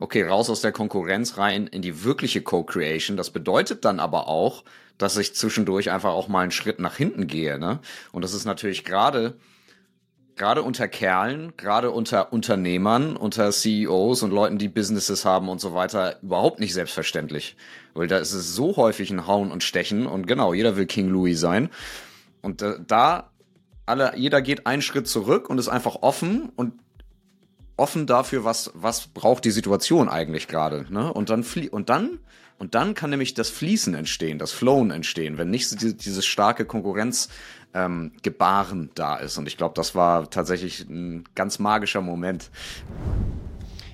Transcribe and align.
okay, 0.00 0.22
raus 0.22 0.50
aus 0.50 0.60
der 0.60 0.72
Konkurrenz 0.72 1.38
rein 1.38 1.66
in 1.66 1.82
die 1.82 2.04
wirkliche 2.04 2.42
Co-Creation. 2.42 3.16
Das 3.16 3.30
bedeutet 3.30 3.84
dann 3.84 4.00
aber 4.00 4.28
auch, 4.28 4.64
dass 4.96 5.16
ich 5.16 5.34
zwischendurch 5.34 5.90
einfach 5.90 6.10
auch 6.10 6.28
mal 6.28 6.42
einen 6.42 6.50
Schritt 6.50 6.80
nach 6.80 6.96
hinten 6.96 7.26
gehe. 7.26 7.58
Ne? 7.58 7.80
Und 8.12 8.22
das 8.22 8.34
ist 8.34 8.44
natürlich 8.44 8.84
gerade 8.84 9.34
gerade 10.38 10.62
unter 10.62 10.88
Kerlen, 10.88 11.52
gerade 11.56 11.90
unter 11.90 12.32
Unternehmern, 12.32 13.16
unter 13.16 13.50
CEOs 13.50 14.22
und 14.22 14.30
Leuten, 14.30 14.56
die 14.56 14.68
Businesses 14.68 15.24
haben 15.24 15.48
und 15.48 15.60
so 15.60 15.74
weiter, 15.74 16.22
überhaupt 16.22 16.60
nicht 16.60 16.72
selbstverständlich. 16.72 17.56
Weil 17.92 18.06
da 18.06 18.18
ist 18.18 18.32
es 18.32 18.54
so 18.54 18.76
häufig 18.76 19.10
ein 19.10 19.26
Hauen 19.26 19.50
und 19.50 19.64
Stechen 19.64 20.06
und 20.06 20.26
genau, 20.26 20.54
jeder 20.54 20.76
will 20.76 20.86
King 20.86 21.08
Louis 21.08 21.38
sein. 21.38 21.68
Und 22.40 22.62
äh, 22.62 22.76
da 22.86 23.30
alle, 23.84 24.16
jeder 24.16 24.40
geht 24.40 24.66
einen 24.66 24.82
Schritt 24.82 25.08
zurück 25.08 25.50
und 25.50 25.58
ist 25.58 25.68
einfach 25.68 25.96
offen 26.02 26.50
und 26.56 26.74
offen 27.78 28.06
dafür, 28.06 28.44
was, 28.44 28.70
was 28.74 29.08
braucht 29.08 29.44
die 29.44 29.50
Situation 29.50 30.08
eigentlich 30.08 30.48
gerade. 30.48 30.86
Ne? 30.90 31.12
Und 31.12 31.30
dann 31.30 31.44
flie 31.44 31.70
und 31.70 31.88
dann 31.88 32.18
und 32.58 32.74
dann 32.74 32.94
kann 32.94 33.10
nämlich 33.10 33.34
das 33.34 33.50
Fließen 33.50 33.94
entstehen, 33.94 34.38
das 34.38 34.50
Flowen 34.50 34.90
entstehen, 34.90 35.38
wenn 35.38 35.48
nicht 35.48 35.80
dieses 35.80 36.26
starke 36.26 36.64
Konkurrenz 36.64 37.28
ähm, 37.72 38.12
Gebaren 38.22 38.90
da 38.94 39.16
ist. 39.16 39.38
Und 39.38 39.46
ich 39.46 39.56
glaube, 39.56 39.74
das 39.76 39.94
war 39.94 40.28
tatsächlich 40.28 40.80
ein 40.88 41.24
ganz 41.36 41.60
magischer 41.60 42.00
Moment. 42.00 42.50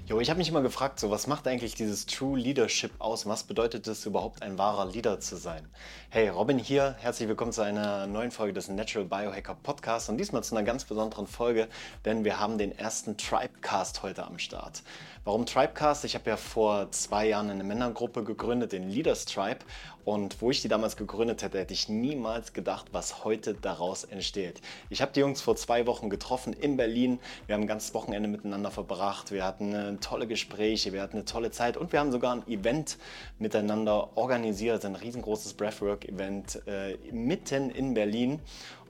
Jo, 0.06 0.20
ich 0.20 0.28
habe 0.28 0.36
mich 0.36 0.50
immer 0.50 0.60
gefragt, 0.60 1.00
so 1.00 1.10
was 1.10 1.26
macht 1.26 1.48
eigentlich 1.48 1.76
dieses 1.76 2.04
True 2.04 2.38
Leadership 2.38 2.90
aus? 2.98 3.24
Was 3.24 3.44
bedeutet 3.44 3.86
es 3.86 4.04
überhaupt, 4.04 4.42
ein 4.42 4.58
wahrer 4.58 4.84
Leader 4.84 5.18
zu 5.18 5.36
sein? 5.36 5.66
Hey, 6.10 6.28
Robin 6.28 6.58
hier, 6.58 6.94
herzlich 7.00 7.26
willkommen 7.26 7.52
zu 7.52 7.62
einer 7.62 8.06
neuen 8.06 8.30
Folge 8.30 8.52
des 8.52 8.68
Natural 8.68 9.06
Biohacker 9.06 9.54
Podcasts 9.54 10.10
und 10.10 10.18
diesmal 10.18 10.44
zu 10.44 10.54
einer 10.54 10.62
ganz 10.66 10.84
besonderen 10.84 11.26
Folge, 11.26 11.68
denn 12.04 12.22
wir 12.22 12.38
haben 12.38 12.58
den 12.58 12.78
ersten 12.78 13.16
Tribecast 13.16 14.02
heute 14.02 14.26
am 14.26 14.38
Start. 14.38 14.82
Warum 15.26 15.46
Tribecast? 15.46 16.04
Ich 16.04 16.14
habe 16.14 16.28
ja 16.28 16.36
vor 16.36 16.90
zwei 16.90 17.28
Jahren 17.28 17.48
eine 17.48 17.64
Männergruppe 17.64 18.24
gegründet, 18.24 18.72
den 18.72 18.90
Leaders 18.90 19.24
Tribe. 19.24 19.60
Und 20.04 20.42
wo 20.42 20.50
ich 20.50 20.60
die 20.60 20.68
damals 20.68 20.98
gegründet 20.98 21.42
hätte, 21.42 21.58
hätte 21.58 21.72
ich 21.72 21.88
niemals 21.88 22.52
gedacht, 22.52 22.88
was 22.92 23.24
heute 23.24 23.54
daraus 23.54 24.04
entsteht. 24.04 24.60
Ich 24.90 25.00
habe 25.00 25.12
die 25.14 25.20
Jungs 25.20 25.40
vor 25.40 25.56
zwei 25.56 25.86
Wochen 25.86 26.10
getroffen 26.10 26.52
in 26.52 26.76
Berlin. 26.76 27.20
Wir 27.46 27.54
haben 27.54 27.62
ein 27.62 27.66
ganzes 27.66 27.94
Wochenende 27.94 28.28
miteinander 28.28 28.70
verbracht. 28.70 29.32
Wir 29.32 29.46
hatten 29.46 29.98
tolle 30.02 30.26
Gespräche, 30.26 30.92
wir 30.92 31.00
hatten 31.00 31.16
eine 31.16 31.24
tolle 31.24 31.50
Zeit 31.50 31.78
und 31.78 31.92
wir 31.92 32.00
haben 32.00 32.12
sogar 32.12 32.34
ein 32.34 32.46
Event 32.46 32.98
miteinander 33.38 34.18
organisiert, 34.18 34.84
ein 34.84 34.94
riesengroßes 34.94 35.54
Breathwork-Event 35.54 36.66
äh, 36.66 36.98
mitten 37.12 37.70
in 37.70 37.94
Berlin. 37.94 38.42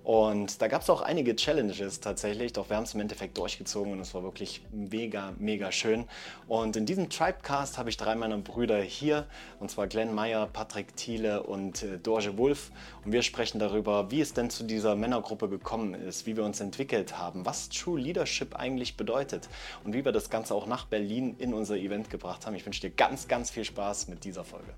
Und 0.05 0.61
da 0.61 0.69
gab 0.69 0.83
es 0.83 0.91
auch 0.91 1.01
einige 1.01 1.35
Challenges 1.35 2.01
tatsächlich, 2.01 2.53
doch 2.53 2.69
wir 2.69 2.77
haben 2.77 2.85
es 2.85 2.93
im 2.93 3.01
Endeffekt 3.01 3.39
durchgezogen 3.39 3.91
und 3.91 4.01
es 4.01 4.13
war 4.13 4.23
wirklich 4.23 4.61
mega, 4.71 5.33
mega 5.39 5.73
schön. 5.73 6.05
Und 6.47 6.77
in 6.77 6.85
diesem 6.85 7.09
Tribecast 7.09 7.79
habe 7.79 7.89
ich 7.89 7.97
drei 7.97 8.15
meiner 8.15 8.37
Brüder 8.37 8.83
hier, 8.83 9.27
und 9.61 9.71
zwar 9.71 9.87
Glenn 9.87 10.15
Meyer, 10.15 10.47
Patrick 10.47 10.95
Thiele 10.95 11.43
und 11.43 11.83
äh, 11.83 11.99
Dorje 11.99 12.37
Wulff. 12.37 12.71
Und 13.03 13.13
wir 13.13 13.23
sprechen 13.23 13.59
darüber, 13.59 14.11
wie 14.11 14.21
es 14.21 14.35
denn 14.35 14.51
zu 14.51 14.65
dieser 14.65 14.95
Männergruppe 14.95 15.49
gekommen 15.49 15.95
ist, 15.95 16.27
wie 16.27 16.37
wir 16.37 16.45
uns 16.45 16.61
entwickelt 16.61 17.17
haben, 17.17 17.47
was 17.47 17.71
True 17.71 17.99
Leadership 17.99 18.57
eigentlich 18.57 18.99
bedeutet 18.99 19.49
und 19.85 19.95
wie 19.95 20.05
wir 20.05 20.13
das 20.13 20.29
Ganze 20.29 20.55
auch 20.55 20.67
nach 20.67 20.85
Berlin 20.85 21.35
in 21.39 21.55
unser 21.55 21.79
Event 21.79 22.11
gebracht 22.11 22.45
haben. 22.45 22.55
Ich 22.55 22.67
wünsche 22.67 22.83
dir 22.83 22.91
ganz, 22.91 23.27
ganz 23.27 23.51
viel 23.51 23.65
Spaß 23.65 24.09
mit 24.09 24.25
dieser 24.25 24.45
Folge. 24.45 24.75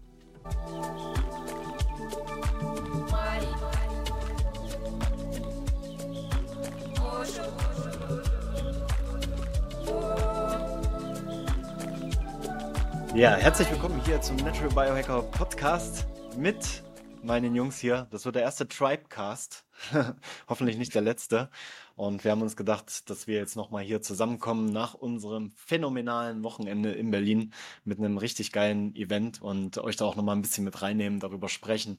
Ja, 13.15 13.35
herzlich 13.37 13.71
willkommen 13.71 13.99
hier 14.05 14.21
zum 14.21 14.37
Natural 14.37 14.69
Biohacker 14.69 15.23
Podcast 15.23 16.07
mit 16.37 16.83
meinen 17.23 17.55
Jungs 17.55 17.79
hier. 17.79 18.07
Das 18.11 18.27
wird 18.27 18.35
der 18.35 18.43
erste 18.43 18.69
Tribecast. 18.69 19.65
Hoffentlich 20.49 20.77
nicht 20.77 20.95
der 20.95 21.01
letzte. 21.01 21.49
Und 21.97 22.25
wir 22.25 22.31
haben 22.31 22.43
uns 22.43 22.57
gedacht, 22.57 23.09
dass 23.09 23.27
wir 23.27 23.37
jetzt 23.37 23.57
nochmal 23.57 23.83
hier 23.83 24.03
zusammenkommen 24.03 24.71
nach 24.71 24.93
unserem 24.93 25.53
phänomenalen 25.57 26.43
Wochenende 26.43 26.93
in 26.93 27.11
Berlin 27.11 27.55
mit 27.85 27.99
einem 27.99 28.19
richtig 28.19 28.53
geilen 28.53 28.95
Event 28.95 29.41
und 29.41 29.79
euch 29.79 29.97
da 29.97 30.05
auch 30.05 30.15
nochmal 30.15 30.37
ein 30.37 30.43
bisschen 30.43 30.65
mit 30.65 30.83
reinnehmen, 30.83 31.21
darüber 31.21 31.49
sprechen, 31.49 31.99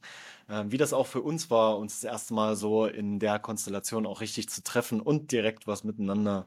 äh, 0.50 0.66
wie 0.68 0.78
das 0.78 0.94
auch 0.94 1.08
für 1.08 1.22
uns 1.22 1.50
war, 1.50 1.80
uns 1.80 2.02
das 2.02 2.12
erste 2.12 2.36
Mal 2.36 2.56
so 2.56 2.86
in 2.86 3.18
der 3.18 3.40
Konstellation 3.40 4.06
auch 4.06 4.22
richtig 4.22 4.50
zu 4.50 4.64
treffen 4.64 5.02
und 5.02 5.32
direkt 5.32 5.66
was 5.66 5.84
miteinander 5.84 6.46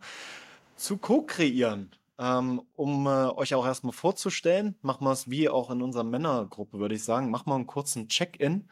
zu 0.77 0.97
co-kreieren. 0.97 1.91
Ähm, 2.21 2.63
um 2.77 3.07
äh, 3.07 3.31
euch 3.31 3.55
auch 3.55 3.67
erstmal 3.67 3.95
vorzustellen, 3.95 4.77
machen 4.83 5.07
wir 5.07 5.13
es 5.13 5.29
wie 5.29 5.49
auch 5.49 5.71
in 5.71 5.83
unserer 5.83 6.05
Männergruppe, 6.05 6.79
würde 6.79 6.95
ich 6.95 7.03
sagen. 7.03 7.31
Machen 7.31 7.51
wir 7.51 7.55
einen 7.57 7.67
kurzen 7.67 8.09
Check-in. 8.09 8.69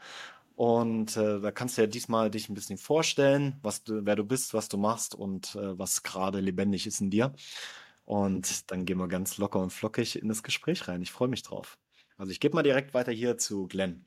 Und 0.58 1.16
äh, 1.16 1.38
da 1.38 1.52
kannst 1.52 1.78
du 1.78 1.82
ja 1.82 1.86
diesmal 1.86 2.32
dich 2.32 2.48
ein 2.48 2.54
bisschen 2.54 2.78
vorstellen, 2.78 3.56
was 3.62 3.84
du, 3.84 4.04
wer 4.04 4.16
du 4.16 4.24
bist, 4.24 4.54
was 4.54 4.68
du 4.68 4.76
machst 4.76 5.14
und 5.14 5.54
äh, 5.54 5.78
was 5.78 6.02
gerade 6.02 6.40
lebendig 6.40 6.84
ist 6.84 7.00
in 7.00 7.10
dir. 7.10 7.32
Und 8.04 8.68
dann 8.72 8.84
gehen 8.84 8.98
wir 8.98 9.06
ganz 9.06 9.38
locker 9.38 9.60
und 9.60 9.72
flockig 9.72 10.20
in 10.20 10.26
das 10.26 10.42
Gespräch 10.42 10.88
rein. 10.88 11.00
Ich 11.00 11.12
freue 11.12 11.28
mich 11.28 11.44
drauf. 11.44 11.78
Also 12.16 12.32
ich 12.32 12.40
gebe 12.40 12.56
mal 12.56 12.64
direkt 12.64 12.92
weiter 12.92 13.12
hier 13.12 13.38
zu 13.38 13.68
Glenn. 13.68 14.04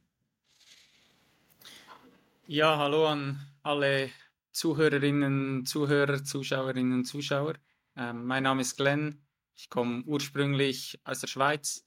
Ja, 2.48 2.78
hallo 2.78 3.08
an 3.08 3.40
alle 3.64 4.10
Zuhörerinnen, 4.52 5.66
Zuhörer, 5.66 6.22
Zuschauerinnen, 6.22 7.06
Zuschauer. 7.06 7.54
Ähm, 7.96 8.26
mein 8.26 8.44
Name 8.44 8.60
ist 8.60 8.76
Glenn. 8.76 9.24
Ich 9.56 9.70
komme 9.70 10.04
ursprünglich 10.06 11.00
aus 11.06 11.22
der 11.22 11.28
Schweiz, 11.28 11.86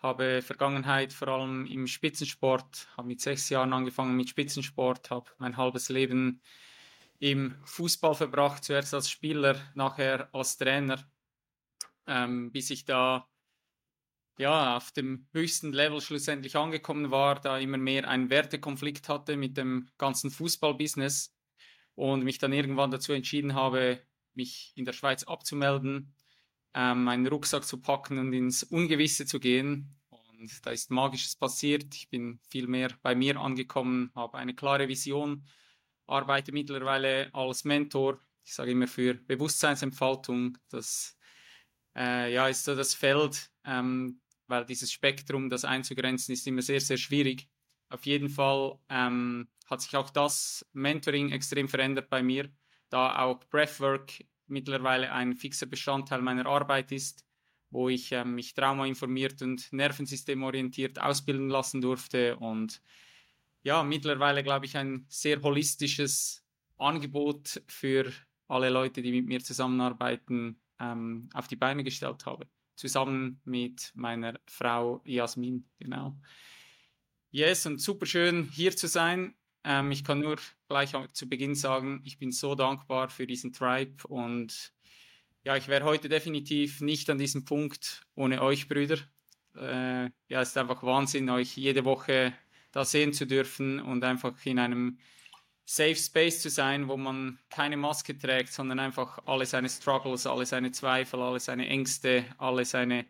habe 0.00 0.42
Vergangenheit 0.42 1.12
vor 1.12 1.28
allem 1.28 1.66
im 1.66 1.86
Spitzensport, 1.86 2.88
habe 2.96 3.08
mit 3.08 3.20
sechs 3.20 3.48
Jahren 3.50 3.72
angefangen 3.72 4.16
mit 4.16 4.28
Spitzensport, 4.28 5.10
habe 5.10 5.30
mein 5.38 5.56
halbes 5.56 5.88
Leben 5.88 6.40
im 7.18 7.54
Fußball 7.64 8.14
verbracht, 8.14 8.64
zuerst 8.64 8.94
als 8.94 9.10
Spieler, 9.10 9.60
nachher 9.74 10.34
als 10.34 10.56
Trainer, 10.56 11.04
ähm, 12.06 12.50
bis 12.50 12.70
ich 12.70 12.86
da 12.86 13.28
ja, 14.38 14.78
auf 14.78 14.90
dem 14.92 15.28
höchsten 15.32 15.72
Level 15.72 16.00
schlussendlich 16.00 16.56
angekommen 16.56 17.10
war, 17.10 17.38
da 17.38 17.58
immer 17.58 17.76
mehr 17.76 18.08
einen 18.08 18.30
Wertekonflikt 18.30 19.10
hatte 19.10 19.36
mit 19.36 19.58
dem 19.58 19.90
ganzen 19.98 20.30
Fußballbusiness 20.30 21.36
und 21.94 22.24
mich 22.24 22.38
dann 22.38 22.54
irgendwann 22.54 22.90
dazu 22.90 23.12
entschieden 23.12 23.54
habe, 23.54 24.00
mich 24.32 24.72
in 24.76 24.86
der 24.86 24.94
Schweiz 24.94 25.24
abzumelden 25.24 26.14
ähm, 26.74 27.04
meinen 27.04 27.26
Rucksack 27.26 27.64
zu 27.64 27.80
packen 27.80 28.18
und 28.18 28.32
ins 28.32 28.62
Ungewisse 28.62 29.26
zu 29.26 29.40
gehen. 29.40 29.96
Und 30.08 30.64
da 30.64 30.70
ist 30.70 30.90
Magisches 30.90 31.36
passiert. 31.36 31.94
Ich 31.94 32.08
bin 32.08 32.40
viel 32.48 32.66
mehr 32.66 32.90
bei 33.02 33.14
mir 33.14 33.38
angekommen, 33.38 34.10
habe 34.14 34.38
eine 34.38 34.54
klare 34.54 34.88
Vision, 34.88 35.44
arbeite 36.06 36.52
mittlerweile 36.52 37.30
als 37.34 37.64
Mentor. 37.64 38.20
Ich 38.44 38.54
sage 38.54 38.72
immer 38.72 38.88
für 38.88 39.14
Bewusstseinsentfaltung. 39.14 40.56
Das 40.68 41.16
äh, 41.96 42.32
ja, 42.32 42.48
ist 42.48 42.64
so 42.64 42.74
das 42.74 42.94
Feld, 42.94 43.50
ähm, 43.64 44.20
weil 44.46 44.64
dieses 44.64 44.92
Spektrum, 44.92 45.50
das 45.50 45.64
einzugrenzen, 45.64 46.32
ist 46.32 46.46
immer 46.46 46.62
sehr, 46.62 46.80
sehr 46.80 46.96
schwierig. 46.96 47.48
Auf 47.88 48.06
jeden 48.06 48.28
Fall 48.28 48.78
ähm, 48.88 49.48
hat 49.66 49.82
sich 49.82 49.96
auch 49.96 50.10
das 50.10 50.66
Mentoring 50.72 51.32
extrem 51.32 51.68
verändert 51.68 52.08
bei 52.08 52.22
mir, 52.22 52.48
da 52.88 53.18
auch 53.18 53.44
Breathwork 53.50 54.24
mittlerweile 54.50 55.12
ein 55.12 55.34
fixer 55.34 55.66
Bestandteil 55.66 56.22
meiner 56.22 56.46
Arbeit 56.46 56.92
ist, 56.92 57.24
wo 57.70 57.88
ich 57.88 58.12
äh, 58.12 58.24
mich 58.24 58.54
traumainformiert 58.54 59.42
und 59.42 59.72
nervensystemorientiert 59.72 61.00
ausbilden 61.00 61.48
lassen 61.48 61.80
durfte 61.80 62.36
und 62.36 62.82
ja, 63.62 63.82
mittlerweile 63.82 64.42
glaube 64.42 64.66
ich 64.66 64.76
ein 64.76 65.04
sehr 65.08 65.42
holistisches 65.42 66.44
Angebot 66.78 67.62
für 67.68 68.10
alle 68.48 68.70
Leute, 68.70 69.02
die 69.02 69.12
mit 69.12 69.26
mir 69.26 69.40
zusammenarbeiten, 69.40 70.60
ähm, 70.80 71.28
auf 71.34 71.46
die 71.46 71.56
Beine 71.56 71.84
gestellt 71.84 72.26
habe. 72.26 72.48
Zusammen 72.74 73.40
mit 73.44 73.92
meiner 73.94 74.40
Frau 74.46 75.02
Jasmin, 75.04 75.68
genau. 75.78 76.18
Yes, 77.30 77.66
und 77.66 77.80
super 77.80 78.06
schön 78.06 78.48
hier 78.50 78.74
zu 78.74 78.88
sein. 78.88 79.34
Ähm, 79.64 79.90
ich 79.90 80.04
kann 80.04 80.20
nur 80.20 80.36
gleich 80.68 80.92
zu 81.12 81.28
Beginn 81.28 81.54
sagen, 81.54 82.02
ich 82.04 82.18
bin 82.18 82.32
so 82.32 82.54
dankbar 82.54 83.10
für 83.10 83.26
diesen 83.26 83.52
Tribe 83.52 84.06
und 84.08 84.72
ja, 85.42 85.56
ich 85.56 85.68
wäre 85.68 85.84
heute 85.84 86.08
definitiv 86.08 86.80
nicht 86.80 87.08
an 87.10 87.18
diesem 87.18 87.44
Punkt 87.44 88.06
ohne 88.14 88.42
euch, 88.42 88.68
Brüder. 88.68 88.98
Äh, 89.56 90.10
ja, 90.28 90.40
es 90.40 90.50
ist 90.50 90.58
einfach 90.58 90.82
Wahnsinn, 90.82 91.30
euch 91.30 91.56
jede 91.56 91.84
Woche 91.84 92.34
da 92.72 92.84
sehen 92.84 93.12
zu 93.12 93.26
dürfen 93.26 93.80
und 93.80 94.04
einfach 94.04 94.34
in 94.44 94.58
einem 94.58 94.98
Safe 95.64 95.96
Space 95.96 96.42
zu 96.42 96.50
sein, 96.50 96.88
wo 96.88 96.96
man 96.96 97.38
keine 97.48 97.76
Maske 97.76 98.18
trägt, 98.18 98.52
sondern 98.52 98.80
einfach 98.80 99.20
alle 99.26 99.46
seine 99.46 99.68
Struggles, 99.68 100.26
alle 100.26 100.46
seine 100.46 100.72
Zweifel, 100.72 101.20
alle 101.20 101.40
seine 101.40 101.68
Ängste, 101.68 102.24
alle 102.38 102.64
seine 102.64 103.06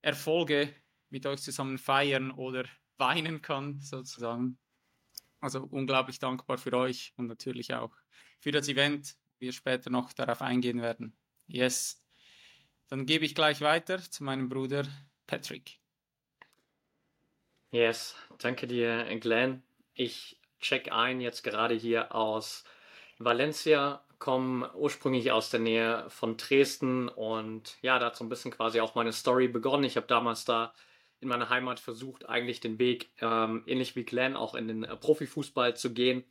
Erfolge 0.00 0.74
mit 1.10 1.26
euch 1.26 1.40
zusammen 1.40 1.78
feiern 1.78 2.30
oder 2.30 2.64
weinen 2.96 3.42
kann, 3.42 3.80
sozusagen. 3.80 4.58
Also 5.40 5.66
unglaublich 5.70 6.18
dankbar 6.18 6.58
für 6.58 6.72
euch 6.74 7.12
und 7.16 7.26
natürlich 7.26 7.74
auch 7.74 7.94
für 8.40 8.52
das 8.52 8.68
Event. 8.68 9.16
Wir 9.38 9.52
später 9.52 9.90
noch 9.90 10.12
darauf 10.12 10.42
eingehen 10.42 10.82
werden. 10.82 11.16
Yes. 11.46 12.02
dann 12.88 13.06
gebe 13.06 13.24
ich 13.24 13.34
gleich 13.34 13.60
weiter 13.60 13.98
zu 13.98 14.22
meinem 14.24 14.48
Bruder 14.48 14.86
Patrick. 15.26 15.80
Yes, 17.70 18.16
danke 18.38 18.66
dir, 18.66 19.04
Glenn. 19.20 19.62
Ich 19.94 20.40
check 20.60 20.92
ein 20.92 21.20
jetzt 21.20 21.42
gerade 21.42 21.74
hier 21.74 22.14
aus 22.14 22.64
Valencia, 23.18 24.04
komme 24.18 24.74
ursprünglich 24.74 25.30
aus 25.30 25.50
der 25.50 25.60
Nähe 25.60 26.10
von 26.10 26.36
Dresden 26.36 27.08
und 27.08 27.78
ja, 27.80 27.98
da 27.98 28.06
hat 28.06 28.16
so 28.16 28.24
ein 28.24 28.28
bisschen 28.28 28.50
quasi 28.50 28.80
auch 28.80 28.94
meine 28.94 29.12
Story 29.12 29.48
begonnen. 29.48 29.84
Ich 29.84 29.96
habe 29.96 30.06
damals 30.06 30.44
da 30.44 30.74
in 31.20 31.28
meiner 31.28 31.50
Heimat 31.50 31.80
versucht, 31.80 32.28
eigentlich 32.28 32.60
den 32.60 32.78
Weg, 32.78 33.10
ähm, 33.20 33.62
ähnlich 33.66 33.96
wie 33.96 34.04
Glenn, 34.04 34.36
auch 34.36 34.54
in 34.54 34.68
den 34.68 34.84
äh, 34.84 34.96
Profifußball 34.96 35.76
zu 35.76 35.92
gehen. 35.92 36.24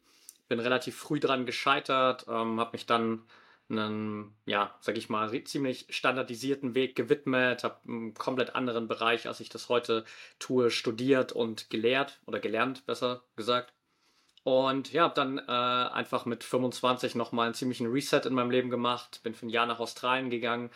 Bin 0.48 0.60
relativ 0.60 0.96
früh 0.96 1.20
dran 1.20 1.46
gescheitert, 1.46 2.26
ähm, 2.28 2.60
habe 2.60 2.72
mich 2.74 2.86
dann 2.86 3.24
einen, 3.70 4.36
ja, 4.46 4.76
sag 4.82 4.98
ich 4.98 5.10
mal, 5.10 5.32
ziemlich 5.44 5.86
standardisierten 5.90 6.74
Weg 6.74 6.96
gewidmet, 6.96 7.64
habe 7.64 7.78
einen 7.88 8.14
komplett 8.16 8.56
anderen 8.56 8.88
Bereich, 8.88 9.28
als 9.28 9.40
ich 9.42 9.50
das 9.50 9.70
heute 9.70 10.06
tue, 10.40 10.72
studiert 10.72 11.32
und 11.34 11.70
gelehrt 11.70 12.20
oder 12.26 12.40
gelernt, 12.40 12.86
besser 12.88 13.22
gesagt. 13.36 13.74
Und 14.50 14.92
ja, 14.94 15.04
habe 15.04 15.14
dann 15.14 15.38
äh, 15.38 15.42
einfach 15.52 16.26
mit 16.26 16.44
25 16.44 17.14
nochmal 17.14 17.46
einen 17.46 17.54
ziemlichen 17.54 17.86
Reset 17.86 18.22
in 18.26 18.34
meinem 18.34 18.50
Leben 18.50 18.72
gemacht, 18.72 19.20
bin 19.22 19.36
für 19.36 19.46
ein 19.46 19.52
Jahr 19.52 19.68
nach 19.68 19.80
Australien 19.80 20.32
gegangen, 20.32 20.72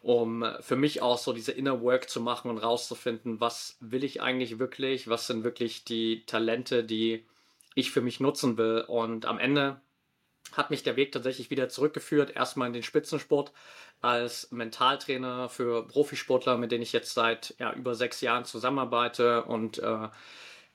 um 0.00 0.46
für 0.60 0.76
mich 0.76 1.02
auch 1.02 1.18
so 1.18 1.34
diese 1.34 1.52
Inner 1.52 1.82
Work 1.82 2.08
zu 2.08 2.22
machen 2.22 2.50
und 2.50 2.56
rauszufinden, 2.56 3.38
was 3.38 3.76
will 3.80 4.02
ich 4.02 4.22
eigentlich 4.22 4.58
wirklich, 4.58 5.08
was 5.08 5.26
sind 5.26 5.44
wirklich 5.44 5.84
die 5.84 6.24
Talente, 6.24 6.84
die 6.84 7.26
ich 7.74 7.90
für 7.90 8.00
mich 8.00 8.18
nutzen 8.18 8.56
will. 8.56 8.82
Und 8.88 9.26
am 9.26 9.38
Ende 9.38 9.78
hat 10.54 10.70
mich 10.70 10.82
der 10.82 10.96
Weg 10.96 11.12
tatsächlich 11.12 11.50
wieder 11.50 11.68
zurückgeführt, 11.68 12.34
erstmal 12.34 12.68
in 12.68 12.72
den 12.72 12.82
Spitzensport 12.82 13.52
als 14.00 14.50
Mentaltrainer 14.52 15.50
für 15.50 15.86
Profisportler, 15.86 16.56
mit 16.56 16.72
denen 16.72 16.82
ich 16.82 16.94
jetzt 16.94 17.12
seit 17.12 17.54
ja, 17.58 17.74
über 17.74 17.94
sechs 17.94 18.22
Jahren 18.22 18.46
zusammenarbeite. 18.46 19.44
Und 19.44 19.80
äh, 19.80 20.08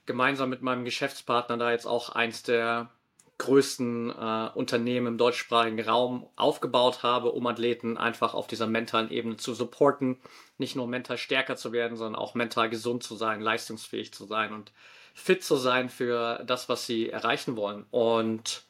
gemeinsam 0.05 0.49
mit 0.49 0.61
meinem 0.61 0.85
Geschäftspartner 0.85 1.57
da 1.57 1.71
jetzt 1.71 1.85
auch 1.85 2.09
eins 2.09 2.43
der 2.43 2.89
größten 3.37 4.09
äh, 4.11 4.49
Unternehmen 4.53 5.07
im 5.07 5.17
deutschsprachigen 5.17 5.81
Raum 5.81 6.27
aufgebaut 6.35 7.03
habe, 7.03 7.31
um 7.31 7.45
Athleten 7.47 7.97
einfach 7.97 8.33
auf 8.33 8.47
dieser 8.47 8.67
mentalen 8.67 9.09
Ebene 9.09 9.37
zu 9.37 9.53
supporten, 9.53 10.17
nicht 10.57 10.75
nur 10.75 10.87
mental 10.87 11.17
stärker 11.17 11.55
zu 11.55 11.71
werden, 11.71 11.97
sondern 11.97 12.15
auch 12.15 12.35
mental 12.35 12.69
gesund 12.69 13.03
zu 13.03 13.15
sein, 13.15 13.41
leistungsfähig 13.41 14.13
zu 14.13 14.25
sein 14.25 14.53
und 14.53 14.71
fit 15.13 15.43
zu 15.43 15.55
sein 15.55 15.89
für 15.89 16.43
das, 16.45 16.69
was 16.69 16.85
sie 16.85 17.09
erreichen 17.09 17.55
wollen. 17.55 17.85
Und 17.91 18.63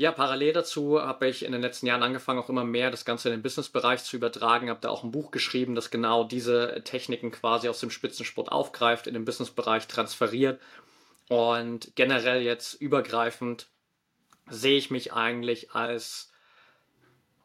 ja, 0.00 0.12
parallel 0.12 0.54
dazu 0.54 0.98
habe 0.98 1.28
ich 1.28 1.44
in 1.44 1.52
den 1.52 1.60
letzten 1.60 1.84
Jahren 1.84 2.02
angefangen, 2.02 2.38
auch 2.38 2.48
immer 2.48 2.64
mehr 2.64 2.90
das 2.90 3.04
Ganze 3.04 3.28
in 3.28 3.34
den 3.34 3.42
Businessbereich 3.42 4.02
zu 4.02 4.16
übertragen. 4.16 4.70
Habe 4.70 4.80
da 4.80 4.88
auch 4.88 5.04
ein 5.04 5.10
Buch 5.10 5.30
geschrieben, 5.30 5.74
das 5.74 5.90
genau 5.90 6.24
diese 6.24 6.80
Techniken 6.84 7.30
quasi 7.30 7.68
aus 7.68 7.80
dem 7.80 7.90
Spitzensport 7.90 8.50
aufgreift, 8.50 9.06
in 9.06 9.12
den 9.12 9.26
Businessbereich 9.26 9.88
transferiert. 9.88 10.58
Und 11.28 11.94
generell 11.96 12.40
jetzt 12.40 12.80
übergreifend 12.80 13.68
sehe 14.48 14.78
ich 14.78 14.90
mich 14.90 15.12
eigentlich 15.12 15.72
als 15.72 16.32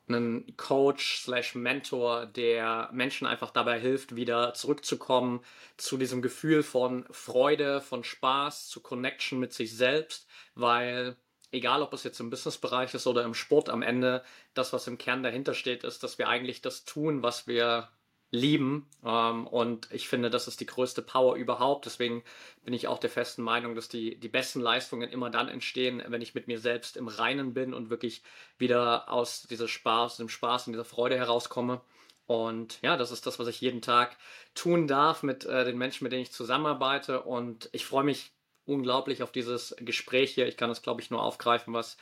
einen 0.07 0.55
Coach 0.55 1.23
slash 1.23 1.55
Mentor, 1.55 2.25
der 2.25 2.87
Menschen 2.93 3.27
einfach 3.27 3.51
dabei 3.51 3.81
hilft, 3.81 4.15
wieder 4.15 4.53
zurückzukommen 4.53 5.41
zu 5.75 5.97
diesem 5.97 6.21
Gefühl 6.21 6.63
von 6.63 7.05
Freude, 7.11 7.81
von 7.81 8.05
Spaß, 8.05 8.69
zu 8.69 8.79
Connection 8.79 9.41
mit 9.41 9.51
sich 9.51 9.75
selbst, 9.75 10.25
weil 10.53 11.17
egal 11.55 11.81
ob 11.81 11.93
es 11.93 12.03
jetzt 12.03 12.19
im 12.19 12.29
Businessbereich 12.29 12.93
ist 12.93 13.07
oder 13.07 13.23
im 13.23 13.33
Sport, 13.33 13.69
am 13.69 13.81
Ende 13.81 14.23
das, 14.53 14.73
was 14.73 14.87
im 14.87 14.97
Kern 14.97 15.23
dahinter 15.23 15.53
steht, 15.53 15.83
ist, 15.83 16.03
dass 16.03 16.17
wir 16.17 16.27
eigentlich 16.27 16.61
das 16.61 16.85
tun, 16.85 17.23
was 17.23 17.47
wir 17.47 17.89
lieben. 18.31 18.87
Ähm, 19.03 19.47
und 19.47 19.87
ich 19.91 20.07
finde, 20.07 20.29
das 20.29 20.47
ist 20.47 20.59
die 20.59 20.65
größte 20.65 21.01
Power 21.01 21.35
überhaupt. 21.35 21.85
Deswegen 21.85 22.23
bin 22.63 22.73
ich 22.73 22.87
auch 22.87 22.99
der 22.99 23.09
festen 23.09 23.43
Meinung, 23.43 23.75
dass 23.75 23.87
die, 23.87 24.19
die 24.19 24.27
besten 24.27 24.61
Leistungen 24.61 25.09
immer 25.09 25.29
dann 25.29 25.47
entstehen, 25.47 26.03
wenn 26.07 26.21
ich 26.21 26.35
mit 26.35 26.47
mir 26.47 26.59
selbst 26.59 26.97
im 26.97 27.07
Reinen 27.07 27.53
bin 27.53 27.73
und 27.73 27.89
wirklich 27.89 28.23
wieder 28.57 29.09
aus 29.09 29.43
dieser 29.43 29.67
Spaß, 29.67 30.17
dem 30.17 30.29
Spaß 30.29 30.67
und 30.67 30.73
dieser 30.73 30.85
Freude 30.85 31.17
herauskomme. 31.17 31.81
Und 32.27 32.81
ja, 32.81 32.97
das 32.97 33.11
ist 33.11 33.27
das, 33.27 33.37
was 33.39 33.47
ich 33.47 33.61
jeden 33.61 33.81
Tag 33.81 34.17
tun 34.55 34.87
darf 34.87 35.21
mit 35.21 35.45
äh, 35.45 35.63
den 35.63 35.77
Menschen, 35.77 36.03
mit 36.03 36.11
denen 36.11 36.23
ich 36.23 36.31
zusammenarbeite. 36.31 37.21
Und 37.21 37.69
ich 37.71 37.85
freue 37.85 38.03
mich 38.03 38.31
unglaublich 38.65 39.23
auf 39.23 39.31
dieses 39.31 39.75
Gespräch 39.79 40.33
hier. 40.33 40.47
Ich 40.47 40.57
kann 40.57 40.69
es, 40.69 40.81
glaube 40.81 41.01
ich, 41.01 41.11
nur 41.11 41.23
aufgreifen, 41.23 41.73
was 41.73 41.97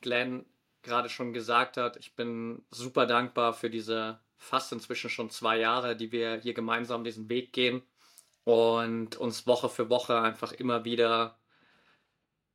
Glenn 0.00 0.44
gerade 0.82 1.08
schon 1.08 1.32
gesagt 1.32 1.76
hat. 1.76 1.96
Ich 1.96 2.14
bin 2.14 2.62
super 2.70 3.06
dankbar 3.06 3.52
für 3.54 3.70
diese 3.70 4.20
fast 4.36 4.72
inzwischen 4.72 5.10
schon 5.10 5.30
zwei 5.30 5.58
Jahre, 5.58 5.96
die 5.96 6.12
wir 6.12 6.36
hier 6.36 6.54
gemeinsam 6.54 7.04
diesen 7.04 7.28
Weg 7.28 7.52
gehen 7.52 7.82
und 8.44 9.16
uns 9.16 9.46
Woche 9.46 9.68
für 9.68 9.88
Woche 9.88 10.20
einfach 10.20 10.52
immer 10.52 10.84
wieder 10.84 11.38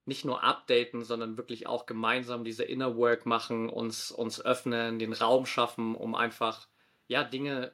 nicht 0.05 0.25
nur 0.25 0.43
updaten, 0.43 1.03
sondern 1.03 1.37
wirklich 1.37 1.67
auch 1.67 1.85
gemeinsam 1.85 2.43
diese 2.43 2.63
Inner 2.63 2.95
Work 2.95 3.25
machen, 3.25 3.69
uns, 3.69 4.11
uns 4.11 4.41
öffnen, 4.43 4.99
den 4.99 5.13
Raum 5.13 5.45
schaffen, 5.45 5.95
um 5.95 6.15
einfach 6.15 6.67
ja 7.07 7.23
Dinge 7.23 7.71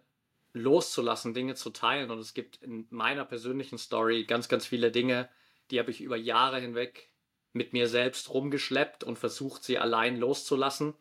loszulassen, 0.53 1.33
Dinge 1.33 1.55
zu 1.55 1.69
teilen. 1.69 2.11
Und 2.11 2.19
es 2.19 2.33
gibt 2.33 2.61
in 2.61 2.87
meiner 2.89 3.25
persönlichen 3.25 3.77
Story 3.77 4.25
ganz, 4.25 4.49
ganz 4.49 4.65
viele 4.65 4.91
Dinge, 4.91 5.29
die 5.71 5.79
habe 5.79 5.91
ich 5.91 6.01
über 6.01 6.17
Jahre 6.17 6.59
hinweg 6.59 7.09
mit 7.53 7.73
mir 7.73 7.87
selbst 7.87 8.33
rumgeschleppt 8.33 9.03
und 9.03 9.17
versucht, 9.17 9.63
sie 9.63 9.77
allein 9.77 10.17
loszulassen. 10.17 10.93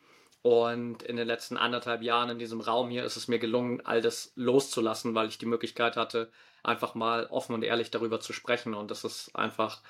Und 0.43 1.03
in 1.03 1.17
den 1.17 1.27
letzten 1.27 1.57
anderthalb 1.57 2.03
Jahren 2.03 2.31
in 2.31 2.39
diesem 2.39 2.61
Raum 2.61 2.91
hier 2.91 3.05
ist 3.05 3.17
es 3.17 3.29
mir 3.29 3.39
gelungen, 3.39 3.81
all 3.85 4.03
das 4.03 4.33
loszulassen, 4.37 5.15
weil 5.15 5.29
ich 5.29 5.39
die 5.39 5.47
Möglichkeit 5.47 5.97
hatte, 5.97 6.31
einfach 6.63 6.95
mal 6.95 7.27
offen 7.27 7.55
und 7.55 7.63
ehrlich 7.63 7.91
darüber 7.91 8.21
zu 8.21 8.33
sprechen. 8.33 8.75
Und 8.75 8.91
das 8.91 9.05
ist 9.05 9.35
einfach 9.35 9.81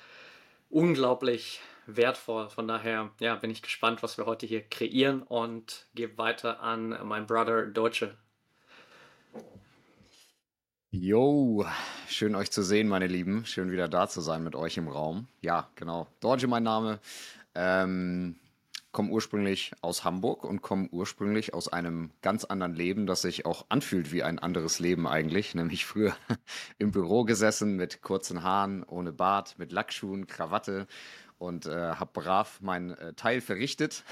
unglaublich 0.69 1.59
wertvoll. 1.85 2.49
Von 2.49 2.67
daher 2.67 3.11
ja, 3.19 3.35
bin 3.35 3.51
ich 3.51 3.61
gespannt, 3.61 4.01
was 4.01 4.17
wir 4.17 4.25
heute 4.25 4.45
hier 4.45 4.61
kreieren 4.61 5.23
und 5.23 5.87
gebe 5.93 6.17
weiter 6.17 6.61
an 6.61 7.05
meinen 7.05 7.27
Brother 7.27 7.67
Deutsche. 7.67 8.17
Yo, 10.97 11.65
schön 12.07 12.35
euch 12.35 12.51
zu 12.51 12.63
sehen, 12.63 12.87
meine 12.87 13.07
Lieben. 13.07 13.45
Schön 13.45 13.69
wieder 13.69 13.89
da 13.89 14.07
zu 14.07 14.21
sein 14.21 14.45
mit 14.45 14.55
euch 14.55 14.77
im 14.77 14.87
Raum. 14.87 15.27
Ja, 15.41 15.67
genau. 15.75 16.07
Dorje 16.21 16.47
mein 16.47 16.63
Name. 16.63 17.01
Ähm, 17.53 18.37
komme 18.93 19.11
ursprünglich 19.11 19.73
aus 19.81 20.05
Hamburg 20.05 20.45
und 20.45 20.61
komme 20.61 20.87
ursprünglich 20.93 21.53
aus 21.53 21.67
einem 21.67 22.11
ganz 22.21 22.45
anderen 22.45 22.75
Leben, 22.75 23.07
das 23.07 23.23
sich 23.23 23.45
auch 23.45 23.65
anfühlt 23.67 24.13
wie 24.13 24.23
ein 24.23 24.39
anderes 24.39 24.79
Leben 24.79 25.05
eigentlich. 25.05 25.53
Nämlich 25.53 25.85
früher 25.85 26.15
im 26.77 26.91
Büro 26.91 27.25
gesessen 27.25 27.75
mit 27.75 28.01
kurzen 28.01 28.41
Haaren, 28.41 28.85
ohne 28.85 29.11
Bart, 29.11 29.59
mit 29.59 29.73
Lackschuhen, 29.73 30.27
Krawatte 30.27 30.87
und 31.37 31.65
äh, 31.65 31.71
habe 31.95 32.11
brav 32.13 32.61
mein 32.61 32.91
äh, 32.91 33.13
Teil 33.15 33.41
verrichtet. 33.41 34.05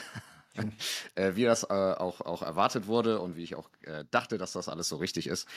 äh, 1.15 1.31
wie 1.35 1.45
das 1.45 1.63
äh, 1.63 1.67
auch, 1.67 2.19
auch 2.19 2.41
erwartet 2.41 2.87
wurde 2.87 3.21
und 3.21 3.37
wie 3.37 3.43
ich 3.43 3.55
auch 3.55 3.69
äh, 3.83 4.03
dachte, 4.11 4.37
dass 4.37 4.51
das 4.51 4.67
alles 4.67 4.89
so 4.89 4.97
richtig 4.97 5.27
ist 5.27 5.47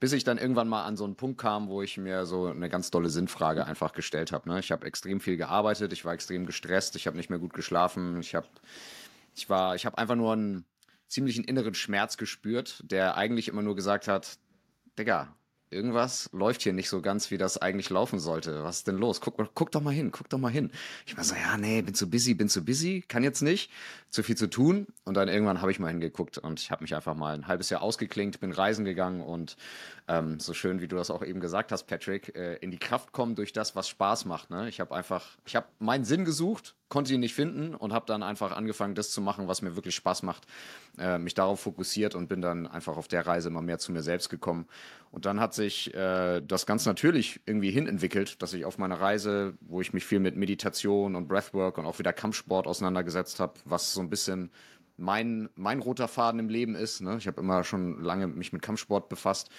bis 0.00 0.12
ich 0.12 0.24
dann 0.24 0.38
irgendwann 0.38 0.68
mal 0.68 0.84
an 0.84 0.96
so 0.96 1.04
einen 1.04 1.14
Punkt 1.14 1.38
kam, 1.38 1.68
wo 1.68 1.82
ich 1.82 1.98
mir 1.98 2.24
so 2.24 2.46
eine 2.46 2.70
ganz 2.70 2.90
dolle 2.90 3.10
Sinnfrage 3.10 3.66
einfach 3.66 3.92
gestellt 3.92 4.32
habe. 4.32 4.48
Ne? 4.48 4.58
Ich 4.58 4.72
habe 4.72 4.86
extrem 4.86 5.20
viel 5.20 5.36
gearbeitet, 5.36 5.92
ich 5.92 6.04
war 6.06 6.14
extrem 6.14 6.46
gestresst, 6.46 6.96
ich 6.96 7.06
habe 7.06 7.18
nicht 7.18 7.28
mehr 7.28 7.38
gut 7.38 7.52
geschlafen, 7.52 8.18
ich 8.20 8.34
habe 8.34 8.48
ich 9.34 9.48
war, 9.48 9.76
ich 9.76 9.86
habe 9.86 9.98
einfach 9.98 10.16
nur 10.16 10.32
einen 10.32 10.64
ziemlichen 11.06 11.44
inneren 11.44 11.74
Schmerz 11.74 12.16
gespürt, 12.16 12.82
der 12.84 13.16
eigentlich 13.16 13.48
immer 13.48 13.62
nur 13.62 13.76
gesagt 13.76 14.08
hat, 14.08 14.38
Digga, 14.98 15.36
irgendwas 15.70 16.28
läuft 16.32 16.62
hier 16.62 16.72
nicht 16.72 16.88
so 16.88 17.00
ganz, 17.00 17.30
wie 17.30 17.38
das 17.38 17.56
eigentlich 17.56 17.90
laufen 17.90 18.18
sollte. 18.18 18.64
Was 18.64 18.78
ist 18.78 18.88
denn 18.88 18.96
los? 18.96 19.20
Guck, 19.20 19.54
guck 19.54 19.70
doch 19.70 19.80
mal 19.80 19.94
hin, 19.94 20.10
guck 20.10 20.28
doch 20.28 20.38
mal 20.38 20.50
hin. 20.50 20.70
Ich 21.06 21.16
war 21.16 21.24
so, 21.24 21.34
ja, 21.34 21.56
nee, 21.56 21.80
bin 21.82 21.94
zu 21.94 22.10
busy, 22.10 22.34
bin 22.34 22.48
zu 22.48 22.64
busy, 22.64 23.04
kann 23.06 23.22
jetzt 23.22 23.40
nicht, 23.40 23.70
zu 24.10 24.22
viel 24.22 24.36
zu 24.36 24.48
tun. 24.48 24.88
Und 25.04 25.14
dann 25.14 25.28
irgendwann 25.28 25.60
habe 25.60 25.70
ich 25.70 25.78
mal 25.78 25.88
hingeguckt 25.88 26.38
und 26.38 26.60
ich 26.60 26.70
habe 26.70 26.82
mich 26.82 26.94
einfach 26.94 27.14
mal 27.14 27.34
ein 27.34 27.46
halbes 27.46 27.70
Jahr 27.70 27.82
ausgeklinkt, 27.82 28.40
bin 28.40 28.52
reisen 28.52 28.84
gegangen 28.84 29.20
und 29.20 29.56
ähm, 30.08 30.40
so 30.40 30.54
schön, 30.54 30.80
wie 30.80 30.88
du 30.88 30.96
das 30.96 31.10
auch 31.10 31.24
eben 31.24 31.40
gesagt 31.40 31.72
hast, 31.72 31.84
Patrick, 31.84 32.34
äh, 32.34 32.56
in 32.56 32.70
die 32.70 32.78
Kraft 32.78 33.12
kommen 33.12 33.36
durch 33.36 33.52
das, 33.52 33.76
was 33.76 33.88
Spaß 33.88 34.24
macht. 34.24 34.50
Ne? 34.50 34.68
Ich 34.68 34.80
habe 34.80 34.94
einfach, 34.94 35.38
ich 35.46 35.54
habe 35.54 35.66
meinen 35.78 36.04
Sinn 36.04 36.24
gesucht, 36.24 36.74
konnte 36.90 37.14
ihn 37.14 37.20
nicht 37.20 37.34
finden 37.34 37.74
und 37.74 37.94
habe 37.94 38.04
dann 38.06 38.22
einfach 38.22 38.54
angefangen, 38.54 38.94
das 38.94 39.10
zu 39.10 39.22
machen, 39.22 39.48
was 39.48 39.62
mir 39.62 39.76
wirklich 39.76 39.94
Spaß 39.94 40.22
macht, 40.24 40.46
äh, 40.98 41.18
mich 41.18 41.32
darauf 41.32 41.60
fokussiert 41.60 42.14
und 42.14 42.28
bin 42.28 42.42
dann 42.42 42.66
einfach 42.66 42.98
auf 42.98 43.08
der 43.08 43.26
Reise 43.26 43.48
immer 43.48 43.62
mehr 43.62 43.78
zu 43.78 43.92
mir 43.92 44.02
selbst 44.02 44.28
gekommen. 44.28 44.66
Und 45.12 45.24
dann 45.24 45.40
hat 45.40 45.54
sich 45.54 45.94
äh, 45.94 46.42
das 46.42 46.66
ganz 46.66 46.84
natürlich 46.86 47.40
irgendwie 47.46 47.70
hinentwickelt, 47.70 48.42
dass 48.42 48.52
ich 48.52 48.64
auf 48.64 48.76
meiner 48.76 49.00
Reise, 49.00 49.54
wo 49.60 49.80
ich 49.80 49.92
mich 49.92 50.04
viel 50.04 50.20
mit 50.20 50.36
Meditation 50.36 51.16
und 51.16 51.28
Breathwork 51.28 51.78
und 51.78 51.86
auch 51.86 51.98
wieder 51.98 52.12
Kampfsport 52.12 52.66
auseinandergesetzt 52.66 53.40
habe, 53.40 53.54
was 53.64 53.94
so 53.94 54.00
ein 54.00 54.10
bisschen 54.10 54.50
mein, 55.00 55.48
mein 55.54 55.80
roter 55.80 56.08
Faden 56.08 56.38
im 56.38 56.48
Leben 56.48 56.74
ist. 56.74 57.00
Ne? 57.00 57.16
Ich 57.18 57.26
habe 57.26 57.40
immer 57.40 57.64
schon 57.64 58.02
lange 58.02 58.26
mich 58.26 58.52
mit 58.52 58.62
Kampfsport 58.62 59.08
befasst 59.08 59.50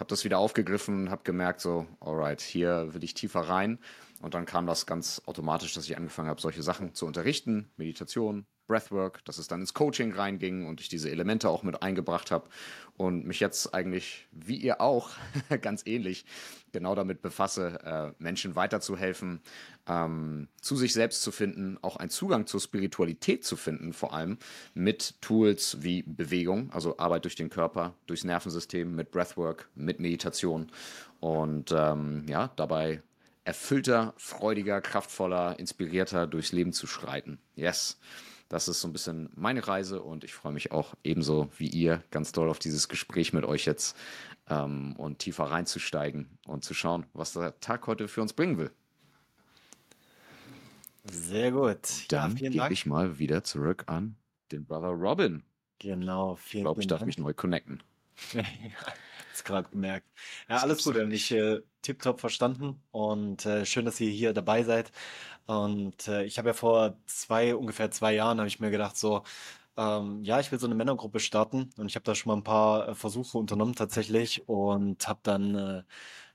habe 0.00 0.08
das 0.08 0.24
wieder 0.24 0.38
aufgegriffen 0.38 1.10
habe 1.10 1.22
gemerkt, 1.22 1.60
so, 1.60 1.86
alright, 2.00 2.40
hier 2.40 2.92
will 2.94 3.04
ich 3.04 3.14
tiefer 3.14 3.40
rein. 3.40 3.78
Und 4.22 4.34
dann 4.34 4.46
kam 4.46 4.66
das 4.66 4.86
ganz 4.86 5.22
automatisch, 5.26 5.74
dass 5.74 5.84
ich 5.84 5.96
angefangen 5.96 6.28
habe, 6.28 6.40
solche 6.40 6.62
Sachen 6.62 6.94
zu 6.94 7.06
unterrichten, 7.06 7.70
Meditation, 7.76 8.46
Breathwork, 8.70 9.24
dass 9.24 9.38
es 9.38 9.48
dann 9.48 9.60
ins 9.60 9.74
Coaching 9.74 10.12
reinging 10.12 10.64
und 10.64 10.80
ich 10.80 10.88
diese 10.88 11.10
Elemente 11.10 11.48
auch 11.48 11.64
mit 11.64 11.82
eingebracht 11.82 12.30
habe 12.30 12.48
und 12.96 13.26
mich 13.26 13.40
jetzt 13.40 13.74
eigentlich, 13.74 14.28
wie 14.30 14.54
ihr 14.54 14.80
auch, 14.80 15.10
ganz 15.60 15.82
ähnlich, 15.86 16.24
genau 16.70 16.94
damit 16.94 17.20
befasse, 17.20 17.80
äh, 17.84 18.22
Menschen 18.22 18.54
weiterzuhelfen, 18.54 19.40
ähm, 19.88 20.46
zu 20.60 20.76
sich 20.76 20.92
selbst 20.92 21.22
zu 21.22 21.32
finden, 21.32 21.78
auch 21.82 21.96
einen 21.96 22.10
Zugang 22.10 22.46
zur 22.46 22.60
Spiritualität 22.60 23.44
zu 23.44 23.56
finden, 23.56 23.92
vor 23.92 24.14
allem 24.14 24.38
mit 24.72 25.20
Tools 25.20 25.78
wie 25.80 26.04
Bewegung, 26.04 26.70
also 26.72 26.96
Arbeit 26.96 27.24
durch 27.24 27.34
den 27.34 27.50
Körper, 27.50 27.94
durchs 28.06 28.22
Nervensystem, 28.22 28.94
mit 28.94 29.10
Breathwork, 29.10 29.68
mit 29.74 29.98
Meditation 29.98 30.70
und 31.18 31.74
ähm, 31.76 32.24
ja, 32.28 32.52
dabei 32.54 33.02
erfüllter, 33.42 34.14
freudiger, 34.16 34.80
kraftvoller, 34.80 35.58
inspirierter 35.58 36.28
durchs 36.28 36.52
Leben 36.52 36.72
zu 36.72 36.86
schreiten. 36.86 37.40
Yes. 37.56 37.98
Das 38.50 38.66
ist 38.66 38.80
so 38.80 38.88
ein 38.88 38.92
bisschen 38.92 39.30
meine 39.36 39.68
Reise 39.68 40.02
und 40.02 40.24
ich 40.24 40.34
freue 40.34 40.52
mich 40.52 40.72
auch 40.72 40.94
ebenso 41.04 41.48
wie 41.56 41.68
ihr 41.68 42.02
ganz 42.10 42.32
doll 42.32 42.50
auf 42.50 42.58
dieses 42.58 42.88
Gespräch 42.88 43.32
mit 43.32 43.44
euch 43.44 43.64
jetzt 43.64 43.96
ähm, 44.48 44.96
und 44.96 45.20
tiefer 45.20 45.44
reinzusteigen 45.44 46.36
und 46.48 46.64
zu 46.64 46.74
schauen, 46.74 47.06
was 47.12 47.32
der 47.32 47.60
Tag 47.60 47.86
heute 47.86 48.08
für 48.08 48.22
uns 48.22 48.32
bringen 48.32 48.58
will. 48.58 48.72
Sehr 51.04 51.52
gut. 51.52 52.06
Dann 52.08 52.36
ja, 52.38 52.50
gebe 52.50 52.72
ich 52.72 52.86
mal 52.86 53.20
wieder 53.20 53.44
zurück 53.44 53.84
an 53.86 54.16
den 54.50 54.64
Brother 54.64 54.88
Robin. 54.88 55.44
Genau, 55.78 56.34
vielen 56.34 56.62
Ich 56.62 56.64
glaube, 56.64 56.80
ich 56.80 56.86
darf 56.88 57.04
mich 57.04 57.18
neu 57.18 57.32
connecten. 57.32 57.84
Jetzt 59.30 59.44
gerade 59.44 59.68
gemerkt. 59.70 60.06
Ja, 60.48 60.58
alles 60.58 60.84
gut. 60.84 60.96
Und 60.96 61.12
ich 61.12 61.30
äh, 61.32 61.60
tipptopp 61.82 62.20
verstanden 62.20 62.82
und 62.90 63.46
äh, 63.46 63.64
schön, 63.64 63.84
dass 63.84 64.00
ihr 64.00 64.10
hier 64.10 64.32
dabei 64.32 64.62
seid. 64.64 64.92
Und 65.46 66.08
äh, 66.08 66.24
ich 66.24 66.38
habe 66.38 66.50
ja 66.50 66.54
vor 66.54 66.96
zwei, 67.06 67.54
ungefähr 67.54 67.90
zwei 67.90 68.14
Jahren, 68.14 68.38
habe 68.38 68.48
ich 68.48 68.60
mir 68.60 68.70
gedacht, 68.70 68.96
so, 68.96 69.22
ähm, 69.76 70.22
ja, 70.24 70.40
ich 70.40 70.52
will 70.52 70.58
so 70.58 70.66
eine 70.66 70.74
Männergruppe 70.74 71.20
starten 71.20 71.70
und 71.76 71.86
ich 71.86 71.94
habe 71.94 72.04
da 72.04 72.14
schon 72.14 72.30
mal 72.30 72.36
ein 72.36 72.44
paar 72.44 72.88
äh, 72.90 72.94
Versuche 72.94 73.38
unternommen 73.38 73.74
tatsächlich 73.74 74.48
und 74.48 75.08
habe 75.08 75.20
dann 75.22 75.54
äh, 75.54 75.82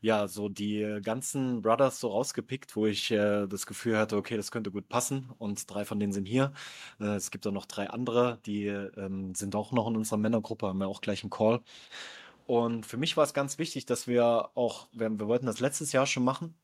ja 0.01 0.27
so 0.27 0.49
die 0.49 0.99
ganzen 1.03 1.61
Brothers 1.61 1.99
so 1.99 2.09
rausgepickt, 2.09 2.75
wo 2.75 2.87
ich 2.87 3.11
äh, 3.11 3.47
das 3.47 3.65
Gefühl 3.65 3.97
hatte, 3.97 4.17
okay, 4.17 4.37
das 4.37 4.51
könnte 4.51 4.71
gut 4.71 4.89
passen 4.89 5.31
und 5.37 5.69
drei 5.71 5.85
von 5.85 5.99
denen 5.99 6.13
sind 6.13 6.25
hier. 6.25 6.53
Äh, 6.99 7.15
es 7.15 7.31
gibt 7.31 7.45
auch 7.47 7.51
noch 7.51 7.65
drei 7.65 7.89
andere, 7.89 8.39
die 8.45 8.67
ähm, 8.67 9.35
sind 9.35 9.55
auch 9.55 9.71
noch 9.71 9.87
in 9.87 9.95
unserer 9.97 10.17
Männergruppe, 10.17 10.67
haben 10.67 10.79
wir 10.79 10.87
auch 10.87 11.01
gleich 11.01 11.23
einen 11.23 11.29
Call. 11.29 11.61
Und 12.45 12.85
für 12.85 12.97
mich 12.97 13.17
war 13.17 13.23
es 13.23 13.33
ganz 13.33 13.57
wichtig, 13.57 13.85
dass 13.85 14.07
wir 14.07 14.51
auch, 14.55 14.87
wir, 14.93 15.09
wir 15.19 15.27
wollten 15.27 15.47
das 15.47 15.59
letztes 15.59 15.91
Jahr 15.91 16.05
schon 16.05 16.23
machen, 16.23 16.55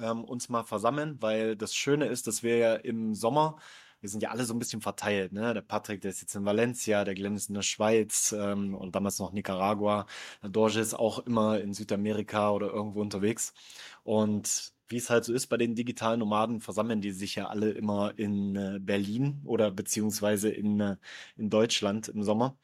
ähm, 0.00 0.24
uns 0.24 0.48
mal 0.48 0.64
versammeln, 0.64 1.16
weil 1.20 1.56
das 1.56 1.74
Schöne 1.74 2.06
ist, 2.06 2.26
dass 2.26 2.42
wir 2.42 2.58
ja 2.58 2.74
im 2.76 3.14
Sommer, 3.14 3.56
wir 4.00 4.10
sind 4.10 4.22
ja 4.22 4.30
alle 4.30 4.44
so 4.44 4.54
ein 4.54 4.58
bisschen 4.58 4.82
verteilt, 4.82 5.32
ne? 5.32 5.54
Der 5.54 5.62
Patrick, 5.62 6.02
der 6.02 6.10
ist 6.10 6.20
jetzt 6.20 6.34
in 6.34 6.44
Valencia, 6.44 7.04
der 7.04 7.14
Glenn 7.14 7.36
ist 7.36 7.48
in 7.48 7.54
der 7.54 7.62
Schweiz 7.62 8.32
ähm, 8.38 8.74
und 8.74 8.94
damals 8.94 9.18
noch 9.18 9.32
Nicaragua. 9.32 10.06
Der 10.42 10.50
Dorje 10.50 10.80
ist 10.80 10.94
auch 10.94 11.20
immer 11.20 11.60
in 11.60 11.72
Südamerika 11.72 12.50
oder 12.50 12.68
irgendwo 12.70 13.00
unterwegs. 13.00 13.54
Und 14.02 14.74
wie 14.88 14.98
es 14.98 15.10
halt 15.10 15.24
so 15.24 15.32
ist 15.32 15.46
bei 15.46 15.56
den 15.56 15.74
digitalen 15.74 16.20
Nomaden, 16.20 16.60
versammeln 16.60 17.00
die 17.00 17.12
sich 17.12 17.34
ja 17.36 17.46
alle 17.48 17.70
immer 17.70 18.12
in 18.18 18.56
äh, 18.56 18.78
Berlin 18.80 19.40
oder 19.44 19.70
beziehungsweise 19.70 20.50
in, 20.50 20.80
äh, 20.80 20.96
in 21.36 21.48
Deutschland 21.50 22.08
im 22.08 22.22
Sommer. 22.22 22.58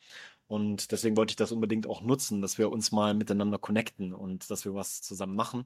Und 0.51 0.91
deswegen 0.91 1.17
wollte 1.17 1.31
ich 1.31 1.37
das 1.37 1.53
unbedingt 1.53 1.87
auch 1.87 2.03
nutzen, 2.03 2.43
dass 2.43 2.59
wir 2.59 2.73
uns 2.73 2.91
mal 2.91 3.15
miteinander 3.15 3.57
connecten 3.57 4.13
und 4.13 4.51
dass 4.51 4.65
wir 4.65 4.75
was 4.75 5.01
zusammen 5.01 5.37
machen. 5.37 5.61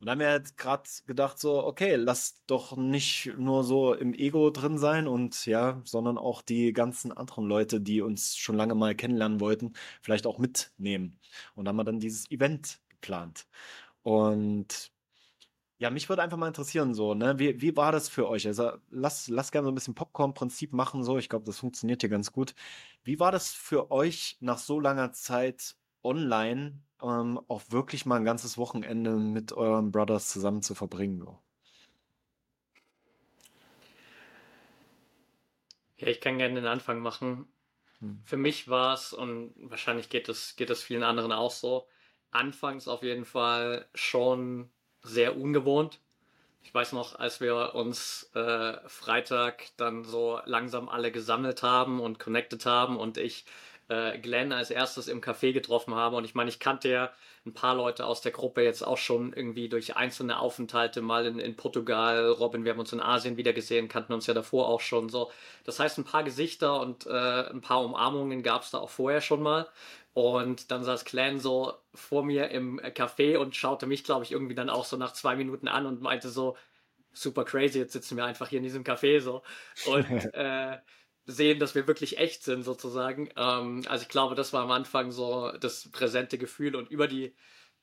Und 0.00 0.06
da 0.06 0.12
haben 0.12 0.18
wir 0.18 0.32
jetzt 0.32 0.56
gerade 0.56 0.82
gedacht, 1.06 1.38
so, 1.38 1.64
okay, 1.64 1.94
lass 1.94 2.42
doch 2.48 2.76
nicht 2.76 3.32
nur 3.38 3.62
so 3.62 3.94
im 3.94 4.14
Ego 4.14 4.50
drin 4.50 4.76
sein 4.76 5.06
und 5.06 5.46
ja, 5.46 5.80
sondern 5.84 6.18
auch 6.18 6.42
die 6.42 6.72
ganzen 6.72 7.12
anderen 7.12 7.46
Leute, 7.46 7.80
die 7.80 8.00
uns 8.00 8.36
schon 8.36 8.56
lange 8.56 8.74
mal 8.74 8.96
kennenlernen 8.96 9.38
wollten, 9.38 9.74
vielleicht 10.02 10.26
auch 10.26 10.38
mitnehmen. 10.38 11.20
Und 11.54 11.66
da 11.66 11.68
haben 11.68 11.76
wir 11.76 11.84
dann 11.84 12.00
dieses 12.00 12.28
Event 12.32 12.80
geplant. 12.88 13.46
Und 14.02 14.90
ja, 15.78 15.90
mich 15.90 16.08
würde 16.08 16.22
einfach 16.22 16.36
mal 16.36 16.48
interessieren, 16.48 16.92
so, 16.92 17.14
ne, 17.14 17.38
wie, 17.38 17.60
wie 17.60 17.76
war 17.76 17.92
das 17.92 18.08
für 18.08 18.28
euch? 18.28 18.46
Also, 18.48 18.72
lass, 18.90 19.28
lass 19.28 19.52
gerne 19.52 19.66
so 19.66 19.70
ein 19.70 19.76
bisschen 19.76 19.94
Popcorn-Prinzip 19.94 20.72
machen, 20.72 21.04
so. 21.04 21.18
Ich 21.18 21.28
glaube, 21.28 21.44
das 21.46 21.58
funktioniert 21.58 22.02
hier 22.02 22.10
ganz 22.10 22.32
gut. 22.32 22.54
Wie 23.04 23.20
war 23.20 23.30
das 23.30 23.52
für 23.52 23.92
euch 23.92 24.36
nach 24.40 24.58
so 24.58 24.80
langer 24.80 25.12
Zeit 25.12 25.76
online, 26.02 26.82
ähm, 27.00 27.40
auch 27.46 27.62
wirklich 27.70 28.06
mal 28.06 28.16
ein 28.16 28.24
ganzes 28.24 28.58
Wochenende 28.58 29.16
mit 29.16 29.52
euren 29.52 29.92
Brothers 29.92 30.28
zusammen 30.28 30.62
zu 30.62 30.74
verbringen, 30.74 31.20
so? 31.20 31.38
Ja, 35.98 36.08
ich 36.08 36.20
kann 36.20 36.38
gerne 36.38 36.54
den 36.54 36.66
Anfang 36.66 37.00
machen. 37.00 37.46
Hm. 38.00 38.20
Für 38.24 38.36
mich 38.36 38.68
war 38.68 38.94
es, 38.94 39.12
und 39.12 39.54
wahrscheinlich 39.58 40.08
geht 40.08 40.28
es, 40.28 40.56
geht 40.56 40.70
es 40.70 40.82
vielen 40.82 41.04
anderen 41.04 41.30
auch 41.30 41.52
so, 41.52 41.86
anfangs 42.32 42.88
auf 42.88 43.04
jeden 43.04 43.24
Fall 43.24 43.88
schon 43.94 44.70
sehr 45.08 45.36
ungewohnt. 45.36 45.98
Ich 46.62 46.74
weiß 46.74 46.92
noch, 46.92 47.18
als 47.18 47.40
wir 47.40 47.74
uns 47.74 48.30
äh, 48.34 48.74
Freitag 48.86 49.64
dann 49.76 50.04
so 50.04 50.40
langsam 50.44 50.88
alle 50.88 51.10
gesammelt 51.10 51.62
haben 51.62 52.00
und 52.00 52.18
connected 52.18 52.66
haben 52.66 52.98
und 52.98 53.16
ich 53.16 53.46
äh, 53.88 54.18
Glenn 54.18 54.52
als 54.52 54.70
erstes 54.70 55.08
im 55.08 55.20
Café 55.20 55.52
getroffen 55.52 55.94
habe. 55.94 56.16
Und 56.16 56.24
ich 56.24 56.34
meine, 56.34 56.50
ich 56.50 56.58
kannte 56.58 56.88
ja 56.88 57.10
ein 57.46 57.54
paar 57.54 57.74
Leute 57.74 58.06
aus 58.06 58.20
der 58.20 58.32
Gruppe 58.32 58.62
jetzt 58.62 58.82
auch 58.82 58.98
schon 58.98 59.32
irgendwie 59.32 59.68
durch 59.68 59.96
einzelne 59.96 60.38
Aufenthalte 60.38 61.00
mal 61.00 61.26
in, 61.26 61.38
in 61.38 61.56
Portugal. 61.56 62.30
Robin, 62.30 62.64
wir 62.64 62.72
haben 62.72 62.80
uns 62.80 62.92
in 62.92 63.00
Asien 63.00 63.36
wieder 63.36 63.52
gesehen, 63.52 63.88
kannten 63.88 64.12
uns 64.12 64.26
ja 64.26 64.34
davor 64.34 64.68
auch 64.68 64.80
schon 64.80 65.08
so. 65.08 65.30
Das 65.64 65.80
heißt, 65.80 65.98
ein 65.98 66.04
paar 66.04 66.24
Gesichter 66.24 66.80
und 66.80 67.06
äh, 67.06 67.10
ein 67.50 67.60
paar 67.60 67.82
Umarmungen 67.84 68.42
gab 68.42 68.62
es 68.62 68.70
da 68.70 68.78
auch 68.78 68.90
vorher 68.90 69.20
schon 69.20 69.42
mal. 69.42 69.68
Und 70.14 70.70
dann 70.70 70.82
saß 70.82 71.04
Clan 71.04 71.38
so 71.38 71.74
vor 71.94 72.24
mir 72.24 72.50
im 72.50 72.80
Café 72.80 73.36
und 73.38 73.54
schaute 73.54 73.86
mich, 73.86 74.02
glaube 74.04 74.24
ich, 74.24 74.32
irgendwie 74.32 74.54
dann 74.54 74.70
auch 74.70 74.84
so 74.84 74.96
nach 74.96 75.12
zwei 75.12 75.36
Minuten 75.36 75.68
an 75.68 75.86
und 75.86 76.00
meinte 76.02 76.28
so, 76.28 76.56
super 77.12 77.44
crazy, 77.44 77.78
jetzt 77.78 77.92
sitzen 77.92 78.16
wir 78.16 78.24
einfach 78.24 78.48
hier 78.48 78.58
in 78.58 78.64
diesem 78.64 78.84
Café 78.84 79.20
so 79.20 79.42
und 79.86 80.04
äh, 80.34 80.78
sehen, 81.28 81.58
dass 81.60 81.74
wir 81.74 81.86
wirklich 81.86 82.18
echt 82.18 82.42
sind 82.42 82.62
sozusagen. 82.62 83.28
Ähm, 83.36 83.84
also 83.86 84.02
ich 84.02 84.08
glaube, 84.08 84.34
das 84.34 84.52
war 84.54 84.62
am 84.62 84.70
Anfang 84.70 85.12
so 85.12 85.52
das 85.60 85.88
präsente 85.90 86.38
Gefühl 86.38 86.74
und 86.74 86.90
über 86.90 87.06
die 87.06 87.34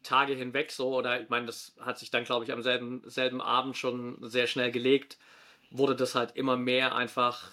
Tage 0.02 0.34
hinweg 0.34 0.72
so, 0.72 0.96
oder 0.96 1.22
ich 1.22 1.30
meine, 1.30 1.46
das 1.46 1.75
hat 1.80 2.00
sich 2.00 2.10
dann, 2.10 2.25
glaube 2.25 2.44
ich, 2.44 2.52
am 2.52 2.64
selben, 2.64 3.04
selben 3.06 3.42
Abend 3.42 3.78
schon 3.78 4.18
sehr 4.22 4.48
schnell 4.48 4.72
gelegt, 4.72 5.18
wurde 5.70 5.96
das 5.96 6.16
halt 6.16 6.36
immer 6.36 6.58
mehr 6.58 6.96
einfach 6.96 7.52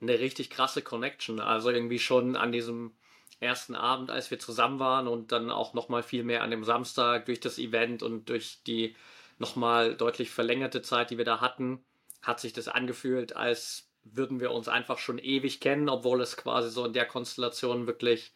eine 0.00 0.18
richtig 0.18 0.50
krasse 0.50 0.82
Connection. 0.82 1.38
Also 1.38 1.70
irgendwie 1.70 2.00
schon 2.00 2.34
an 2.34 2.50
diesem 2.50 2.92
ersten 3.38 3.76
Abend, 3.76 4.10
als 4.10 4.32
wir 4.32 4.40
zusammen 4.40 4.80
waren 4.80 5.06
und 5.06 5.30
dann 5.30 5.50
auch 5.50 5.72
nochmal 5.72 6.02
viel 6.02 6.24
mehr 6.24 6.42
an 6.42 6.50
dem 6.50 6.64
Samstag 6.64 7.26
durch 7.26 7.38
das 7.38 7.58
Event 7.58 8.02
und 8.02 8.28
durch 8.28 8.62
die 8.66 8.96
nochmal 9.38 9.94
deutlich 9.94 10.30
verlängerte 10.30 10.82
Zeit, 10.82 11.10
die 11.10 11.18
wir 11.18 11.24
da 11.24 11.40
hatten, 11.40 11.84
hat 12.22 12.40
sich 12.40 12.52
das 12.52 12.66
angefühlt, 12.66 13.36
als 13.36 13.85
würden 14.12 14.40
wir 14.40 14.50
uns 14.50 14.68
einfach 14.68 14.98
schon 14.98 15.18
ewig 15.18 15.60
kennen, 15.60 15.88
obwohl 15.88 16.20
es 16.20 16.36
quasi 16.36 16.70
so 16.70 16.84
in 16.84 16.92
der 16.92 17.06
Konstellation 17.06 17.86
wirklich 17.86 18.32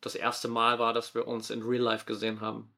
das 0.00 0.14
erste 0.14 0.48
Mal 0.48 0.78
war, 0.78 0.92
dass 0.92 1.14
wir 1.14 1.26
uns 1.26 1.50
in 1.50 1.62
Real 1.62 1.82
Life 1.82 2.04
gesehen 2.04 2.40
haben. 2.40 2.74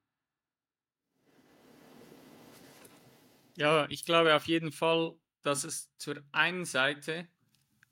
Ja, 3.56 3.86
ich 3.88 4.04
glaube 4.04 4.34
auf 4.34 4.46
jeden 4.46 4.70
Fall, 4.70 5.14
dass 5.42 5.64
es 5.64 5.90
zur 5.96 6.22
einen 6.32 6.64
Seite 6.64 7.26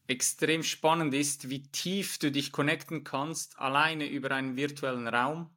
extrem 0.06 0.62
spannend 0.62 1.14
ist, 1.14 1.48
wie 1.48 1.62
tief 1.62 2.18
du 2.18 2.30
dich 2.30 2.52
connecten 2.52 3.04
kannst, 3.04 3.58
alleine 3.58 4.06
über 4.06 4.30
einen 4.30 4.56
virtuellen 4.56 5.08
Raum. 5.08 5.50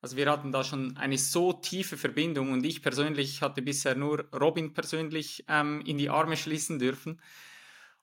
Also 0.00 0.16
wir 0.16 0.30
hatten 0.30 0.52
da 0.52 0.64
schon 0.64 0.96
eine 0.96 1.18
so 1.18 1.52
tiefe 1.52 1.96
Verbindung 1.96 2.52
und 2.52 2.64
ich 2.64 2.82
persönlich 2.82 3.42
hatte 3.42 3.60
bisher 3.60 3.94
nur 3.94 4.28
Robin 4.32 4.72
persönlich 4.72 5.44
ähm, 5.48 5.82
in 5.84 5.98
die 5.98 6.10
Arme 6.10 6.36
schließen 6.36 6.78
dürfen. 6.78 7.20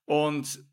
Und 0.05 0.65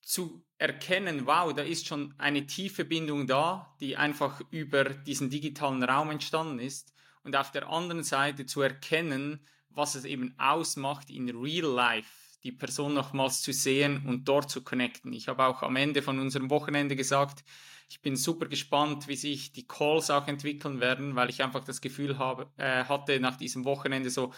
zu 0.00 0.44
erkennen, 0.58 1.26
wow, 1.26 1.52
da 1.52 1.62
ist 1.62 1.86
schon 1.86 2.14
eine 2.18 2.46
tiefe 2.46 2.84
Bindung 2.84 3.26
da, 3.26 3.74
die 3.80 3.96
einfach 3.96 4.40
über 4.50 4.84
diesen 4.84 5.30
digitalen 5.30 5.82
Raum 5.82 6.10
entstanden 6.10 6.58
ist. 6.58 6.92
Und 7.24 7.36
auf 7.36 7.50
der 7.52 7.68
anderen 7.68 8.02
Seite 8.02 8.46
zu 8.46 8.62
erkennen, 8.62 9.40
was 9.70 9.94
es 9.94 10.04
eben 10.04 10.34
ausmacht 10.38 11.10
in 11.10 11.30
Real 11.30 11.70
Life 11.70 12.10
die 12.42 12.52
Person 12.52 12.94
nochmals 12.94 13.42
zu 13.42 13.52
sehen 13.52 14.04
und 14.06 14.26
dort 14.26 14.50
zu 14.50 14.62
connecten. 14.62 15.12
Ich 15.12 15.28
habe 15.28 15.46
auch 15.46 15.62
am 15.62 15.76
Ende 15.76 16.02
von 16.02 16.18
unserem 16.18 16.50
Wochenende 16.50 16.96
gesagt, 16.96 17.44
ich 17.88 18.00
bin 18.00 18.16
super 18.16 18.46
gespannt, 18.46 19.06
wie 19.06 19.16
sich 19.16 19.52
die 19.52 19.66
Calls 19.66 20.10
auch 20.10 20.26
entwickeln 20.26 20.80
werden, 20.80 21.14
weil 21.14 21.30
ich 21.30 21.42
einfach 21.42 21.62
das 21.62 21.80
Gefühl 21.80 22.18
habe, 22.18 22.50
äh, 22.56 22.84
hatte 22.84 23.20
nach 23.20 23.36
diesem 23.36 23.64
Wochenende 23.64 24.10
so, 24.10 24.32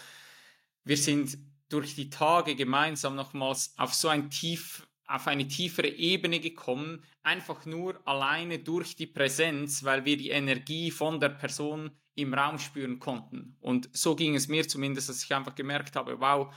wir 0.83 0.97
sind 0.97 1.37
durch 1.75 1.95
die 1.95 2.09
Tage 2.09 2.55
gemeinsam 2.55 3.15
nochmals 3.15 3.73
auf 3.77 3.93
so 3.93 4.07
ein 4.07 4.29
tief, 4.29 4.87
auf 5.07 5.27
eine 5.27 5.47
tiefere 5.47 5.89
Ebene 5.89 6.39
gekommen, 6.39 7.03
einfach 7.21 7.65
nur 7.65 7.99
alleine 8.07 8.59
durch 8.59 8.95
die 8.95 9.07
Präsenz, 9.07 9.83
weil 9.83 10.05
wir 10.05 10.15
die 10.15 10.29
Energie 10.29 10.89
von 10.89 11.19
der 11.19 11.29
Person 11.29 11.91
im 12.15 12.33
Raum 12.33 12.59
spüren 12.59 12.99
konnten. 12.99 13.57
Und 13.59 13.89
so 13.91 14.15
ging 14.15 14.35
es 14.35 14.47
mir 14.47 14.65
zumindest, 14.67 15.09
dass 15.09 15.21
ich 15.21 15.35
einfach 15.35 15.53
gemerkt 15.53 15.97
habe, 15.97 16.21
wow, 16.21 16.55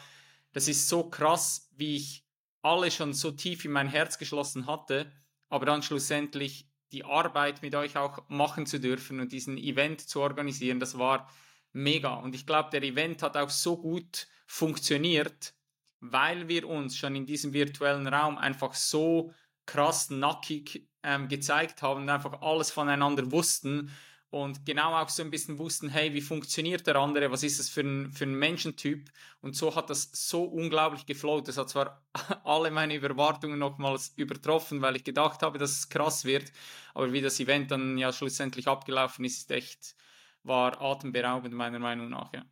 das 0.52 0.68
ist 0.68 0.88
so 0.88 1.10
krass, 1.10 1.68
wie 1.76 1.96
ich 1.96 2.24
alle 2.62 2.90
schon 2.92 3.12
so 3.12 3.32
tief 3.32 3.64
in 3.64 3.72
mein 3.72 3.88
Herz 3.88 4.18
geschlossen 4.18 4.66
hatte, 4.66 5.10
aber 5.48 5.66
dann 5.66 5.82
schlussendlich 5.82 6.68
die 6.92 7.04
Arbeit 7.04 7.60
mit 7.60 7.74
euch 7.74 7.96
auch 7.96 8.22
machen 8.28 8.66
zu 8.66 8.78
dürfen 8.78 9.18
und 9.18 9.32
diesen 9.32 9.58
Event 9.58 10.00
zu 10.00 10.20
organisieren, 10.20 10.78
das 10.78 10.96
war 10.96 11.28
mega. 11.72 12.14
Und 12.14 12.34
ich 12.34 12.46
glaube, 12.46 12.70
der 12.70 12.82
Event 12.82 13.22
hat 13.22 13.36
auch 13.36 13.50
so 13.50 13.76
gut 13.76 14.26
funktioniert, 14.46 15.54
weil 16.00 16.48
wir 16.48 16.68
uns 16.68 16.96
schon 16.96 17.16
in 17.16 17.26
diesem 17.26 17.52
virtuellen 17.52 18.06
Raum 18.06 18.38
einfach 18.38 18.74
so 18.74 19.32
krass 19.66 20.10
nackig 20.10 20.88
ähm, 21.02 21.28
gezeigt 21.28 21.82
haben 21.82 22.02
und 22.02 22.08
einfach 22.08 22.40
alles 22.40 22.70
voneinander 22.70 23.30
wussten 23.30 23.90
und 24.30 24.66
genau 24.66 24.94
auch 24.94 25.08
so 25.08 25.22
ein 25.22 25.30
bisschen 25.30 25.58
wussten, 25.58 25.88
hey, 25.88 26.12
wie 26.12 26.20
funktioniert 26.20 26.86
der 26.86 26.96
andere, 26.96 27.30
was 27.30 27.42
ist 27.42 27.58
das 27.58 27.70
für 27.70 27.80
ein, 27.80 28.12
für 28.12 28.24
ein 28.24 28.34
Menschentyp 28.34 29.10
und 29.40 29.56
so 29.56 29.74
hat 29.74 29.88
das 29.88 30.10
so 30.12 30.44
unglaublich 30.44 31.06
geflowt. 31.06 31.48
Das 31.48 31.56
hat 31.56 31.70
zwar 31.70 32.02
alle 32.44 32.70
meine 32.70 33.00
Erwartungen 33.00 33.58
nochmals 33.58 34.12
übertroffen, 34.16 34.82
weil 34.82 34.96
ich 34.96 35.04
gedacht 35.04 35.42
habe, 35.42 35.58
dass 35.58 35.70
es 35.70 35.88
krass 35.88 36.26
wird, 36.26 36.52
aber 36.92 37.12
wie 37.12 37.22
das 37.22 37.40
Event 37.40 37.70
dann 37.70 37.96
ja 37.96 38.12
schlussendlich 38.12 38.68
abgelaufen 38.68 39.24
ist, 39.24 39.38
ist 39.38 39.50
echt, 39.50 39.96
war 40.42 40.80
atemberaubend 40.80 41.54
meiner 41.54 41.78
Meinung 41.78 42.10
nach, 42.10 42.32
ja. 42.32 42.44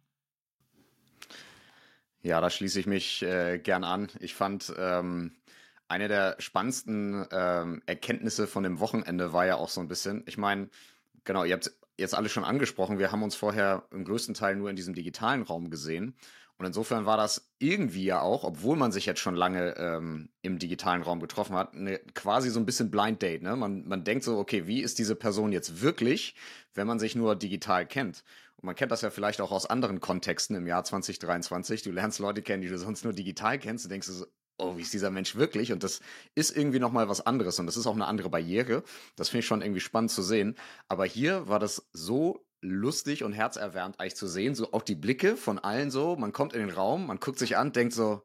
Ja, 2.23 2.40
da 2.40 2.50
schließe 2.50 2.81
ich 2.81 2.87
mich 2.87 3.23
äh, 3.23 3.59
gern 3.59 3.85
an. 3.85 4.09
Ich 4.19 4.35
fand, 4.35 4.75
ähm, 4.76 5.37
eine 5.88 6.09
der 6.09 6.37
spannendsten 6.40 7.26
ähm, 7.31 7.83
Erkenntnisse 7.87 8.47
von 8.49 8.64
dem 8.64 8.81
Wochenende 8.81 9.33
war 9.33 9.47
ja 9.47 9.57
auch 9.57 9.69
so 9.69 9.81
ein 9.81 9.88
bisschen, 9.88 10.25
ich 10.26 10.37
meine, 10.37 10.69
genau, 11.25 11.45
ihr 11.45 11.55
habt 11.55 11.71
jetzt 11.97 12.14
alle 12.14 12.28
schon 12.28 12.45
angesprochen, 12.45 12.99
wir 12.99 13.12
haben 13.12 13.23
uns 13.23 13.37
vorher 13.37 13.87
im 13.93 14.05
größten 14.05 14.35
Teil 14.35 14.57
nur 14.57 14.71
in 14.71 14.76
diesem 14.76 14.95
digitalen 14.95 15.43
Raum 15.43 15.71
gesehen. 15.71 16.16
Und 16.59 16.65
insofern 16.65 17.05
war 17.05 17.19
das 17.19 17.53
irgendwie 17.59 18.05
ja 18.05 18.23
auch, 18.23 18.43
obwohl 18.43 18.77
man 18.77 18.91
sich 18.91 19.05
jetzt 19.05 19.21
schon 19.21 19.37
lange 19.37 19.77
ähm, 19.77 20.31
im 20.41 20.59
digitalen 20.59 21.03
Raum 21.03 21.21
getroffen 21.21 21.55
hat, 21.55 21.75
ne, 21.75 22.01
quasi 22.15 22.49
so 22.49 22.59
ein 22.59 22.67
bisschen 22.67 22.91
Blind 22.91 23.21
Date. 23.21 23.43
Ne? 23.43 23.57
Man, 23.57 23.87
man 23.87 24.05
denkt 24.05 24.25
so, 24.25 24.39
okay, 24.39 24.67
wie 24.67 24.81
ist 24.81 24.99
diese 24.99 25.17
Person 25.17 25.53
jetzt 25.53 25.83
wirklich, 25.83 26.35
wenn 26.75 26.87
man 26.87 26.99
sich 26.99 27.15
nur 27.15 27.37
digital 27.37 27.87
kennt? 27.87 28.25
Und 28.57 28.65
man 28.65 28.75
kennt 28.75 28.91
das 28.91 29.03
ja 29.03 29.11
vielleicht 29.11 29.43
auch 29.43 29.53
aus 29.53 29.67
anderen 29.67 30.01
Kontexten 30.01 30.57
im 30.57 30.67
Jahr 30.67 30.83
2023. 30.83 31.83
Du 31.83 31.93
lernst 31.93 32.21
Leute 32.21 32.41
kennen, 32.41 32.63
die 32.63 32.69
du 32.69 32.79
sonst 32.79 33.05
nur 33.05 33.13
digital 33.13 33.59
kennst. 33.59 33.85
Du 33.85 33.91
denkst 33.91 34.07
so, 34.09 34.27
oh, 34.59 34.79
wie 34.79 34.83
ist 34.83 34.95
dieser 34.95 35.11
Mensch 35.11 35.37
wirklich? 35.37 35.73
Und 35.73 35.83
das 35.83 36.01
ist 36.35 36.57
irgendwie 36.57 36.79
nochmal 36.79 37.09
was 37.09 37.25
anderes 37.25 37.59
und 37.59 37.67
das 37.67 37.77
ist 37.77 37.87
auch 37.87 37.95
eine 37.95 38.07
andere 38.07 38.31
Barriere. 38.31 38.83
Das 39.17 39.29
finde 39.29 39.41
ich 39.41 39.47
schon 39.47 39.61
irgendwie 39.61 39.81
spannend 39.81 40.11
zu 40.11 40.23
sehen. 40.23 40.57
Aber 40.89 41.05
hier 41.05 41.49
war 41.49 41.59
das 41.59 41.87
so 41.93 42.47
lustig 42.70 43.23
und 43.25 43.32
herzerwärmend 43.32 44.00
eigentlich 44.00 44.16
zu 44.16 44.26
sehen, 44.26 44.54
so 44.54 44.73
auch 44.73 44.82
die 44.82 44.94
Blicke 44.94 45.37
von 45.37 45.58
allen 45.58 45.90
so. 45.90 46.16
Man 46.16 46.32
kommt 46.32 46.52
in 46.52 46.61
den 46.61 46.70
Raum, 46.70 47.06
man 47.06 47.20
guckt 47.20 47.38
sich 47.38 47.56
an, 47.56 47.73
denkt 47.73 47.94
so, 47.94 48.23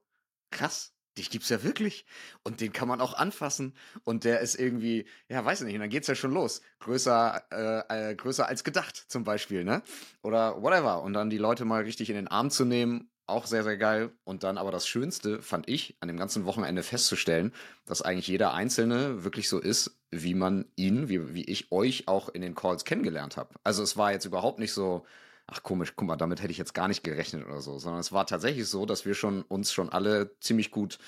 krass, 0.51 0.93
dich 1.17 1.29
gibt's 1.29 1.49
ja 1.49 1.63
wirklich. 1.63 2.05
Und 2.43 2.61
den 2.61 2.73
kann 2.73 2.87
man 2.87 3.01
auch 3.01 3.13
anfassen. 3.13 3.75
Und 4.03 4.23
der 4.23 4.39
ist 4.39 4.55
irgendwie, 4.55 5.05
ja, 5.29 5.43
weiß 5.43 5.61
ich 5.61 5.65
nicht, 5.65 5.75
und 5.75 5.81
dann 5.81 5.89
geht's 5.89 6.07
ja 6.07 6.15
schon 6.15 6.31
los. 6.31 6.61
Größer, 6.79 7.43
äh, 7.51 8.11
äh, 8.11 8.15
größer 8.15 8.47
als 8.47 8.63
gedacht, 8.63 8.95
zum 8.95 9.23
Beispiel, 9.23 9.63
ne? 9.63 9.83
Oder 10.23 10.61
whatever. 10.61 11.03
Und 11.03 11.13
dann 11.13 11.29
die 11.29 11.37
Leute 11.37 11.65
mal 11.65 11.83
richtig 11.83 12.09
in 12.09 12.15
den 12.15 12.27
Arm 12.27 12.49
zu 12.49 12.65
nehmen 12.65 13.10
auch 13.31 13.45
sehr, 13.45 13.63
sehr 13.63 13.77
geil. 13.77 14.11
Und 14.23 14.43
dann 14.43 14.57
aber 14.57 14.71
das 14.71 14.87
Schönste 14.87 15.41
fand 15.41 15.67
ich, 15.67 15.95
an 15.99 16.07
dem 16.07 16.17
ganzen 16.17 16.45
Wochenende 16.45 16.83
festzustellen, 16.83 17.53
dass 17.85 18.01
eigentlich 18.01 18.27
jeder 18.27 18.53
Einzelne 18.53 19.23
wirklich 19.23 19.49
so 19.49 19.59
ist, 19.59 19.99
wie 20.11 20.33
man 20.33 20.65
ihn, 20.75 21.09
wie, 21.09 21.33
wie 21.33 21.45
ich 21.45 21.71
euch 21.71 22.07
auch 22.07 22.29
in 22.29 22.41
den 22.41 22.55
Calls 22.55 22.85
kennengelernt 22.85 23.37
habe. 23.37 23.55
Also 23.63 23.81
es 23.81 23.97
war 23.97 24.11
jetzt 24.11 24.25
überhaupt 24.25 24.59
nicht 24.59 24.73
so, 24.73 25.05
ach 25.47 25.63
komisch, 25.63 25.93
guck 25.95 26.07
mal, 26.07 26.17
damit 26.17 26.41
hätte 26.41 26.51
ich 26.51 26.57
jetzt 26.57 26.73
gar 26.73 26.87
nicht 26.87 27.03
gerechnet 27.03 27.45
oder 27.45 27.61
so, 27.61 27.79
sondern 27.79 27.99
es 27.99 28.11
war 28.11 28.25
tatsächlich 28.25 28.67
so, 28.67 28.85
dass 28.85 29.05
wir 29.05 29.15
schon 29.15 29.41
uns 29.43 29.71
schon 29.71 29.89
alle 29.89 30.37
ziemlich 30.39 30.71
gut, 30.71 30.99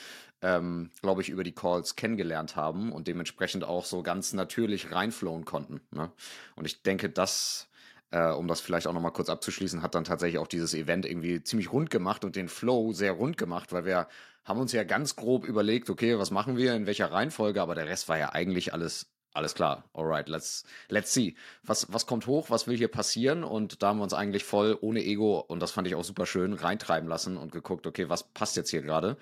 ähm, 0.41 0.91
glaube 1.01 1.21
ich, 1.21 1.29
über 1.29 1.43
die 1.43 1.53
Calls 1.55 1.95
kennengelernt 1.95 2.55
haben 2.55 2.91
und 2.91 3.07
dementsprechend 3.07 3.63
auch 3.63 3.85
so 3.85 4.03
ganz 4.03 4.33
natürlich 4.33 4.91
reinflowen 4.91 5.45
konnten. 5.45 5.81
Ne? 5.91 6.11
Und 6.55 6.65
ich 6.65 6.81
denke, 6.83 7.09
das 7.09 7.69
äh, 8.13 8.31
um 8.31 8.47
das 8.47 8.61
vielleicht 8.61 8.85
auch 8.87 8.93
nochmal 8.93 9.11
kurz 9.11 9.29
abzuschließen, 9.29 9.81
hat 9.81 9.95
dann 9.95 10.03
tatsächlich 10.03 10.37
auch 10.37 10.47
dieses 10.47 10.75
Event 10.75 11.05
irgendwie 11.05 11.43
ziemlich 11.43 11.73
rund 11.73 11.89
gemacht 11.89 12.23
und 12.23 12.35
den 12.35 12.47
Flow 12.47 12.93
sehr 12.93 13.13
rund 13.13 13.37
gemacht, 13.37 13.73
weil 13.73 13.85
wir 13.85 14.07
haben 14.45 14.59
uns 14.59 14.71
ja 14.71 14.83
ganz 14.83 15.15
grob 15.15 15.45
überlegt, 15.45 15.89
okay, 15.89 16.19
was 16.19 16.29
machen 16.29 16.55
wir, 16.55 16.75
in 16.75 16.85
welcher 16.85 17.11
Reihenfolge, 17.11 17.61
aber 17.61 17.73
der 17.73 17.87
Rest 17.87 18.07
war 18.09 18.17
ja 18.19 18.29
eigentlich 18.29 18.71
alles 18.73 19.09
alles 19.35 19.55
klar, 19.55 19.89
alright, 19.95 20.29
let's, 20.29 20.63
let's 20.89 21.11
see. 21.11 21.35
Was, 21.63 21.91
was 21.91 22.05
kommt 22.05 22.27
hoch, 22.27 22.51
was 22.51 22.67
will 22.67 22.77
hier 22.77 22.87
passieren? 22.87 23.43
Und 23.43 23.81
da 23.81 23.87
haben 23.87 23.97
wir 23.97 24.03
uns 24.03 24.13
eigentlich 24.13 24.43
voll 24.43 24.77
ohne 24.79 25.03
Ego, 25.03 25.39
und 25.39 25.59
das 25.59 25.71
fand 25.71 25.87
ich 25.87 25.95
auch 25.95 26.03
super 26.03 26.27
schön, 26.27 26.53
reintreiben 26.53 27.09
lassen 27.09 27.37
und 27.37 27.51
geguckt, 27.51 27.87
okay, 27.87 28.09
was 28.09 28.21
passt 28.21 28.55
jetzt 28.57 28.69
hier 28.69 28.83
gerade? 28.83 29.17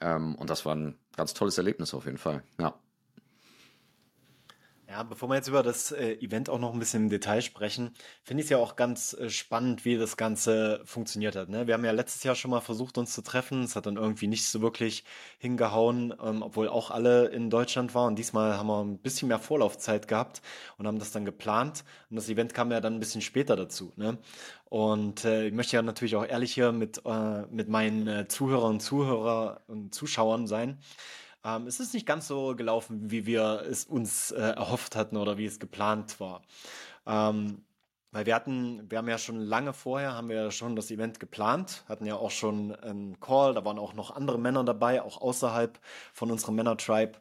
Ähm, 0.00 0.34
und 0.34 0.50
das 0.50 0.66
war 0.66 0.74
ein 0.74 0.98
ganz 1.16 1.34
tolles 1.34 1.56
Erlebnis 1.56 1.94
auf 1.94 2.06
jeden 2.06 2.18
Fall, 2.18 2.42
ja. 2.58 2.74
Ja, 4.86 5.02
bevor 5.02 5.30
wir 5.30 5.36
jetzt 5.36 5.48
über 5.48 5.62
das 5.62 5.92
äh, 5.92 6.12
Event 6.16 6.50
auch 6.50 6.58
noch 6.58 6.74
ein 6.74 6.78
bisschen 6.78 7.04
im 7.04 7.08
Detail 7.08 7.40
sprechen, 7.40 7.94
finde 8.22 8.42
ich 8.42 8.46
es 8.46 8.50
ja 8.50 8.58
auch 8.58 8.76
ganz 8.76 9.14
äh, 9.14 9.30
spannend, 9.30 9.86
wie 9.86 9.96
das 9.96 10.18
Ganze 10.18 10.82
funktioniert 10.84 11.36
hat. 11.36 11.48
Ne? 11.48 11.66
Wir 11.66 11.74
haben 11.74 11.84
ja 11.86 11.92
letztes 11.92 12.22
Jahr 12.22 12.34
schon 12.34 12.50
mal 12.50 12.60
versucht, 12.60 12.98
uns 12.98 13.14
zu 13.14 13.22
treffen. 13.22 13.62
Es 13.62 13.76
hat 13.76 13.86
dann 13.86 13.96
irgendwie 13.96 14.26
nicht 14.26 14.46
so 14.46 14.60
wirklich 14.60 15.04
hingehauen, 15.38 16.14
ähm, 16.22 16.42
obwohl 16.42 16.68
auch 16.68 16.90
alle 16.90 17.28
in 17.28 17.48
Deutschland 17.48 17.94
waren. 17.94 18.14
Diesmal 18.14 18.58
haben 18.58 18.66
wir 18.66 18.84
ein 18.84 18.98
bisschen 18.98 19.28
mehr 19.28 19.38
Vorlaufzeit 19.38 20.06
gehabt 20.06 20.42
und 20.76 20.86
haben 20.86 20.98
das 20.98 21.12
dann 21.12 21.24
geplant. 21.24 21.84
Und 22.10 22.16
das 22.16 22.28
Event 22.28 22.52
kam 22.52 22.70
ja 22.70 22.80
dann 22.80 22.94
ein 22.94 23.00
bisschen 23.00 23.22
später 23.22 23.56
dazu. 23.56 23.94
Ne? 23.96 24.18
Und 24.66 25.24
äh, 25.24 25.46
ich 25.46 25.54
möchte 25.54 25.76
ja 25.76 25.82
natürlich 25.82 26.14
auch 26.14 26.26
ehrlich 26.26 26.52
hier 26.52 26.72
mit, 26.72 27.00
äh, 27.06 27.42
mit 27.50 27.70
meinen 27.70 28.06
äh, 28.06 28.28
Zuhörern 28.28 28.72
und 28.72 28.80
Zuhörer 28.80 29.62
und 29.66 29.94
Zuschauern 29.94 30.46
sein. 30.46 30.78
Ähm, 31.44 31.66
es 31.66 31.80
ist 31.80 31.94
nicht 31.94 32.06
ganz 32.06 32.26
so 32.26 32.56
gelaufen, 32.56 33.10
wie 33.10 33.26
wir 33.26 33.62
es 33.68 33.84
uns 33.84 34.30
äh, 34.30 34.40
erhofft 34.40 34.96
hatten 34.96 35.16
oder 35.16 35.36
wie 35.38 35.44
es 35.46 35.58
geplant 35.58 36.18
war. 36.18 36.42
Ähm, 37.06 37.64
weil 38.12 38.26
wir 38.26 38.34
hatten, 38.36 38.88
wir 38.88 38.98
haben 38.98 39.08
ja 39.08 39.18
schon 39.18 39.40
lange 39.40 39.72
vorher, 39.72 40.14
haben 40.14 40.28
wir 40.28 40.36
ja 40.36 40.50
schon 40.52 40.76
das 40.76 40.92
Event 40.92 41.18
geplant, 41.18 41.84
hatten 41.88 42.06
ja 42.06 42.14
auch 42.14 42.30
schon 42.30 42.72
einen 42.72 43.18
Call, 43.18 43.54
da 43.54 43.64
waren 43.64 43.76
auch 43.76 43.92
noch 43.94 44.12
andere 44.12 44.38
Männer 44.38 44.62
dabei, 44.62 45.02
auch 45.02 45.20
außerhalb 45.20 45.80
von 46.12 46.30
unserem 46.30 46.54
Männer-Tribe 46.54 47.18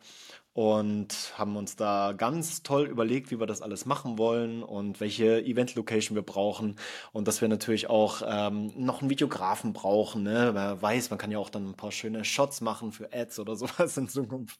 und 0.53 1.33
haben 1.35 1.55
uns 1.55 1.75
da 1.75 2.13
ganz 2.15 2.61
toll 2.61 2.85
überlegt, 2.85 3.31
wie 3.31 3.39
wir 3.39 3.47
das 3.47 3.63
alles 3.63 3.85
machen 3.85 4.19
wollen 4.19 4.61
und 4.61 4.99
welche 4.99 5.43
Event-Location 5.43 6.15
wir 6.15 6.21
brauchen 6.21 6.75
und 7.11 7.27
dass 7.27 7.41
wir 7.41 7.47
natürlich 7.47 7.89
auch 7.89 8.21
ähm, 8.25 8.71
noch 8.75 9.01
einen 9.01 9.09
Videografen 9.09 9.73
brauchen. 9.73 10.21
Ne? 10.23 10.51
Wer 10.53 10.79
weiß, 10.79 11.09
man 11.09 11.17
kann 11.17 11.31
ja 11.31 11.39
auch 11.39 11.49
dann 11.49 11.69
ein 11.69 11.75
paar 11.75 11.91
schöne 11.91 12.23
Shots 12.23 12.61
machen 12.61 12.91
für 12.91 13.11
Ads 13.11 13.39
oder 13.39 13.55
sowas 13.57 13.97
in 13.97 14.07
Zukunft. 14.07 14.59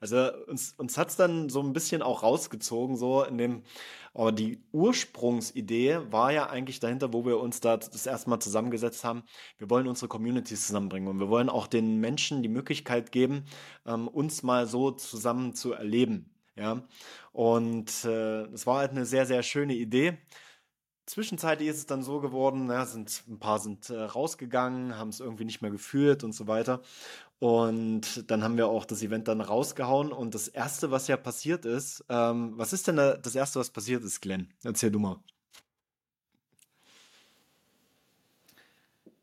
Also 0.00 0.30
uns, 0.46 0.74
uns 0.78 0.96
hat's 0.96 1.16
dann 1.16 1.50
so 1.50 1.60
ein 1.60 1.74
bisschen 1.74 2.00
auch 2.00 2.22
rausgezogen, 2.22 2.96
so 2.96 3.22
in 3.22 3.36
dem, 3.36 3.62
aber 4.14 4.32
die 4.32 4.62
Ursprungsidee 4.72 6.00
war 6.10 6.32
ja 6.32 6.48
eigentlich 6.48 6.80
dahinter, 6.80 7.12
wo 7.12 7.26
wir 7.26 7.40
uns 7.40 7.60
da 7.60 7.76
das 7.76 8.06
erste 8.06 8.30
Mal 8.30 8.40
zusammengesetzt 8.40 9.04
haben. 9.04 9.24
Wir 9.58 9.68
wollen 9.68 9.88
unsere 9.88 10.08
Communities 10.08 10.66
zusammenbringen 10.68 11.08
und 11.08 11.18
wir 11.18 11.28
wollen 11.28 11.48
auch 11.48 11.66
den 11.66 11.98
Menschen 12.00 12.42
die 12.42 12.48
Möglichkeit 12.48 13.12
geben, 13.12 13.44
ähm, 13.86 14.08
uns 14.08 14.42
mal 14.42 14.66
so 14.66 14.92
zusammen 14.92 15.54
zu 15.54 15.72
erleben. 15.72 16.30
Ja, 16.56 16.84
und 17.32 18.04
äh, 18.04 18.42
es 18.52 18.64
war 18.66 18.78
halt 18.78 18.92
eine 18.92 19.04
sehr, 19.06 19.26
sehr 19.26 19.42
schöne 19.42 19.74
Idee. 19.74 20.18
Zwischenzeitlich 21.06 21.68
ist 21.68 21.78
es 21.78 21.86
dann 21.86 22.02
so 22.02 22.20
geworden, 22.20 22.68
ja, 22.70 22.86
sind, 22.86 23.24
ein 23.28 23.38
paar 23.38 23.58
sind 23.58 23.90
äh, 23.90 24.00
rausgegangen, 24.00 24.96
haben 24.96 25.10
es 25.10 25.20
irgendwie 25.20 25.44
nicht 25.44 25.60
mehr 25.60 25.72
geführt 25.72 26.24
und 26.24 26.32
so 26.32 26.46
weiter. 26.46 26.80
Und 27.38 28.30
dann 28.30 28.42
haben 28.42 28.56
wir 28.56 28.68
auch 28.68 28.84
das 28.84 29.02
Event 29.02 29.28
dann 29.28 29.40
rausgehauen. 29.40 30.12
Und 30.12 30.34
das 30.34 30.48
Erste, 30.48 30.90
was 30.90 31.08
ja 31.08 31.16
passiert 31.16 31.64
ist, 31.64 32.04
ähm, 32.08 32.52
was 32.56 32.72
ist 32.72 32.88
denn 32.88 32.96
das 32.96 33.34
Erste, 33.34 33.60
was 33.60 33.70
passiert 33.70 34.04
ist, 34.04 34.20
Glenn? 34.20 34.52
Erzähl 34.62 34.90
du 34.90 34.98
mal. 34.98 35.20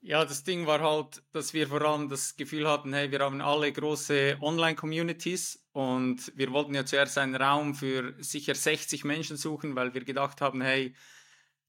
Ja, 0.03 0.25
das 0.25 0.43
Ding 0.43 0.65
war 0.65 0.81
halt, 0.81 1.21
dass 1.31 1.53
wir 1.53 1.67
vor 1.67 1.81
allem 1.83 2.09
das 2.09 2.35
Gefühl 2.35 2.67
hatten, 2.67 2.91
hey, 2.91 3.11
wir 3.11 3.19
haben 3.19 3.39
alle 3.39 3.71
große 3.71 4.37
Online-Communities 4.41 5.63
und 5.73 6.31
wir 6.35 6.51
wollten 6.51 6.73
ja 6.73 6.85
zuerst 6.85 7.19
einen 7.19 7.35
Raum 7.35 7.75
für 7.75 8.15
sicher 8.17 8.55
60 8.55 9.03
Menschen 9.03 9.37
suchen, 9.37 9.75
weil 9.75 9.93
wir 9.93 10.03
gedacht 10.03 10.41
haben, 10.41 10.61
hey, 10.61 10.95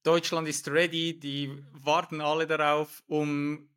Deutschland 0.02 0.48
ist 0.48 0.66
ready, 0.68 1.20
die 1.20 1.62
warten 1.72 2.22
alle 2.22 2.46
darauf, 2.46 3.02
um 3.06 3.68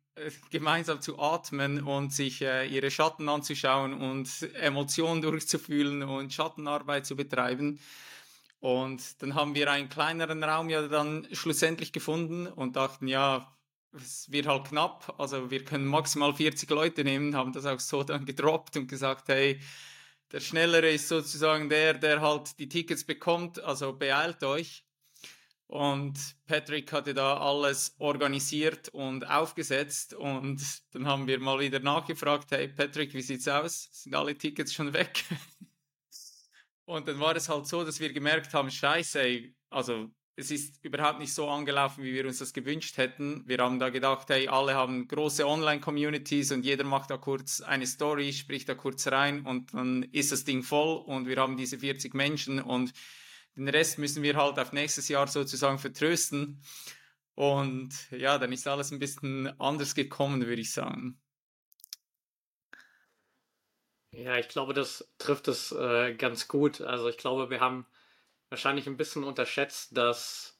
gemeinsam 0.50 1.00
zu 1.00 1.18
atmen 1.18 1.82
und 1.82 2.12
sich 2.12 2.42
äh, 2.42 2.66
ihre 2.66 2.90
Schatten 2.90 3.28
anzuschauen 3.28 3.94
und 3.94 4.28
Emotionen 4.54 5.22
durchzufühlen 5.22 6.02
und 6.02 6.32
Schattenarbeit 6.32 7.06
zu 7.06 7.16
betreiben. 7.16 7.78
Und 8.60 9.22
dann 9.22 9.34
haben 9.34 9.54
wir 9.54 9.70
einen 9.70 9.88
kleineren 9.88 10.42
Raum 10.42 10.70
ja 10.70 10.88
dann 10.88 11.28
schlussendlich 11.32 11.92
gefunden 11.92 12.46
und 12.46 12.76
dachten, 12.76 13.06
ja, 13.06 13.52
es 13.92 14.30
wird 14.30 14.46
halt 14.46 14.64
knapp, 14.64 15.14
also 15.18 15.50
wir 15.50 15.64
können 15.64 15.86
maximal 15.86 16.34
40 16.34 16.68
Leute 16.70 17.04
nehmen, 17.04 17.36
haben 17.36 17.52
das 17.52 17.66
auch 17.66 17.80
so 17.80 18.02
dann 18.02 18.24
gedroppt 18.24 18.76
und 18.76 18.88
gesagt, 18.88 19.28
hey, 19.28 19.60
der 20.32 20.40
Schnellere 20.40 20.90
ist 20.90 21.08
sozusagen 21.08 21.68
der, 21.68 21.94
der 21.94 22.20
halt 22.20 22.58
die 22.58 22.68
Tickets 22.68 23.04
bekommt, 23.04 23.62
also 23.62 23.92
beeilt 23.92 24.42
euch. 24.42 24.85
Und 25.68 26.36
Patrick 26.46 26.92
hatte 26.92 27.12
da 27.12 27.38
alles 27.38 27.96
organisiert 27.98 28.88
und 28.90 29.28
aufgesetzt. 29.28 30.14
Und 30.14 30.62
dann 30.92 31.06
haben 31.06 31.26
wir 31.26 31.40
mal 31.40 31.58
wieder 31.58 31.80
nachgefragt, 31.80 32.52
hey 32.52 32.68
Patrick, 32.68 33.14
wie 33.14 33.22
sieht's 33.22 33.48
aus? 33.48 33.88
Sind 33.90 34.14
alle 34.14 34.36
Tickets 34.36 34.72
schon 34.72 34.92
weg? 34.92 35.24
und 36.84 37.08
dann 37.08 37.18
war 37.18 37.34
es 37.34 37.48
halt 37.48 37.66
so, 37.66 37.84
dass 37.84 37.98
wir 37.98 38.12
gemerkt 38.12 38.54
haben, 38.54 38.70
scheiße, 38.70 39.52
also 39.70 40.08
es 40.36 40.50
ist 40.50 40.84
überhaupt 40.84 41.18
nicht 41.18 41.32
so 41.32 41.48
angelaufen, 41.48 42.04
wie 42.04 42.12
wir 42.12 42.26
uns 42.26 42.38
das 42.38 42.52
gewünscht 42.52 42.98
hätten. 42.98 43.42
Wir 43.46 43.56
haben 43.58 43.78
da 43.78 43.88
gedacht, 43.88 44.28
hey, 44.28 44.48
alle 44.48 44.74
haben 44.74 45.08
große 45.08 45.46
Online-Communities 45.46 46.52
und 46.52 46.64
jeder 46.64 46.84
macht 46.84 47.10
da 47.10 47.16
kurz 47.16 47.62
eine 47.62 47.86
Story, 47.86 48.32
spricht 48.34 48.68
da 48.68 48.74
kurz 48.74 49.06
rein 49.08 49.46
und 49.46 49.72
dann 49.72 50.02
ist 50.12 50.32
das 50.32 50.44
Ding 50.44 50.62
voll 50.62 50.98
und 50.98 51.26
wir 51.26 51.38
haben 51.38 51.56
diese 51.56 51.78
40 51.78 52.12
Menschen 52.12 52.60
und 52.60 52.92
den 53.56 53.68
Rest 53.68 53.98
müssen 53.98 54.22
wir 54.22 54.36
halt 54.36 54.58
auf 54.58 54.72
nächstes 54.72 55.08
Jahr 55.08 55.26
sozusagen 55.26 55.78
vertrösten. 55.78 56.62
Und 57.34 58.10
ja, 58.10 58.38
dann 58.38 58.52
ist 58.52 58.66
alles 58.66 58.92
ein 58.92 58.98
bisschen 58.98 59.58
anders 59.60 59.94
gekommen, 59.94 60.46
würde 60.46 60.60
ich 60.60 60.72
sagen. 60.72 61.20
Ja, 64.12 64.38
ich 64.38 64.48
glaube, 64.48 64.72
das 64.72 65.12
trifft 65.18 65.48
es 65.48 65.72
äh, 65.72 66.14
ganz 66.14 66.48
gut. 66.48 66.80
Also 66.80 67.08
ich 67.08 67.18
glaube, 67.18 67.50
wir 67.50 67.60
haben 67.60 67.86
wahrscheinlich 68.48 68.86
ein 68.86 68.96
bisschen 68.96 69.24
unterschätzt, 69.24 69.96
dass 69.96 70.58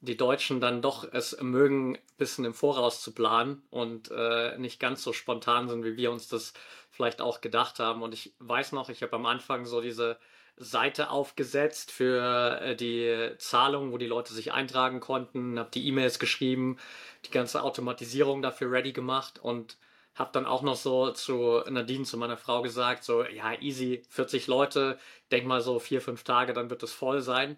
die 0.00 0.16
Deutschen 0.16 0.60
dann 0.60 0.82
doch 0.82 1.10
es 1.12 1.38
mögen, 1.40 1.96
ein 1.96 2.16
bisschen 2.16 2.44
im 2.44 2.54
Voraus 2.54 3.02
zu 3.02 3.12
planen 3.12 3.62
und 3.70 4.10
äh, 4.10 4.56
nicht 4.58 4.78
ganz 4.80 5.02
so 5.02 5.12
spontan 5.12 5.68
sind, 5.68 5.84
wie 5.84 5.96
wir 5.96 6.10
uns 6.10 6.28
das 6.28 6.54
vielleicht 6.90 7.20
auch 7.20 7.40
gedacht 7.40 7.78
haben. 7.78 8.02
Und 8.02 8.14
ich 8.14 8.34
weiß 8.38 8.72
noch, 8.72 8.88
ich 8.88 9.02
habe 9.02 9.16
am 9.16 9.26
Anfang 9.26 9.66
so 9.66 9.80
diese 9.80 10.18
Seite 10.56 11.10
aufgesetzt 11.10 11.90
für 11.90 12.60
äh, 12.60 12.76
die 12.76 13.32
Zahlung, 13.38 13.92
wo 13.92 13.98
die 13.98 14.06
Leute 14.06 14.32
sich 14.32 14.52
eintragen 14.52 15.00
konnten, 15.00 15.58
habe 15.58 15.70
die 15.70 15.86
E-Mails 15.86 16.18
geschrieben, 16.18 16.78
die 17.26 17.30
ganze 17.30 17.62
Automatisierung 17.62 18.42
dafür 18.42 18.70
ready 18.70 18.92
gemacht 18.92 19.38
und 19.38 19.76
habe 20.14 20.30
dann 20.32 20.46
auch 20.46 20.62
noch 20.62 20.76
so 20.76 21.10
zu 21.10 21.62
Nadine, 21.68 22.04
zu 22.04 22.16
meiner 22.16 22.38
Frau 22.38 22.62
gesagt, 22.62 23.04
so, 23.04 23.22
ja, 23.24 23.52
easy, 23.60 24.02
40 24.08 24.46
Leute, 24.46 24.98
denk 25.30 25.46
mal 25.46 25.60
so 25.60 25.78
vier, 25.78 26.00
fünf 26.00 26.24
Tage, 26.24 26.54
dann 26.54 26.70
wird 26.70 26.82
es 26.82 26.92
voll 26.92 27.20
sein. 27.20 27.56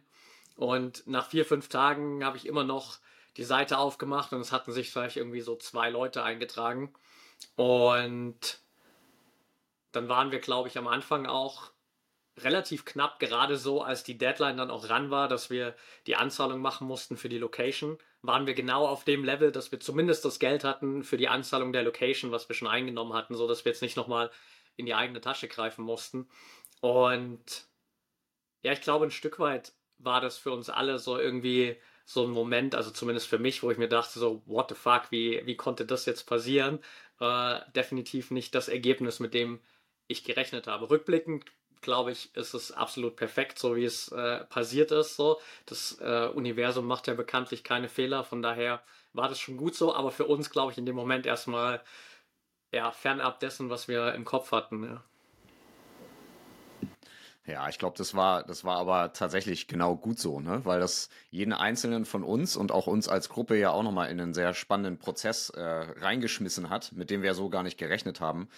Und 0.57 1.07
nach 1.07 1.29
vier, 1.29 1.45
fünf 1.45 1.69
Tagen 1.69 2.25
habe 2.25 2.37
ich 2.37 2.47
immer 2.47 2.65
noch 2.65 2.99
die 3.37 3.45
Seite 3.45 3.79
aufgemacht 3.79 4.33
und 4.33 4.41
es 4.41 4.51
hatten 4.51 4.73
sich 4.73 4.91
vielleicht 4.91 5.17
irgendwie 5.17 5.41
so 5.41 5.55
zwei 5.55 5.89
Leute 5.89 6.25
eingetragen. 6.25 6.93
Und 7.55 8.59
dann 9.93 10.09
waren 10.09 10.33
wir, 10.33 10.41
glaube 10.41 10.69
ich, 10.69 10.77
am 10.77 10.89
Anfang 10.89 11.27
auch 11.27 11.71
relativ 12.45 12.85
knapp, 12.85 13.19
gerade 13.21 13.57
so, 13.57 13.83
als 13.83 14.05
die 14.05 14.19
Deadline 14.19 14.57
dann 14.57 14.71
auch 14.71 14.89
ran 14.89 15.11
war, 15.11 15.29
dass 15.29 15.51
wir 15.51 15.75
die 16.07 16.17
Anzahlung 16.17 16.61
machen 16.61 16.87
mussten 16.87 17.17
für 17.17 17.29
die 17.29 17.39
Location, 17.39 17.99
waren 18.23 18.47
wir 18.47 18.55
genau 18.55 18.87
auf 18.87 19.05
dem 19.05 19.25
Level, 19.25 19.53
dass 19.53 19.73
wir 19.73 19.81
zumindest 19.81 20.25
das 20.25 20.39
Geld 20.39 20.65
hatten 20.65 21.03
für 21.05 21.17
die 21.17 21.29
Anzahlung 21.29 21.73
der 21.73 21.83
Location, 21.83 22.33
was 22.33 22.49
wir 22.49 22.57
schon 22.57 22.69
eingenommen 22.69 23.13
hatten, 23.13 23.35
so 23.35 23.47
dass 23.47 23.65
wir 23.65 23.73
jetzt 23.73 23.83
nicht 23.83 23.97
nochmal 23.97 24.31
in 24.77 24.87
die 24.87 24.95
eigene 24.95 25.21
Tasche 25.21 25.49
greifen 25.49 25.85
mussten. 25.85 26.29
Und 26.81 27.69
ja, 28.63 28.73
ich 28.73 28.81
glaube, 28.81 29.07
ein 29.07 29.11
Stück 29.11 29.39
weit 29.39 29.73
war 29.99 30.21
das 30.21 30.39
für 30.39 30.53
uns 30.53 30.71
alle 30.71 30.99
so 30.99 31.19
irgendwie 31.19 31.77
so 32.05 32.25
ein 32.25 32.31
Moment, 32.31 32.75
also 32.75 32.91
zumindest 32.91 33.29
für 33.29 33.39
mich, 33.39 33.63
wo 33.63 33.71
ich 33.71 33.79
mir 33.79 33.89
dachte, 33.89 34.19
so, 34.19 34.43
what 34.47 34.71
the 34.71 34.75
fuck, 34.75 35.11
wie, 35.11 35.43
wie 35.45 35.57
konnte 35.57 35.85
das 35.85 36.07
jetzt 36.07 36.25
passieren? 36.25 36.79
Äh, 37.21 37.61
definitiv 37.75 38.31
nicht 38.31 38.55
das 38.55 38.69
Ergebnis, 38.69 39.21
mit 39.21 39.35
dem 39.35 39.61
ich 40.07 40.25
gerechnet 40.25 40.67
habe. 40.67 40.89
Rückblickend 40.91 41.45
glaube 41.81 42.13
ich, 42.13 42.35
ist 42.37 42.55
es 42.55 42.73
absolut 42.73 43.17
perfekt, 43.17 43.59
so 43.59 43.77
wie 43.77 43.85
es 43.85 44.09
äh, 44.13 44.45
passiert 44.45 44.91
ist. 44.93 45.17
So. 45.17 45.41
Das 45.67 45.99
äh, 46.01 46.29
Universum 46.29 46.87
macht 46.87 47.07
ja 47.07 47.15
bekanntlich 47.15 47.65
keine 47.65 47.89
Fehler, 47.89 48.25
von 48.25 48.43
daher 48.43 48.83
war 49.13 49.29
das 49.29 49.39
schon 49.39 49.57
gut 49.57 49.75
so, 49.75 49.95
aber 49.95 50.11
für 50.11 50.27
uns, 50.27 50.51
glaube 50.51 50.73
ich, 50.73 50.79
in 50.79 50.87
dem 50.87 50.97
Moment 50.97 51.27
erstmal 51.27 51.83
ja, 52.73 52.91
fernab 52.91 53.41
dessen, 53.41 53.71
was 53.71 53.89
wir 53.89 54.15
im 54.15 54.25
Kopf 54.25 54.53
hatten. 54.53 54.85
Ja. 54.85 55.05
Ja, 57.49 57.67
ich 57.67 57.79
glaube, 57.79 57.97
das 57.97 58.15
war, 58.15 58.43
das 58.43 58.63
war 58.65 58.77
aber 58.77 59.15
tatsächlich 59.15 59.69
genau 59.69 59.97
gut 59.97 60.19
so, 60.19 60.39
ne? 60.39 60.67
Weil 60.67 60.81
das 60.81 61.09
jeden 61.31 61.55
einzelnen 61.55 62.05
von 62.05 62.23
uns 62.23 62.57
und 62.57 62.73
auch 62.73 62.87
uns 62.87 63.09
als 63.09 63.31
Gruppe 63.31 63.57
ja 63.57 63.71
auch 63.71 63.83
nochmal 63.83 64.11
in 64.11 64.21
einen 64.21 64.35
sehr 64.35 64.53
spannenden 64.53 64.99
Prozess 64.99 65.49
äh, 65.49 65.63
reingeschmissen 65.63 66.69
hat, 66.69 66.93
mit 66.93 67.09
dem 67.09 67.23
wir 67.23 67.33
so 67.33 67.49
gar 67.49 67.63
nicht 67.63 67.79
gerechnet 67.79 68.21
haben. 68.21 68.51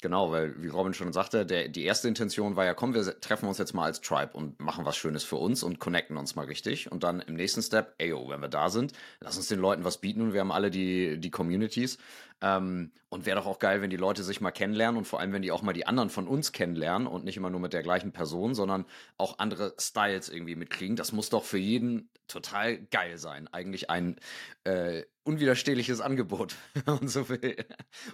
Genau, 0.00 0.30
weil 0.30 0.62
wie 0.62 0.68
Robin 0.68 0.92
schon 0.92 1.12
sagte, 1.14 1.46
der, 1.46 1.68
die 1.68 1.84
erste 1.84 2.08
Intention 2.08 2.56
war 2.56 2.66
ja, 2.66 2.74
komm, 2.74 2.92
wir 2.92 3.20
treffen 3.20 3.48
uns 3.48 3.56
jetzt 3.56 3.72
mal 3.72 3.84
als 3.84 4.02
Tribe 4.02 4.32
und 4.34 4.60
machen 4.60 4.84
was 4.84 4.96
Schönes 4.96 5.24
für 5.24 5.36
uns 5.36 5.62
und 5.62 5.78
connecten 5.78 6.18
uns 6.18 6.34
mal 6.34 6.44
richtig. 6.44 6.92
Und 6.92 7.04
dann 7.04 7.20
im 7.20 7.34
nächsten 7.34 7.62
Step, 7.62 7.94
ey, 7.96 8.12
wenn 8.12 8.40
wir 8.40 8.48
da 8.48 8.68
sind, 8.68 8.92
lass 9.20 9.38
uns 9.38 9.48
den 9.48 9.60
Leuten 9.60 9.84
was 9.84 9.98
bieten 9.98 10.20
und 10.20 10.32
wir 10.34 10.40
haben 10.40 10.52
alle 10.52 10.70
die, 10.70 11.18
die 11.18 11.30
Communities. 11.30 11.96
Ähm, 12.44 12.92
und 13.08 13.26
wäre 13.26 13.38
doch 13.38 13.46
auch 13.46 13.58
geil, 13.58 13.80
wenn 13.80 13.90
die 13.90 13.96
Leute 13.96 14.22
sich 14.22 14.40
mal 14.40 14.50
kennenlernen 14.50 14.98
und 14.98 15.04
vor 15.04 15.20
allem, 15.20 15.32
wenn 15.32 15.40
die 15.40 15.52
auch 15.52 15.62
mal 15.62 15.72
die 15.72 15.86
anderen 15.86 16.10
von 16.10 16.28
uns 16.28 16.52
kennenlernen 16.52 17.06
und 17.06 17.24
nicht 17.24 17.36
immer 17.36 17.48
nur 17.48 17.60
mit 17.60 17.72
der 17.72 17.82
gleichen 17.82 18.12
Person, 18.12 18.54
sondern 18.54 18.84
auch 19.16 19.38
andere 19.38 19.74
Styles 19.78 20.28
irgendwie 20.28 20.56
mitkriegen. 20.56 20.96
Das 20.96 21.12
muss 21.12 21.30
doch 21.30 21.44
für 21.44 21.58
jeden 21.58 22.10
total 22.28 22.78
geil 22.78 23.16
sein. 23.18 23.48
Eigentlich 23.52 23.88
ein 23.88 24.16
äh, 24.64 25.04
unwiderstehliches 25.24 26.00
Angebot, 26.00 26.56
man 26.86 27.08
so 27.08 27.28
will. 27.28 27.56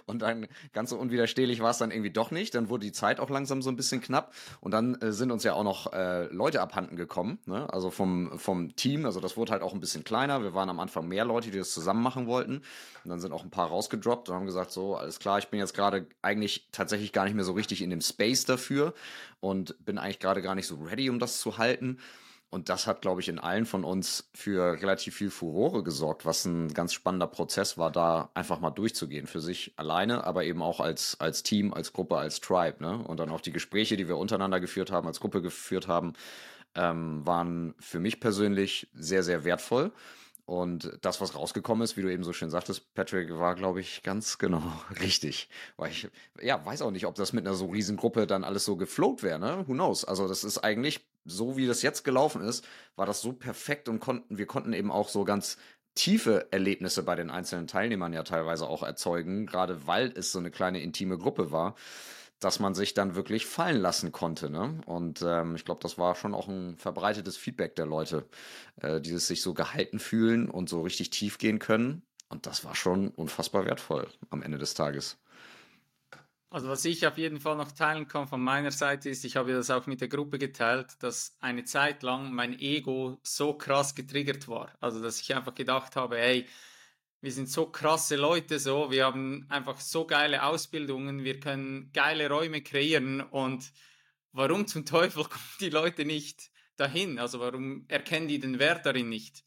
Und 0.05 0.21
dann 0.21 0.47
ganz 0.73 0.89
so 0.89 0.97
unwiderstehlich 0.97 1.61
war 1.61 1.71
es 1.71 1.77
dann 1.77 1.91
irgendwie 1.91 2.11
doch 2.11 2.31
nicht. 2.31 2.55
Dann 2.55 2.69
wurde 2.69 2.85
die 2.85 2.91
Zeit 2.91 3.19
auch 3.19 3.29
langsam 3.29 3.61
so 3.61 3.69
ein 3.69 3.75
bisschen 3.75 4.01
knapp. 4.01 4.33
Und 4.59 4.71
dann 4.71 4.95
äh, 4.95 5.11
sind 5.11 5.31
uns 5.31 5.43
ja 5.43 5.53
auch 5.53 5.63
noch 5.63 5.91
äh, 5.93 6.25
Leute 6.25 6.61
abhanden 6.61 6.95
gekommen. 6.95 7.39
Ne? 7.45 7.71
Also 7.71 7.89
vom, 7.89 8.37
vom 8.37 8.75
Team. 8.75 9.05
Also 9.05 9.19
das 9.19 9.37
wurde 9.37 9.51
halt 9.51 9.61
auch 9.61 9.73
ein 9.73 9.79
bisschen 9.79 10.03
kleiner. 10.03 10.43
Wir 10.43 10.53
waren 10.53 10.69
am 10.69 10.79
Anfang 10.79 11.07
mehr 11.07 11.25
Leute, 11.25 11.51
die 11.51 11.57
das 11.57 11.71
zusammen 11.71 12.01
machen 12.01 12.27
wollten. 12.27 12.57
Und 13.03 13.09
dann 13.09 13.19
sind 13.19 13.31
auch 13.31 13.43
ein 13.43 13.51
paar 13.51 13.67
rausgedroppt 13.67 14.20
und 14.29 14.35
haben 14.35 14.45
gesagt, 14.45 14.71
so, 14.71 14.95
alles 14.95 15.19
klar, 15.19 15.39
ich 15.39 15.47
bin 15.47 15.59
jetzt 15.59 15.73
gerade 15.73 16.07
eigentlich 16.21 16.67
tatsächlich 16.71 17.13
gar 17.13 17.25
nicht 17.25 17.33
mehr 17.33 17.45
so 17.45 17.53
richtig 17.53 17.81
in 17.81 17.89
dem 17.89 18.01
Space 18.01 18.45
dafür 18.45 18.93
und 19.39 19.75
bin 19.85 19.97
eigentlich 19.97 20.19
gerade 20.19 20.41
gar 20.41 20.55
nicht 20.55 20.67
so 20.67 20.75
ready, 20.75 21.09
um 21.09 21.19
das 21.19 21.39
zu 21.39 21.57
halten. 21.57 21.99
Und 22.51 22.67
das 22.67 22.85
hat, 22.85 23.01
glaube 23.01 23.21
ich, 23.21 23.29
in 23.29 23.39
allen 23.39 23.65
von 23.65 23.85
uns 23.85 24.29
für 24.33 24.73
relativ 24.81 25.15
viel 25.15 25.29
Furore 25.29 25.83
gesorgt, 25.83 26.25
was 26.25 26.43
ein 26.43 26.73
ganz 26.73 26.91
spannender 26.91 27.27
Prozess 27.27 27.77
war, 27.77 27.91
da 27.91 28.29
einfach 28.33 28.59
mal 28.59 28.71
durchzugehen. 28.71 29.25
Für 29.25 29.39
sich 29.39 29.71
alleine, 29.77 30.25
aber 30.25 30.43
eben 30.43 30.61
auch 30.61 30.81
als, 30.81 31.17
als 31.21 31.43
Team, 31.43 31.73
als 31.73 31.93
Gruppe, 31.93 32.17
als 32.17 32.41
Tribe. 32.41 32.83
Ne? 32.83 32.97
Und 32.97 33.21
dann 33.21 33.31
auch 33.31 33.39
die 33.39 33.53
Gespräche, 33.53 33.95
die 33.95 34.09
wir 34.09 34.17
untereinander 34.17 34.59
geführt 34.59 34.91
haben, 34.91 35.07
als 35.07 35.21
Gruppe 35.21 35.41
geführt 35.41 35.87
haben, 35.87 36.11
ähm, 36.75 37.25
waren 37.25 37.73
für 37.79 37.99
mich 37.99 38.19
persönlich 38.19 38.89
sehr, 38.93 39.23
sehr 39.23 39.45
wertvoll. 39.45 39.93
Und 40.51 40.99
das, 40.99 41.21
was 41.21 41.33
rausgekommen 41.33 41.81
ist, 41.81 41.95
wie 41.95 42.01
du 42.01 42.11
eben 42.11 42.25
so 42.25 42.33
schön 42.33 42.49
sagtest, 42.49 42.93
Patrick, 42.93 43.39
war, 43.39 43.55
glaube 43.55 43.79
ich, 43.79 44.03
ganz 44.03 44.37
genau 44.37 44.61
richtig. 44.99 45.47
Weil 45.77 45.91
ich, 45.91 46.09
ja, 46.41 46.65
weiß 46.65 46.81
auch 46.81 46.91
nicht, 46.91 47.05
ob 47.05 47.15
das 47.15 47.31
mit 47.31 47.47
einer 47.47 47.55
so 47.55 47.67
riesen 47.67 47.95
Gruppe 47.95 48.27
dann 48.27 48.43
alles 48.43 48.65
so 48.65 48.75
gefloat 48.75 49.23
wäre, 49.23 49.39
ne? 49.39 49.63
Who 49.65 49.71
knows? 49.71 50.03
Also, 50.03 50.27
das 50.27 50.43
ist 50.43 50.57
eigentlich, 50.57 51.07
so 51.23 51.55
wie 51.55 51.67
das 51.67 51.83
jetzt 51.83 52.03
gelaufen 52.03 52.41
ist, 52.41 52.67
war 52.97 53.05
das 53.05 53.21
so 53.21 53.31
perfekt 53.31 53.87
und 53.87 54.01
konnten, 54.01 54.37
wir 54.37 54.45
konnten 54.45 54.73
eben 54.73 54.91
auch 54.91 55.07
so 55.07 55.23
ganz 55.23 55.55
tiefe 55.95 56.51
Erlebnisse 56.51 57.03
bei 57.03 57.15
den 57.15 57.29
einzelnen 57.29 57.67
Teilnehmern 57.67 58.11
ja 58.11 58.23
teilweise 58.23 58.67
auch 58.67 58.83
erzeugen, 58.83 59.45
gerade 59.45 59.87
weil 59.87 60.11
es 60.17 60.33
so 60.33 60.39
eine 60.39 60.51
kleine 60.51 60.81
intime 60.81 61.17
Gruppe 61.17 61.51
war 61.51 61.75
dass 62.41 62.59
man 62.59 62.73
sich 62.73 62.93
dann 62.93 63.15
wirklich 63.15 63.45
fallen 63.45 63.79
lassen 63.79 64.11
konnte. 64.11 64.49
Ne? 64.49 64.81
Und 64.87 65.21
ähm, 65.21 65.55
ich 65.55 65.63
glaube, 65.63 65.79
das 65.81 65.97
war 65.97 66.15
schon 66.15 66.33
auch 66.33 66.47
ein 66.47 66.75
verbreitetes 66.75 67.37
Feedback 67.37 67.75
der 67.75 67.85
Leute, 67.85 68.27
äh, 68.81 68.99
die 68.99 69.17
sich 69.17 69.41
so 69.41 69.53
gehalten 69.53 69.99
fühlen 69.99 70.49
und 70.49 70.67
so 70.67 70.81
richtig 70.81 71.11
tief 71.11 71.37
gehen 71.37 71.59
können. 71.59 72.03
Und 72.29 72.47
das 72.47 72.65
war 72.65 72.75
schon 72.75 73.09
unfassbar 73.09 73.65
wertvoll 73.65 74.07
am 74.31 74.41
Ende 74.41 74.57
des 74.57 74.73
Tages. 74.73 75.17
Also 76.49 76.67
was 76.67 76.83
ich 76.83 77.07
auf 77.07 77.17
jeden 77.17 77.39
Fall 77.39 77.55
noch 77.55 77.71
teilen 77.71 78.07
kann 78.07 78.27
von 78.27 78.41
meiner 78.41 78.71
Seite 78.71 79.09
ist, 79.09 79.23
ich 79.23 79.37
habe 79.37 79.53
das 79.53 79.69
auch 79.69 79.85
mit 79.85 80.01
der 80.01 80.09
Gruppe 80.09 80.37
geteilt, 80.37 81.01
dass 81.01 81.37
eine 81.39 81.63
Zeit 81.63 82.03
lang 82.03 82.33
mein 82.33 82.59
Ego 82.59 83.19
so 83.23 83.53
krass 83.53 83.95
getriggert 83.95 84.47
war. 84.49 84.73
Also 84.81 85.01
dass 85.01 85.21
ich 85.21 85.33
einfach 85.33 85.55
gedacht 85.55 85.95
habe, 85.95 86.17
hey, 86.17 86.47
wir 87.21 87.31
sind 87.31 87.49
so 87.49 87.67
krasse 87.67 88.15
Leute 88.15 88.59
so, 88.59 88.89
wir 88.89 89.05
haben 89.05 89.45
einfach 89.49 89.79
so 89.79 90.05
geile 90.05 90.43
Ausbildungen, 90.43 91.23
wir 91.23 91.39
können 91.39 91.91
geile 91.93 92.29
Räume 92.29 92.61
kreieren 92.61 93.21
und 93.21 93.71
warum 94.31 94.67
zum 94.67 94.85
Teufel 94.85 95.23
kommen 95.29 95.57
die 95.59 95.69
Leute 95.69 96.03
nicht 96.03 96.49
dahin? 96.77 97.19
Also 97.19 97.39
warum 97.39 97.85
erkennen 97.87 98.27
die 98.27 98.39
den 98.39 98.57
Wert 98.57 98.85
darin 98.85 99.09
nicht? 99.09 99.43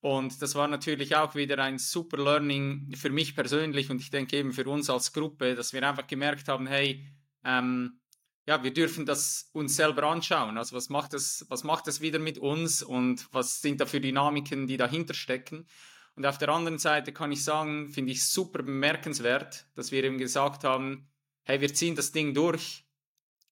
Und 0.00 0.42
das 0.42 0.56
war 0.56 0.66
natürlich 0.66 1.14
auch 1.14 1.36
wieder 1.36 1.58
ein 1.58 1.78
super 1.78 2.16
Learning 2.16 2.92
für 2.96 3.10
mich 3.10 3.36
persönlich 3.36 3.88
und 3.88 4.00
ich 4.00 4.10
denke 4.10 4.36
eben 4.36 4.52
für 4.52 4.68
uns 4.68 4.90
als 4.90 5.12
Gruppe, 5.12 5.54
dass 5.54 5.72
wir 5.72 5.88
einfach 5.88 6.08
gemerkt 6.08 6.48
haben, 6.48 6.66
hey, 6.66 7.06
ähm, 7.44 8.00
ja, 8.48 8.64
wir 8.64 8.72
dürfen 8.72 9.06
das 9.06 9.48
uns 9.52 9.76
selber 9.76 10.02
anschauen. 10.08 10.58
Also 10.58 10.74
was 10.74 10.88
macht 10.88 11.12
das, 11.12 11.46
was 11.48 11.62
macht 11.62 11.86
das 11.86 12.00
wieder 12.00 12.18
mit 12.18 12.38
uns 12.38 12.82
und 12.82 13.32
was 13.32 13.60
sind 13.60 13.80
da 13.80 13.86
für 13.86 14.00
Dynamiken, 14.00 14.66
die 14.66 14.76
dahinter 14.76 15.14
stecken? 15.14 15.68
Und 16.14 16.26
auf 16.26 16.38
der 16.38 16.50
anderen 16.50 16.78
Seite 16.78 17.12
kann 17.12 17.32
ich 17.32 17.42
sagen, 17.42 17.88
finde 17.88 18.12
ich 18.12 18.28
super 18.28 18.62
bemerkenswert, 18.62 19.66
dass 19.74 19.92
wir 19.92 20.04
eben 20.04 20.18
gesagt 20.18 20.64
haben, 20.64 21.08
hey, 21.44 21.60
wir 21.60 21.72
ziehen 21.72 21.96
das 21.96 22.12
Ding 22.12 22.34
durch. 22.34 22.84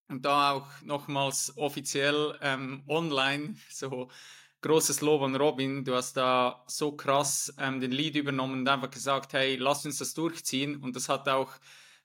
Und 0.08 0.24
da 0.24 0.52
auch 0.52 0.66
nochmals 0.82 1.56
offiziell 1.56 2.36
ähm, 2.42 2.82
online, 2.88 3.56
so 3.70 4.10
großes 4.60 5.00
Lob 5.00 5.22
an 5.22 5.36
Robin. 5.36 5.84
Du 5.84 5.94
hast 5.94 6.16
da 6.16 6.64
so 6.66 6.92
krass 6.92 7.54
ähm, 7.58 7.80
den 7.80 7.92
Lead 7.92 8.16
übernommen 8.16 8.60
und 8.60 8.68
einfach 8.68 8.90
gesagt, 8.90 9.32
hey, 9.32 9.56
lass 9.56 9.86
uns 9.86 9.98
das 9.98 10.14
durchziehen. 10.14 10.82
Und 10.82 10.96
das 10.96 11.08
hat 11.08 11.28
auch 11.28 11.52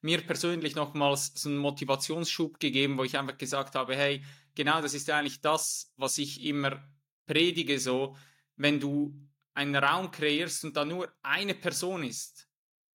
mir 0.02 0.22
persönlich 0.22 0.76
nochmals 0.76 1.34
so 1.36 1.50
einen 1.50 1.58
Motivationsschub 1.58 2.60
gegeben, 2.60 2.98
wo 2.98 3.04
ich 3.04 3.18
einfach 3.18 3.38
gesagt 3.38 3.76
habe, 3.76 3.96
hey, 3.96 4.24
genau 4.54 4.82
das 4.82 4.94
ist 4.94 5.10
eigentlich 5.10 5.42
das, 5.42 5.92
was 5.98 6.18
ich 6.18 6.44
immer 6.46 6.82
predige, 7.26 7.80
so, 7.80 8.16
wenn 8.56 8.80
du 8.80 9.14
einen 9.56 9.76
Raum 9.76 10.12
kreierst 10.12 10.64
und 10.66 10.78
da 10.78 10.86
nur 10.86 11.12
eine 11.24 11.56
Person 11.56 12.04
ist, 12.04 12.48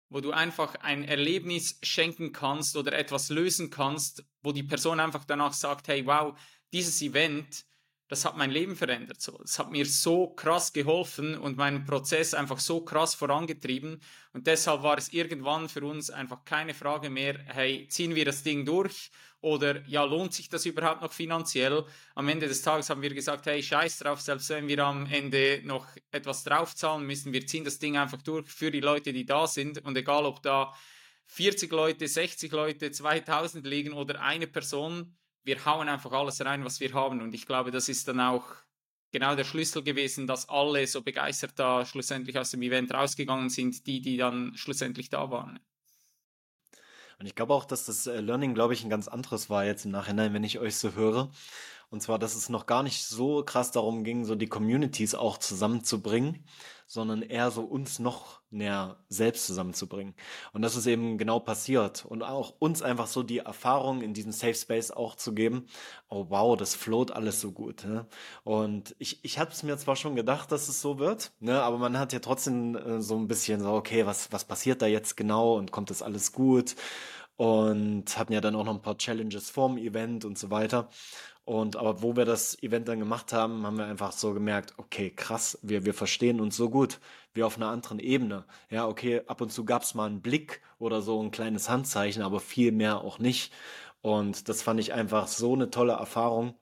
wo 0.09 0.20
du 0.20 0.31
einfach 0.31 0.77
ein 0.77 1.05
Erlebnis 1.05 1.79
schenken 1.83 2.33
kannst 2.33 2.77
oder 2.77 2.92
etwas 2.92 3.31
lösen 3.31 3.70
kannst, 3.70 4.25
wo 4.42 4.53
die 4.53 4.62
Person 4.62 5.01
einfach 5.01 5.25
danach 5.25 5.55
sagt, 5.55 5.88
hey, 5.88 6.05
wow, 6.07 6.38
dieses 6.73 7.01
Event, 7.03 7.64
das 8.09 8.25
hat 8.25 8.37
mein 8.37 8.51
Leben 8.51 8.77
verändert. 8.77 9.20
So, 9.20 9.40
es 9.42 9.59
hat 9.59 9.70
mir 9.70 9.87
so 9.87 10.29
krass 10.29 10.73
geholfen 10.73 11.38
und 11.38 11.57
meinen 11.57 11.85
Prozess 11.85 12.35
einfach 12.35 12.59
so 12.59 12.85
krass 12.85 13.14
vorangetrieben. 13.14 14.03
Und 14.33 14.46
deshalb 14.46 14.83
war 14.83 14.99
es 14.99 15.12
irgendwann 15.12 15.68
für 15.68 15.85
uns 15.85 16.11
einfach 16.11 16.44
keine 16.44 16.75
Frage 16.75 17.09
mehr, 17.09 17.38
hey, 17.46 17.87
ziehen 17.88 18.14
wir 18.14 18.25
das 18.25 18.42
Ding 18.42 18.66
durch 18.66 19.11
oder 19.42 19.87
ja, 19.87 20.05
lohnt 20.05 20.35
sich 20.35 20.48
das 20.48 20.66
überhaupt 20.66 21.00
noch 21.00 21.12
finanziell? 21.12 21.85
Am 22.14 22.29
Ende 22.29 22.46
des 22.46 22.62
Tages 22.62 22.90
haben 22.90 23.03
wir 23.03 23.14
gesagt, 23.14 23.46
hey, 23.46 23.62
scheiß 23.62 23.98
drauf, 23.98 24.20
selbst 24.20 24.48
wenn 24.50 24.68
wir 24.68 24.85
am 24.85 25.07
Ende 25.07 25.62
noch 25.64 25.87
etwas 26.11 26.44
draufzahlen 26.44 27.07
müssen, 27.07 27.33
wir 27.33 27.46
ziehen 27.46 27.64
das 27.64 27.79
Ding 27.79 27.96
einfach 27.96 28.20
durch 28.22 28.48
für 28.50 28.70
die 28.70 28.81
Leute, 28.81 29.12
die 29.12 29.24
da 29.24 29.46
sind. 29.46 29.85
Und 29.85 29.96
egal, 29.96 30.26
ob 30.26 30.42
da 30.42 30.74
40 31.26 31.70
Leute, 31.72 32.07
60 32.07 32.53
Leute, 32.53 32.90
2000 32.90 33.66
liegen 33.66 33.92
oder 33.92 34.20
eine 34.20 34.46
Person, 34.46 35.16
wir 35.42 35.64
hauen 35.64 35.88
einfach 35.88 36.12
alles 36.12 36.44
rein, 36.44 36.64
was 36.64 36.81
wir 36.81 36.92
haben. 36.92 37.22
Und 37.22 37.35
ich 37.35 37.46
glaube, 37.46 37.70
das 37.70 37.88
ist 37.88 38.09
dann 38.09 38.20
auch 38.20 38.44
genau 39.11 39.35
der 39.35 39.44
Schlüssel 39.44 39.83
gewesen, 39.83 40.26
dass 40.26 40.48
alle 40.48 40.87
so 40.87 41.03
begeistert 41.03 41.53
da 41.57 41.85
schlussendlich 41.85 42.38
aus 42.38 42.50
dem 42.50 42.62
Event 42.62 42.92
rausgegangen 42.92 43.48
sind, 43.48 43.87
die, 43.87 44.00
die 44.00 44.16
dann 44.16 44.55
schlussendlich 44.57 45.09
da 45.09 45.31
waren. 45.31 45.59
Und 47.21 47.27
ich 47.27 47.35
glaube 47.35 47.53
auch, 47.53 47.67
dass 47.67 47.85
das 47.85 48.07
äh, 48.07 48.21
Learning, 48.21 48.55
glaube 48.55 48.73
ich, 48.73 48.83
ein 48.83 48.89
ganz 48.89 49.07
anderes 49.07 49.51
war 49.51 49.67
jetzt 49.67 49.85
im 49.85 49.91
Nachhinein, 49.91 50.33
wenn 50.33 50.43
ich 50.43 50.59
euch 50.59 50.77
so 50.77 50.95
höre. 50.95 51.31
Und 51.91 52.01
zwar, 52.03 52.19
dass 52.19 52.35
es 52.35 52.49
noch 52.49 52.65
gar 52.65 52.83
nicht 52.83 53.05
so 53.05 53.45
krass 53.45 53.73
darum 53.73 54.05
ging, 54.05 54.25
so 54.25 54.35
die 54.35 54.47
Communities 54.49 55.15
auch 55.15 55.37
zusammenzubringen, 55.37 56.43
sondern 56.90 57.22
eher 57.22 57.53
so 57.53 57.62
uns 57.62 58.00
noch 58.00 58.40
näher 58.50 58.96
selbst 59.09 59.46
zusammenzubringen. 59.46 60.12
Und 60.53 60.62
das 60.62 60.74
ist 60.74 60.88
eben 60.88 61.18
genau 61.18 61.38
passiert. 61.38 62.05
Und 62.05 62.24
auch 62.24 62.57
uns 62.59 62.83
einfach 62.83 63.07
so 63.07 63.22
die 63.22 63.38
Erfahrung 63.38 64.03
in 64.03 64.12
diesem 64.12 64.33
Safe 64.33 64.57
Space 64.57 64.90
auch 64.90 65.14
zu 65.14 65.33
geben. 65.33 65.66
Oh 66.09 66.26
wow, 66.31 66.57
das 66.57 66.74
float 66.74 67.12
alles 67.12 67.40
so 67.40 67.53
gut. 67.53 67.85
Ne? 67.85 68.07
Und 68.42 68.96
ich, 68.98 69.24
ich 69.24 69.38
habe 69.38 69.53
es 69.53 69.62
mir 69.62 69.79
zwar 69.79 69.94
schon 69.94 70.16
gedacht, 70.16 70.50
dass 70.50 70.68
es 70.68 70.81
so 70.81 70.98
wird, 70.98 71.31
ne? 71.38 71.62
aber 71.62 71.79
man 71.79 71.96
hat 71.96 72.12
ja 72.12 72.18
trotzdem 72.18 72.74
äh, 72.74 73.00
so 73.00 73.16
ein 73.16 73.29
bisschen 73.29 73.61
so, 73.61 73.70
okay, 73.72 74.05
was, 74.05 74.33
was 74.33 74.44
passiert 74.44 74.83
da 74.83 74.87
jetzt 74.87 75.16
genau 75.16 75.59
und 75.59 75.70
kommt 75.70 75.90
das 75.90 76.03
alles 76.03 76.33
gut? 76.33 76.74
Und 77.37 78.18
hatten 78.18 78.33
ja 78.33 78.40
dann 78.40 78.57
auch 78.57 78.64
noch 78.64 78.74
ein 78.74 78.83
paar 78.83 78.98
Challenges 78.98 79.48
vorm 79.48 79.79
Event 79.79 80.24
und 80.24 80.37
so 80.37 80.50
weiter. 80.50 80.90
Und 81.51 81.75
aber 81.75 82.01
wo 82.01 82.15
wir 82.15 82.27
das 82.27 82.63
Event 82.63 82.87
dann 82.87 83.01
gemacht 83.01 83.33
haben, 83.33 83.67
haben 83.67 83.77
wir 83.77 83.87
einfach 83.87 84.13
so 84.13 84.33
gemerkt, 84.33 84.75
okay, 84.77 85.11
krass, 85.11 85.59
wir, 85.63 85.85
wir 85.85 85.95
verstehen 85.95 86.41
uns 86.41 86.57
so 86.57 86.71
gut, 86.71 87.01
wie 87.35 87.43
auf 87.43 87.57
einer 87.57 87.71
anderen 87.71 87.99
Ebene. 87.99 88.45
Ja, 88.71 88.87
okay, 88.87 89.23
ab 89.27 89.41
und 89.41 89.51
zu 89.51 89.65
gab 89.65 89.83
es 89.83 89.97
mal 89.97 90.07
einen 90.07 90.23
Blick 90.23 90.63
oder 90.79 91.03
so 91.03 91.21
ein 91.21 91.33
kleines 91.33 91.69
Handzeichen, 91.69 92.23
aber 92.23 92.39
viel 92.39 92.71
mehr 92.71 93.01
auch 93.01 93.19
nicht. 93.19 93.53
Und 94.01 94.49
das 94.49 94.63
fand 94.63 94.79
ich 94.79 94.93
einfach 94.93 95.27
so 95.27 95.53
eine 95.55 95.71
tolle 95.71 95.95
Erfahrung. 95.95 96.55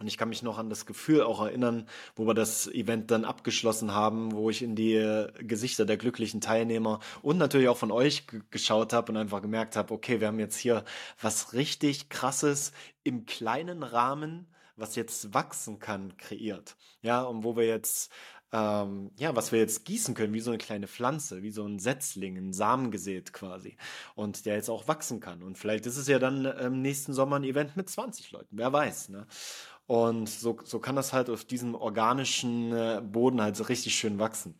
Und 0.00 0.06
ich 0.06 0.16
kann 0.16 0.30
mich 0.30 0.42
noch 0.42 0.58
an 0.58 0.70
das 0.70 0.86
Gefühl 0.86 1.22
auch 1.22 1.42
erinnern, 1.42 1.86
wo 2.16 2.26
wir 2.26 2.34
das 2.34 2.66
Event 2.66 3.10
dann 3.10 3.24
abgeschlossen 3.24 3.94
haben, 3.94 4.32
wo 4.32 4.48
ich 4.48 4.62
in 4.62 4.74
die 4.74 4.94
äh, 4.94 5.30
Gesichter 5.42 5.84
der 5.84 5.98
glücklichen 5.98 6.40
Teilnehmer 6.40 7.00
und 7.22 7.36
natürlich 7.36 7.68
auch 7.68 7.76
von 7.76 7.92
euch 7.92 8.24
geschaut 8.50 8.92
habe 8.92 9.12
und 9.12 9.18
einfach 9.18 9.42
gemerkt 9.42 9.76
habe, 9.76 9.92
okay, 9.92 10.20
wir 10.20 10.28
haben 10.28 10.40
jetzt 10.40 10.56
hier 10.56 10.84
was 11.20 11.52
richtig 11.52 12.08
krasses 12.08 12.72
im 13.04 13.26
kleinen 13.26 13.82
Rahmen, 13.82 14.46
was 14.76 14.96
jetzt 14.96 15.34
wachsen 15.34 15.78
kann, 15.78 16.16
kreiert. 16.16 16.76
Ja, 17.02 17.22
und 17.22 17.44
wo 17.44 17.56
wir 17.56 17.66
jetzt 17.66 18.10
ähm, 18.52 19.12
ja, 19.16 19.34
was 19.36 19.52
wir 19.52 19.60
jetzt 19.60 19.84
gießen 19.84 20.14
können, 20.14 20.32
wie 20.32 20.40
so 20.40 20.50
eine 20.50 20.58
kleine 20.58 20.88
Pflanze, 20.88 21.42
wie 21.42 21.50
so 21.50 21.64
ein 21.64 21.78
Setzling, 21.78 22.36
ein 22.36 22.52
Samen 22.52 22.90
gesät 22.90 23.32
quasi. 23.32 23.76
Und 24.16 24.44
der 24.44 24.56
jetzt 24.56 24.70
auch 24.70 24.88
wachsen 24.88 25.20
kann. 25.20 25.42
Und 25.42 25.56
vielleicht 25.56 25.86
ist 25.86 25.96
es 25.96 26.08
ja 26.08 26.18
dann 26.18 26.44
im 26.44 26.82
nächsten 26.82 27.12
Sommer 27.12 27.36
ein 27.36 27.44
Event 27.44 27.76
mit 27.76 27.88
20 27.88 28.32
Leuten, 28.32 28.58
wer 28.58 28.72
weiß. 28.72 29.10
Ne? 29.10 29.26
Und 29.90 30.28
so, 30.28 30.56
so 30.62 30.78
kann 30.78 30.94
das 30.94 31.12
halt 31.12 31.28
auf 31.28 31.44
diesem 31.44 31.74
organischen 31.74 32.72
äh, 32.72 33.02
Boden 33.04 33.42
halt 33.42 33.56
so 33.56 33.64
richtig 33.64 33.96
schön 33.96 34.20
wachsen. 34.20 34.54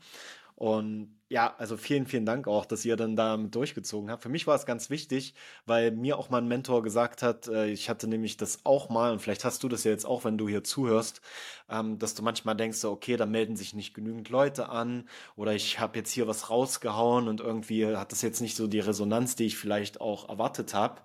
Und 0.56 1.14
ja, 1.28 1.54
also 1.56 1.76
vielen, 1.76 2.06
vielen 2.06 2.26
Dank 2.26 2.48
auch, 2.48 2.66
dass 2.66 2.84
ihr 2.84 2.96
dann 2.96 3.14
damit 3.14 3.54
durchgezogen 3.54 4.10
habt. 4.10 4.24
Für 4.24 4.28
mich 4.28 4.48
war 4.48 4.56
es 4.56 4.66
ganz 4.66 4.90
wichtig, 4.90 5.34
weil 5.66 5.92
mir 5.92 6.18
auch 6.18 6.30
mein 6.30 6.48
Mentor 6.48 6.82
gesagt 6.82 7.22
hat, 7.22 7.46
äh, 7.46 7.68
ich 7.68 7.88
hatte 7.88 8.08
nämlich 8.08 8.38
das 8.38 8.66
auch 8.66 8.88
mal, 8.88 9.12
und 9.12 9.20
vielleicht 9.20 9.44
hast 9.44 9.62
du 9.62 9.68
das 9.68 9.84
ja 9.84 9.92
jetzt 9.92 10.04
auch, 10.04 10.24
wenn 10.24 10.36
du 10.36 10.48
hier 10.48 10.64
zuhörst, 10.64 11.20
ähm, 11.68 12.00
dass 12.00 12.16
du 12.16 12.24
manchmal 12.24 12.56
denkst, 12.56 12.84
okay, 12.84 13.16
da 13.16 13.24
melden 13.24 13.54
sich 13.54 13.72
nicht 13.72 13.94
genügend 13.94 14.30
Leute 14.30 14.68
an 14.68 15.08
oder 15.36 15.54
ich 15.54 15.78
habe 15.78 15.96
jetzt 15.96 16.10
hier 16.10 16.26
was 16.26 16.50
rausgehauen 16.50 17.28
und 17.28 17.40
irgendwie 17.40 17.86
hat 17.86 18.10
das 18.10 18.22
jetzt 18.22 18.40
nicht 18.40 18.56
so 18.56 18.66
die 18.66 18.80
Resonanz, 18.80 19.36
die 19.36 19.46
ich 19.46 19.56
vielleicht 19.56 20.00
auch 20.00 20.28
erwartet 20.28 20.74
habe. 20.74 21.02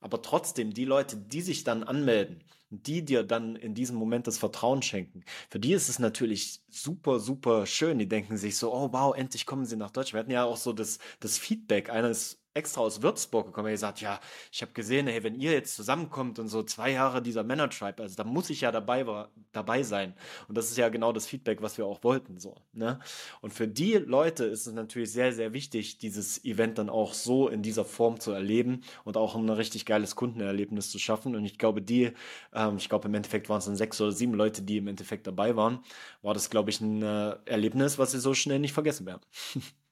Aber 0.00 0.22
trotzdem, 0.22 0.72
die 0.72 0.86
Leute, 0.86 1.18
die 1.18 1.42
sich 1.42 1.62
dann 1.64 1.84
anmelden, 1.84 2.40
die 2.70 3.04
dir 3.04 3.22
dann 3.22 3.56
in 3.56 3.74
diesem 3.74 3.96
Moment 3.96 4.26
das 4.26 4.38
Vertrauen 4.38 4.82
schenken, 4.82 5.24
für 5.50 5.60
die 5.60 5.72
ist 5.72 5.88
es 5.88 5.98
natürlich 5.98 6.62
super, 6.68 7.20
super 7.20 7.66
schön. 7.66 7.98
Die 7.98 8.08
denken 8.08 8.36
sich 8.36 8.56
so, 8.56 8.72
oh 8.74 8.92
wow, 8.92 9.14
endlich 9.16 9.46
kommen 9.46 9.66
sie 9.66 9.76
nach 9.76 9.90
Deutschland. 9.90 10.14
Wir 10.14 10.20
hatten 10.20 10.30
ja 10.32 10.44
auch 10.44 10.56
so 10.56 10.72
das, 10.72 10.98
das 11.20 11.38
Feedback 11.38 11.90
eines 11.90 12.40
extra 12.56 12.80
aus 12.80 13.02
Würzburg 13.02 13.46
gekommen. 13.46 13.68
Er 13.68 13.72
gesagt, 13.72 14.00
ja, 14.00 14.18
ich 14.50 14.62
habe 14.62 14.72
gesehen, 14.72 15.06
hey, 15.06 15.22
wenn 15.22 15.34
ihr 15.38 15.52
jetzt 15.52 15.76
zusammenkommt 15.76 16.38
und 16.38 16.48
so 16.48 16.62
zwei 16.62 16.90
Jahre 16.92 17.22
dieser 17.22 17.44
Männer 17.44 17.68
Tribe, 17.68 18.02
also 18.02 18.16
da 18.16 18.24
muss 18.24 18.50
ich 18.50 18.62
ja 18.62 18.72
dabei 18.72 19.06
war, 19.06 19.30
dabei 19.52 19.82
sein. 19.82 20.14
Und 20.48 20.56
das 20.56 20.70
ist 20.70 20.78
ja 20.78 20.88
genau 20.88 21.12
das 21.12 21.26
Feedback, 21.26 21.62
was 21.62 21.78
wir 21.78 21.86
auch 21.86 22.02
wollten, 22.02 22.38
so. 22.38 22.56
Ne? 22.72 22.98
Und 23.42 23.52
für 23.52 23.68
die 23.68 23.94
Leute 23.94 24.44
ist 24.44 24.66
es 24.66 24.72
natürlich 24.72 25.12
sehr, 25.12 25.32
sehr 25.32 25.52
wichtig, 25.52 25.98
dieses 25.98 26.44
Event 26.44 26.78
dann 26.78 26.88
auch 26.88 27.12
so 27.14 27.48
in 27.48 27.62
dieser 27.62 27.84
Form 27.84 28.18
zu 28.20 28.32
erleben 28.32 28.82
und 29.04 29.16
auch 29.16 29.36
ein 29.36 29.48
richtig 29.50 29.84
geiles 29.86 30.16
Kundenerlebnis 30.16 30.90
zu 30.90 30.98
schaffen. 30.98 31.36
Und 31.36 31.44
ich 31.44 31.58
glaube, 31.58 31.82
die, 31.82 32.12
ähm, 32.54 32.76
ich 32.78 32.88
glaube 32.88 33.08
im 33.08 33.14
Endeffekt 33.14 33.48
waren 33.48 33.58
es 33.58 33.66
dann 33.66 33.76
sechs 33.76 34.00
oder 34.00 34.12
sieben 34.12 34.34
Leute, 34.34 34.62
die 34.62 34.78
im 34.78 34.88
Endeffekt 34.88 35.26
dabei 35.26 35.56
waren, 35.56 35.80
war 36.22 36.34
das, 36.34 36.50
glaube 36.50 36.70
ich, 36.70 36.80
ein 36.80 37.02
äh, 37.02 37.36
Erlebnis, 37.44 37.98
was 37.98 38.12
sie 38.12 38.20
so 38.20 38.34
schnell 38.34 38.58
nicht 38.58 38.72
vergessen 38.72 39.06
werden. 39.06 39.22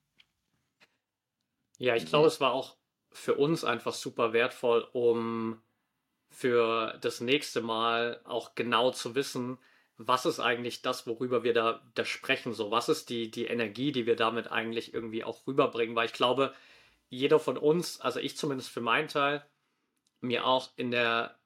Ja, 1.78 1.96
ich 1.96 2.06
glaube, 2.06 2.28
es 2.28 2.40
war 2.40 2.52
auch 2.52 2.76
für 3.10 3.34
uns 3.34 3.64
einfach 3.64 3.94
super 3.94 4.32
wertvoll, 4.32 4.88
um 4.92 5.60
für 6.30 6.98
das 7.00 7.20
nächste 7.20 7.62
Mal 7.62 8.20
auch 8.24 8.54
genau 8.54 8.90
zu 8.90 9.14
wissen, 9.14 9.58
was 9.96 10.26
ist 10.26 10.40
eigentlich 10.40 10.82
das, 10.82 11.06
worüber 11.06 11.44
wir 11.44 11.54
da, 11.54 11.80
da 11.94 12.04
sprechen, 12.04 12.52
so 12.52 12.70
was 12.70 12.88
ist 12.88 13.10
die, 13.10 13.30
die 13.30 13.46
Energie, 13.46 13.92
die 13.92 14.06
wir 14.06 14.16
damit 14.16 14.50
eigentlich 14.50 14.92
irgendwie 14.92 15.22
auch 15.22 15.46
rüberbringen, 15.46 15.94
weil 15.94 16.06
ich 16.06 16.12
glaube, 16.12 16.52
jeder 17.08 17.38
von 17.38 17.56
uns, 17.56 18.00
also 18.00 18.18
ich 18.18 18.36
zumindest 18.36 18.70
für 18.70 18.80
meinen 18.80 19.08
Teil, 19.08 19.44
mir 20.20 20.46
auch 20.46 20.70
in 20.76 20.90
der 20.90 21.38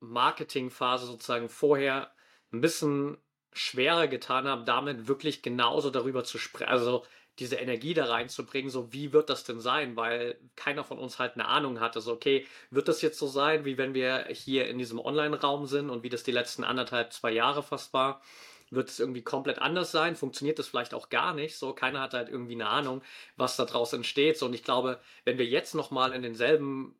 Marketingphase 0.00 1.06
sozusagen 1.06 1.48
vorher 1.48 2.12
ein 2.52 2.60
bisschen 2.60 3.18
schwerer 3.52 4.06
getan 4.06 4.46
habe, 4.46 4.64
damit 4.64 5.08
wirklich 5.08 5.42
genauso 5.42 5.90
darüber 5.90 6.22
zu 6.22 6.38
sprechen, 6.38 6.70
also 6.70 7.04
diese 7.38 7.56
Energie 7.56 7.94
da 7.94 8.06
reinzubringen, 8.06 8.70
so 8.70 8.92
wie 8.92 9.12
wird 9.12 9.28
das 9.28 9.44
denn 9.44 9.60
sein, 9.60 9.96
weil 9.96 10.38
keiner 10.56 10.84
von 10.84 10.98
uns 10.98 11.18
halt 11.18 11.34
eine 11.34 11.46
Ahnung 11.46 11.80
hatte, 11.80 12.00
so 12.00 12.12
okay, 12.12 12.46
wird 12.70 12.88
das 12.88 13.02
jetzt 13.02 13.18
so 13.18 13.26
sein, 13.26 13.64
wie 13.64 13.78
wenn 13.78 13.94
wir 13.94 14.26
hier 14.30 14.68
in 14.68 14.78
diesem 14.78 14.98
Online-Raum 14.98 15.66
sind 15.66 15.90
und 15.90 16.02
wie 16.02 16.08
das 16.08 16.22
die 16.22 16.32
letzten 16.32 16.64
anderthalb, 16.64 17.12
zwei 17.12 17.32
Jahre 17.32 17.62
fast 17.62 17.92
war, 17.92 18.22
wird 18.70 18.88
es 18.88 18.98
irgendwie 18.98 19.22
komplett 19.22 19.58
anders 19.60 19.92
sein, 19.92 20.16
funktioniert 20.16 20.58
das 20.58 20.68
vielleicht 20.68 20.94
auch 20.94 21.08
gar 21.08 21.34
nicht, 21.34 21.56
so? 21.56 21.72
Keiner 21.72 22.00
hat 22.00 22.14
halt 22.14 22.28
irgendwie 22.28 22.54
eine 22.54 22.68
Ahnung, 22.68 23.02
was 23.36 23.56
da 23.56 23.64
draus 23.64 23.92
entsteht, 23.92 24.38
so. 24.38 24.46
Und 24.46 24.54
ich 24.54 24.64
glaube, 24.64 25.00
wenn 25.24 25.38
wir 25.38 25.46
jetzt 25.46 25.74
nochmal 25.74 26.12
in 26.12 26.22
denselben 26.22 26.96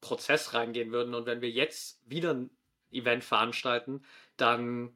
Prozess 0.00 0.54
reingehen 0.54 0.92
würden 0.92 1.14
und 1.14 1.26
wenn 1.26 1.40
wir 1.40 1.50
jetzt 1.50 2.00
wieder 2.08 2.34
ein 2.34 2.50
Event 2.90 3.24
veranstalten, 3.24 4.04
dann 4.36 4.92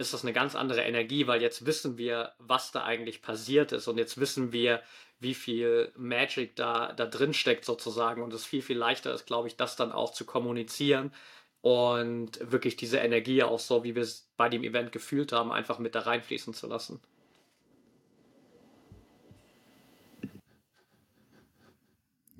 ist 0.00 0.14
das 0.14 0.22
eine 0.22 0.32
ganz 0.32 0.54
andere 0.54 0.82
Energie, 0.82 1.26
weil 1.26 1.42
jetzt 1.42 1.66
wissen 1.66 1.98
wir, 1.98 2.32
was 2.38 2.72
da 2.72 2.84
eigentlich 2.84 3.22
passiert 3.22 3.72
ist 3.72 3.86
und 3.86 3.98
jetzt 3.98 4.18
wissen 4.18 4.52
wir, 4.52 4.82
wie 5.20 5.34
viel 5.34 5.92
Magic 5.96 6.56
da, 6.56 6.92
da 6.92 7.06
drin 7.06 7.34
steckt 7.34 7.64
sozusagen 7.64 8.22
und 8.22 8.32
es 8.32 8.46
viel, 8.46 8.62
viel 8.62 8.78
leichter 8.78 9.12
ist, 9.12 9.26
glaube 9.26 9.48
ich, 9.48 9.56
das 9.56 9.76
dann 9.76 9.92
auch 9.92 10.12
zu 10.12 10.24
kommunizieren 10.24 11.12
und 11.60 12.38
wirklich 12.50 12.76
diese 12.76 12.98
Energie 12.98 13.42
auch 13.42 13.58
so, 13.58 13.84
wie 13.84 13.94
wir 13.94 14.02
es 14.02 14.30
bei 14.36 14.48
dem 14.48 14.64
Event 14.64 14.92
gefühlt 14.92 15.32
haben, 15.32 15.52
einfach 15.52 15.78
mit 15.78 15.94
da 15.94 16.00
reinfließen 16.00 16.54
zu 16.54 16.66
lassen. 16.66 17.00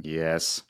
Yes. 0.03 0.67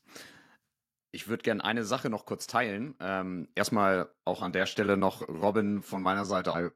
Ich 1.12 1.28
würde 1.28 1.42
gerne 1.44 1.64
eine 1.64 1.84
Sache 1.84 2.10
noch 2.10 2.26
kurz 2.26 2.48
teilen. 2.48 2.96
Ähm, 3.00 3.48
erstmal 3.54 4.10
auch 4.24 4.42
an 4.42 4.52
der 4.52 4.66
Stelle 4.66 4.96
noch 4.96 5.28
Robin 5.28 5.82
von 5.82 6.02
meiner 6.02 6.24
Seite 6.24 6.72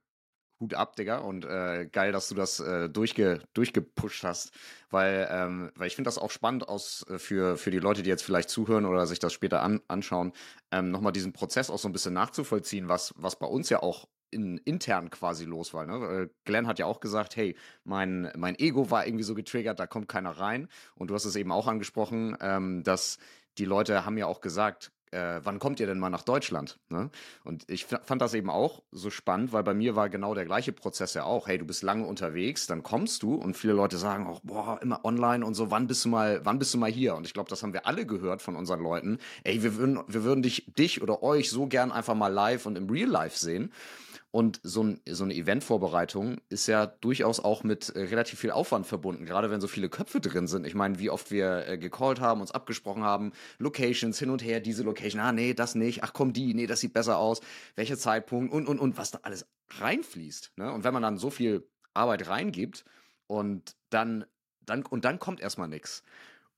Hut 0.64 0.74
ab, 0.74 0.96
Digga. 0.96 1.18
Und 1.18 1.44
äh, 1.44 1.86
geil, 1.92 2.10
dass 2.10 2.28
du 2.28 2.34
das 2.34 2.58
äh, 2.60 2.88
durchge 2.88 3.40
durchgepusht 3.52 4.24
hast. 4.24 4.52
Weil, 4.90 5.28
ähm, 5.30 5.70
weil 5.76 5.88
ich 5.88 5.96
finde 5.96 6.08
das 6.08 6.18
auch 6.18 6.30
spannend 6.30 6.68
aus 6.68 7.04
äh, 7.08 7.18
für, 7.18 7.56
für 7.56 7.70
die 7.70 7.78
Leute, 7.78 8.02
die 8.02 8.08
jetzt 8.08 8.24
vielleicht 8.24 8.48
zuhören 8.48 8.86
oder 8.86 9.06
sich 9.06 9.18
das 9.18 9.32
später 9.32 9.62
an, 9.62 9.80
anschauen, 9.88 10.32
ähm, 10.70 10.90
nochmal 10.90 11.12
diesen 11.12 11.32
Prozess 11.32 11.70
auch 11.70 11.78
so 11.78 11.88
ein 11.88 11.92
bisschen 11.92 12.14
nachzuvollziehen, 12.14 12.88
was, 12.88 13.12
was 13.16 13.38
bei 13.38 13.46
uns 13.46 13.68
ja 13.68 13.82
auch 13.82 14.08
in, 14.30 14.58
intern 14.58 15.10
quasi 15.10 15.44
los 15.44 15.74
war. 15.74 15.86
Ne? 15.86 16.30
Glenn 16.44 16.66
hat 16.66 16.78
ja 16.78 16.86
auch 16.86 17.00
gesagt, 17.00 17.36
hey, 17.36 17.56
mein, 17.84 18.32
mein 18.36 18.58
Ego 18.58 18.90
war 18.90 19.06
irgendwie 19.06 19.24
so 19.24 19.34
getriggert, 19.34 19.78
da 19.78 19.86
kommt 19.86 20.08
keiner 20.08 20.30
rein. 20.30 20.68
Und 20.94 21.08
du 21.08 21.14
hast 21.14 21.24
es 21.24 21.36
eben 21.36 21.52
auch 21.52 21.66
angesprochen, 21.66 22.36
ähm, 22.40 22.82
dass 22.82 23.18
die 23.58 23.64
Leute 23.64 24.04
haben 24.04 24.18
ja 24.18 24.26
auch 24.26 24.40
gesagt, 24.40 24.90
äh, 25.14 25.40
wann 25.44 25.58
kommt 25.58 25.80
ihr 25.80 25.86
denn 25.86 25.98
mal 25.98 26.10
nach 26.10 26.22
Deutschland? 26.22 26.78
Ne? 26.88 27.10
Und 27.44 27.70
ich 27.70 27.86
fand 27.86 28.20
das 28.20 28.34
eben 28.34 28.50
auch 28.50 28.82
so 28.90 29.10
spannend, 29.10 29.52
weil 29.52 29.62
bei 29.62 29.74
mir 29.74 29.96
war 29.96 30.08
genau 30.08 30.34
der 30.34 30.44
gleiche 30.44 30.72
Prozess 30.72 31.14
ja 31.14 31.24
auch. 31.24 31.46
Hey, 31.46 31.58
du 31.58 31.64
bist 31.64 31.82
lange 31.82 32.06
unterwegs, 32.06 32.66
dann 32.66 32.82
kommst 32.82 33.22
du 33.22 33.34
und 33.34 33.56
viele 33.56 33.72
Leute 33.72 33.96
sagen 33.96 34.26
auch, 34.26 34.40
boah, 34.42 34.80
immer 34.82 35.04
online 35.04 35.46
und 35.46 35.54
so, 35.54 35.70
wann 35.70 35.86
bist 35.86 36.04
du 36.04 36.08
mal, 36.08 36.40
wann 36.44 36.58
bist 36.58 36.74
du 36.74 36.78
mal 36.78 36.90
hier? 36.90 37.14
Und 37.14 37.26
ich 37.26 37.32
glaube, 37.32 37.48
das 37.48 37.62
haben 37.62 37.72
wir 37.72 37.86
alle 37.86 38.04
gehört 38.06 38.42
von 38.42 38.56
unseren 38.56 38.82
Leuten. 38.82 39.18
Ey, 39.44 39.62
wir 39.62 39.76
würden, 39.76 40.00
wir 40.08 40.24
würden 40.24 40.42
dich, 40.42 40.66
dich 40.76 41.00
oder 41.00 41.22
euch 41.22 41.50
so 41.50 41.66
gern 41.66 41.92
einfach 41.92 42.14
mal 42.14 42.28
live 42.28 42.66
und 42.66 42.76
im 42.76 42.90
Real 42.90 43.08
Life 43.08 43.38
sehen. 43.38 43.72
Und 44.34 44.58
so, 44.64 44.82
ein, 44.82 45.00
so 45.08 45.22
eine 45.22 45.32
Eventvorbereitung 45.32 46.38
ist 46.48 46.66
ja 46.66 46.86
durchaus 46.86 47.38
auch 47.38 47.62
mit 47.62 47.90
äh, 47.90 48.00
relativ 48.00 48.40
viel 48.40 48.50
Aufwand 48.50 48.84
verbunden, 48.84 49.26
gerade 49.26 49.48
wenn 49.48 49.60
so 49.60 49.68
viele 49.68 49.88
Köpfe 49.88 50.20
drin 50.20 50.48
sind. 50.48 50.66
Ich 50.66 50.74
meine, 50.74 50.98
wie 50.98 51.08
oft 51.08 51.30
wir 51.30 51.68
äh, 51.68 51.78
gecallt 51.78 52.18
haben, 52.18 52.40
uns 52.40 52.50
abgesprochen 52.50 53.04
haben, 53.04 53.30
Locations 53.60 54.18
hin 54.18 54.30
und 54.30 54.42
her, 54.42 54.58
diese 54.58 54.82
Location, 54.82 55.20
ah 55.20 55.30
nee, 55.30 55.54
das 55.54 55.76
nicht, 55.76 56.02
ach 56.02 56.12
komm 56.14 56.32
die, 56.32 56.52
nee, 56.52 56.66
das 56.66 56.80
sieht 56.80 56.92
besser 56.92 57.16
aus, 57.16 57.42
welcher 57.76 57.96
Zeitpunkt 57.96 58.52
und 58.52 58.66
und 58.66 58.80
und 58.80 58.98
was 58.98 59.12
da 59.12 59.20
alles 59.22 59.46
reinfließt. 59.78 60.54
Ne? 60.56 60.72
Und 60.72 60.82
wenn 60.82 60.92
man 60.92 61.04
dann 61.04 61.16
so 61.16 61.30
viel 61.30 61.68
Arbeit 61.92 62.26
reingibt 62.26 62.84
und 63.28 63.76
dann, 63.90 64.24
dann 64.62 64.84
und 64.84 65.04
dann 65.04 65.20
kommt 65.20 65.42
erstmal 65.42 65.68
nichts. 65.68 66.02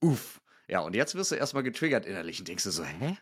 Uff. 0.01 0.41
Ja, 0.67 0.81
und 0.81 0.97
jetzt 0.97 1.15
wirst 1.15 1.31
du 1.31 1.35
erstmal 1.35 1.63
getriggert 1.63 2.07
innerlich 2.07 2.39
und 2.39 2.49
denkst 2.49 2.65
du 2.65 2.71
so, 2.71 2.85
hä? 2.85 3.19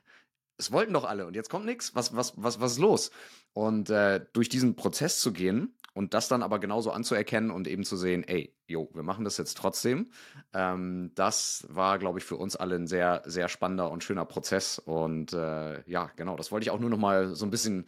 Es 0.56 0.72
wollten 0.72 0.92
doch 0.92 1.04
alle 1.04 1.26
und 1.26 1.34
jetzt 1.34 1.50
kommt 1.50 1.66
nichts. 1.66 1.94
Was, 1.94 2.14
was, 2.14 2.34
was, 2.36 2.60
was 2.60 2.72
ist 2.72 2.78
los? 2.78 3.10
Und 3.52 3.90
äh, 3.90 4.24
durch 4.32 4.48
diesen 4.48 4.76
Prozess 4.76 5.20
zu 5.20 5.32
gehen 5.32 5.74
und 5.94 6.12
das 6.12 6.28
dann 6.28 6.42
aber 6.42 6.58
genauso 6.58 6.90
anzuerkennen 6.90 7.50
und 7.50 7.68
eben 7.68 7.84
zu 7.84 7.96
sehen, 7.96 8.24
ey, 8.24 8.54
jo, 8.66 8.90
wir 8.94 9.02
machen 9.02 9.24
das 9.24 9.36
jetzt 9.36 9.56
trotzdem. 9.56 10.10
Ähm, 10.52 11.12
das 11.14 11.66
war, 11.68 11.98
glaube 11.98 12.18
ich, 12.18 12.24
für 12.24 12.36
uns 12.36 12.56
alle 12.56 12.74
ein 12.76 12.86
sehr, 12.86 13.22
sehr 13.26 13.48
spannender 13.48 13.90
und 13.90 14.02
schöner 14.02 14.24
Prozess. 14.24 14.78
Und 14.78 15.32
äh, 15.32 15.88
ja, 15.88 16.10
genau, 16.16 16.36
das 16.36 16.50
wollte 16.50 16.64
ich 16.64 16.70
auch 16.70 16.80
nur 16.80 16.90
noch 16.90 16.98
mal 16.98 17.34
so 17.34 17.46
ein 17.46 17.50
bisschen 17.50 17.86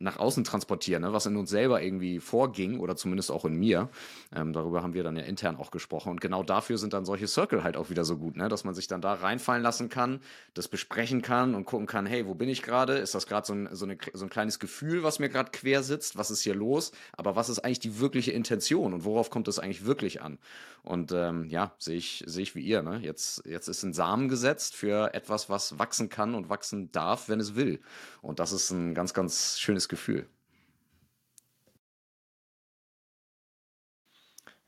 nach 0.00 0.18
außen 0.18 0.44
transportieren, 0.44 1.02
ne? 1.02 1.12
was 1.12 1.26
in 1.26 1.36
uns 1.36 1.50
selber 1.50 1.82
irgendwie 1.82 2.20
vorging 2.20 2.80
oder 2.80 2.96
zumindest 2.96 3.30
auch 3.30 3.44
in 3.44 3.54
mir. 3.54 3.90
Ähm, 4.34 4.54
darüber 4.54 4.82
haben 4.82 4.94
wir 4.94 5.04
dann 5.04 5.14
ja 5.14 5.22
intern 5.24 5.56
auch 5.56 5.70
gesprochen. 5.70 6.10
Und 6.10 6.20
genau 6.22 6.42
dafür 6.42 6.78
sind 6.78 6.94
dann 6.94 7.04
solche 7.04 7.28
Circle 7.28 7.62
halt 7.62 7.76
auch 7.76 7.90
wieder 7.90 8.04
so 8.04 8.16
gut, 8.16 8.36
ne? 8.36 8.48
dass 8.48 8.64
man 8.64 8.74
sich 8.74 8.88
dann 8.88 9.02
da 9.02 9.12
reinfallen 9.12 9.62
lassen 9.62 9.90
kann, 9.90 10.20
das 10.54 10.68
besprechen 10.68 11.20
kann 11.20 11.54
und 11.54 11.66
gucken 11.66 11.86
kann, 11.86 12.06
hey, 12.06 12.26
wo 12.26 12.34
bin 12.34 12.48
ich 12.48 12.62
gerade? 12.62 12.94
Ist 12.94 13.14
das 13.14 13.26
gerade 13.26 13.46
so 13.46 13.52
ein, 13.52 13.68
so, 13.72 13.86
so 14.14 14.24
ein 14.24 14.30
kleines 14.30 14.58
Gefühl, 14.58 15.02
was 15.02 15.18
mir 15.18 15.28
gerade 15.28 15.50
quer 15.50 15.82
sitzt? 15.82 16.16
Was 16.16 16.30
ist 16.30 16.40
hier 16.40 16.54
los? 16.54 16.92
Aber 17.12 17.36
was 17.36 17.50
ist 17.50 17.58
eigentlich 17.58 17.80
die 17.80 18.00
wirkliche 18.00 18.32
Intention 18.32 18.94
und 18.94 19.04
worauf 19.04 19.28
kommt 19.28 19.48
es 19.48 19.58
eigentlich 19.58 19.84
wirklich 19.84 20.22
an? 20.22 20.38
Und 20.82 21.12
ähm, 21.12 21.44
ja, 21.44 21.74
sehe 21.78 21.96
ich, 21.96 22.24
sehe 22.26 22.42
ich 22.42 22.54
wie 22.54 22.62
ihr. 22.62 22.82
Ne? 22.82 23.00
Jetzt, 23.02 23.44
jetzt 23.46 23.68
ist 23.68 23.82
ein 23.82 23.92
Samen 23.92 24.28
gesetzt 24.28 24.74
für 24.74 25.14
etwas, 25.14 25.50
was 25.50 25.78
wachsen 25.78 26.08
kann 26.08 26.34
und 26.34 26.48
wachsen 26.48 26.90
darf, 26.92 27.28
wenn 27.28 27.40
es 27.40 27.54
will. 27.54 27.80
Und 28.22 28.38
das 28.38 28.52
ist 28.52 28.70
ein 28.70 28.94
ganz, 28.94 29.14
ganz 29.14 29.58
schönes 29.58 29.88
Gefühl. 29.88 30.26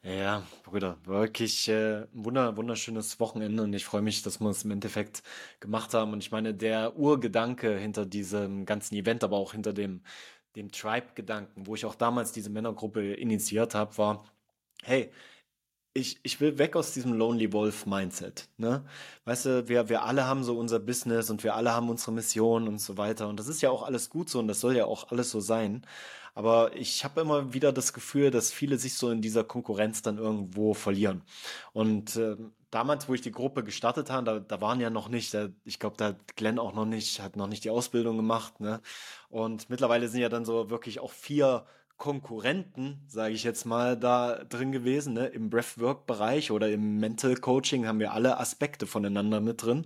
Ja, 0.05 0.45
Brüder, 0.65 0.99
wirklich 1.05 1.69
äh, 1.69 2.03
ein 2.03 2.25
wunder, 2.25 2.57
wunderschönes 2.57 3.21
Wochenende 3.21 3.63
und 3.63 3.73
ich 3.73 3.85
freue 3.85 4.03
mich, 4.03 4.23
dass 4.23 4.41
wir 4.41 4.49
es 4.51 4.65
im 4.65 4.73
Endeffekt 4.73 5.23
gemacht 5.61 5.95
haben. 5.95 6.13
Und 6.13 6.19
ich 6.25 6.33
meine, 6.33 6.55
der 6.55 6.97
Urgedanke 6.97 7.79
hinter 7.79 8.05
diesem 8.05 8.67
ganzen 8.67 8.97
Event, 8.97 9.23
aber 9.23 9.37
auch 9.37 9.53
hinter 9.53 9.73
dem, 9.73 10.03
dem 10.57 10.73
Tribe-Gedanken, 10.73 11.69
wo 11.69 11.77
ich 11.77 11.85
auch 11.85 11.95
damals 11.95 12.33
diese 12.33 12.51
Männergruppe 12.51 13.15
initiiert 13.15 13.77
habe, 13.77 13.97
war, 13.97 14.25
hey, 14.83 15.13
ich, 15.95 16.19
ich 16.23 16.41
will 16.41 16.59
weg 16.59 16.77
aus 16.77 16.93
diesem 16.93 17.13
Lonely 17.13 17.53
Wolf 17.53 17.87
Mindset. 17.87 18.49
Ne? 18.57 18.85
Weißt 19.25 19.47
du, 19.47 19.69
wir, 19.69 19.89
wir 19.89 20.05
alle 20.05 20.27
haben 20.27 20.43
so 20.43 20.59
unser 20.59 20.79
Business 20.79 21.29
und 21.31 21.45
wir 21.45 21.55
alle 21.55 21.73
haben 21.73 21.91
unsere 21.91 22.13
Mission 22.13 22.67
und 22.67 22.81
so 22.81 22.97
weiter. 22.97 23.29
Und 23.29 23.39
das 23.39 23.49
ist 23.49 23.61
ja 23.61 23.71
auch 23.71 23.83
alles 23.83 24.09
gut 24.09 24.31
so 24.31 24.39
und 24.39 24.49
das 24.49 24.61
soll 24.61 24.77
ja 24.77 24.87
auch 24.87 25.11
alles 25.11 25.31
so 25.31 25.41
sein. 25.41 25.87
Aber 26.35 26.75
ich 26.75 27.05
habe 27.05 27.21
immer 27.21 27.53
wieder 27.53 27.73
das 27.73 27.93
Gefühl, 27.93 28.31
dass 28.31 28.53
viele 28.53 28.79
sich 28.79 28.95
so 28.95 29.11
in 29.11 29.21
dieser 29.21 29.45
Konkurrenz 29.45 30.01
dann 30.01 30.17
irgendwo 30.17 30.73
verlieren. 30.73 31.23
Und 31.75 32.17
äh, 32.17 32.37
damals, 32.71 33.07
wo 33.07 33.13
ich 33.15 33.21
die 33.21 33.33
Gruppe 33.33 33.63
gestartet 33.63 34.11
habe, 34.11 34.25
da, 34.25 34.41
da 34.41 34.61
waren 34.63 34.81
ja 34.81 34.89
noch 34.89 35.09
nicht, 35.09 35.35
da, 35.35 35.49
ich 35.65 35.79
glaube, 35.79 35.97
da 35.99 36.07
hat 36.07 36.37
Glenn 36.37 36.59
auch 36.59 36.73
noch 36.73 36.87
nicht, 36.87 37.21
hat 37.21 37.37
noch 37.37 37.49
nicht 37.49 37.65
die 37.65 37.71
Ausbildung 37.71 38.17
gemacht. 38.17 38.61
Ne? 38.61 38.81
Und 39.29 39.69
mittlerweile 39.69 40.09
sind 40.09 40.23
ja 40.23 40.31
dann 40.31 40.47
so 40.47 40.71
wirklich 40.71 41.01
auch 41.01 41.13
vier 41.13 41.67
Konkurrenten, 41.97 43.01
sage 43.07 43.35
ich 43.35 43.45
jetzt 43.45 43.65
mal, 43.65 43.97
da 43.97 44.45
drin 44.45 44.73
gewesen. 44.73 45.15
Ne? 45.15 45.27
Im 45.27 45.51
Breathwork-Bereich 45.51 46.51
oder 46.51 46.71
im 46.71 46.99
Mental 46.99 47.37
Coaching 47.37 47.87
haben 47.87 48.01
wir 48.01 48.13
alle 48.13 48.39
Aspekte 48.41 48.87
voneinander 48.87 49.41
mit 49.41 49.63
drin. 49.63 49.85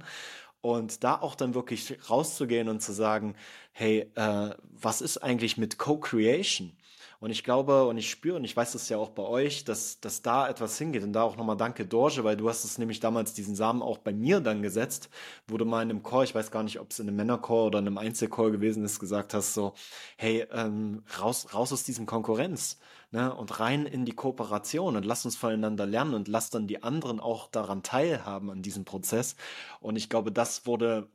Und 0.60 1.04
da 1.04 1.20
auch 1.20 1.34
dann 1.34 1.54
wirklich 1.54 1.96
rauszugehen 2.10 2.68
und 2.68 2.80
zu 2.80 2.92
sagen, 2.92 3.36
hey, 3.72 4.10
äh, 4.14 4.50
was 4.60 5.00
ist 5.00 5.18
eigentlich 5.18 5.58
mit 5.58 5.78
Co-Creation? 5.78 6.72
Und 7.20 7.30
ich 7.30 7.44
glaube 7.44 7.86
und 7.86 7.98
ich 7.98 8.10
spüre 8.10 8.36
und 8.36 8.44
ich 8.44 8.56
weiß 8.56 8.72
das 8.72 8.88
ja 8.88 8.98
auch 8.98 9.10
bei 9.10 9.22
euch, 9.22 9.64
dass, 9.64 10.00
dass 10.00 10.22
da 10.22 10.48
etwas 10.48 10.78
hingeht. 10.78 11.02
Und 11.02 11.12
da 11.12 11.22
auch 11.22 11.36
nochmal 11.36 11.56
danke, 11.56 11.86
Dorje, 11.86 12.24
weil 12.24 12.36
du 12.36 12.48
hast 12.48 12.64
es 12.64 12.78
nämlich 12.78 13.00
damals 13.00 13.32
diesen 13.34 13.54
Samen 13.54 13.82
auch 13.82 13.98
bei 13.98 14.12
mir 14.12 14.40
dann 14.40 14.62
gesetzt, 14.62 15.08
wo 15.48 15.56
du 15.56 15.64
mal 15.64 15.82
in 15.82 15.90
einem 15.90 16.02
Call, 16.02 16.24
ich 16.24 16.34
weiß 16.34 16.50
gar 16.50 16.62
nicht, 16.62 16.80
ob 16.80 16.90
es 16.90 16.98
in 16.98 17.08
einem 17.08 17.16
Männercall 17.16 17.66
oder 17.66 17.78
in 17.78 17.86
einem 17.86 17.98
Einzelcall 17.98 18.50
gewesen 18.50 18.84
ist, 18.84 19.00
gesagt 19.00 19.34
hast, 19.34 19.54
so, 19.54 19.74
hey, 20.16 20.46
ähm, 20.52 21.04
raus, 21.20 21.54
raus 21.54 21.72
aus 21.72 21.84
diesem 21.84 22.06
Konkurrenz. 22.06 22.78
Ne, 23.12 23.32
und 23.32 23.60
rein 23.60 23.86
in 23.86 24.04
die 24.04 24.16
Kooperation 24.16 24.96
und 24.96 25.06
lass 25.06 25.24
uns 25.24 25.36
voneinander 25.36 25.86
lernen 25.86 26.12
und 26.12 26.26
lass 26.26 26.50
dann 26.50 26.66
die 26.66 26.82
anderen 26.82 27.20
auch 27.20 27.48
daran 27.48 27.84
teilhaben 27.84 28.50
an 28.50 28.62
diesem 28.62 28.84
Prozess. 28.84 29.36
Und 29.78 29.94
ich 29.94 30.08
glaube, 30.08 30.32
das 30.32 30.66
wurde 30.66 31.08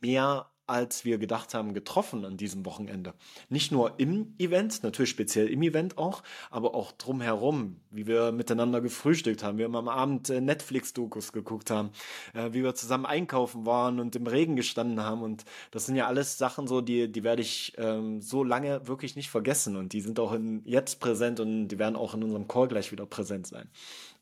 mehr 0.00 0.50
als 0.68 1.04
wir 1.04 1.18
gedacht 1.18 1.54
haben, 1.54 1.74
getroffen 1.74 2.24
an 2.24 2.36
diesem 2.36 2.64
Wochenende. 2.66 3.14
Nicht 3.48 3.72
nur 3.72 3.98
im 3.98 4.34
Event, 4.38 4.82
natürlich 4.82 5.10
speziell 5.10 5.48
im 5.48 5.62
Event 5.62 5.98
auch, 5.98 6.22
aber 6.50 6.74
auch 6.74 6.92
drumherum, 6.92 7.80
wie 7.90 8.06
wir 8.06 8.32
miteinander 8.32 8.80
gefrühstückt 8.80 9.42
haben, 9.42 9.58
wie 9.58 9.66
wir 9.66 9.78
am 9.78 9.88
Abend 9.88 10.30
äh, 10.30 10.40
Netflix-Dokus 10.40 11.32
geguckt 11.32 11.70
haben, 11.70 11.90
äh, 12.34 12.52
wie 12.52 12.62
wir 12.62 12.74
zusammen 12.74 13.06
einkaufen 13.06 13.66
waren 13.66 14.00
und 14.00 14.14
im 14.16 14.26
Regen 14.26 14.56
gestanden 14.56 15.02
haben. 15.02 15.22
Und 15.22 15.44
das 15.70 15.86
sind 15.86 15.96
ja 15.96 16.06
alles 16.06 16.38
Sachen 16.38 16.66
so, 16.66 16.80
die, 16.80 17.10
die 17.10 17.24
werde 17.24 17.42
ich 17.42 17.72
ähm, 17.78 18.20
so 18.20 18.44
lange 18.44 18.86
wirklich 18.86 19.16
nicht 19.16 19.30
vergessen. 19.30 19.76
Und 19.76 19.92
die 19.92 20.00
sind 20.00 20.20
auch 20.20 20.32
in, 20.32 20.62
jetzt 20.64 21.00
präsent 21.00 21.40
und 21.40 21.68
die 21.68 21.78
werden 21.78 21.96
auch 21.96 22.14
in 22.14 22.22
unserem 22.22 22.46
Call 22.46 22.68
gleich 22.68 22.92
wieder 22.92 23.06
präsent 23.06 23.46
sein. 23.46 23.70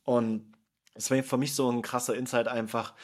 Und 0.04 0.52
es 0.94 1.10
war 1.10 1.22
für 1.22 1.36
mich 1.36 1.54
so 1.54 1.70
ein 1.70 1.82
krasser 1.82 2.14
Insight 2.14 2.48
einfach, 2.48 2.94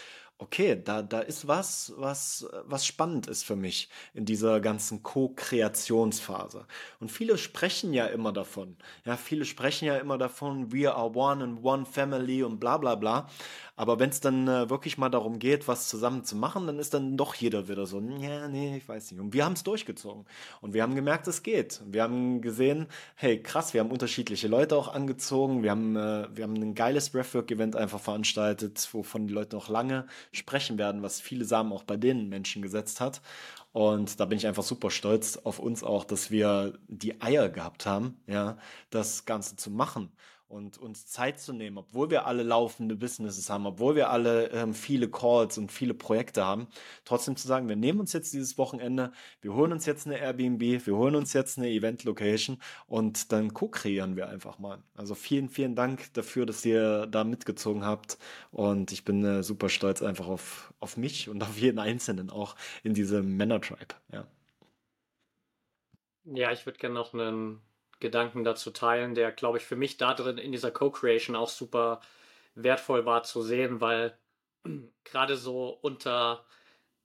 okay, 0.42 0.80
da, 0.82 1.02
da 1.02 1.20
ist 1.20 1.46
was, 1.46 1.92
was, 1.96 2.46
was 2.64 2.84
spannend 2.84 3.28
ist 3.28 3.44
für 3.44 3.56
mich 3.56 3.88
in 4.12 4.24
dieser 4.24 4.60
ganzen 4.60 5.02
Co-Kreationsphase. 5.02 6.66
Und 6.98 7.10
viele 7.10 7.38
sprechen 7.38 7.94
ja 7.94 8.06
immer 8.06 8.32
davon. 8.32 8.76
Ja, 9.04 9.16
viele 9.16 9.44
sprechen 9.44 9.86
ja 9.86 9.96
immer 9.96 10.18
davon, 10.18 10.72
we 10.72 10.92
are 10.92 11.12
one 11.14 11.44
and 11.44 11.64
one 11.64 11.86
family 11.86 12.42
und 12.42 12.58
bla 12.58 12.76
bla 12.76 12.96
bla. 12.96 13.28
Aber 13.74 13.98
wenn 13.98 14.10
es 14.10 14.20
dann 14.20 14.46
äh, 14.48 14.68
wirklich 14.68 14.98
mal 14.98 15.08
darum 15.08 15.38
geht, 15.38 15.66
was 15.66 15.88
zusammen 15.88 16.24
zu 16.24 16.36
machen, 16.36 16.66
dann 16.66 16.78
ist 16.78 16.92
dann 16.92 17.16
doch 17.16 17.34
jeder 17.34 17.68
wieder 17.68 17.86
so, 17.86 18.00
ja, 18.00 18.46
nee, 18.48 18.76
ich 18.76 18.88
weiß 18.88 19.10
nicht. 19.10 19.20
Und 19.20 19.32
wir 19.32 19.44
haben 19.44 19.54
es 19.54 19.62
durchgezogen. 19.62 20.26
Und 20.60 20.74
wir 20.74 20.82
haben 20.82 20.94
gemerkt, 20.94 21.26
es 21.26 21.42
geht. 21.42 21.80
Wir 21.86 22.02
haben 22.02 22.42
gesehen, 22.42 22.86
hey, 23.14 23.42
krass, 23.42 23.72
wir 23.72 23.80
haben 23.80 23.90
unterschiedliche 23.90 24.46
Leute 24.46 24.76
auch 24.76 24.92
angezogen. 24.92 25.62
Wir 25.62 25.70
haben, 25.70 25.96
äh, 25.96 26.28
wir 26.34 26.44
haben 26.44 26.54
ein 26.56 26.74
geiles 26.74 27.10
Breathwork-Event 27.10 27.74
einfach 27.74 28.00
veranstaltet, 28.00 28.88
wovon 28.92 29.26
die 29.26 29.32
Leute 29.32 29.56
noch 29.56 29.68
lange 29.68 30.06
sprechen 30.32 30.78
werden, 30.78 31.02
was 31.02 31.20
viele 31.20 31.44
Samen 31.44 31.72
auch 31.72 31.84
bei 31.84 31.96
den 31.96 32.28
Menschen 32.28 32.62
gesetzt 32.62 33.00
hat. 33.00 33.20
Und 33.72 34.20
da 34.20 34.24
bin 34.26 34.38
ich 34.38 34.46
einfach 34.46 34.62
super 34.62 34.90
stolz 34.90 35.38
auf 35.38 35.58
uns 35.58 35.82
auch, 35.82 36.04
dass 36.04 36.30
wir 36.30 36.78
die 36.88 37.20
Eier 37.22 37.48
gehabt 37.48 37.86
haben, 37.86 38.20
ja, 38.26 38.58
das 38.90 39.24
Ganze 39.24 39.56
zu 39.56 39.70
machen 39.70 40.10
und 40.52 40.76
uns 40.76 41.06
Zeit 41.06 41.40
zu 41.40 41.52
nehmen, 41.52 41.78
obwohl 41.78 42.10
wir 42.10 42.26
alle 42.26 42.42
laufende 42.42 42.94
Businesses 42.94 43.48
haben, 43.48 43.66
obwohl 43.66 43.96
wir 43.96 44.10
alle 44.10 44.50
ähm, 44.50 44.74
viele 44.74 45.10
Calls 45.10 45.56
und 45.56 45.72
viele 45.72 45.94
Projekte 45.94 46.44
haben, 46.44 46.68
trotzdem 47.04 47.36
zu 47.36 47.48
sagen, 47.48 47.68
wir 47.68 47.76
nehmen 47.76 48.00
uns 48.00 48.12
jetzt 48.12 48.32
dieses 48.34 48.58
Wochenende, 48.58 49.12
wir 49.40 49.54
holen 49.54 49.72
uns 49.72 49.86
jetzt 49.86 50.06
eine 50.06 50.18
Airbnb, 50.18 50.86
wir 50.86 50.96
holen 50.96 51.16
uns 51.16 51.32
jetzt 51.32 51.58
eine 51.58 51.70
Event 51.70 52.04
Location 52.04 52.58
und 52.86 53.32
dann 53.32 53.54
co-kreieren 53.54 54.14
wir 54.14 54.28
einfach 54.28 54.58
mal. 54.58 54.82
Also 54.94 55.14
vielen, 55.14 55.48
vielen 55.48 55.74
Dank 55.74 56.12
dafür, 56.12 56.44
dass 56.44 56.64
ihr 56.66 57.06
da 57.06 57.24
mitgezogen 57.24 57.84
habt 57.86 58.18
und 58.50 58.92
ich 58.92 59.04
bin 59.04 59.24
äh, 59.24 59.42
super 59.42 59.70
stolz 59.70 60.02
einfach 60.02 60.26
auf, 60.26 60.74
auf 60.80 60.98
mich 60.98 61.30
und 61.30 61.42
auf 61.42 61.58
jeden 61.58 61.78
Einzelnen 61.78 62.28
auch 62.28 62.56
in 62.82 62.92
diesem 62.92 63.36
Männer-Tribe, 63.38 63.94
ja. 64.12 64.26
Ja, 66.24 66.52
ich 66.52 66.66
würde 66.66 66.78
gerne 66.78 66.94
noch 66.94 67.14
einen 67.14 67.60
Gedanken 68.02 68.44
dazu 68.44 68.70
teilen, 68.70 69.14
der, 69.14 69.32
glaube 69.32 69.58
ich, 69.58 69.64
für 69.64 69.76
mich 69.76 69.96
da 69.96 70.12
drin 70.14 70.36
in 70.36 70.52
dieser 70.52 70.70
Co-Creation 70.70 71.36
auch 71.36 71.48
super 71.48 72.00
wertvoll 72.54 73.06
war 73.06 73.22
zu 73.22 73.42
sehen, 73.42 73.80
weil 73.80 74.18
gerade 75.04 75.36
so 75.36 75.70
unter 75.80 76.44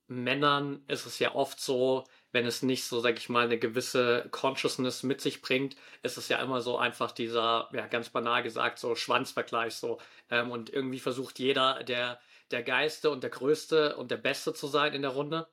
Männern 0.08 0.84
ist 0.88 1.06
es 1.06 1.20
ja 1.20 1.36
oft 1.36 1.60
so, 1.60 2.06
wenn 2.32 2.46
es 2.46 2.64
nicht 2.64 2.86
so, 2.86 3.00
sag 3.00 3.18
ich 3.18 3.30
mal, 3.30 3.46
eine 3.46 3.60
gewisse 3.60 4.28
Consciousness 4.32 5.04
mit 5.04 5.22
sich 5.22 5.42
bringt, 5.42 5.76
ist 6.04 6.18
es 6.18 6.30
ja 6.30 6.40
immer 6.42 6.62
so 6.62 6.78
einfach 6.78 7.12
dieser, 7.12 7.70
ja, 7.74 7.88
ganz 7.88 8.10
banal 8.10 8.44
gesagt, 8.44 8.80
so 8.80 8.96
Schwanzvergleich 8.96 9.76
so. 9.76 10.00
Ähm, 10.30 10.52
und 10.52 10.70
irgendwie 10.72 11.00
versucht 11.00 11.40
jeder, 11.40 11.84
der, 11.84 12.20
der 12.52 12.64
Geiste 12.64 13.10
und 13.12 13.22
der 13.24 13.30
Größte 13.32 13.98
und 13.98 14.12
der 14.12 14.18
Beste 14.18 14.54
zu 14.54 14.68
sein 14.68 14.94
in 14.94 15.02
der 15.02 15.12
Runde. 15.12 15.48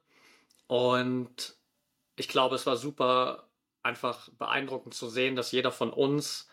Und 0.68 1.56
ich 2.16 2.28
glaube, 2.28 2.54
es 2.56 2.66
war 2.66 2.76
super 2.76 3.48
einfach 3.84 4.28
beeindruckend 4.38 4.94
zu 4.94 5.08
sehen, 5.08 5.36
dass 5.36 5.52
jeder 5.52 5.70
von 5.70 5.90
uns 5.90 6.48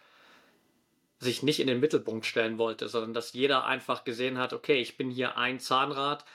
sich 1.20 1.44
nicht 1.44 1.60
in 1.60 1.68
den 1.68 1.80
Mittelpunkt 1.80 2.26
stellen 2.26 2.58
wollte, 2.58 2.88
sondern 2.88 3.14
dass 3.14 3.34
jeder 3.34 3.66
einfach 3.66 4.04
gesehen 4.04 4.38
hat, 4.38 4.54
okay, 4.54 4.82
ich 4.82 4.98
bin 4.98 5.12
hier 5.12 5.38
ein 5.38 5.60
Zahnrad 5.60 6.26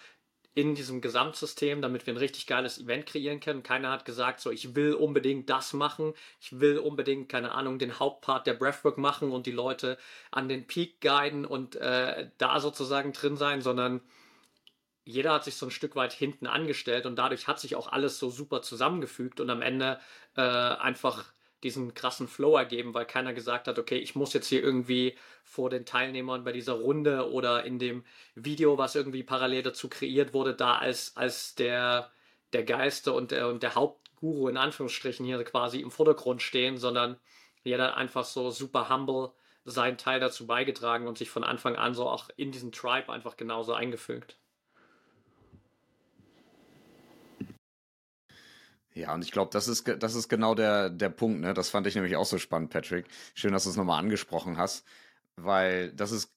in 0.54 0.74
diesem 0.74 1.02
Gesamtsystem, 1.02 1.82
damit 1.82 2.06
wir 2.06 2.14
ein 2.14 2.18
richtig 2.18 2.46
geiles 2.46 2.78
Event 2.78 3.04
kreieren 3.04 3.40
können. 3.40 3.62
Keiner 3.62 3.90
hat 3.90 4.06
gesagt, 4.06 4.40
so, 4.40 4.50
ich 4.50 4.74
will 4.74 4.94
unbedingt 4.94 5.50
das 5.50 5.74
machen, 5.74 6.14
ich 6.40 6.60
will 6.60 6.78
unbedingt, 6.78 7.28
keine 7.28 7.52
Ahnung, 7.52 7.78
den 7.78 7.98
Hauptpart 7.98 8.46
der 8.46 8.54
Breathwork 8.54 8.96
machen 8.96 9.32
und 9.32 9.44
die 9.44 9.52
Leute 9.52 9.98
an 10.30 10.48
den 10.48 10.66
Peak 10.66 11.02
guiden 11.02 11.44
und 11.44 11.76
äh, 11.76 12.30
da 12.38 12.58
sozusagen 12.60 13.12
drin 13.12 13.36
sein, 13.36 13.60
sondern 13.60 14.00
jeder 15.04 15.34
hat 15.34 15.44
sich 15.44 15.56
so 15.56 15.66
ein 15.66 15.70
Stück 15.70 15.94
weit 15.94 16.12
hinten 16.14 16.46
angestellt 16.46 17.04
und 17.04 17.16
dadurch 17.16 17.46
hat 17.46 17.60
sich 17.60 17.76
auch 17.76 17.92
alles 17.92 18.18
so 18.18 18.30
super 18.30 18.62
zusammengefügt 18.62 19.40
und 19.40 19.50
am 19.50 19.62
Ende 19.62 20.00
äh, 20.36 20.40
einfach 20.40 21.24
diesen 21.62 21.94
krassen 21.94 22.28
Flow 22.28 22.56
ergeben, 22.56 22.94
weil 22.94 23.06
keiner 23.06 23.32
gesagt 23.32 23.66
hat, 23.66 23.78
okay, 23.78 23.96
ich 23.96 24.14
muss 24.14 24.32
jetzt 24.34 24.48
hier 24.48 24.62
irgendwie 24.62 25.16
vor 25.42 25.70
den 25.70 25.86
Teilnehmern 25.86 26.44
bei 26.44 26.52
dieser 26.52 26.74
Runde 26.74 27.30
oder 27.32 27.64
in 27.64 27.78
dem 27.78 28.04
Video, 28.34 28.78
was 28.78 28.94
irgendwie 28.94 29.22
parallel 29.22 29.62
dazu 29.62 29.88
kreiert 29.88 30.34
wurde, 30.34 30.54
da 30.54 30.76
als, 30.76 31.16
als 31.16 31.54
der, 31.54 32.10
der 32.52 32.64
Geiste 32.64 33.12
und 33.12 33.30
der, 33.30 33.48
und 33.48 33.62
der 33.62 33.74
Hauptguru 33.74 34.48
in 34.48 34.56
Anführungsstrichen 34.56 35.24
hier 35.26 35.42
quasi 35.44 35.80
im 35.80 35.90
Vordergrund 35.90 36.42
stehen, 36.42 36.78
sondern 36.78 37.18
jeder 37.64 37.96
einfach 37.96 38.24
so 38.24 38.50
super 38.50 38.88
humble 38.88 39.32
seinen 39.64 39.98
Teil 39.98 40.20
dazu 40.20 40.46
beigetragen 40.46 41.08
und 41.08 41.18
sich 41.18 41.30
von 41.30 41.42
Anfang 41.42 41.74
an 41.76 41.94
so 41.94 42.08
auch 42.08 42.28
in 42.36 42.52
diesen 42.52 42.70
Tribe 42.70 43.12
einfach 43.12 43.36
genauso 43.36 43.74
eingefügt. 43.74 44.38
Ja, 48.96 49.12
und 49.12 49.22
ich 49.22 49.30
glaube, 49.30 49.50
das 49.52 49.68
ist, 49.68 49.86
das 49.98 50.14
ist 50.14 50.28
genau 50.30 50.54
der, 50.54 50.88
der 50.88 51.10
Punkt, 51.10 51.40
ne? 51.42 51.52
Das 51.52 51.68
fand 51.68 51.86
ich 51.86 51.94
nämlich 51.94 52.16
auch 52.16 52.24
so 52.24 52.38
spannend, 52.38 52.70
Patrick. 52.70 53.04
Schön, 53.34 53.52
dass 53.52 53.64
du 53.64 53.70
es 53.70 53.76
nochmal 53.76 53.98
angesprochen 54.00 54.56
hast, 54.56 54.86
weil 55.36 55.92
das 55.92 56.12
ist, 56.12 56.32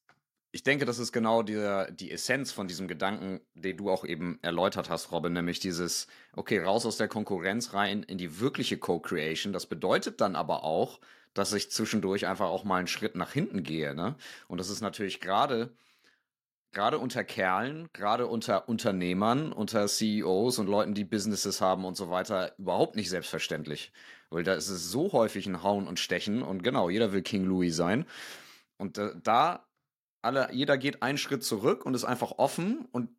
ich 0.51 0.63
denke, 0.63 0.83
das 0.83 0.99
ist 0.99 1.13
genau 1.13 1.41
die, 1.41 1.85
die 1.93 2.11
Essenz 2.11 2.51
von 2.51 2.67
diesem 2.67 2.89
Gedanken, 2.89 3.39
den 3.53 3.77
du 3.77 3.89
auch 3.89 4.03
eben 4.03 4.39
erläutert 4.41 4.89
hast, 4.89 5.13
Robin, 5.13 5.31
nämlich 5.31 5.61
dieses, 5.61 6.07
okay, 6.35 6.59
raus 6.59 6.85
aus 6.85 6.97
der 6.97 7.07
Konkurrenz 7.07 7.73
rein 7.73 8.03
in 8.03 8.17
die 8.17 8.41
wirkliche 8.41 8.77
Co-Creation. 8.77 9.53
Das 9.53 9.65
bedeutet 9.65 10.19
dann 10.19 10.35
aber 10.35 10.65
auch, 10.65 10.99
dass 11.33 11.53
ich 11.53 11.71
zwischendurch 11.71 12.27
einfach 12.27 12.47
auch 12.49 12.65
mal 12.65 12.79
einen 12.79 12.87
Schritt 12.87 13.15
nach 13.15 13.31
hinten 13.31 13.63
gehe, 13.63 13.95
ne? 13.95 14.15
Und 14.49 14.57
das 14.57 14.69
ist 14.69 14.81
natürlich 14.81 15.21
gerade, 15.21 15.71
gerade 16.71 16.99
unter 16.99 17.23
Kerlen, 17.23 17.89
gerade 17.93 18.27
unter 18.27 18.69
Unternehmern, 18.69 19.51
unter 19.51 19.87
CEOs 19.87 20.59
und 20.59 20.67
Leuten, 20.67 20.93
die 20.93 21.03
Businesses 21.03 21.61
haben 21.61 21.85
und 21.85 21.95
so 21.95 22.09
weiter, 22.09 22.53
überhaupt 22.57 22.95
nicht 22.95 23.09
selbstverständlich. 23.09 23.91
Weil 24.29 24.43
da 24.43 24.53
ist 24.53 24.69
es 24.69 24.91
so 24.91 25.11
häufig 25.11 25.47
ein 25.47 25.63
Hauen 25.63 25.87
und 25.87 25.99
Stechen 25.99 26.43
und 26.43 26.63
genau, 26.63 26.89
jeder 26.89 27.11
will 27.11 27.23
King 27.23 27.45
Louis 27.45 27.75
sein. 27.75 28.05
Und 28.77 28.97
äh, 28.97 29.11
da 29.23 29.65
alle, 30.21 30.49
jeder 30.53 30.77
geht 30.77 31.01
einen 31.01 31.17
Schritt 31.17 31.43
zurück 31.43 31.85
und 31.85 31.95
ist 31.95 32.05
einfach 32.05 32.33
offen 32.37 32.85
und 32.91 33.09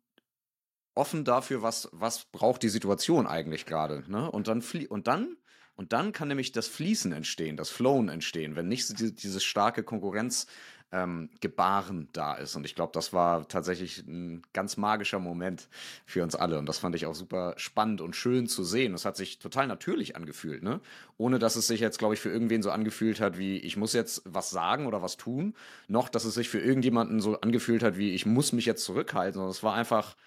offen 0.95 1.25
dafür, 1.25 1.61
was, 1.61 1.89
was 1.91 2.25
braucht 2.25 2.63
die 2.63 2.69
Situation 2.69 3.27
eigentlich 3.27 3.65
gerade. 3.65 4.03
Ne? 4.07 4.29
Und 4.29 4.47
dann 4.47 4.63
und 4.89 5.07
dann 5.07 5.37
und 5.75 5.93
dann 5.93 6.11
kann 6.11 6.27
nämlich 6.27 6.51
das 6.51 6.67
Fließen 6.67 7.11
entstehen, 7.11 7.57
das 7.57 7.69
Flowen 7.69 8.09
entstehen, 8.09 8.55
wenn 8.55 8.67
nicht 8.67 8.99
dieses 8.99 9.43
starke 9.43 9.83
Konkurrenz 9.83 10.45
ähm, 10.91 11.29
Gebaren 11.39 12.09
da 12.11 12.35
ist. 12.35 12.55
Und 12.55 12.65
ich 12.65 12.75
glaube, 12.75 12.91
das 12.93 13.13
war 13.13 13.47
tatsächlich 13.47 13.99
ein 13.99 14.41
ganz 14.53 14.77
magischer 14.77 15.19
Moment 15.19 15.69
für 16.05 16.21
uns 16.23 16.35
alle. 16.35 16.59
Und 16.59 16.65
das 16.67 16.79
fand 16.79 16.95
ich 16.95 17.05
auch 17.05 17.15
super 17.15 17.53
spannend 17.57 18.01
und 18.01 18.15
schön 18.15 18.47
zu 18.47 18.63
sehen. 18.63 18.93
Es 18.93 19.05
hat 19.05 19.15
sich 19.15 19.39
total 19.39 19.67
natürlich 19.67 20.15
angefühlt, 20.15 20.63
ne? 20.63 20.81
Ohne 21.17 21.39
dass 21.39 21.55
es 21.55 21.67
sich 21.67 21.79
jetzt, 21.79 21.99
glaube 21.99 22.13
ich, 22.13 22.19
für 22.19 22.29
irgendwen 22.29 22.61
so 22.61 22.71
angefühlt 22.71 23.21
hat, 23.21 23.37
wie 23.37 23.57
ich 23.57 23.77
muss 23.77 23.93
jetzt 23.93 24.21
was 24.25 24.49
sagen 24.49 24.85
oder 24.85 25.01
was 25.01 25.17
tun, 25.17 25.55
noch 25.87 26.09
dass 26.09 26.25
es 26.25 26.33
sich 26.33 26.49
für 26.49 26.59
irgendjemanden 26.59 27.21
so 27.21 27.39
angefühlt 27.39 27.83
hat, 27.83 27.97
wie 27.97 28.11
ich 28.11 28.25
muss 28.25 28.51
mich 28.51 28.65
jetzt 28.65 28.83
zurückhalten. 28.83 29.35
Sondern 29.35 29.51
es 29.51 29.63
war 29.63 29.73
einfach, 29.73 30.17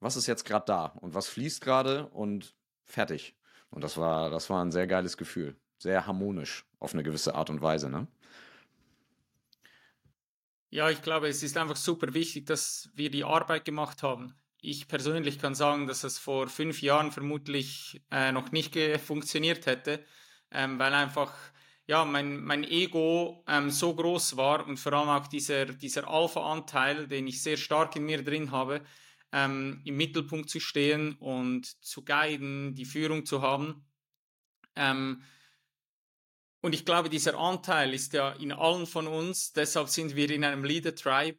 was 0.00 0.16
ist 0.16 0.26
jetzt 0.26 0.44
gerade 0.44 0.66
da 0.66 0.86
und 1.00 1.14
was 1.14 1.28
fließt 1.28 1.60
gerade 1.60 2.06
und 2.08 2.54
fertig. 2.84 3.36
Und 3.70 3.84
das 3.84 3.98
war, 3.98 4.30
das 4.30 4.48
war 4.50 4.64
ein 4.64 4.72
sehr 4.72 4.86
geiles 4.86 5.16
Gefühl. 5.16 5.56
Sehr 5.78 6.06
harmonisch 6.06 6.64
auf 6.78 6.94
eine 6.94 7.02
gewisse 7.02 7.34
Art 7.34 7.50
und 7.50 7.60
Weise, 7.60 7.90
ne? 7.90 8.06
Ja, 10.74 10.90
ich 10.90 11.02
glaube, 11.02 11.28
es 11.28 11.44
ist 11.44 11.56
einfach 11.56 11.76
super 11.76 12.14
wichtig, 12.14 12.46
dass 12.46 12.90
wir 12.94 13.08
die 13.08 13.22
Arbeit 13.22 13.64
gemacht 13.64 14.02
haben. 14.02 14.34
Ich 14.60 14.88
persönlich 14.88 15.38
kann 15.38 15.54
sagen, 15.54 15.86
dass 15.86 16.02
es 16.02 16.18
vor 16.18 16.48
fünf 16.48 16.82
Jahren 16.82 17.12
vermutlich 17.12 18.02
äh, 18.10 18.32
noch 18.32 18.50
nicht 18.50 18.76
funktioniert 18.98 19.66
hätte, 19.66 20.04
ähm, 20.50 20.76
weil 20.80 20.92
einfach 20.92 21.32
ja, 21.86 22.04
mein, 22.04 22.42
mein 22.42 22.64
Ego 22.64 23.44
ähm, 23.46 23.70
so 23.70 23.94
groß 23.94 24.36
war 24.36 24.66
und 24.66 24.78
vor 24.78 24.94
allem 24.94 25.10
auch 25.10 25.28
dieser, 25.28 25.66
dieser 25.66 26.08
Alpha-Anteil, 26.08 27.06
den 27.06 27.28
ich 27.28 27.40
sehr 27.40 27.56
stark 27.56 27.94
in 27.94 28.06
mir 28.06 28.24
drin 28.24 28.50
habe, 28.50 28.82
ähm, 29.30 29.80
im 29.84 29.96
Mittelpunkt 29.96 30.50
zu 30.50 30.58
stehen 30.58 31.14
und 31.20 31.66
zu 31.84 32.04
guiden, 32.04 32.74
die 32.74 32.84
Führung 32.84 33.26
zu 33.26 33.42
haben. 33.42 33.86
Ähm, 34.74 35.22
und 36.64 36.74
ich 36.74 36.86
glaube, 36.86 37.10
dieser 37.10 37.38
Anteil 37.38 37.92
ist 37.92 38.14
ja 38.14 38.30
in 38.30 38.50
allen 38.50 38.86
von 38.86 39.06
uns, 39.06 39.52
deshalb 39.52 39.90
sind 39.90 40.16
wir 40.16 40.30
in 40.30 40.44
einem 40.44 40.64
Leader 40.64 40.94
Tribe, 40.94 41.36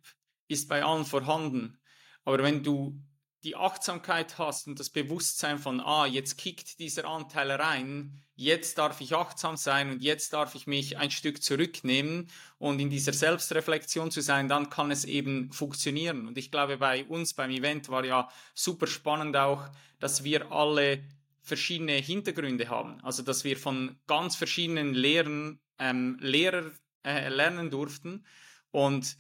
ist 0.48 0.70
bei 0.70 0.84
allen 0.84 1.04
vorhanden. 1.04 1.80
Aber 2.26 2.44
wenn 2.44 2.62
du 2.62 3.02
die 3.44 3.56
Achtsamkeit 3.56 4.38
hast 4.38 4.68
und 4.68 4.80
das 4.80 4.92
Bewusstsein 4.92 5.58
von, 5.58 5.80
ah, 5.80 6.06
jetzt 6.06 6.38
kickt 6.38 6.78
dieser 6.78 7.06
Anteil 7.06 7.50
rein, 7.50 8.22
jetzt 8.36 8.78
darf 8.78 9.02
ich 9.02 9.16
achtsam 9.16 9.58
sein 9.58 9.90
und 9.90 10.04
jetzt 10.04 10.32
darf 10.34 10.54
ich 10.54 10.68
mich 10.68 11.00
ein 11.00 11.10
Stück 11.10 11.42
zurücknehmen 11.42 12.30
und 12.60 12.80
in 12.80 12.92
dieser 12.92 13.14
Selbstreflexion 13.14 14.12
zu 14.12 14.22
sein, 14.22 14.48
dann 14.48 14.70
kann 14.70 14.92
es 14.92 15.06
eben 15.06 15.52
funktionieren. 15.52 16.28
Und 16.28 16.38
ich 16.38 16.52
glaube, 16.52 16.78
bei 16.78 17.04
uns 17.04 17.34
beim 17.34 17.50
Event 17.50 17.90
war 17.90 18.06
ja 18.06 18.30
super 18.54 18.86
spannend 18.86 19.36
auch, 19.38 19.70
dass 20.00 20.24
wir 20.24 20.52
alle 20.52 21.04
verschiedene 21.46 21.94
Hintergründe 21.94 22.70
haben. 22.70 23.00
Also 23.02 23.24
dass 23.24 23.44
wir 23.44 23.58
von 23.58 23.98
ganz 24.08 24.36
verschiedenen 24.36 24.94
Lehrern 24.94 25.60
ähm, 25.80 26.18
Lehrer 26.20 26.72
äh, 27.06 27.30
lernen 27.30 27.70
durften. 27.70 28.26
Und 28.72 29.18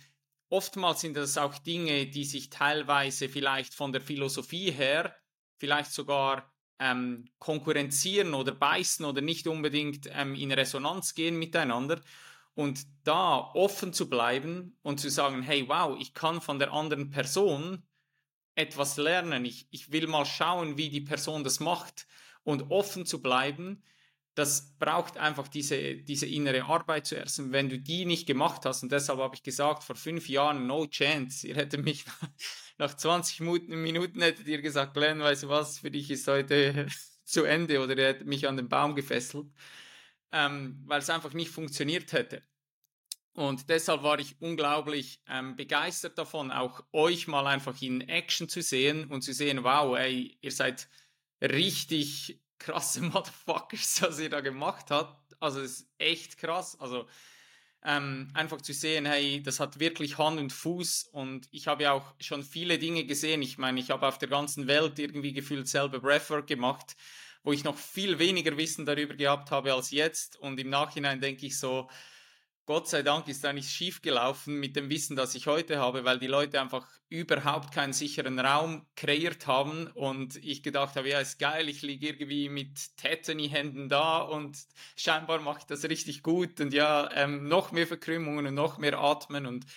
oftmals 0.49 1.01
sind 1.01 1.15
das 1.15 1.37
auch 1.37 1.57
Dinge, 1.59 2.07
die 2.07 2.25
sich 2.25 2.49
teilweise 2.49 3.29
vielleicht 3.29 3.73
von 3.73 3.91
der 3.91 4.01
Philosophie 4.01 4.71
her, 4.71 5.15
vielleicht 5.57 5.91
sogar 5.91 6.51
ähm, 6.79 7.29
konkurrenzieren 7.39 8.33
oder 8.33 8.53
beißen 8.53 9.05
oder 9.05 9.21
nicht 9.21 9.47
unbedingt 9.47 10.09
ähm, 10.11 10.35
in 10.35 10.51
Resonanz 10.51 11.13
gehen 11.13 11.37
miteinander. 11.37 12.01
Und 12.53 12.85
da 13.03 13.51
offen 13.53 13.93
zu 13.93 14.09
bleiben 14.09 14.77
und 14.81 14.99
zu 14.99 15.09
sagen, 15.09 15.41
hey, 15.41 15.67
wow, 15.67 15.97
ich 15.99 16.13
kann 16.13 16.41
von 16.41 16.57
der 16.57 16.71
anderen 16.71 17.09
Person 17.09 17.83
etwas 18.55 18.97
lernen. 18.97 19.45
Ich, 19.45 19.67
ich 19.71 19.91
will 19.91 20.07
mal 20.07 20.25
schauen, 20.25 20.77
wie 20.77 20.89
die 20.89 21.01
Person 21.01 21.43
das 21.43 21.59
macht 21.59 22.07
und 22.43 22.71
offen 22.71 23.05
zu 23.05 23.21
bleiben. 23.21 23.83
Das 24.33 24.75
braucht 24.79 25.17
einfach 25.17 25.47
diese, 25.47 25.95
diese 25.95 26.25
innere 26.25 26.65
Arbeit 26.65 27.05
zuerst. 27.05 27.39
Und 27.39 27.51
wenn 27.51 27.69
du 27.69 27.79
die 27.79 28.05
nicht 28.05 28.25
gemacht 28.27 28.65
hast, 28.65 28.83
und 28.83 28.91
deshalb 28.91 29.19
habe 29.19 29.35
ich 29.35 29.43
gesagt, 29.43 29.83
vor 29.83 29.95
fünf 29.95 30.27
Jahren, 30.27 30.67
no 30.67 30.87
chance, 30.87 31.47
ihr 31.47 31.55
hättet 31.55 31.83
mich 31.83 32.05
nach 32.77 32.93
20 32.95 33.41
Minuten, 33.41 33.81
Minuten 33.81 34.21
hättet 34.21 34.47
ihr 34.47 34.61
gesagt, 34.61 34.93
Glenn, 34.93 35.19
weißt 35.19 35.43
du 35.43 35.49
was, 35.49 35.79
für 35.79 35.91
dich 35.91 36.11
ist 36.11 36.27
heute 36.27 36.87
zu 37.23 37.43
Ende 37.43 37.81
oder 37.81 37.97
ihr 37.97 38.07
hättet 38.07 38.27
mich 38.27 38.47
an 38.47 38.57
den 38.57 38.67
Baum 38.67 38.95
gefesselt, 38.95 39.47
ähm, 40.31 40.81
weil 40.85 40.99
es 40.99 41.09
einfach 41.09 41.33
nicht 41.33 41.49
funktioniert 41.49 42.11
hätte. 42.11 42.41
Und 43.35 43.69
deshalb 43.69 44.01
war 44.01 44.17
ich 44.17 44.35
unglaublich 44.39 45.21
ähm, 45.27 45.57
begeistert 45.57 46.17
davon, 46.17 46.51
auch 46.51 46.81
euch 46.93 47.27
mal 47.27 47.45
einfach 47.47 47.81
in 47.81 47.99
Action 47.99 48.47
zu 48.47 48.61
sehen 48.61 49.11
und 49.11 49.23
zu 49.23 49.33
sehen, 49.33 49.65
wow, 49.65 49.97
ey, 49.97 50.37
ihr 50.39 50.51
seid 50.51 50.87
richtig 51.41 52.39
krasse 52.59 53.01
Motherfuckers, 53.01 54.01
was 54.01 54.19
ihr 54.19 54.29
da 54.29 54.39
gemacht 54.39 54.89
habt. 54.89 55.35
Also 55.41 55.59
es 55.59 55.81
ist 55.81 55.89
echt 55.97 56.37
krass. 56.37 56.79
Also 56.79 57.07
ähm, 57.83 58.29
einfach 58.33 58.61
zu 58.61 58.71
sehen, 58.71 59.05
hey, 59.05 59.43
das 59.43 59.59
hat 59.59 59.81
wirklich 59.81 60.17
Hand 60.17 60.39
und 60.39 60.53
Fuß 60.53 61.09
und 61.11 61.49
ich 61.51 61.67
habe 61.67 61.83
ja 61.83 61.91
auch 61.91 62.15
schon 62.21 62.41
viele 62.41 62.79
Dinge 62.79 63.03
gesehen. 63.03 63.41
Ich 63.41 63.57
meine, 63.57 63.81
ich 63.81 63.91
habe 63.91 64.07
auf 64.07 64.17
der 64.17 64.29
ganzen 64.29 64.67
Welt 64.67 64.97
irgendwie 64.97 65.33
gefühlt 65.33 65.67
selber 65.67 65.99
Breathwork 65.99 66.47
gemacht 66.47 66.95
wo 67.45 67.53
ich 67.53 67.63
noch 67.63 67.77
viel 67.77 68.17
weniger 68.17 68.57
Wissen 68.57 68.87
darüber 68.87 69.13
gehabt 69.13 69.51
habe 69.51 69.71
als 69.73 69.91
jetzt. 69.91 70.35
Und 70.37 70.59
im 70.59 70.69
Nachhinein 70.69 71.21
denke 71.21 71.45
ich 71.45 71.59
so, 71.59 71.87
Gott 72.67 72.87
sei 72.87 73.03
Dank 73.03 73.27
ist 73.27 73.43
da 73.43 73.53
nichts 73.53 73.71
schiefgelaufen 73.71 74.59
mit 74.59 74.75
dem 74.75 74.89
Wissen, 74.89 75.15
das 75.15 75.35
ich 75.35 75.45
heute 75.45 75.77
habe, 75.77 76.03
weil 76.03 76.17
die 76.17 76.25
Leute 76.25 76.59
einfach 76.59 76.87
überhaupt 77.09 77.71
keinen 77.71 77.93
sicheren 77.93 78.39
Raum 78.39 78.87
kreiert 78.95 79.45
haben 79.45 79.85
und 79.93 80.37
ich 80.37 80.63
gedacht 80.63 80.95
habe, 80.95 81.09
ja, 81.09 81.19
ist 81.19 81.37
geil, 81.37 81.69
ich 81.69 81.83
liege 81.83 82.07
irgendwie 82.07 82.49
mit 82.49 82.97
Tetany-Händen 82.97 83.87
da 83.87 84.19
und 84.21 84.57
scheinbar 84.95 85.41
mache 85.41 85.59
ich 85.59 85.65
das 85.65 85.83
richtig 85.83 86.23
gut 86.23 86.59
und 86.59 86.73
ja, 86.73 87.07
ähm, 87.13 87.47
noch 87.47 87.71
mehr 87.71 87.85
Verkrümmungen 87.85 88.47
und 88.47 88.55
noch 88.55 88.79
mehr 88.79 88.97
Atmen 88.97 89.45
und 89.45 89.67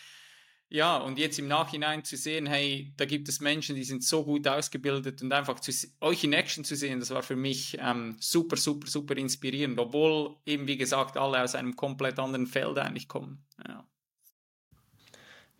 ja, 0.71 0.99
und 0.99 1.19
jetzt 1.19 1.39
im 1.39 1.49
Nachhinein 1.49 2.05
zu 2.05 2.17
sehen, 2.17 2.47
hey, 2.47 2.93
da 2.97 3.07
gibt 3.07 3.29
es 3.29 3.41
Menschen, 3.41 3.75
die 3.75 3.85
sind 3.85 4.05
so 4.05 4.25
gut 4.25 4.47
ausgebildet 4.47 5.23
und 5.23 5.33
einfach 5.33 5.61
zu, 5.61 5.73
euch 6.01 6.25
in 6.25 6.35
Action 6.35 6.63
zu 6.63 6.77
sehen, 6.77 7.01
das 7.01 7.11
war 7.11 7.23
für 7.23 7.37
mich 7.37 7.79
ähm, 7.81 8.17
super, 8.21 8.57
super, 8.57 8.87
super 8.87 9.17
inspirierend, 9.17 9.79
obwohl 9.79 10.37
eben, 10.45 10.67
wie 10.67 10.77
gesagt, 10.77 11.17
alle 11.17 11.43
aus 11.43 11.55
einem 11.55 11.75
komplett 11.75 12.19
anderen 12.19 12.47
Feld 12.47 12.79
eigentlich 12.79 13.09
kommen. 13.09 13.47
Ja. 13.67 13.89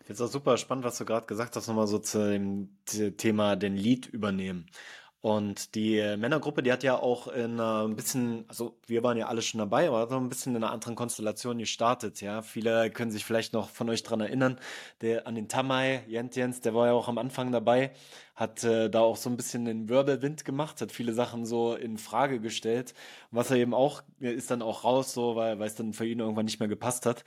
Jetzt 0.07 0.21
auch 0.21 0.27
super 0.27 0.57
spannend, 0.57 0.85
was 0.85 0.97
du 0.97 1.05
gerade 1.05 1.25
gesagt 1.25 1.55
hast, 1.55 1.67
nochmal 1.67 1.87
so 1.87 1.99
zu 1.99 2.31
dem 2.31 2.77
Thema 3.17 3.55
den 3.55 3.75
Lead 3.75 4.07
übernehmen. 4.07 4.67
Und 5.21 5.75
die 5.75 5.97
Männergruppe, 6.17 6.63
die 6.63 6.71
hat 6.71 6.81
ja 6.81 6.97
auch 6.97 7.27
in 7.27 7.59
äh, 7.59 7.61
ein 7.61 7.95
bisschen, 7.97 8.45
also 8.47 8.79
wir 8.87 9.03
waren 9.03 9.17
ja 9.17 9.27
alle 9.27 9.41
schon 9.41 9.59
dabei, 9.59 9.89
aber 9.89 10.07
so 10.07 10.15
ein 10.15 10.29
bisschen 10.29 10.55
in 10.55 10.63
einer 10.63 10.71
anderen 10.71 10.95
Konstellation 10.95 11.57
gestartet, 11.57 12.21
ja. 12.21 12.41
Viele 12.41 12.89
können 12.89 13.11
sich 13.11 13.25
vielleicht 13.25 13.51
noch 13.51 13.69
von 13.69 13.89
euch 13.89 14.03
dran 14.03 14.21
erinnern, 14.21 14.57
der 15.01 15.27
an 15.27 15.35
den 15.35 15.49
Tamai, 15.49 16.05
Jent 16.07 16.37
Jens, 16.37 16.61
der 16.61 16.73
war 16.73 16.87
ja 16.87 16.93
auch 16.93 17.09
am 17.09 17.17
Anfang 17.17 17.51
dabei, 17.51 17.91
hat 18.33 18.63
äh, 18.63 18.89
da 18.89 19.01
auch 19.01 19.17
so 19.17 19.29
ein 19.29 19.35
bisschen 19.35 19.65
den 19.65 19.89
Wirbelwind 19.89 20.45
gemacht, 20.45 20.79
hat 20.79 20.93
viele 20.93 21.13
Sachen 21.13 21.45
so 21.45 21.75
in 21.75 21.97
Frage 21.97 22.39
gestellt. 22.39 22.93
Was 23.31 23.51
er 23.51 23.57
eben 23.57 23.73
auch, 23.73 24.03
ist 24.19 24.51
dann 24.51 24.61
auch 24.61 24.85
raus, 24.85 25.13
so, 25.13 25.35
weil, 25.35 25.59
weil 25.59 25.67
es 25.67 25.75
dann 25.75 25.91
für 25.91 26.05
ihn 26.05 26.19
irgendwann 26.19 26.45
nicht 26.45 26.61
mehr 26.61 26.69
gepasst 26.69 27.05
hat. 27.05 27.25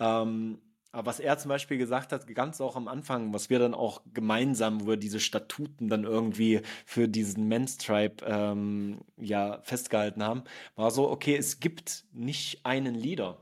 Ähm, 0.00 0.58
aber 0.96 1.06
was 1.08 1.20
er 1.20 1.36
zum 1.36 1.50
Beispiel 1.50 1.76
gesagt 1.76 2.10
hat, 2.10 2.26
ganz 2.34 2.58
auch 2.62 2.74
am 2.74 2.88
Anfang, 2.88 3.34
was 3.34 3.50
wir 3.50 3.58
dann 3.58 3.74
auch 3.74 4.00
gemeinsam, 4.14 4.80
wo 4.80 4.86
wir 4.86 4.96
diese 4.96 5.20
Statuten 5.20 5.88
dann 5.88 6.04
irgendwie 6.04 6.62
für 6.86 7.06
diesen 7.06 7.48
Men's 7.48 7.76
Tribe 7.76 8.24
ähm, 8.26 9.02
ja 9.18 9.60
festgehalten 9.62 10.22
haben, 10.22 10.44
war 10.74 10.90
so, 10.90 11.10
okay, 11.10 11.36
es 11.36 11.60
gibt 11.60 12.06
nicht 12.12 12.64
einen 12.64 12.94
Leader. 12.94 13.36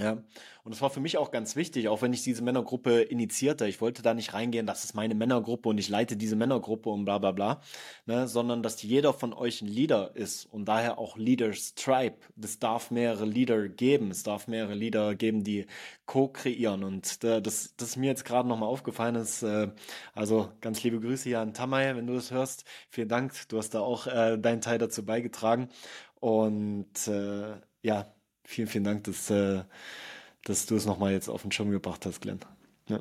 Ja, 0.00 0.12
und 0.62 0.72
das 0.72 0.80
war 0.80 0.90
für 0.90 1.00
mich 1.00 1.18
auch 1.18 1.32
ganz 1.32 1.56
wichtig, 1.56 1.88
auch 1.88 2.02
wenn 2.02 2.12
ich 2.12 2.22
diese 2.22 2.40
Männergruppe 2.44 3.00
initiierte. 3.00 3.66
Ich 3.66 3.80
wollte 3.80 4.00
da 4.00 4.14
nicht 4.14 4.32
reingehen, 4.32 4.64
das 4.64 4.84
ist 4.84 4.94
meine 4.94 5.16
Männergruppe 5.16 5.68
und 5.70 5.78
ich 5.78 5.88
leite 5.88 6.16
diese 6.16 6.36
Männergruppe 6.36 6.88
und 6.88 7.04
bla 7.04 7.18
bla 7.18 7.32
bla, 7.32 7.60
ne, 8.06 8.28
sondern 8.28 8.62
dass 8.62 8.80
jeder 8.84 9.12
von 9.12 9.32
euch 9.32 9.60
ein 9.60 9.66
Leader 9.66 10.14
ist 10.14 10.44
und 10.46 10.66
daher 10.66 10.98
auch 10.98 11.16
Leaders 11.16 11.74
Tribe. 11.74 12.18
Es 12.40 12.60
darf 12.60 12.92
mehrere 12.92 13.24
Leader 13.24 13.68
geben, 13.68 14.12
es 14.12 14.22
darf 14.22 14.46
mehrere 14.46 14.74
Leader 14.74 15.16
geben, 15.16 15.42
die 15.42 15.66
co-kreieren 16.06 16.84
und 16.84 17.24
äh, 17.24 17.42
das, 17.42 17.74
das 17.76 17.96
mir 17.96 18.06
jetzt 18.06 18.24
gerade 18.24 18.48
nochmal 18.48 18.68
aufgefallen 18.68 19.16
ist. 19.16 19.42
Äh, 19.42 19.72
also 20.14 20.52
ganz 20.60 20.80
liebe 20.84 21.00
Grüße 21.00 21.24
hier 21.28 21.40
an 21.40 21.54
Tamay, 21.54 21.96
wenn 21.96 22.06
du 22.06 22.14
das 22.14 22.30
hörst. 22.30 22.64
Vielen 22.88 23.08
Dank, 23.08 23.32
du 23.48 23.58
hast 23.58 23.70
da 23.74 23.80
auch 23.80 24.06
äh, 24.06 24.38
deinen 24.38 24.60
Teil 24.60 24.78
dazu 24.78 25.04
beigetragen 25.04 25.68
und 26.20 27.08
äh, 27.08 27.56
ja, 27.82 28.12
vielen, 28.48 28.68
vielen 28.68 28.84
Dank, 28.84 29.04
dass, 29.04 29.30
äh, 29.30 29.62
dass 30.44 30.66
du 30.66 30.74
es 30.74 30.86
nochmal 30.86 31.12
jetzt 31.12 31.28
auf 31.28 31.42
den 31.42 31.52
Schirm 31.52 31.70
gebracht 31.70 32.06
hast, 32.06 32.22
Glenn. 32.22 32.40
Ja. 32.88 33.00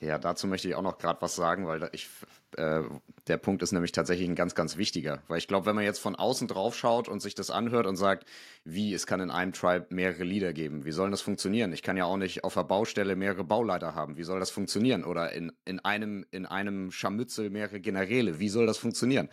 Ja, 0.00 0.18
dazu 0.18 0.46
möchte 0.46 0.68
ich 0.68 0.74
auch 0.76 0.82
noch 0.82 0.98
gerade 0.98 1.20
was 1.22 1.34
sagen, 1.34 1.66
weil 1.66 1.88
ich, 1.92 2.08
äh, 2.56 2.82
der 3.26 3.38
Punkt 3.38 3.62
ist 3.62 3.72
nämlich 3.72 3.90
tatsächlich 3.90 4.28
ein 4.28 4.36
ganz, 4.36 4.54
ganz 4.54 4.76
wichtiger. 4.76 5.22
Weil 5.26 5.38
ich 5.38 5.48
glaube, 5.48 5.66
wenn 5.66 5.74
man 5.74 5.84
jetzt 5.84 5.98
von 5.98 6.14
außen 6.14 6.46
drauf 6.46 6.76
schaut 6.76 7.08
und 7.08 7.20
sich 7.20 7.34
das 7.34 7.50
anhört 7.50 7.86
und 7.86 7.96
sagt, 7.96 8.28
wie, 8.62 8.92
es 8.92 9.06
kann 9.06 9.20
in 9.20 9.30
einem 9.30 9.52
Tribe 9.52 9.86
mehrere 9.88 10.22
Leader 10.22 10.52
geben, 10.52 10.84
wie 10.84 10.92
soll 10.92 11.10
das 11.10 11.22
funktionieren? 11.22 11.72
Ich 11.72 11.82
kann 11.82 11.96
ja 11.96 12.04
auch 12.04 12.18
nicht 12.18 12.44
auf 12.44 12.54
der 12.54 12.64
Baustelle 12.64 13.16
mehrere 13.16 13.42
Bauleiter 13.42 13.94
haben, 13.94 14.16
wie 14.18 14.24
soll 14.24 14.38
das 14.38 14.50
funktionieren? 14.50 15.02
Oder 15.02 15.32
in, 15.32 15.50
in, 15.64 15.80
einem, 15.80 16.26
in 16.30 16.46
einem 16.46 16.92
Scharmützel 16.92 17.50
mehrere 17.50 17.80
Generäle, 17.80 18.38
wie 18.38 18.50
soll 18.50 18.66
das 18.66 18.78
funktionieren? 18.78 19.30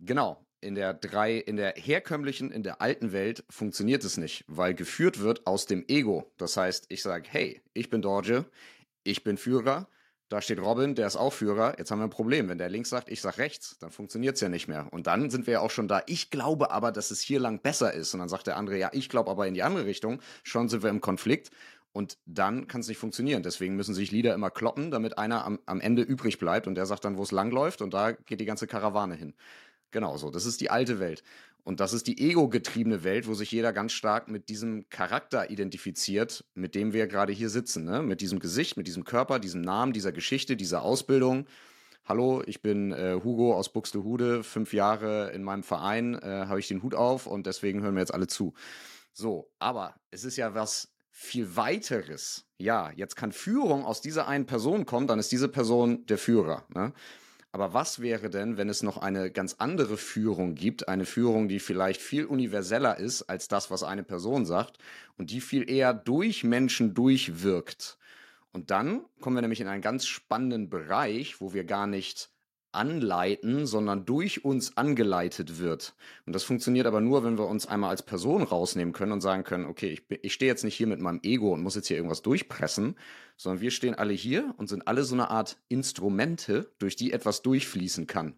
Genau, 0.00 0.43
in 0.64 0.74
der 0.74 0.94
drei, 0.94 1.36
in 1.36 1.56
der 1.56 1.74
herkömmlichen, 1.76 2.50
in 2.50 2.62
der 2.62 2.80
alten 2.80 3.12
Welt 3.12 3.44
funktioniert 3.50 4.02
es 4.02 4.16
nicht, 4.16 4.44
weil 4.48 4.74
geführt 4.74 5.20
wird 5.20 5.46
aus 5.46 5.66
dem 5.66 5.84
Ego. 5.88 6.32
Das 6.38 6.56
heißt, 6.56 6.86
ich 6.88 7.02
sage, 7.02 7.28
hey, 7.30 7.62
ich 7.74 7.90
bin 7.90 8.02
Dorje, 8.02 8.46
ich 9.04 9.22
bin 9.22 9.36
Führer, 9.36 9.86
da 10.30 10.40
steht 10.40 10.58
Robin, 10.58 10.94
der 10.94 11.06
ist 11.06 11.16
auch 11.16 11.32
Führer, 11.32 11.78
jetzt 11.78 11.90
haben 11.90 11.98
wir 11.98 12.04
ein 12.04 12.10
Problem. 12.10 12.48
Wenn 12.48 12.58
der 12.58 12.70
links 12.70 12.88
sagt, 12.88 13.10
ich 13.10 13.20
sag 13.20 13.38
rechts, 13.38 13.78
dann 13.78 13.90
funktioniert's 13.90 14.40
ja 14.40 14.48
nicht 14.48 14.66
mehr. 14.66 14.88
Und 14.90 15.06
dann 15.06 15.30
sind 15.30 15.46
wir 15.46 15.54
ja 15.54 15.60
auch 15.60 15.70
schon 15.70 15.86
da, 15.86 16.02
ich 16.06 16.30
glaube 16.30 16.70
aber, 16.70 16.92
dass 16.92 17.10
es 17.10 17.20
hier 17.20 17.38
lang 17.38 17.60
besser 17.60 17.92
ist. 17.92 18.14
Und 18.14 18.20
dann 18.20 18.30
sagt 18.30 18.46
der 18.46 18.56
andere, 18.56 18.78
ja, 18.78 18.88
ich 18.92 19.08
glaube 19.08 19.30
aber 19.30 19.46
in 19.46 19.54
die 19.54 19.62
andere 19.62 19.84
Richtung. 19.84 20.20
Schon 20.42 20.68
sind 20.68 20.82
wir 20.82 20.90
im 20.90 21.02
Konflikt. 21.02 21.50
Und 21.92 22.18
dann 22.26 22.66
kann 22.66 22.80
es 22.80 22.88
nicht 22.88 22.98
funktionieren. 22.98 23.44
Deswegen 23.44 23.76
müssen 23.76 23.94
sich 23.94 24.10
Lieder 24.10 24.34
immer 24.34 24.50
kloppen, 24.50 24.90
damit 24.90 25.18
einer 25.18 25.44
am, 25.44 25.60
am 25.66 25.80
Ende 25.80 26.02
übrig 26.02 26.38
bleibt 26.38 26.66
und 26.66 26.74
der 26.74 26.86
sagt 26.86 27.04
dann, 27.04 27.16
wo 27.16 27.22
es 27.22 27.30
lang 27.30 27.52
läuft 27.52 27.82
und 27.82 27.94
da 27.94 28.12
geht 28.12 28.40
die 28.40 28.46
ganze 28.46 28.66
Karawane 28.66 29.14
hin. 29.14 29.34
Genau 29.90 30.16
so. 30.16 30.30
Das 30.30 30.46
ist 30.46 30.60
die 30.60 30.70
alte 30.70 30.98
Welt. 30.98 31.22
Und 31.64 31.80
das 31.80 31.94
ist 31.94 32.06
die 32.06 32.20
ego-getriebene 32.30 33.04
Welt, 33.04 33.26
wo 33.26 33.32
sich 33.32 33.50
jeder 33.50 33.72
ganz 33.72 33.92
stark 33.92 34.28
mit 34.28 34.50
diesem 34.50 34.88
Charakter 34.90 35.50
identifiziert, 35.50 36.44
mit 36.54 36.74
dem 36.74 36.92
wir 36.92 37.06
gerade 37.06 37.32
hier 37.32 37.48
sitzen. 37.48 37.84
Ne? 37.84 38.02
Mit 38.02 38.20
diesem 38.20 38.38
Gesicht, 38.38 38.76
mit 38.76 38.86
diesem 38.86 39.04
Körper, 39.04 39.38
diesem 39.38 39.62
Namen, 39.62 39.94
dieser 39.94 40.12
Geschichte, 40.12 40.56
dieser 40.56 40.82
Ausbildung. 40.82 41.46
Hallo, 42.04 42.42
ich 42.44 42.60
bin 42.60 42.92
äh, 42.92 43.18
Hugo 43.24 43.54
aus 43.54 43.72
Buxtehude, 43.72 44.44
fünf 44.44 44.74
Jahre 44.74 45.30
in 45.30 45.42
meinem 45.42 45.62
Verein, 45.62 46.16
äh, 46.16 46.44
habe 46.48 46.60
ich 46.60 46.68
den 46.68 46.82
Hut 46.82 46.94
auf 46.94 47.26
und 47.26 47.46
deswegen 47.46 47.80
hören 47.80 47.94
wir 47.94 48.00
jetzt 48.00 48.12
alle 48.12 48.26
zu. 48.26 48.52
So, 49.14 49.50
aber 49.58 49.94
es 50.10 50.24
ist 50.24 50.36
ja 50.36 50.54
was 50.54 50.92
viel 51.10 51.56
weiteres. 51.56 52.44
Ja, 52.58 52.90
jetzt 52.90 53.16
kann 53.16 53.32
Führung 53.32 53.86
aus 53.86 54.02
dieser 54.02 54.28
einen 54.28 54.44
Person 54.44 54.84
kommen, 54.84 55.06
dann 55.06 55.18
ist 55.18 55.32
diese 55.32 55.48
Person 55.48 56.04
der 56.04 56.18
Führer. 56.18 56.64
Ne? 56.74 56.92
Aber 57.54 57.72
was 57.72 58.00
wäre 58.00 58.30
denn, 58.30 58.56
wenn 58.56 58.68
es 58.68 58.82
noch 58.82 58.98
eine 58.98 59.30
ganz 59.30 59.54
andere 59.60 59.96
Führung 59.96 60.56
gibt, 60.56 60.88
eine 60.88 61.06
Führung, 61.06 61.46
die 61.46 61.60
vielleicht 61.60 62.00
viel 62.02 62.24
universeller 62.24 62.98
ist 62.98 63.22
als 63.22 63.46
das, 63.46 63.70
was 63.70 63.84
eine 63.84 64.02
Person 64.02 64.44
sagt 64.44 64.78
und 65.18 65.30
die 65.30 65.40
viel 65.40 65.70
eher 65.70 65.94
durch 65.94 66.42
Menschen 66.42 66.94
durchwirkt? 66.94 67.96
Und 68.50 68.72
dann 68.72 69.04
kommen 69.20 69.36
wir 69.36 69.40
nämlich 69.40 69.60
in 69.60 69.68
einen 69.68 69.82
ganz 69.82 70.04
spannenden 70.04 70.68
Bereich, 70.68 71.40
wo 71.40 71.54
wir 71.54 71.62
gar 71.62 71.86
nicht 71.86 72.28
anleiten, 72.74 73.66
sondern 73.66 74.04
durch 74.04 74.44
uns 74.44 74.76
angeleitet 74.76 75.58
wird. 75.58 75.94
Und 76.26 76.34
das 76.34 76.44
funktioniert 76.44 76.86
aber 76.86 77.00
nur, 77.00 77.24
wenn 77.24 77.38
wir 77.38 77.46
uns 77.46 77.66
einmal 77.66 77.90
als 77.90 78.02
Person 78.02 78.42
rausnehmen 78.42 78.92
können 78.92 79.12
und 79.12 79.20
sagen 79.20 79.44
können, 79.44 79.66
okay, 79.66 79.88
ich, 79.88 80.20
ich 80.22 80.32
stehe 80.32 80.50
jetzt 80.50 80.64
nicht 80.64 80.74
hier 80.74 80.86
mit 80.86 81.00
meinem 81.00 81.20
Ego 81.22 81.52
und 81.52 81.62
muss 81.62 81.76
jetzt 81.76 81.88
hier 81.88 81.96
irgendwas 81.96 82.22
durchpressen, 82.22 82.96
sondern 83.36 83.60
wir 83.60 83.70
stehen 83.70 83.94
alle 83.94 84.12
hier 84.12 84.54
und 84.56 84.68
sind 84.68 84.86
alle 84.86 85.04
so 85.04 85.14
eine 85.14 85.30
Art 85.30 85.56
Instrumente, 85.68 86.72
durch 86.78 86.96
die 86.96 87.12
etwas 87.12 87.42
durchfließen 87.42 88.06
kann. 88.06 88.34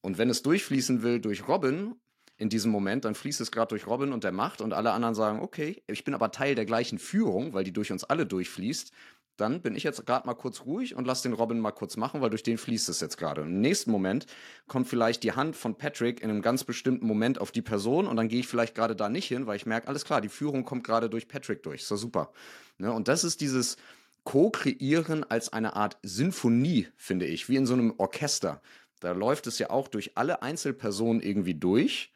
Und 0.00 0.18
wenn 0.18 0.30
es 0.30 0.42
durchfließen 0.42 1.02
will 1.02 1.20
durch 1.20 1.48
Robin, 1.48 1.94
in 2.42 2.48
diesem 2.48 2.72
Moment, 2.72 3.04
dann 3.04 3.14
fließt 3.14 3.40
es 3.40 3.52
gerade 3.52 3.68
durch 3.68 3.86
Robin 3.86 4.12
und 4.12 4.24
der 4.24 4.32
Macht 4.32 4.60
und 4.60 4.72
alle 4.72 4.90
anderen 4.90 5.14
sagen, 5.14 5.40
okay, 5.40 5.82
ich 5.86 6.02
bin 6.02 6.12
aber 6.12 6.32
Teil 6.32 6.56
der 6.56 6.64
gleichen 6.64 6.98
Führung, 6.98 7.52
weil 7.52 7.62
die 7.62 7.72
durch 7.72 7.92
uns 7.92 8.02
alle 8.02 8.26
durchfließt 8.26 8.90
dann 9.36 9.62
bin 9.62 9.74
ich 9.74 9.82
jetzt 9.82 10.04
gerade 10.06 10.26
mal 10.26 10.34
kurz 10.34 10.64
ruhig 10.66 10.94
und 10.94 11.06
lass 11.06 11.22
den 11.22 11.32
Robin 11.32 11.58
mal 11.58 11.72
kurz 11.72 11.96
machen, 11.96 12.20
weil 12.20 12.30
durch 12.30 12.42
den 12.42 12.58
fließt 12.58 12.88
es 12.88 13.00
jetzt 13.00 13.16
gerade. 13.16 13.42
Im 13.42 13.60
nächsten 13.60 13.90
Moment 13.90 14.26
kommt 14.68 14.88
vielleicht 14.88 15.22
die 15.22 15.32
Hand 15.32 15.56
von 15.56 15.76
Patrick 15.76 16.22
in 16.22 16.30
einem 16.30 16.42
ganz 16.42 16.64
bestimmten 16.64 17.06
Moment 17.06 17.40
auf 17.40 17.50
die 17.50 17.62
Person 17.62 18.06
und 18.06 18.16
dann 18.16 18.28
gehe 18.28 18.40
ich 18.40 18.48
vielleicht 18.48 18.74
gerade 18.74 18.94
da 18.94 19.08
nicht 19.08 19.26
hin, 19.26 19.46
weil 19.46 19.56
ich 19.56 19.66
merke, 19.66 19.88
alles 19.88 20.04
klar, 20.04 20.20
die 20.20 20.28
Führung 20.28 20.64
kommt 20.64 20.84
gerade 20.84 21.08
durch 21.08 21.28
Patrick 21.28 21.62
durch. 21.62 21.82
Ist 21.82 21.90
doch 21.90 21.96
super. 21.96 22.32
Ne? 22.78 22.92
Und 22.92 23.08
das 23.08 23.24
ist 23.24 23.40
dieses 23.40 23.76
Co-Kreieren 24.24 25.24
als 25.24 25.52
eine 25.52 25.74
Art 25.74 25.98
Sinfonie, 26.02 26.88
finde 26.96 27.26
ich, 27.26 27.48
wie 27.48 27.56
in 27.56 27.66
so 27.66 27.74
einem 27.74 27.94
Orchester. 27.98 28.62
Da 29.00 29.12
läuft 29.12 29.46
es 29.48 29.58
ja 29.58 29.70
auch 29.70 29.88
durch 29.88 30.16
alle 30.16 30.42
Einzelpersonen 30.42 31.22
irgendwie 31.22 31.54
durch. 31.54 32.12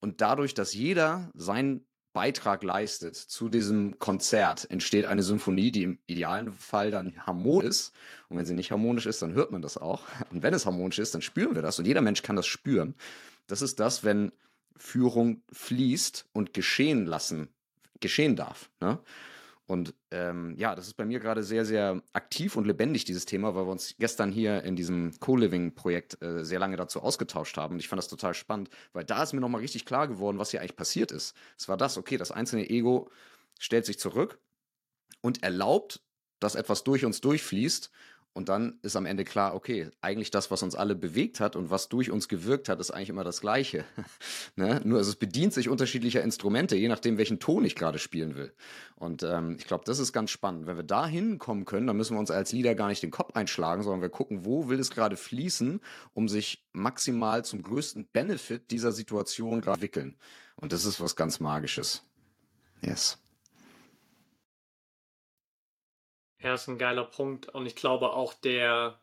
Und 0.00 0.20
dadurch, 0.20 0.54
dass 0.54 0.74
jeder 0.74 1.30
sein 1.34 1.84
Beitrag 2.12 2.62
leistet 2.62 3.16
zu 3.16 3.48
diesem 3.48 3.98
Konzert, 3.98 4.70
entsteht 4.70 5.06
eine 5.06 5.22
Symphonie, 5.22 5.70
die 5.70 5.82
im 5.82 5.98
idealen 6.06 6.52
Fall 6.52 6.90
dann 6.90 7.14
harmonisch 7.26 7.68
ist. 7.68 7.92
Und 8.28 8.38
wenn 8.38 8.46
sie 8.46 8.54
nicht 8.54 8.70
harmonisch 8.70 9.06
ist, 9.06 9.22
dann 9.22 9.34
hört 9.34 9.52
man 9.52 9.62
das 9.62 9.76
auch. 9.76 10.02
Und 10.30 10.42
wenn 10.42 10.54
es 10.54 10.66
harmonisch 10.66 10.98
ist, 10.98 11.14
dann 11.14 11.22
spüren 11.22 11.54
wir 11.54 11.62
das. 11.62 11.78
Und 11.78 11.86
jeder 11.86 12.00
Mensch 12.00 12.22
kann 12.22 12.36
das 12.36 12.46
spüren. 12.46 12.94
Das 13.46 13.62
ist 13.62 13.78
das, 13.80 14.04
wenn 14.04 14.32
Führung 14.76 15.42
fließt 15.52 16.26
und 16.32 16.54
geschehen 16.54 17.06
lassen, 17.06 17.48
geschehen 18.00 18.36
darf. 18.36 18.70
Ne? 18.80 18.98
Und 19.68 19.94
ähm, 20.10 20.54
ja, 20.56 20.74
das 20.74 20.86
ist 20.86 20.94
bei 20.94 21.04
mir 21.04 21.20
gerade 21.20 21.42
sehr, 21.42 21.66
sehr 21.66 22.02
aktiv 22.14 22.56
und 22.56 22.66
lebendig, 22.66 23.04
dieses 23.04 23.26
Thema, 23.26 23.54
weil 23.54 23.66
wir 23.66 23.70
uns 23.70 23.94
gestern 23.98 24.32
hier 24.32 24.64
in 24.64 24.76
diesem 24.76 25.12
Co-Living-Projekt 25.20 26.22
äh, 26.22 26.42
sehr 26.42 26.58
lange 26.58 26.76
dazu 26.76 27.02
ausgetauscht 27.02 27.58
haben. 27.58 27.74
Und 27.74 27.80
ich 27.80 27.86
fand 27.86 27.98
das 27.98 28.08
total 28.08 28.32
spannend, 28.32 28.70
weil 28.94 29.04
da 29.04 29.22
ist 29.22 29.34
mir 29.34 29.40
nochmal 29.40 29.60
richtig 29.60 29.84
klar 29.84 30.08
geworden, 30.08 30.38
was 30.38 30.52
hier 30.52 30.60
eigentlich 30.60 30.74
passiert 30.74 31.12
ist. 31.12 31.36
Es 31.58 31.68
war 31.68 31.76
das, 31.76 31.98
okay, 31.98 32.16
das 32.16 32.32
einzelne 32.32 32.70
Ego 32.70 33.10
stellt 33.58 33.84
sich 33.84 33.98
zurück 33.98 34.38
und 35.20 35.42
erlaubt, 35.42 36.00
dass 36.40 36.54
etwas 36.54 36.82
durch 36.82 37.04
uns 37.04 37.20
durchfließt 37.20 37.90
Und 38.38 38.48
dann 38.48 38.78
ist 38.82 38.94
am 38.94 39.04
Ende 39.04 39.24
klar, 39.24 39.52
okay, 39.56 39.90
eigentlich 40.00 40.30
das, 40.30 40.52
was 40.52 40.62
uns 40.62 40.76
alle 40.76 40.94
bewegt 40.94 41.40
hat 41.40 41.56
und 41.56 41.70
was 41.70 41.88
durch 41.88 42.12
uns 42.12 42.28
gewirkt 42.28 42.68
hat, 42.68 42.78
ist 42.78 42.92
eigentlich 42.92 43.08
immer 43.08 43.24
das 43.24 43.40
Gleiche. 43.40 43.84
ne? 44.54 44.80
Nur 44.84 44.98
also 44.98 45.10
es 45.10 45.16
bedient 45.16 45.52
sich 45.52 45.68
unterschiedlicher 45.68 46.22
Instrumente, 46.22 46.76
je 46.76 46.86
nachdem, 46.86 47.18
welchen 47.18 47.40
Ton 47.40 47.64
ich 47.64 47.74
gerade 47.74 47.98
spielen 47.98 48.36
will. 48.36 48.52
Und 48.94 49.24
ähm, 49.24 49.56
ich 49.58 49.66
glaube, 49.66 49.82
das 49.86 49.98
ist 49.98 50.12
ganz 50.12 50.30
spannend. 50.30 50.68
Wenn 50.68 50.76
wir 50.76 50.84
da 50.84 51.04
hinkommen 51.04 51.64
können, 51.64 51.88
dann 51.88 51.96
müssen 51.96 52.14
wir 52.14 52.20
uns 52.20 52.30
als 52.30 52.52
Leader 52.52 52.76
gar 52.76 52.86
nicht 52.86 53.02
den 53.02 53.10
Kopf 53.10 53.34
einschlagen, 53.34 53.82
sondern 53.82 54.02
wir 54.02 54.08
gucken, 54.08 54.44
wo 54.44 54.68
will 54.68 54.78
es 54.78 54.92
gerade 54.92 55.16
fließen, 55.16 55.80
um 56.14 56.28
sich 56.28 56.64
maximal 56.72 57.44
zum 57.44 57.64
größten 57.64 58.06
Benefit 58.12 58.70
dieser 58.70 58.92
Situation 58.92 59.60
gerade 59.60 59.82
wickeln. 59.82 60.14
Und 60.54 60.72
das 60.72 60.84
ist 60.84 61.00
was 61.00 61.16
ganz 61.16 61.40
Magisches. 61.40 62.04
Yes. 62.82 63.18
Ja, 66.40 66.54
ist 66.54 66.68
ein 66.68 66.78
geiler 66.78 67.04
Punkt. 67.04 67.48
Und 67.48 67.66
ich 67.66 67.74
glaube 67.76 68.12
auch 68.12 68.34
der 68.34 69.00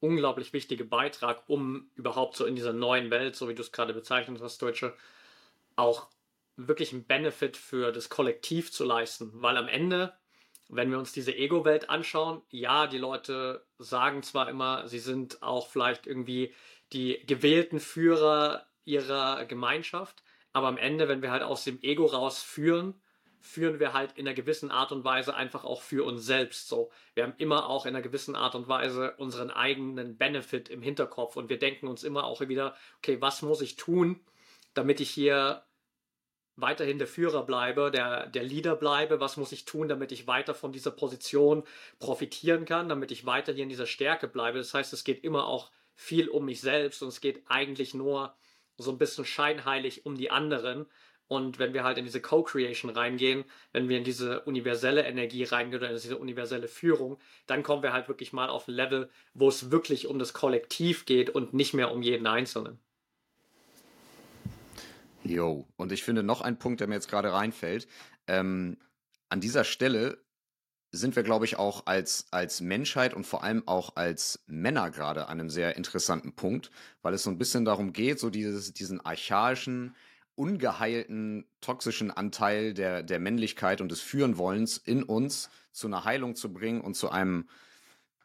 unglaublich 0.00 0.52
wichtige 0.52 0.84
Beitrag, 0.84 1.44
um 1.48 1.90
überhaupt 1.94 2.36
so 2.36 2.44
in 2.44 2.56
dieser 2.56 2.72
neuen 2.72 3.10
Welt, 3.10 3.36
so 3.36 3.48
wie 3.48 3.54
du 3.54 3.62
es 3.62 3.72
gerade 3.72 3.94
bezeichnet 3.94 4.40
hast, 4.42 4.60
Deutsche, 4.60 4.94
auch 5.76 6.08
wirklich 6.56 6.92
einen 6.92 7.04
Benefit 7.04 7.56
für 7.56 7.92
das 7.92 8.08
Kollektiv 8.08 8.72
zu 8.72 8.84
leisten. 8.84 9.30
Weil 9.34 9.56
am 9.56 9.68
Ende, 9.68 10.12
wenn 10.68 10.90
wir 10.90 10.98
uns 10.98 11.12
diese 11.12 11.34
Ego-Welt 11.34 11.88
anschauen, 11.90 12.42
ja, 12.50 12.86
die 12.86 12.98
Leute 12.98 13.64
sagen 13.78 14.22
zwar 14.22 14.48
immer, 14.48 14.88
sie 14.88 14.98
sind 14.98 15.42
auch 15.42 15.68
vielleicht 15.68 16.06
irgendwie 16.06 16.54
die 16.92 17.24
gewählten 17.26 17.80
Führer 17.80 18.66
ihrer 18.84 19.44
Gemeinschaft, 19.46 20.22
aber 20.52 20.68
am 20.68 20.76
Ende, 20.76 21.08
wenn 21.08 21.22
wir 21.22 21.30
halt 21.30 21.42
aus 21.42 21.64
dem 21.64 21.80
Ego 21.82 22.06
rausführen, 22.06 23.00
führen 23.42 23.80
wir 23.80 23.92
halt 23.92 24.12
in 24.16 24.26
einer 24.26 24.34
gewissen 24.34 24.70
Art 24.70 24.92
und 24.92 25.04
Weise 25.04 25.34
einfach 25.34 25.64
auch 25.64 25.82
für 25.82 26.04
uns 26.04 26.24
selbst 26.24 26.68
so. 26.68 26.90
Wir 27.14 27.24
haben 27.24 27.34
immer 27.38 27.68
auch 27.68 27.84
in 27.84 27.94
einer 27.94 28.02
gewissen 28.02 28.36
Art 28.36 28.54
und 28.54 28.68
Weise 28.68 29.14
unseren 29.18 29.50
eigenen 29.50 30.16
Benefit 30.16 30.68
im 30.68 30.80
Hinterkopf 30.80 31.36
und 31.36 31.50
wir 31.50 31.58
denken 31.58 31.88
uns 31.88 32.04
immer 32.04 32.24
auch 32.24 32.40
wieder, 32.40 32.74
okay, 32.98 33.20
was 33.20 33.42
muss 33.42 33.60
ich 33.60 33.76
tun, 33.76 34.20
damit 34.74 35.00
ich 35.00 35.10
hier 35.10 35.64
weiterhin 36.56 36.98
der 36.98 37.06
Führer 37.06 37.44
bleibe, 37.44 37.90
der, 37.90 38.26
der 38.26 38.44
Leader 38.44 38.76
bleibe, 38.76 39.20
was 39.20 39.36
muss 39.36 39.52
ich 39.52 39.64
tun, 39.64 39.88
damit 39.88 40.12
ich 40.12 40.26
weiter 40.26 40.54
von 40.54 40.72
dieser 40.72 40.90
Position 40.90 41.64
profitieren 41.98 42.64
kann, 42.64 42.88
damit 42.88 43.10
ich 43.10 43.26
weiter 43.26 43.52
hier 43.52 43.64
in 43.64 43.68
dieser 43.68 43.86
Stärke 43.86 44.28
bleibe. 44.28 44.58
Das 44.58 44.72
heißt, 44.72 44.92
es 44.92 45.04
geht 45.04 45.24
immer 45.24 45.46
auch 45.46 45.70
viel 45.94 46.28
um 46.28 46.44
mich 46.44 46.60
selbst 46.60 47.02
und 47.02 47.08
es 47.08 47.20
geht 47.20 47.42
eigentlich 47.48 47.94
nur 47.94 48.34
so 48.76 48.90
ein 48.90 48.98
bisschen 48.98 49.24
scheinheilig 49.24 50.06
um 50.06 50.16
die 50.16 50.30
anderen. 50.30 50.86
Und 51.32 51.58
wenn 51.58 51.72
wir 51.72 51.82
halt 51.82 51.96
in 51.96 52.04
diese 52.04 52.20
Co-Creation 52.20 52.90
reingehen, 52.90 53.44
wenn 53.72 53.88
wir 53.88 53.96
in 53.96 54.04
diese 54.04 54.42
universelle 54.42 55.04
Energie 55.04 55.44
reingehen 55.44 55.80
oder 55.80 55.88
in 55.88 55.96
diese 55.96 56.18
universelle 56.18 56.68
Führung, 56.68 57.16
dann 57.46 57.62
kommen 57.62 57.82
wir 57.82 57.94
halt 57.94 58.06
wirklich 58.06 58.34
mal 58.34 58.50
auf 58.50 58.68
ein 58.68 58.74
Level, 58.74 59.08
wo 59.32 59.48
es 59.48 59.70
wirklich 59.70 60.08
um 60.08 60.18
das 60.18 60.34
Kollektiv 60.34 61.06
geht 61.06 61.30
und 61.30 61.54
nicht 61.54 61.72
mehr 61.72 61.90
um 61.90 62.02
jeden 62.02 62.26
Einzelnen. 62.26 62.78
Jo, 65.24 65.66
und 65.76 65.90
ich 65.90 66.02
finde 66.02 66.22
noch 66.22 66.42
ein 66.42 66.58
Punkt, 66.58 66.80
der 66.80 66.86
mir 66.86 66.96
jetzt 66.96 67.08
gerade 67.08 67.32
reinfällt. 67.32 67.88
Ähm, 68.26 68.76
an 69.30 69.40
dieser 69.40 69.64
Stelle 69.64 70.18
sind 70.90 71.16
wir, 71.16 71.22
glaube 71.22 71.46
ich, 71.46 71.56
auch 71.56 71.86
als, 71.86 72.26
als 72.30 72.60
Menschheit 72.60 73.14
und 73.14 73.24
vor 73.24 73.42
allem 73.42 73.66
auch 73.66 73.96
als 73.96 74.44
Männer 74.46 74.90
gerade 74.90 75.28
an 75.28 75.40
einem 75.40 75.48
sehr 75.48 75.78
interessanten 75.78 76.34
Punkt, 76.34 76.70
weil 77.00 77.14
es 77.14 77.22
so 77.22 77.30
ein 77.30 77.38
bisschen 77.38 77.64
darum 77.64 77.94
geht, 77.94 78.20
so 78.20 78.28
dieses, 78.28 78.74
diesen 78.74 79.00
archaischen, 79.00 79.96
ungeheilten 80.34 81.46
toxischen 81.60 82.10
Anteil 82.10 82.74
der, 82.74 83.02
der 83.02 83.20
Männlichkeit 83.20 83.80
und 83.80 83.90
des 83.90 84.00
Führenwollens 84.00 84.78
in 84.78 85.02
uns 85.02 85.50
zu 85.72 85.86
einer 85.86 86.04
Heilung 86.04 86.34
zu 86.34 86.52
bringen 86.52 86.80
und 86.80 86.94
zu 86.94 87.10
einem 87.10 87.48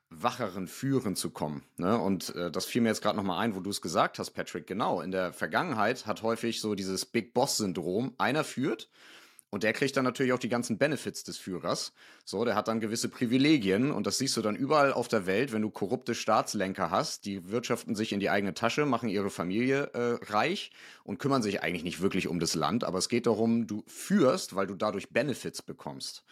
wacheren 0.10 0.68
Führen 0.68 1.16
zu 1.16 1.32
kommen. 1.32 1.64
Ne? 1.76 1.98
Und 1.98 2.34
äh, 2.36 2.50
das 2.50 2.66
fiel 2.66 2.82
mir 2.82 2.90
jetzt 2.90 3.02
gerade 3.02 3.18
nochmal 3.18 3.40
ein, 3.40 3.56
wo 3.56 3.60
du 3.60 3.70
es 3.70 3.82
gesagt 3.82 4.20
hast, 4.20 4.32
Patrick. 4.32 4.66
Genau, 4.68 5.02
in 5.02 5.12
der 5.12 5.34
Vergangenheit 5.34 6.06
hat 6.06 6.22
häufig 6.22 6.62
so 6.62 6.76
dieses 6.76 7.06
Big 7.06 7.34
Boss-Syndrom. 7.34 8.14
Einer 8.18 8.44
führt 8.44 8.90
und 9.50 9.64
der 9.64 9.74
kriegt 9.74 9.96
dann 9.96 10.04
natürlich 10.04 10.34
auch 10.34 10.40
die 10.40 10.50
ganzen 10.50 10.78
Benefits 10.78 11.24
des 11.24 11.38
Führers. 11.38 11.94
So, 12.26 12.44
der 12.44 12.56
hat 12.56 12.68
dann 12.68 12.80
gewisse 12.80 13.08
Privilegien 13.08 13.92
und 13.92 14.06
das 14.06 14.18
siehst 14.18 14.36
du 14.36 14.42
dann 14.42 14.56
überall 14.56 14.92
auf 14.92 15.08
der 15.08 15.26
Welt, 15.26 15.54
wenn 15.54 15.62
du 15.62 15.70
korrupte 15.70 16.16
Staatslenker 16.16 16.92
hast, 16.92 17.26
die 17.26 17.50
wirtschaften 17.50 17.96
sich 17.96 18.12
in 18.12 18.20
die 18.20 18.30
eigene 18.30 18.54
Tasche, 18.54 18.86
machen 18.86 19.08
ihre 19.08 19.30
Familie 19.30 19.92
äh, 19.94 20.20
reich 20.32 20.72
und 21.04 21.18
kümmern 21.18 21.42
sich 21.42 21.64
eigentlich 21.64 21.84
nicht 21.84 22.02
wirklich 22.02 22.28
um 22.28 22.40
das 22.40 22.56
Land, 22.56 22.84
aber 22.84 22.98
es 22.98 23.08
geht 23.08 23.26
darum, 23.26 23.68
du 23.68 23.84
führst, 23.88 24.56
weil 24.56 24.68
du 24.68 24.76
dadurch 24.76 25.10
Benefits 25.10 25.62
bekommst. 25.62 26.24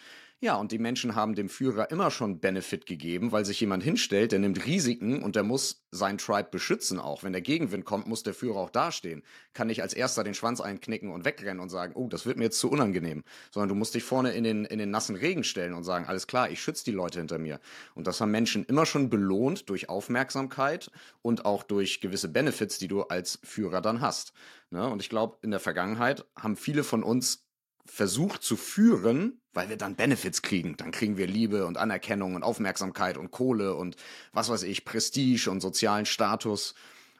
Ja, 0.41 0.57
und 0.57 0.73
die 0.73 0.79
Menschen 0.79 1.15
haben 1.15 1.33
dem 1.33 1.47
Führer 1.47 1.89
immer 1.91 2.11
schon 2.11 2.41
Benefit 2.41 2.85
gegeben, 2.85 3.31
weil 3.31 3.45
sich 3.45 3.61
jemand 3.61 3.83
hinstellt, 3.83 4.33
der 4.33 4.39
nimmt 4.39 4.65
Risiken 4.65 5.23
und 5.23 5.37
der 5.37 5.43
muss 5.43 5.85
sein 5.91 6.17
Tribe 6.17 6.49
beschützen 6.51 6.99
auch. 6.99 7.23
Wenn 7.23 7.31
der 7.31 7.41
Gegenwind 7.41 7.85
kommt, 7.85 8.05
muss 8.05 8.21
der 8.21 8.33
Führer 8.33 8.57
auch 8.57 8.69
dastehen. 8.69 9.23
Kann 9.53 9.67
nicht 9.67 9.81
als 9.81 9.93
erster 9.93 10.25
den 10.25 10.33
Schwanz 10.33 10.59
einknicken 10.59 11.09
und 11.09 11.23
wegrennen 11.23 11.61
und 11.61 11.69
sagen, 11.69 11.93
oh, 11.95 12.09
das 12.09 12.25
wird 12.25 12.37
mir 12.37 12.43
jetzt 12.43 12.59
zu 12.59 12.69
unangenehm. 12.69 13.23
Sondern 13.49 13.69
du 13.69 13.75
musst 13.75 13.95
dich 13.95 14.03
vorne 14.03 14.33
in 14.33 14.43
den, 14.43 14.65
in 14.65 14.77
den 14.77 14.91
nassen 14.91 15.15
Regen 15.15 15.45
stellen 15.45 15.73
und 15.73 15.85
sagen, 15.85 16.05
alles 16.05 16.27
klar, 16.27 16.49
ich 16.51 16.61
schütze 16.61 16.83
die 16.83 16.91
Leute 16.91 17.19
hinter 17.19 17.39
mir. 17.39 17.61
Und 17.93 18.05
das 18.05 18.19
haben 18.19 18.31
Menschen 18.31 18.65
immer 18.65 18.85
schon 18.85 19.09
belohnt 19.09 19.69
durch 19.69 19.87
Aufmerksamkeit 19.87 20.91
und 21.21 21.45
auch 21.45 21.63
durch 21.63 22.01
gewisse 22.01 22.27
Benefits, 22.27 22.77
die 22.77 22.89
du 22.89 23.03
als 23.03 23.39
Führer 23.41 23.79
dann 23.79 24.01
hast. 24.01 24.33
Ne? 24.69 24.85
Und 24.89 25.01
ich 25.01 25.09
glaube, 25.09 25.37
in 25.43 25.51
der 25.51 25.61
Vergangenheit 25.61 26.25
haben 26.35 26.57
viele 26.57 26.83
von 26.83 27.03
uns 27.03 27.47
versucht 27.85 28.43
zu 28.43 28.57
führen, 28.57 29.41
weil 29.55 29.69
wir 29.69 29.77
dann 29.77 29.95
Benefits 29.95 30.43
kriegen. 30.43 30.77
Dann 30.77 30.91
kriegen 30.91 31.17
wir 31.17 31.25
Liebe 31.25 31.65
und 31.65 31.77
Anerkennung 31.77 32.35
und 32.35 32.43
Aufmerksamkeit 32.43 33.17
und 33.17 33.31
Kohle 33.31 33.73
und 33.73 33.95
was 34.33 34.49
weiß 34.49 34.63
ich, 34.63 34.85
Prestige 34.85 35.49
und 35.49 35.61
sozialen 35.61 36.05
Status. 36.05 36.75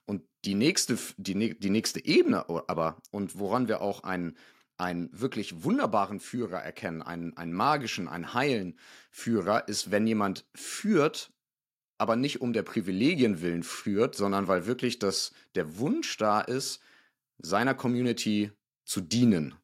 Und 0.05 0.21
die 0.43 0.53
nächste, 0.53 0.99
die, 1.17 1.57
die 1.57 1.69
nächste 1.69 2.05
Ebene 2.05 2.47
aber, 2.67 2.97
und 3.09 3.39
woran 3.39 3.67
wir 3.67 3.81
auch 3.81 4.03
einen, 4.03 4.37
einen 4.77 5.09
wirklich 5.13 5.63
wunderbaren 5.63 6.19
Führer 6.19 6.61
erkennen, 6.61 7.01
einen, 7.01 7.35
einen 7.37 7.53
magischen, 7.53 8.09
einen 8.09 8.33
heilen 8.33 8.77
Führer, 9.09 9.67
ist, 9.69 9.89
wenn 9.89 10.05
jemand 10.05 10.45
führt, 10.53 11.31
aber 11.97 12.17
nicht 12.17 12.41
um 12.41 12.51
der 12.51 12.63
Privilegien 12.63 13.41
willen 13.41 13.63
führt, 13.63 14.15
sondern 14.15 14.49
weil 14.49 14.65
wirklich 14.65 14.99
das, 14.99 15.31
der 15.55 15.79
Wunsch 15.79 16.17
da 16.17 16.41
ist, 16.41 16.81
seiner 17.37 17.73
Community 17.73 18.51
zu 18.83 18.99
dienen 18.99 19.55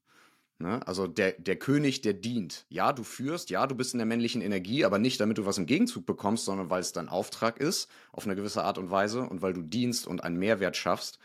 Ne? 0.62 0.86
Also 0.88 1.08
der, 1.08 1.34
der 1.34 1.58
König, 1.58 2.02
der 2.02 2.14
dient. 2.14 2.66
Ja, 2.70 2.94
du 2.94 3.04
führst, 3.04 3.50
ja, 3.50 3.68
du 3.68 3.76
bist 3.76 3.94
in 3.94 4.00
der 4.00 4.06
männlichen 4.06 4.42
Energie, 4.42 4.86
aber 4.86 5.00
nicht, 5.00 5.20
damit 5.20 5.38
du 5.38 5.46
was 5.46 5.58
im 5.58 5.66
Gegenzug 5.66 6.06
bekommst, 6.06 6.46
sondern 6.46 6.70
weil 6.70 6.82
es 6.82 6.94
dein 6.94 7.10
Auftrag 7.10 7.60
ist, 7.60 7.90
auf 8.12 8.26
eine 8.26 8.36
gewisse 8.36 8.64
Art 8.64 8.78
und 8.78 8.92
Weise 8.92 9.22
und 9.22 9.42
weil 9.42 9.54
du 9.54 9.62
dienst 9.62 10.08
und 10.08 10.24
einen 10.24 10.38
Mehrwert 10.38 10.78
schaffst. 10.78 11.20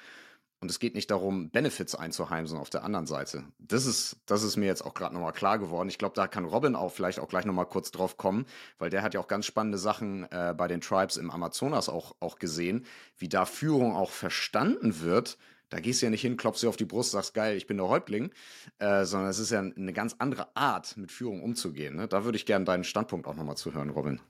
Und 0.59 0.71
es 0.71 0.79
geht 0.79 0.95
nicht 0.95 1.11
darum, 1.11 1.51
Benefits 1.51 1.95
einzuheimsen 1.95 2.59
auf 2.59 2.71
der 2.71 2.83
anderen 2.83 3.07
Seite. 3.07 3.45
Das 3.59 3.85
ist, 3.85 4.17
das 4.25 4.43
ist 4.43 4.57
mir 4.57 4.65
jetzt 4.65 4.83
auch 4.83 4.95
gerade 4.95 5.15
nochmal 5.15 5.33
klar 5.33 5.59
geworden. 5.59 5.91
Ich 5.91 5.99
glaube, 5.99 6.15
da 6.15 6.27
kann 6.27 6.47
Robin 6.47 6.75
auch 6.75 6.93
vielleicht 6.93 7.21
auch 7.21 7.29
gleich 7.29 7.45
nochmal 7.45 7.67
kurz 7.67 7.91
drauf 7.91 8.17
kommen, 8.17 8.47
weil 8.79 8.89
der 8.89 9.03
hat 9.03 9.13
ja 9.13 9.21
auch 9.21 9.29
ganz 9.29 9.45
spannende 9.45 9.77
Sachen 9.77 10.25
äh, 10.33 10.55
bei 10.57 10.67
den 10.67 10.81
Tribes 10.81 11.19
im 11.19 11.31
Amazonas 11.31 11.91
auch, 11.91 12.17
auch 12.21 12.39
gesehen, 12.39 12.87
wie 13.19 13.29
da 13.29 13.45
Führung 13.45 13.95
auch 13.95 14.11
verstanden 14.11 15.03
wird, 15.03 15.37
da 15.69 15.81
gehst 15.81 16.01
du 16.01 16.07
ja 16.07 16.11
nicht 16.11 16.21
hin, 16.21 16.37
klopfst 16.37 16.63
dir 16.63 16.69
auf 16.69 16.77
die 16.77 16.85
Brust, 16.85 17.11
sagst 17.11 17.35
geil, 17.35 17.57
ich 17.57 17.67
bin 17.67 17.77
der 17.77 17.89
Häuptling, 17.89 18.31
äh, 18.79 19.05
sondern 19.05 19.31
es 19.31 19.39
ist 19.39 19.51
ja 19.51 19.61
eine 19.61 19.93
ganz 19.93 20.17
andere 20.19 20.49
Art, 20.57 20.97
mit 20.97 21.11
Führung 21.11 21.43
umzugehen. 21.43 21.97
Ne? 21.97 22.09
Da 22.09 22.25
würde 22.25 22.37
ich 22.37 22.47
gerne 22.47 22.65
deinen 22.65 22.85
Standpunkt 22.85 23.27
auch 23.27 23.35
nochmal 23.35 23.57
zuhören, 23.57 23.91
Robin. 23.91 24.21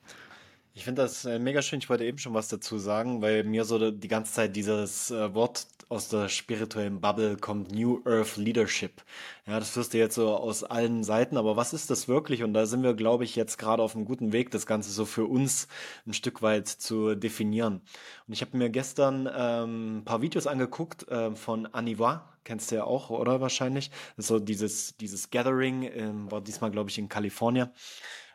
Ich 0.76 0.84
finde 0.84 1.00
das 1.00 1.24
äh, 1.24 1.38
mega 1.38 1.62
schön. 1.62 1.78
Ich 1.78 1.88
wollte 1.88 2.04
eben 2.04 2.18
schon 2.18 2.34
was 2.34 2.48
dazu 2.48 2.76
sagen, 2.76 3.22
weil 3.22 3.44
mir 3.44 3.64
so 3.64 3.90
die 3.90 4.08
ganze 4.08 4.34
Zeit 4.34 4.54
dieses 4.56 5.10
äh, 5.10 5.32
Wort 5.32 5.66
aus 5.88 6.10
der 6.10 6.28
spirituellen 6.28 7.00
Bubble 7.00 7.38
kommt, 7.38 7.72
New 7.72 8.02
Earth 8.04 8.36
Leadership. 8.36 9.02
Ja, 9.46 9.58
das 9.58 9.74
wirst 9.74 9.94
du 9.94 9.98
jetzt 9.98 10.16
so 10.16 10.36
aus 10.36 10.64
allen 10.64 11.02
Seiten, 11.02 11.38
aber 11.38 11.56
was 11.56 11.72
ist 11.72 11.88
das 11.88 12.08
wirklich? 12.08 12.42
Und 12.42 12.52
da 12.52 12.66
sind 12.66 12.82
wir, 12.82 12.92
glaube 12.92 13.24
ich, 13.24 13.36
jetzt 13.36 13.56
gerade 13.56 13.82
auf 13.82 13.96
einem 13.96 14.04
guten 14.04 14.34
Weg, 14.34 14.50
das 14.50 14.66
Ganze 14.66 14.90
so 14.90 15.06
für 15.06 15.24
uns 15.24 15.66
ein 16.06 16.12
Stück 16.12 16.42
weit 16.42 16.68
zu 16.68 17.14
definieren. 17.14 17.80
Und 18.26 18.34
ich 18.34 18.42
habe 18.42 18.54
mir 18.58 18.68
gestern 18.68 19.26
ähm, 19.34 19.98
ein 20.00 20.04
paar 20.04 20.20
Videos 20.20 20.46
angeguckt 20.46 21.08
äh, 21.08 21.34
von 21.34 21.64
Aniva, 21.64 22.28
kennst 22.44 22.70
du 22.70 22.74
ja 22.74 22.84
auch, 22.84 23.08
oder 23.08 23.40
wahrscheinlich? 23.40 23.90
So 24.18 24.38
dieses, 24.38 24.94
dieses 24.98 25.30
Gathering, 25.30 25.84
ähm, 25.84 26.30
war 26.30 26.42
diesmal, 26.42 26.70
glaube 26.70 26.90
ich, 26.90 26.98
in 26.98 27.08
Kalifornien 27.08 27.70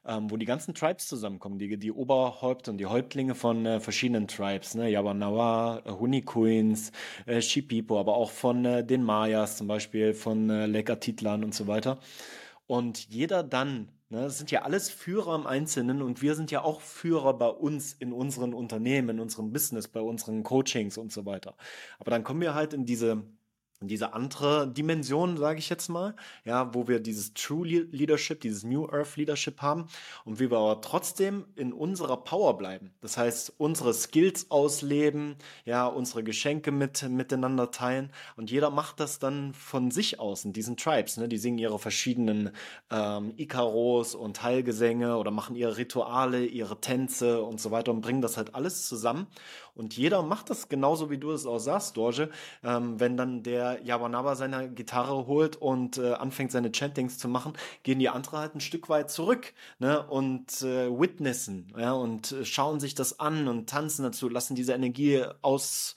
ähm, 0.05 0.31
wo 0.31 0.37
die 0.37 0.45
ganzen 0.45 0.73
Tribes 0.73 1.07
zusammenkommen, 1.07 1.59
die, 1.59 1.77
die 1.77 1.91
Oberhäupter 1.91 2.71
und 2.71 2.77
die 2.77 2.85
Häuptlinge 2.85 3.35
von 3.35 3.65
äh, 3.65 3.79
verschiedenen 3.79 4.27
Tribes, 4.27 4.75
ne? 4.75 4.89
Yabanawa, 4.89 5.81
äh, 5.85 5.91
Hunikuins, 5.91 6.91
äh, 7.25 7.41
Shipipo, 7.41 7.99
aber 7.99 8.15
auch 8.15 8.31
von 8.31 8.65
äh, 8.65 8.85
den 8.85 9.03
Mayas 9.03 9.57
zum 9.57 9.67
Beispiel, 9.67 10.13
von 10.13 10.49
äh, 10.49 10.65
Lekatitlan 10.65 11.43
und 11.43 11.53
so 11.53 11.67
weiter. 11.67 11.99
Und 12.67 13.09
jeder 13.09 13.43
dann 13.43 13.89
Ne, 14.11 14.23
das 14.23 14.37
sind 14.37 14.51
ja 14.51 14.63
alles 14.63 14.89
Führer 14.89 15.35
im 15.35 15.47
Einzelnen 15.47 16.01
und 16.01 16.21
wir 16.21 16.35
sind 16.35 16.51
ja 16.51 16.61
auch 16.65 16.81
Führer 16.81 17.33
bei 17.33 17.47
uns 17.47 17.93
in 17.93 18.11
unseren 18.11 18.53
Unternehmen, 18.53 19.07
in 19.07 19.19
unserem 19.21 19.53
Business, 19.53 19.87
bei 19.87 20.01
unseren 20.01 20.43
Coachings 20.43 20.97
und 20.97 21.13
so 21.13 21.25
weiter. 21.25 21.55
Aber 21.97 22.11
dann 22.11 22.25
kommen 22.25 22.41
wir 22.41 22.53
halt 22.53 22.73
in 22.73 22.85
diese 22.85 23.23
diese 23.87 24.13
andere 24.13 24.67
Dimension, 24.67 25.37
sage 25.37 25.59
ich 25.59 25.69
jetzt 25.69 25.89
mal, 25.89 26.15
ja, 26.45 26.73
wo 26.73 26.87
wir 26.87 26.99
dieses 26.99 27.33
True 27.33 27.65
Leadership, 27.65 28.41
dieses 28.41 28.63
New 28.63 28.87
Earth 28.87 29.17
Leadership 29.17 29.61
haben 29.61 29.87
und 30.23 30.39
wie 30.39 30.51
wir 30.51 30.57
aber 30.57 30.81
trotzdem 30.81 31.45
in 31.55 31.73
unserer 31.73 32.17
Power 32.17 32.57
bleiben. 32.57 32.91
Das 33.01 33.17
heißt, 33.17 33.53
unsere 33.57 33.93
Skills 33.93 34.51
ausleben, 34.51 35.35
ja, 35.65 35.87
unsere 35.87 36.23
Geschenke 36.23 36.71
mit 36.71 37.01
miteinander 37.09 37.71
teilen 37.71 38.11
und 38.35 38.51
jeder 38.51 38.69
macht 38.69 38.99
das 38.99 39.17
dann 39.17 39.53
von 39.53 39.89
sich 39.89 40.19
aus 40.19 40.45
in 40.45 40.53
diesen 40.53 40.77
Tribes. 40.77 41.17
Ne? 41.17 41.27
Die 41.27 41.37
singen 41.37 41.57
ihre 41.57 41.79
verschiedenen 41.79 42.51
ähm, 42.91 43.33
Ikaros 43.37 44.13
und 44.13 44.43
Heilgesänge 44.43 45.17
oder 45.17 45.31
machen 45.31 45.55
ihre 45.55 45.77
Rituale, 45.77 46.45
ihre 46.45 46.79
Tänze 46.79 47.41
und 47.41 47.59
so 47.59 47.71
weiter 47.71 47.91
und 47.91 48.01
bringen 48.01 48.21
das 48.21 48.37
halt 48.37 48.53
alles 48.53 48.87
zusammen 48.87 49.27
und 49.75 49.95
jeder 49.95 50.21
macht 50.23 50.49
das 50.49 50.69
genauso, 50.69 51.09
wie 51.09 51.17
du 51.17 51.31
es 51.31 51.45
auch 51.45 51.59
sagst, 51.59 51.97
Dorje. 51.97 52.29
Ähm, 52.63 52.99
wenn 52.99 53.17
dann 53.17 53.43
der 53.43 53.81
Yabanaba 53.83 54.35
seine 54.35 54.69
Gitarre 54.69 55.27
holt 55.27 55.55
und 55.55 55.97
äh, 55.97 56.13
anfängt, 56.13 56.51
seine 56.51 56.71
Chantings 56.73 57.17
zu 57.17 57.27
machen, 57.27 57.53
gehen 57.83 57.99
die 57.99 58.09
anderen 58.09 58.39
halt 58.39 58.55
ein 58.55 58.61
Stück 58.61 58.89
weit 58.89 59.09
zurück 59.11 59.53
ne? 59.79 60.05
und 60.07 60.61
äh, 60.61 60.89
witnessen 60.89 61.73
ja? 61.77 61.93
und 61.93 62.31
äh, 62.31 62.45
schauen 62.45 62.79
sich 62.79 62.95
das 62.95 63.19
an 63.19 63.47
und 63.47 63.69
tanzen 63.69 64.03
dazu, 64.03 64.29
lassen 64.29 64.55
diese 64.55 64.73
Energie 64.73 65.23
aus 65.41 65.95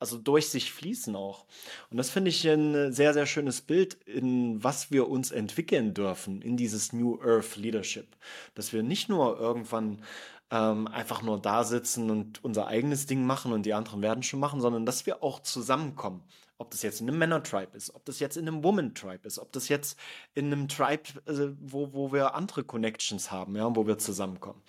also 0.00 0.16
durch 0.16 0.48
sich 0.48 0.72
fließen 0.72 1.16
auch. 1.16 1.44
Und 1.90 1.96
das 1.96 2.10
finde 2.10 2.30
ich 2.30 2.48
ein 2.48 2.92
sehr, 2.92 3.14
sehr 3.14 3.26
schönes 3.26 3.60
Bild, 3.60 3.94
in 4.06 4.62
was 4.62 4.90
wir 4.90 5.08
uns 5.08 5.30
entwickeln 5.30 5.92
dürfen, 5.94 6.40
in 6.40 6.56
dieses 6.56 6.92
New 6.92 7.20
Earth 7.20 7.56
Leadership. 7.56 8.06
Dass 8.54 8.72
wir 8.72 8.82
nicht 8.82 9.08
nur 9.08 9.38
irgendwann 9.40 10.02
ähm, 10.50 10.86
einfach 10.88 11.22
nur 11.22 11.40
da 11.40 11.64
sitzen 11.64 12.10
und 12.10 12.42
unser 12.44 12.66
eigenes 12.66 13.06
Ding 13.06 13.24
machen 13.24 13.52
und 13.52 13.64
die 13.64 13.74
anderen 13.74 14.02
werden 14.02 14.22
schon 14.22 14.40
machen, 14.40 14.60
sondern 14.60 14.86
dass 14.86 15.06
wir 15.06 15.22
auch 15.22 15.40
zusammenkommen. 15.40 16.22
Ob 16.60 16.70
das 16.72 16.82
jetzt 16.82 17.00
in 17.00 17.08
einem 17.08 17.18
Männer-Tribe 17.18 17.76
ist, 17.76 17.94
ob 17.94 18.04
das 18.04 18.18
jetzt 18.18 18.36
in 18.36 18.48
einem 18.48 18.64
Woman-Tribe 18.64 19.26
ist, 19.28 19.38
ob 19.38 19.52
das 19.52 19.68
jetzt 19.68 19.96
in 20.34 20.46
einem 20.46 20.66
Tribe, 20.66 21.02
äh, 21.26 21.54
wo, 21.60 21.92
wo 21.92 22.12
wir 22.12 22.34
andere 22.34 22.64
Connections 22.64 23.30
haben, 23.30 23.54
ja, 23.56 23.76
wo 23.76 23.86
wir 23.86 23.98
zusammenkommen. 23.98 24.60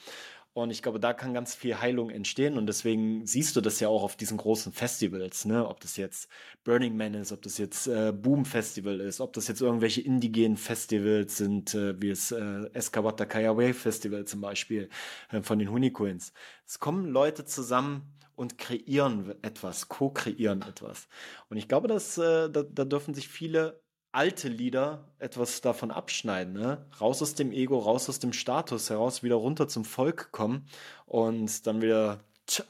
Und 0.54 0.72
ich 0.72 0.82
glaube, 0.82 1.00
da 1.00 1.14
kann 1.14 1.34
ganz 1.34 1.54
viel 1.54 1.80
Heilung 1.80 2.10
entstehen. 2.10 2.58
Und 2.58 2.68
deswegen 2.68 3.26
siehst 3.26 3.56
du 3.56 3.62
das 3.62 3.80
ja 3.80 3.88
auch 3.88 4.04
auf 4.04 4.16
diesen 4.16 4.38
großen 4.38 4.74
Festivals, 4.74 5.46
ne? 5.46 5.68
Ob 5.68 5.80
das 5.80 5.96
jetzt 5.96 6.28
Burning 6.64 6.98
Man 6.98 7.14
ist, 7.14 7.32
ob 7.32 7.42
das 7.44 7.58
jetzt 7.58 7.88
äh, 7.88 8.12
Boom 8.12 8.46
Festival 8.46 9.00
ist, 9.00 9.22
ob 9.22 9.34
das 9.34 9.48
jetzt 9.48 9.62
irgendwelche 9.62 10.02
indigenen 10.02 10.58
Festivals 10.58 11.38
sind, 11.38 11.76
äh, 11.76 12.02
wie 12.02 12.10
es 12.10 12.32
äh, 12.32 12.70
Escabata 12.74 13.26
Kaya 13.26 13.56
Wave 13.56 13.74
Festival 13.74 14.26
zum 14.26 14.42
Beispiel 14.42 14.90
äh, 15.32 15.42
von 15.42 15.60
den 15.60 15.72
Honeycoins. 15.72 16.34
Es 16.66 16.80
kommen 16.80 17.06
Leute 17.06 17.46
zusammen 17.46 18.14
und 18.36 18.58
kreieren 18.58 19.36
etwas, 19.42 19.88
co-kreieren 19.90 20.62
etwas. 20.64 21.08
Und 21.50 21.58
ich 21.58 21.68
glaube, 21.68 21.88
dass 21.88 22.18
äh, 22.18 22.50
da, 22.50 22.64
da 22.64 22.86
dürfen 22.86 23.14
sich 23.14 23.28
viele 23.28 23.82
alte 24.12 24.50
Lieder 24.50 25.06
etwas 25.20 25.62
davon 25.62 25.92
abschneiden, 25.92 26.54
ne? 26.54 26.86
Raus 27.00 27.22
aus 27.22 27.36
dem 27.36 27.52
Ego, 27.52 27.78
raus 27.80 28.10
aus 28.10 28.20
dem 28.20 28.34
Status 28.34 28.90
heraus, 28.90 29.24
wieder 29.24 29.36
runter 29.36 29.68
zum 29.68 29.86
Volk 29.86 30.32
kommen 30.32 30.68
und 31.06 31.68
dann 31.68 31.82
wieder 31.82 32.20
tsch, 32.48 32.64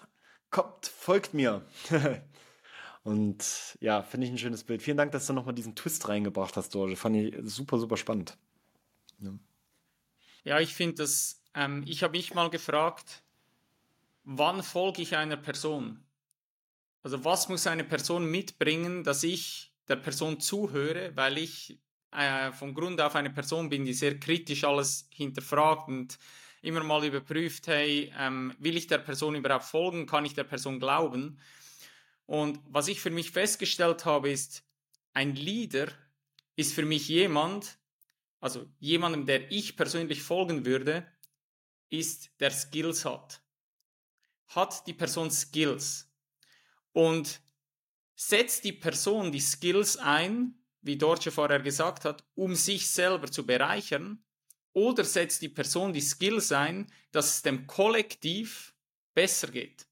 kommt, 0.49 0.87
folgt 0.87 1.33
mir. 1.33 1.65
und 3.03 3.77
ja, 3.79 4.03
finde 4.03 4.27
ich 4.27 4.33
ein 4.33 4.37
schönes 4.37 4.63
Bild. 4.63 4.81
Vielen 4.83 4.97
Dank, 4.97 5.11
dass 5.11 5.27
du 5.27 5.33
nochmal 5.33 5.55
diesen 5.55 5.75
Twist 5.75 6.07
reingebracht 6.09 6.57
hast, 6.57 6.75
Dorje. 6.75 6.95
Fand 6.95 7.15
ich 7.15 7.35
super, 7.43 7.79
super 7.79 7.97
spannend. 7.97 8.37
Ja, 9.19 9.33
ja 10.43 10.59
ich 10.59 10.73
finde 10.73 10.95
das, 10.95 11.41
ähm, 11.53 11.83
ich 11.87 12.03
habe 12.03 12.17
mich 12.17 12.33
mal 12.33 12.49
gefragt, 12.49 13.23
wann 14.23 14.61
folge 14.61 15.01
ich 15.01 15.15
einer 15.15 15.37
Person? 15.37 16.03
Also 17.01 17.23
was 17.23 17.47
muss 17.47 17.65
eine 17.65 17.85
Person 17.85 18.29
mitbringen, 18.29 19.05
dass 19.05 19.23
ich 19.23 19.68
der 19.89 19.97
Person 19.97 20.39
zuhöre, 20.39 21.11
weil 21.15 21.37
ich 21.39 21.79
äh, 22.11 22.51
von 22.51 22.73
Grund 22.73 23.01
auf 23.01 23.15
eine 23.15 23.29
Person 23.31 23.69
bin, 23.69 23.85
die 23.85 23.93
sehr 23.93 24.19
kritisch 24.19 24.63
alles 24.63 25.07
hinterfragt 25.11 25.87
und 25.87 26.17
immer 26.61 26.83
mal 26.83 27.05
überprüft, 27.05 27.67
hey, 27.67 28.11
ähm, 28.17 28.53
will 28.59 28.77
ich 28.77 28.87
der 28.87 28.97
Person 28.99 29.35
überhaupt 29.35 29.65
folgen, 29.65 30.05
kann 30.05 30.25
ich 30.25 30.33
der 30.33 30.43
Person 30.43 30.79
glauben? 30.79 31.39
Und 32.25 32.59
was 32.65 32.87
ich 32.87 33.01
für 33.01 33.09
mich 33.09 33.31
festgestellt 33.31 34.05
habe, 34.05 34.29
ist, 34.29 34.63
ein 35.13 35.35
Leader 35.35 35.87
ist 36.55 36.73
für 36.73 36.85
mich 36.85 37.07
jemand, 37.07 37.79
also 38.39 38.67
jemandem, 38.79 39.25
der 39.25 39.51
ich 39.51 39.75
persönlich 39.75 40.21
folgen 40.21 40.65
würde, 40.65 41.07
ist, 41.89 42.29
der 42.39 42.51
Skills 42.51 43.05
hat. 43.05 43.41
Hat 44.47 44.85
die 44.87 44.93
Person 44.93 45.31
Skills? 45.31 46.11
Und 46.91 47.41
setzt 48.19 48.65
die 48.65 48.73
Person 48.73 49.31
die 49.31 49.39
Skills 49.39 49.95
ein, 49.95 50.53
wie 50.81 50.97
Dorche 50.97 51.31
vorher 51.31 51.61
gesagt 51.61 52.03
hat, 52.03 52.25
um 52.35 52.53
sich 52.53 52.89
selber 52.89 53.31
zu 53.31 53.45
bereichern, 53.45 54.25
oder 54.73 55.05
setzt 55.05 55.41
die 55.41 55.47
Person 55.47 55.93
die 55.93 56.01
Skills 56.01 56.51
ein, 56.51 56.91
dass 57.11 57.35
es 57.35 57.41
dem 57.43 57.65
Kollektiv 57.65 58.75
besser 59.13 59.47
geht. 59.47 59.87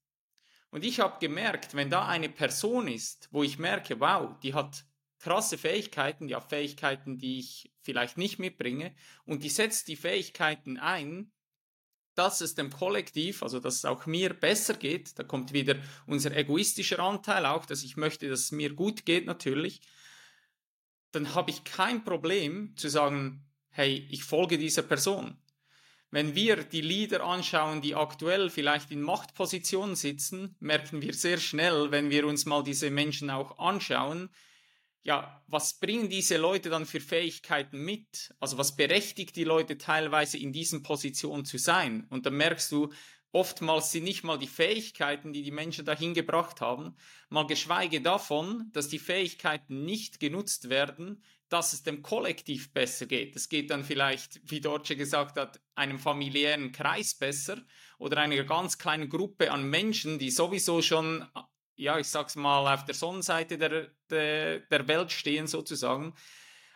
Und 0.70 0.84
ich 0.84 1.00
habe 1.00 1.18
gemerkt, 1.20 1.74
wenn 1.74 1.88
da 1.88 2.06
eine 2.06 2.28
Person 2.28 2.86
ist, 2.86 3.28
wo 3.32 3.42
ich 3.42 3.58
merke, 3.58 3.98
wow, 3.98 4.38
die 4.42 4.52
hat 4.52 4.84
krasse 5.18 5.56
Fähigkeiten, 5.56 6.28
die 6.28 6.36
hat 6.36 6.50
Fähigkeiten, 6.50 7.16
die 7.16 7.38
ich 7.38 7.72
vielleicht 7.80 8.18
nicht 8.18 8.38
mitbringe, 8.38 8.94
und 9.24 9.42
die 9.42 9.48
setzt 9.48 9.88
die 9.88 9.96
Fähigkeiten 9.96 10.76
ein, 10.76 11.32
dass 12.18 12.40
es 12.40 12.54
dem 12.54 12.70
Kollektiv, 12.70 13.42
also 13.42 13.60
dass 13.60 13.76
es 13.76 13.84
auch 13.84 14.06
mir 14.06 14.34
besser 14.34 14.74
geht, 14.74 15.18
da 15.18 15.22
kommt 15.22 15.52
wieder 15.52 15.76
unser 16.06 16.36
egoistischer 16.36 16.98
Anteil 16.98 17.46
auch, 17.46 17.64
dass 17.64 17.84
ich 17.84 17.96
möchte, 17.96 18.28
dass 18.28 18.40
es 18.40 18.52
mir 18.52 18.74
gut 18.74 19.06
geht 19.06 19.26
natürlich, 19.26 19.80
dann 21.12 21.34
habe 21.34 21.50
ich 21.50 21.64
kein 21.64 22.04
Problem 22.04 22.76
zu 22.76 22.88
sagen, 22.88 23.46
hey, 23.70 24.06
ich 24.10 24.24
folge 24.24 24.58
dieser 24.58 24.82
Person. 24.82 25.38
Wenn 26.10 26.34
wir 26.34 26.64
die 26.64 26.80
Leader 26.80 27.22
anschauen, 27.22 27.82
die 27.82 27.94
aktuell 27.94 28.50
vielleicht 28.50 28.90
in 28.90 29.02
Machtpositionen 29.02 29.94
sitzen, 29.94 30.56
merken 30.58 31.02
wir 31.02 31.12
sehr 31.14 31.38
schnell, 31.38 31.90
wenn 31.90 32.10
wir 32.10 32.26
uns 32.26 32.46
mal 32.46 32.64
diese 32.64 32.90
Menschen 32.90 33.30
auch 33.30 33.58
anschauen, 33.58 34.30
ja, 35.02 35.42
was 35.46 35.78
bringen 35.78 36.08
diese 36.08 36.36
Leute 36.36 36.70
dann 36.70 36.86
für 36.86 37.00
Fähigkeiten 37.00 37.78
mit? 37.84 38.34
Also 38.40 38.58
was 38.58 38.76
berechtigt 38.76 39.36
die 39.36 39.44
Leute 39.44 39.78
teilweise 39.78 40.38
in 40.38 40.52
diesen 40.52 40.82
Positionen 40.82 41.44
zu 41.44 41.58
sein? 41.58 42.06
Und 42.10 42.26
dann 42.26 42.36
merkst 42.36 42.70
du, 42.72 42.92
oftmals 43.32 43.92
sind 43.92 44.04
nicht 44.04 44.24
mal 44.24 44.38
die 44.38 44.46
Fähigkeiten, 44.48 45.32
die 45.32 45.42
die 45.42 45.50
Menschen 45.50 45.84
dahin 45.84 46.14
gebracht 46.14 46.60
haben, 46.60 46.96
mal 47.28 47.46
geschweige 47.46 48.00
davon, 48.00 48.70
dass 48.72 48.88
die 48.88 48.98
Fähigkeiten 48.98 49.84
nicht 49.84 50.20
genutzt 50.20 50.68
werden, 50.68 51.22
dass 51.48 51.72
es 51.72 51.82
dem 51.82 52.02
Kollektiv 52.02 52.72
besser 52.72 53.06
geht. 53.06 53.34
Es 53.36 53.48
geht 53.48 53.70
dann 53.70 53.84
vielleicht, 53.84 54.40
wie 54.50 54.60
Dorce 54.60 54.96
gesagt 54.96 55.38
hat, 55.38 55.60
einem 55.74 55.98
familiären 55.98 56.72
Kreis 56.72 57.14
besser 57.14 57.62
oder 57.98 58.18
einer 58.18 58.44
ganz 58.44 58.78
kleinen 58.78 59.08
Gruppe 59.08 59.50
an 59.50 59.68
Menschen, 59.68 60.18
die 60.18 60.30
sowieso 60.30 60.82
schon 60.82 61.26
ja, 61.78 61.98
ich 61.98 62.08
sag's 62.08 62.36
mal, 62.36 62.72
auf 62.72 62.84
der 62.84 62.94
Sonnenseite 62.94 63.56
der, 63.56 63.88
der, 64.10 64.60
der 64.60 64.88
Welt 64.88 65.12
stehen 65.12 65.46
sozusagen. 65.46 66.14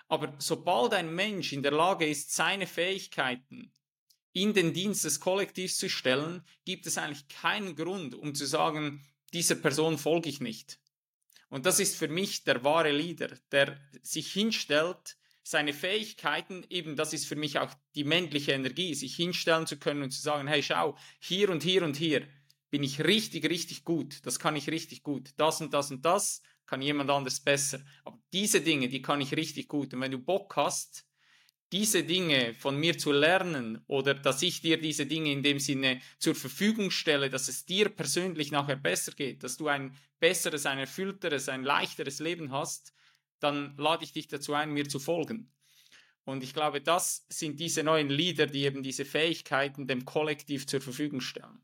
Aber 0.08 0.34
sobald 0.38 0.94
ein 0.94 1.14
Mensch 1.14 1.52
in 1.52 1.62
der 1.62 1.72
Lage 1.72 2.06
ist, 2.06 2.32
seine 2.32 2.66
Fähigkeiten 2.66 3.72
in 4.32 4.54
den 4.54 4.72
Dienst 4.72 5.04
des 5.04 5.20
Kollektivs 5.20 5.76
zu 5.76 5.90
stellen, 5.90 6.44
gibt 6.64 6.86
es 6.86 6.98
eigentlich 6.98 7.28
keinen 7.28 7.74
Grund, 7.74 8.14
um 8.14 8.34
zu 8.34 8.46
sagen, 8.46 9.04
dieser 9.32 9.56
Person 9.56 9.98
folge 9.98 10.28
ich 10.28 10.40
nicht. 10.40 10.78
Und 11.48 11.66
das 11.66 11.80
ist 11.80 11.96
für 11.96 12.08
mich 12.08 12.44
der 12.44 12.64
wahre 12.64 12.92
Leader, 12.92 13.30
der 13.50 13.78
sich 14.02 14.32
hinstellt, 14.32 15.16
seine 15.42 15.72
Fähigkeiten, 15.72 16.64
eben 16.70 16.94
das 16.94 17.12
ist 17.12 17.26
für 17.26 17.34
mich 17.34 17.58
auch 17.58 17.74
die 17.96 18.04
männliche 18.04 18.52
Energie, 18.52 18.94
sich 18.94 19.16
hinstellen 19.16 19.66
zu 19.66 19.76
können 19.76 20.02
und 20.02 20.12
zu 20.12 20.22
sagen, 20.22 20.46
hey, 20.46 20.62
schau, 20.62 20.96
hier 21.18 21.50
und 21.50 21.64
hier 21.64 21.82
und 21.82 21.96
hier, 21.96 22.26
bin 22.72 22.82
ich 22.82 23.04
richtig, 23.04 23.44
richtig 23.50 23.84
gut. 23.84 24.24
Das 24.24 24.38
kann 24.38 24.56
ich 24.56 24.70
richtig 24.70 25.02
gut. 25.02 25.34
Das 25.36 25.60
und 25.60 25.74
das 25.74 25.90
und 25.90 26.06
das 26.06 26.40
kann 26.64 26.80
jemand 26.80 27.10
anders 27.10 27.38
besser. 27.38 27.84
Aber 28.02 28.18
diese 28.32 28.62
Dinge, 28.62 28.88
die 28.88 29.02
kann 29.02 29.20
ich 29.20 29.36
richtig 29.36 29.68
gut. 29.68 29.92
Und 29.92 30.00
wenn 30.00 30.10
du 30.10 30.18
Bock 30.18 30.56
hast, 30.56 31.04
diese 31.70 32.02
Dinge 32.02 32.54
von 32.54 32.78
mir 32.78 32.96
zu 32.96 33.12
lernen 33.12 33.84
oder 33.88 34.14
dass 34.14 34.40
ich 34.40 34.62
dir 34.62 34.80
diese 34.80 35.04
Dinge 35.04 35.32
in 35.32 35.42
dem 35.42 35.58
Sinne 35.58 36.00
zur 36.18 36.34
Verfügung 36.34 36.90
stelle, 36.90 37.28
dass 37.28 37.48
es 37.48 37.66
dir 37.66 37.90
persönlich 37.90 38.50
nachher 38.50 38.76
besser 38.76 39.12
geht, 39.12 39.42
dass 39.42 39.58
du 39.58 39.68
ein 39.68 39.94
besseres, 40.18 40.64
ein 40.64 40.78
erfüllteres, 40.78 41.50
ein 41.50 41.64
leichteres 41.64 42.20
Leben 42.20 42.52
hast, 42.52 42.94
dann 43.38 43.76
lade 43.76 44.04
ich 44.04 44.14
dich 44.14 44.28
dazu 44.28 44.54
ein, 44.54 44.72
mir 44.72 44.88
zu 44.88 44.98
folgen. 44.98 45.52
Und 46.24 46.42
ich 46.42 46.54
glaube, 46.54 46.80
das 46.80 47.26
sind 47.28 47.60
diese 47.60 47.82
neuen 47.82 48.08
Leader, 48.08 48.46
die 48.46 48.64
eben 48.64 48.82
diese 48.82 49.04
Fähigkeiten 49.04 49.86
dem 49.86 50.06
Kollektiv 50.06 50.66
zur 50.66 50.80
Verfügung 50.80 51.20
stellen. 51.20 51.62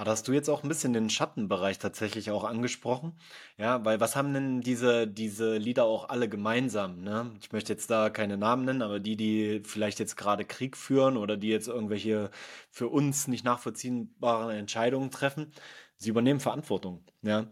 Aber 0.00 0.12
hast 0.12 0.26
du 0.28 0.32
jetzt 0.32 0.48
auch 0.48 0.62
ein 0.62 0.68
bisschen 0.70 0.94
den 0.94 1.10
Schattenbereich 1.10 1.78
tatsächlich 1.78 2.30
auch 2.30 2.44
angesprochen? 2.44 3.12
Ja, 3.58 3.84
weil 3.84 4.00
was 4.00 4.16
haben 4.16 4.32
denn 4.32 4.62
diese, 4.62 5.06
diese 5.06 5.58
Lieder 5.58 5.84
auch 5.84 6.08
alle 6.08 6.26
gemeinsam? 6.26 7.02
Ne? 7.02 7.30
Ich 7.42 7.52
möchte 7.52 7.74
jetzt 7.74 7.90
da 7.90 8.08
keine 8.08 8.38
Namen 8.38 8.64
nennen, 8.64 8.80
aber 8.80 8.98
die, 8.98 9.14
die 9.14 9.60
vielleicht 9.62 9.98
jetzt 9.98 10.16
gerade 10.16 10.46
Krieg 10.46 10.78
führen 10.78 11.18
oder 11.18 11.36
die 11.36 11.48
jetzt 11.48 11.68
irgendwelche 11.68 12.30
für 12.70 12.88
uns 12.88 13.28
nicht 13.28 13.44
nachvollziehbaren 13.44 14.56
Entscheidungen 14.56 15.10
treffen, 15.10 15.52
sie 15.98 16.08
übernehmen 16.08 16.40
Verantwortung. 16.40 17.04
Ja. 17.20 17.48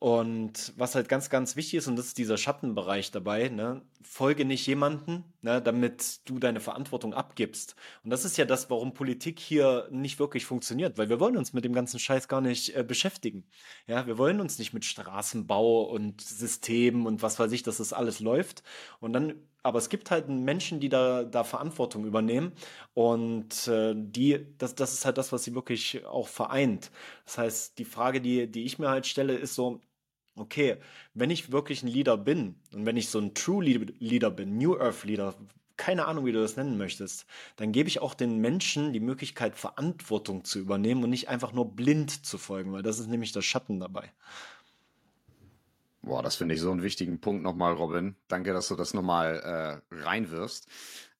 Und 0.00 0.72
was 0.78 0.94
halt 0.94 1.10
ganz, 1.10 1.28
ganz 1.28 1.56
wichtig 1.56 1.74
ist, 1.74 1.86
und 1.86 1.94
das 1.96 2.06
ist 2.06 2.16
dieser 2.16 2.38
Schattenbereich 2.38 3.10
dabei, 3.10 3.50
ne, 3.50 3.82
folge 4.00 4.46
nicht 4.46 4.66
jemanden, 4.66 5.24
ne, 5.42 5.60
damit 5.60 6.26
du 6.26 6.38
deine 6.38 6.60
Verantwortung 6.60 7.12
abgibst. 7.12 7.76
Und 8.02 8.08
das 8.08 8.24
ist 8.24 8.38
ja 8.38 8.46
das, 8.46 8.70
warum 8.70 8.94
Politik 8.94 9.38
hier 9.38 9.88
nicht 9.90 10.18
wirklich 10.18 10.46
funktioniert, 10.46 10.96
weil 10.96 11.10
wir 11.10 11.20
wollen 11.20 11.36
uns 11.36 11.52
mit 11.52 11.66
dem 11.66 11.74
ganzen 11.74 11.98
Scheiß 11.98 12.28
gar 12.28 12.40
nicht 12.40 12.74
äh, 12.74 12.82
beschäftigen. 12.82 13.44
Ja, 13.86 14.06
wir 14.06 14.16
wollen 14.16 14.40
uns 14.40 14.58
nicht 14.58 14.72
mit 14.72 14.86
Straßenbau 14.86 15.82
und 15.82 16.22
Systemen 16.22 17.06
und 17.06 17.22
was 17.22 17.38
weiß 17.38 17.52
ich, 17.52 17.62
dass 17.62 17.76
das 17.76 17.92
alles 17.92 18.20
läuft. 18.20 18.62
Und 19.00 19.12
dann, 19.12 19.34
aber 19.62 19.78
es 19.78 19.90
gibt 19.90 20.10
halt 20.10 20.30
Menschen, 20.30 20.80
die 20.80 20.88
da, 20.88 21.24
da 21.24 21.44
Verantwortung 21.44 22.06
übernehmen 22.06 22.52
und 22.94 23.68
äh, 23.68 23.92
die, 23.94 24.46
das, 24.56 24.74
das 24.74 24.94
ist 24.94 25.04
halt 25.04 25.18
das, 25.18 25.30
was 25.30 25.44
sie 25.44 25.54
wirklich 25.54 26.06
auch 26.06 26.28
vereint. 26.28 26.90
Das 27.26 27.36
heißt, 27.36 27.78
die 27.78 27.84
Frage, 27.84 28.22
die, 28.22 28.50
die 28.50 28.64
ich 28.64 28.78
mir 28.78 28.88
halt 28.88 29.06
stelle, 29.06 29.34
ist 29.34 29.54
so, 29.54 29.80
okay, 30.40 30.76
wenn 31.14 31.30
ich 31.30 31.52
wirklich 31.52 31.82
ein 31.82 31.88
Leader 31.88 32.16
bin 32.16 32.56
und 32.72 32.86
wenn 32.86 32.96
ich 32.96 33.08
so 33.08 33.18
ein 33.18 33.34
True 33.34 33.64
Leader 33.64 34.30
bin, 34.30 34.58
New 34.58 34.76
Earth 34.76 35.04
Leader, 35.04 35.34
keine 35.76 36.06
Ahnung, 36.06 36.26
wie 36.26 36.32
du 36.32 36.40
das 36.40 36.56
nennen 36.56 36.76
möchtest, 36.76 37.26
dann 37.56 37.72
gebe 37.72 37.88
ich 37.88 38.00
auch 38.00 38.14
den 38.14 38.38
Menschen 38.38 38.92
die 38.92 39.00
Möglichkeit, 39.00 39.56
Verantwortung 39.56 40.44
zu 40.44 40.58
übernehmen 40.58 41.02
und 41.02 41.10
nicht 41.10 41.28
einfach 41.28 41.52
nur 41.52 41.74
blind 41.74 42.26
zu 42.26 42.36
folgen, 42.36 42.72
weil 42.72 42.82
das 42.82 42.98
ist 42.98 43.08
nämlich 43.08 43.32
der 43.32 43.42
Schatten 43.42 43.80
dabei. 43.80 44.12
Boah, 46.02 46.22
das 46.22 46.36
finde 46.36 46.54
ich 46.54 46.60
so 46.60 46.70
einen 46.70 46.82
wichtigen 46.82 47.20
Punkt 47.20 47.42
nochmal, 47.42 47.74
Robin. 47.74 48.16
Danke, 48.28 48.52
dass 48.52 48.68
du 48.68 48.76
das 48.76 48.94
nochmal 48.94 49.82
äh, 49.90 49.94
reinwirfst. 49.94 50.68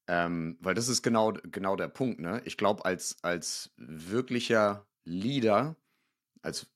Ähm, 0.08 0.58
weil 0.60 0.74
das 0.74 0.88
ist 0.88 1.02
genau, 1.02 1.32
genau 1.44 1.76
der 1.76 1.88
Punkt, 1.88 2.20
ne? 2.20 2.42
Ich 2.44 2.56
glaube, 2.56 2.84
als, 2.84 3.22
als 3.22 3.72
wirklicher 3.76 4.86
Leader, 5.04 5.76
als 6.42 6.66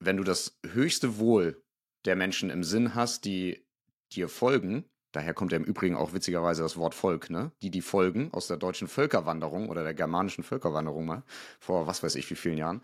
wenn 0.00 0.16
du 0.16 0.24
das 0.24 0.58
höchste 0.66 1.18
Wohl 1.18 1.62
der 2.04 2.16
Menschen 2.16 2.50
im 2.50 2.64
Sinn 2.64 2.94
hast, 2.94 3.24
die 3.24 3.64
dir 4.12 4.28
folgen, 4.28 4.84
daher 5.12 5.34
kommt 5.34 5.52
ja 5.52 5.58
im 5.58 5.64
Übrigen 5.64 5.96
auch 5.96 6.12
witzigerweise 6.12 6.62
das 6.62 6.76
Wort 6.76 6.94
Volk, 6.94 7.30
ne? 7.30 7.52
Die, 7.62 7.70
die 7.70 7.82
folgen 7.82 8.32
aus 8.32 8.46
der 8.46 8.56
deutschen 8.56 8.88
Völkerwanderung 8.88 9.68
oder 9.68 9.82
der 9.82 9.94
germanischen 9.94 10.44
Völkerwanderung 10.44 11.06
mal, 11.06 11.22
vor 11.58 11.86
was 11.86 12.02
weiß 12.02 12.14
ich 12.14 12.30
wie 12.30 12.36
vielen 12.36 12.58
Jahren. 12.58 12.82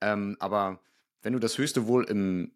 Ähm, 0.00 0.36
aber 0.38 0.80
wenn 1.22 1.32
du 1.32 1.38
das 1.38 1.58
höchste 1.58 1.86
Wohl 1.86 2.04
im, 2.04 2.52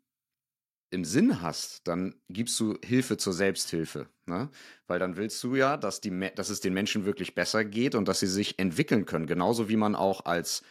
im 0.90 1.04
Sinn 1.04 1.40
hast, 1.40 1.86
dann 1.86 2.14
gibst 2.28 2.58
du 2.60 2.78
Hilfe 2.84 3.16
zur 3.16 3.32
Selbsthilfe, 3.32 4.08
ne? 4.26 4.50
Weil 4.86 4.98
dann 4.98 5.16
willst 5.16 5.42
du 5.44 5.54
ja, 5.54 5.76
dass, 5.76 6.00
die, 6.00 6.30
dass 6.34 6.50
es 6.50 6.60
den 6.60 6.74
Menschen 6.74 7.04
wirklich 7.04 7.34
besser 7.34 7.64
geht 7.64 7.94
und 7.94 8.08
dass 8.08 8.20
sie 8.20 8.26
sich 8.26 8.58
entwickeln 8.58 9.06
können. 9.06 9.26
Genauso 9.26 9.68
wie 9.68 9.76
man 9.76 9.94
auch 9.94 10.24
als 10.24 10.62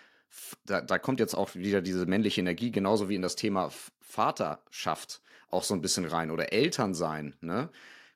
da, 0.65 0.81
da 0.81 0.99
kommt 0.99 1.19
jetzt 1.19 1.35
auch 1.35 1.55
wieder 1.55 1.81
diese 1.81 2.05
männliche 2.05 2.41
Energie, 2.41 2.71
genauso 2.71 3.09
wie 3.09 3.15
in 3.15 3.21
das 3.21 3.35
Thema 3.35 3.71
Vaterschaft 4.01 5.21
auch 5.49 5.63
so 5.63 5.73
ein 5.73 5.81
bisschen 5.81 6.05
rein 6.05 6.31
oder 6.31 6.53
Eltern 6.53 6.93
sein. 6.93 7.35
Ne? 7.41 7.69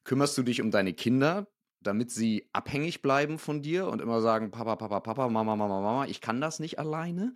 Kümmerst 0.04 0.38
du 0.38 0.44
dich 0.44 0.62
um 0.62 0.72
deine 0.72 0.94
Kinder, 0.94 1.48
damit 1.82 2.12
sie 2.12 2.48
abhängig 2.54 3.02
bleiben 3.02 3.40
von 3.40 3.62
dir 3.62 3.88
und 3.88 4.02
immer 4.02 4.22
sagen, 4.22 4.52
Papa, 4.52 4.76
Papa, 4.76 5.00
Papa, 5.00 5.30
Mama, 5.30 5.56
Mama, 5.56 5.82
Mama, 5.82 6.06
ich 6.06 6.22
kann 6.22 6.42
das 6.42 6.60
nicht 6.60 6.80
alleine? 6.80 7.34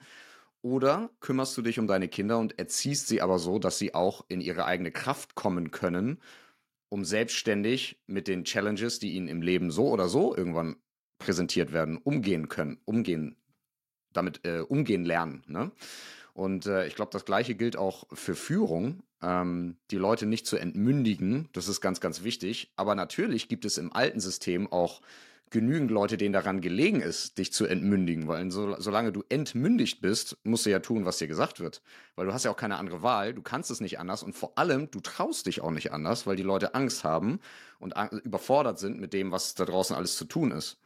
Oder 0.61 1.09
kümmerst 1.19 1.55
du 1.57 1.61
dich 1.61 1.79
um 1.79 1.87
deine 1.87 2.07
Kinder 2.07 2.39
und 2.39 2.57
erziehst 2.57 3.07
sie 3.07 3.21
aber 3.21 3.39
so, 3.39 3.59
dass 3.59 3.77
sie 3.77 3.93
auch 3.93 4.25
in 4.27 4.41
ihre 4.41 4.65
eigene 4.65 4.91
Kraft 4.91 5.35
kommen 5.35 5.71
können, 5.71 6.19
um 6.89 7.05
selbstständig 7.05 8.01
mit 8.07 8.27
den 8.27 8.43
Challenges, 8.43 8.99
die 8.99 9.13
ihnen 9.13 9.27
im 9.27 9.41
Leben 9.41 9.71
so 9.71 9.89
oder 9.89 10.07
so 10.07 10.35
irgendwann 10.35 10.77
präsentiert 11.19 11.73
werden, 11.73 11.97
umgehen 11.97 12.47
können, 12.47 12.79
umgehen, 12.85 13.35
damit 14.13 14.45
äh, 14.45 14.59
umgehen 14.59 15.05
lernen. 15.05 15.43
Ne? 15.47 15.71
Und 16.33 16.65
äh, 16.65 16.85
ich 16.87 16.95
glaube, 16.95 17.11
das 17.11 17.25
Gleiche 17.25 17.55
gilt 17.55 17.77
auch 17.77 18.05
für 18.13 18.35
Führung 18.35 19.01
ähm, 19.21 19.77
die 19.91 19.97
Leute 19.97 20.25
nicht 20.25 20.45
zu 20.45 20.57
entmündigen. 20.57 21.49
Das 21.53 21.67
ist 21.67 21.81
ganz, 21.81 21.99
ganz 21.99 22.23
wichtig. 22.23 22.71
Aber 22.75 22.95
natürlich 22.95 23.47
gibt 23.47 23.65
es 23.65 23.77
im 23.77 23.91
alten 23.93 24.19
System 24.19 24.71
auch 24.71 25.01
genügend 25.49 25.91
Leute, 25.91 26.17
denen 26.17 26.33
daran 26.33 26.61
gelegen 26.61 26.99
ist, 26.99 27.37
dich 27.37 27.53
zu 27.53 27.65
entmündigen, 27.65 28.27
weil 28.27 28.51
so, 28.51 28.75
solange 28.79 29.11
du 29.13 29.23
entmündigt 29.29 30.01
bist, 30.01 30.37
musst 30.43 30.65
du 30.65 30.69
ja 30.69 30.79
tun, 30.79 31.05
was 31.05 31.19
dir 31.19 31.27
gesagt 31.27 31.59
wird, 31.59 31.81
weil 32.15 32.25
du 32.25 32.33
hast 32.33 32.43
ja 32.43 32.51
auch 32.51 32.57
keine 32.57 32.75
andere 32.75 33.01
Wahl, 33.01 33.33
du 33.33 33.41
kannst 33.41 33.71
es 33.71 33.79
nicht 33.79 33.97
anders 33.99 34.23
und 34.23 34.33
vor 34.33 34.57
allem, 34.57 34.91
du 34.91 34.99
traust 34.99 35.45
dich 35.45 35.61
auch 35.61 35.71
nicht 35.71 35.93
anders, 35.93 36.27
weil 36.27 36.35
die 36.35 36.43
Leute 36.43 36.75
Angst 36.75 37.03
haben 37.05 37.39
und 37.79 37.93
überfordert 38.23 38.77
sind 38.77 38.99
mit 38.99 39.13
dem, 39.13 39.31
was 39.31 39.55
da 39.55 39.63
draußen 39.63 39.95
alles 39.95 40.17
zu 40.17 40.25
tun 40.25 40.51
ist. 40.51 40.79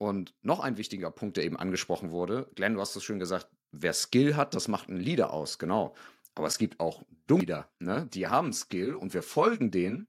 Und 0.00 0.32
noch 0.40 0.60
ein 0.60 0.78
wichtiger 0.78 1.10
Punkt, 1.10 1.36
der 1.36 1.44
eben 1.44 1.58
angesprochen 1.58 2.10
wurde, 2.10 2.48
Glenn, 2.54 2.72
du 2.72 2.80
hast 2.80 2.96
es 2.96 3.04
schön 3.04 3.18
gesagt, 3.18 3.48
wer 3.70 3.92
Skill 3.92 4.34
hat, 4.34 4.54
das 4.54 4.66
macht 4.66 4.88
einen 4.88 4.98
Leader 4.98 5.30
aus, 5.30 5.58
genau. 5.58 5.94
Aber 6.34 6.46
es 6.46 6.56
gibt 6.56 6.80
auch 6.80 7.04
Dummlieder, 7.26 7.68
ne? 7.80 8.08
Die 8.14 8.26
haben 8.26 8.54
Skill 8.54 8.94
und 8.94 9.12
wir 9.12 9.22
folgen 9.22 9.70
denen, 9.70 10.08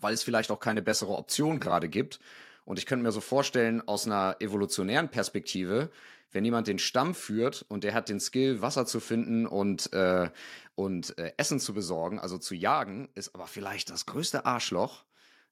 weil 0.00 0.12
es 0.12 0.22
vielleicht 0.22 0.50
auch 0.50 0.60
keine 0.60 0.82
bessere 0.82 1.16
Option 1.16 1.60
gerade 1.60 1.88
gibt. 1.88 2.20
Und 2.66 2.78
ich 2.78 2.84
könnte 2.84 3.04
mir 3.04 3.10
so 3.10 3.22
vorstellen, 3.22 3.80
aus 3.88 4.04
einer 4.04 4.36
evolutionären 4.40 5.08
Perspektive, 5.08 5.90
wenn 6.30 6.44
jemand 6.44 6.66
den 6.66 6.78
Stamm 6.78 7.14
führt 7.14 7.64
und 7.68 7.84
der 7.84 7.94
hat 7.94 8.10
den 8.10 8.20
Skill, 8.20 8.60
Wasser 8.60 8.84
zu 8.84 9.00
finden 9.00 9.46
und, 9.46 9.94
äh, 9.94 10.28
und 10.74 11.16
äh, 11.16 11.32
Essen 11.38 11.58
zu 11.58 11.72
besorgen, 11.72 12.18
also 12.18 12.36
zu 12.36 12.54
jagen, 12.54 13.08
ist 13.14 13.34
aber 13.34 13.46
vielleicht 13.46 13.88
das 13.88 14.04
größte 14.04 14.44
Arschloch. 14.44 15.06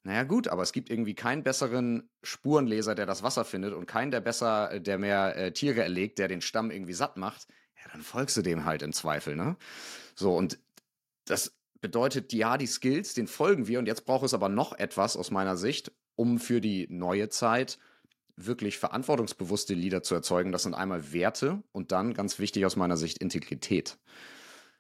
Naja, 0.05 0.22
gut, 0.22 0.48
aber 0.48 0.62
es 0.62 0.72
gibt 0.72 0.90
irgendwie 0.90 1.14
keinen 1.14 1.42
besseren 1.42 2.09
Spurenleser, 2.22 2.94
der 2.94 3.07
das 3.07 3.22
Wasser 3.22 3.44
findet 3.44 3.72
und 3.72 3.86
keinen, 3.86 4.11
der 4.11 4.20
besser, 4.20 4.78
der 4.78 4.98
mehr 4.98 5.36
äh, 5.36 5.52
Tiere 5.52 5.82
erlegt, 5.82 6.18
der 6.18 6.28
den 6.28 6.42
Stamm 6.42 6.70
irgendwie 6.70 6.92
satt 6.92 7.16
macht 7.16 7.46
ja, 7.84 7.90
dann 7.92 8.02
folgst 8.02 8.36
du 8.36 8.42
dem 8.42 8.64
halt 8.64 8.82
im 8.82 8.92
Zweifel, 8.92 9.36
ne? 9.36 9.57
So, 10.14 10.36
und 10.36 10.59
das 11.26 11.57
bedeutet, 11.80 12.32
ja, 12.32 12.57
die 12.57 12.66
Skills, 12.66 13.14
den 13.14 13.26
folgen 13.26 13.66
wir. 13.66 13.78
Und 13.78 13.86
jetzt 13.86 14.05
braucht 14.05 14.24
es 14.24 14.34
aber 14.34 14.48
noch 14.48 14.72
etwas 14.72 15.16
aus 15.16 15.30
meiner 15.30 15.57
Sicht, 15.57 15.92
um 16.16 16.38
für 16.38 16.61
die 16.61 16.86
neue 16.88 17.28
Zeit 17.28 17.78
wirklich 18.36 18.78
verantwortungsbewusste 18.78 19.74
Lieder 19.74 20.02
zu 20.02 20.14
erzeugen. 20.14 20.50
Das 20.50 20.64
sind 20.64 20.74
einmal 20.74 21.12
Werte 21.12 21.62
und 21.72 21.92
dann, 21.92 22.14
ganz 22.14 22.38
wichtig 22.38 22.66
aus 22.66 22.76
meiner 22.76 22.96
Sicht, 22.96 23.18
Integrität. 23.18 23.98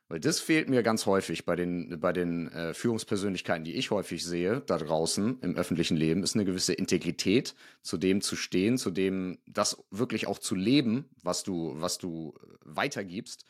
Weil 0.08 0.20
das 0.20 0.38
fehlt 0.38 0.68
mir 0.68 0.82
ganz 0.82 1.06
häufig 1.06 1.46
bei 1.46 1.56
den, 1.56 1.98
bei 1.98 2.12
den 2.12 2.52
äh, 2.52 2.74
Führungspersönlichkeiten, 2.74 3.64
die 3.64 3.74
ich 3.74 3.90
häufig 3.90 4.24
sehe, 4.24 4.60
da 4.66 4.76
draußen 4.76 5.40
im 5.40 5.56
öffentlichen 5.56 5.96
Leben, 5.96 6.22
ist 6.22 6.34
eine 6.34 6.44
gewisse 6.44 6.74
Integrität, 6.74 7.54
zu 7.82 7.96
dem 7.96 8.20
zu 8.20 8.36
stehen, 8.36 8.76
zu 8.76 8.90
dem 8.90 9.38
das 9.46 9.82
wirklich 9.90 10.26
auch 10.26 10.38
zu 10.38 10.54
leben, 10.54 11.08
was 11.22 11.42
du, 11.42 11.72
was 11.76 11.96
du 11.98 12.34
äh, 12.36 12.46
weitergibst. 12.64 13.46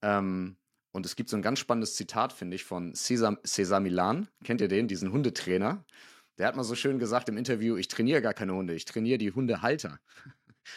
Ähm, 0.00 0.56
und 0.92 1.04
es 1.04 1.16
gibt 1.16 1.28
so 1.28 1.36
ein 1.36 1.42
ganz 1.42 1.58
spannendes 1.58 1.96
Zitat, 1.96 2.32
finde 2.32 2.54
ich, 2.54 2.64
von 2.64 2.94
Cesar, 2.94 3.38
Cesar 3.44 3.80
Milan. 3.80 4.28
Kennt 4.44 4.60
ihr 4.60 4.68
den, 4.68 4.88
diesen 4.88 5.12
Hundetrainer? 5.12 5.84
Der 6.38 6.46
hat 6.46 6.56
mal 6.56 6.64
so 6.64 6.74
schön 6.74 6.98
gesagt 6.98 7.28
im 7.28 7.36
Interview, 7.36 7.76
ich 7.76 7.88
trainiere 7.88 8.22
gar 8.22 8.34
keine 8.34 8.54
Hunde, 8.54 8.74
ich 8.74 8.84
trainiere 8.84 9.18
die 9.18 9.32
Hundehalter. 9.32 10.00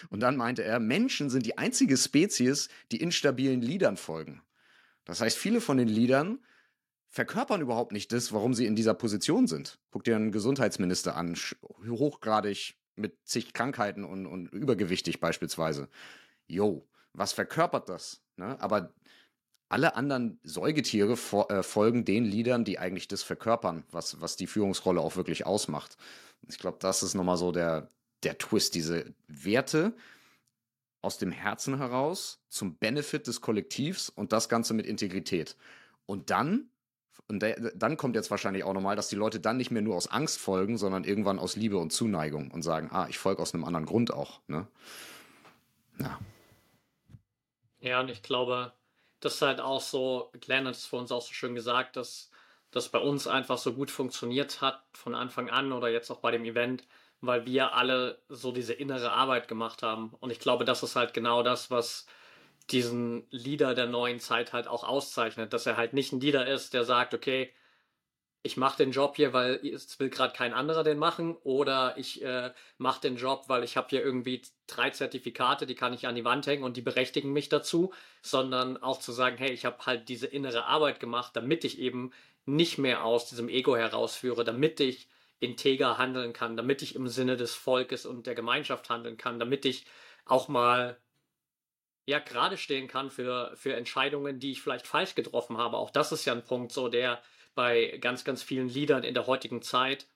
Und 0.10 0.20
dann 0.20 0.36
meinte 0.36 0.64
er, 0.64 0.80
Menschen 0.80 1.30
sind 1.30 1.45
die 1.45 1.58
einzige 1.58 1.97
Spezies, 1.97 2.68
die 2.91 3.01
instabilen 3.01 3.62
Liedern 3.62 3.95
folgen. 3.95 4.41
Das 5.08 5.22
heißt, 5.22 5.38
viele 5.38 5.62
von 5.62 5.78
den 5.78 5.88
Liedern 5.88 6.39
verkörpern 7.08 7.62
überhaupt 7.62 7.93
nicht 7.93 8.12
das, 8.12 8.34
warum 8.34 8.53
sie 8.53 8.66
in 8.66 8.76
dieser 8.76 8.93
Position 8.93 9.47
sind. 9.47 9.80
Guck 9.89 10.03
dir 10.03 10.18
einen 10.18 10.34
Gesundheitsminister 10.34 11.16
an, 11.16 11.36
hochgradig 11.88 12.76
mit 12.95 13.18
zig 13.24 13.53
Krankheiten 13.53 14.03
und, 14.03 14.26
und 14.26 14.47
übergewichtig 14.47 15.20
beispielsweise. 15.22 15.88
Jo, 16.47 16.88
was 17.14 17.32
verkörpert 17.32 17.88
das? 17.88 18.22
Ne? 18.36 18.60
Aber 18.60 18.93
alle 19.70 19.95
anderen 19.95 20.39
Säugetiere 20.43 21.14
äh, 21.14 21.64
folgen 21.64 22.03
den 22.03 22.26
Liedern, 22.26 22.66
die 22.66 22.78
eigentlich 22.78 23.08
das 23.08 23.24
verkörpern, 23.24 23.84
was, 23.91 24.20
was 24.20 24.36
die 24.36 24.47
Führungsrolle 24.47 24.99
auch 24.99 25.16
wirklich 25.16 25.45
ausmacht. 25.45 25.97
Ich 26.49 26.58
glaube, 26.58 26.78
das 26.82 27.01
ist 27.01 27.16
nochmal 27.16 27.38
so 27.38 27.51
der, 27.51 27.89
der 28.24 28.38
Twist, 28.38 28.76
diese 28.76 29.14
Werte, 29.28 29.95
aus 31.01 31.17
dem 31.17 31.31
Herzen 31.31 31.77
heraus 31.77 32.43
zum 32.49 32.77
Benefit 32.77 33.27
des 33.27 33.41
Kollektivs 33.41 34.09
und 34.09 34.31
das 34.31 34.49
Ganze 34.49 34.73
mit 34.73 34.85
Integrität. 34.85 35.55
Und 36.05 36.29
dann, 36.29 36.69
und 37.27 37.43
dann 37.75 37.97
kommt 37.97 38.15
jetzt 38.15 38.31
wahrscheinlich 38.31 38.63
auch 38.63 38.73
nochmal, 38.73 38.95
dass 38.95 39.09
die 39.09 39.15
Leute 39.15 39.39
dann 39.39 39.57
nicht 39.57 39.71
mehr 39.71 39.81
nur 39.81 39.95
aus 39.95 40.07
Angst 40.07 40.39
folgen, 40.39 40.77
sondern 40.77 41.03
irgendwann 41.03 41.39
aus 41.39 41.55
Liebe 41.55 41.77
und 41.77 41.91
Zuneigung 41.91 42.51
und 42.51 42.61
sagen, 42.61 42.89
ah, 42.91 43.07
ich 43.09 43.17
folge 43.19 43.41
aus 43.41 43.53
einem 43.53 43.65
anderen 43.65 43.85
Grund 43.85 44.13
auch. 44.13 44.41
Ne? 44.47 44.67
Ja. 45.99 46.19
Ja, 47.79 47.99
und 47.99 48.09
ich 48.09 48.23
glaube, 48.23 48.73
das 49.19 49.35
ist 49.35 49.41
halt 49.41 49.61
auch 49.61 49.81
so, 49.81 50.31
Glenn 50.39 50.67
hat 50.67 50.75
es 50.75 50.85
für 50.85 50.97
uns 50.97 51.11
auch 51.11 51.21
so 51.21 51.33
schön 51.33 51.55
gesagt, 51.55 51.95
dass 51.95 52.31
das 52.71 52.89
bei 52.89 52.99
uns 52.99 53.27
einfach 53.27 53.57
so 53.57 53.73
gut 53.73 53.91
funktioniert 53.91 54.61
hat 54.61 54.83
von 54.93 55.15
Anfang 55.15 55.49
an 55.49 55.71
oder 55.71 55.89
jetzt 55.89 56.11
auch 56.11 56.19
bei 56.19 56.31
dem 56.31 56.45
Event, 56.45 56.87
weil 57.22 57.45
wir 57.45 57.74
alle 57.74 58.22
so 58.30 58.51
diese 58.51 58.74
innere 58.74 59.11
Arbeit 59.11 59.47
gemacht 59.47 59.84
haben. 59.84 60.13
Und 60.20 60.32
ich 60.32 60.39
glaube, 60.39 60.65
das 60.65 60.84
ist 60.84 60.95
halt 60.95 61.13
genau 61.13 61.43
das, 61.43 61.72
was 61.72 62.05
diesen 62.70 63.26
Leader 63.32 63.74
der 63.74 63.88
neuen 63.88 64.20
Zeit 64.20 64.53
halt 64.53 64.68
auch 64.68 64.84
auszeichnet, 64.84 65.53
dass 65.53 65.65
er 65.65 65.78
halt 65.78 65.93
nicht 65.93 66.11
ein 66.11 66.20
Leader 66.20 66.47
ist, 66.47 66.74
der 66.74 66.84
sagt, 66.84 67.13
okay, 67.13 67.53
ich 68.43 68.57
mache 68.57 68.78
den 68.78 68.91
Job 68.91 69.15
hier, 69.15 69.34
weil 69.34 69.55
es 69.65 69.99
will 69.99 70.09
gerade 70.09 70.34
kein 70.34 70.53
anderer 70.53 70.84
den 70.84 70.97
machen 70.97 71.36
oder 71.43 71.97
ich 71.97 72.24
äh, 72.24 72.51
mache 72.78 73.01
den 73.01 73.18
Job, 73.18 73.45
weil 73.47 73.63
ich 73.63 73.78
habe 73.78 73.88
hier 73.89 74.03
irgendwie 74.03 74.41
drei 74.68 74.89
Zertifikate, 74.89 75.65
die 75.65 75.76
kann 75.76 75.93
ich 75.93 76.07
an 76.07 76.15
die 76.15 76.24
Wand 76.24 76.47
hängen 76.47 76.63
und 76.63 76.78
die 76.78 76.82
berechtigen 76.82 77.34
mich 77.34 77.49
dazu, 77.49 77.93
sondern 78.22 78.78
auch 78.78 78.99
zu 78.99 79.11
sagen, 79.11 79.38
hey, 79.38 79.51
ich 79.51 79.65
habe 79.65 79.86
halt 79.86 80.07
diese 80.07 80.28
innere 80.28 80.65
Arbeit 80.65 80.99
gemacht, 80.99 81.36
damit 81.36 81.65
ich 81.65 81.80
eben 81.80 82.11
nicht 82.45 82.78
mehr 82.78 83.03
aus 83.03 83.28
diesem 83.28 83.49
Ego 83.49 83.76
herausführe, 83.76 84.43
damit 84.45 84.80
ich 84.80 85.09
integer 85.39 85.97
handeln 85.97 86.33
kann, 86.33 86.57
damit 86.57 86.81
ich 86.81 86.95
im 86.95 87.07
Sinne 87.07 87.38
des 87.38 87.53
Volkes 87.53 88.05
und 88.05 88.27
der 88.27 88.35
Gemeinschaft 88.35 88.89
handeln 88.89 89.17
kann, 89.17 89.39
damit 89.39 89.65
ich 89.65 89.85
auch 90.25 90.47
mal 90.47 90.99
ja 92.05 92.19
gerade 92.19 92.57
stehen 92.57 92.88
kann 92.88 93.11
für, 93.11 93.51
für 93.55 93.75
Entscheidungen, 93.75 94.39
die 94.39 94.51
ich 94.51 94.61
vielleicht 94.61 94.88
falsch 94.88 95.13
getroffen 95.15 95.57
habe. 95.57 95.77
Auch 95.77 95.91
das 95.91 96.11
ist 96.11 96.25
ja 96.25 96.33
ein 96.33 96.43
Punkt, 96.43 96.71
so 96.71 96.88
der 96.88 97.21
bei 97.53 97.97
ganz, 98.01 98.23
ganz 98.23 98.43
vielen 98.43 98.69
Liedern 98.69 99.03
in 99.03 99.13
der 99.13 99.27
heutigen 99.27 99.61
Zeit 99.61 100.07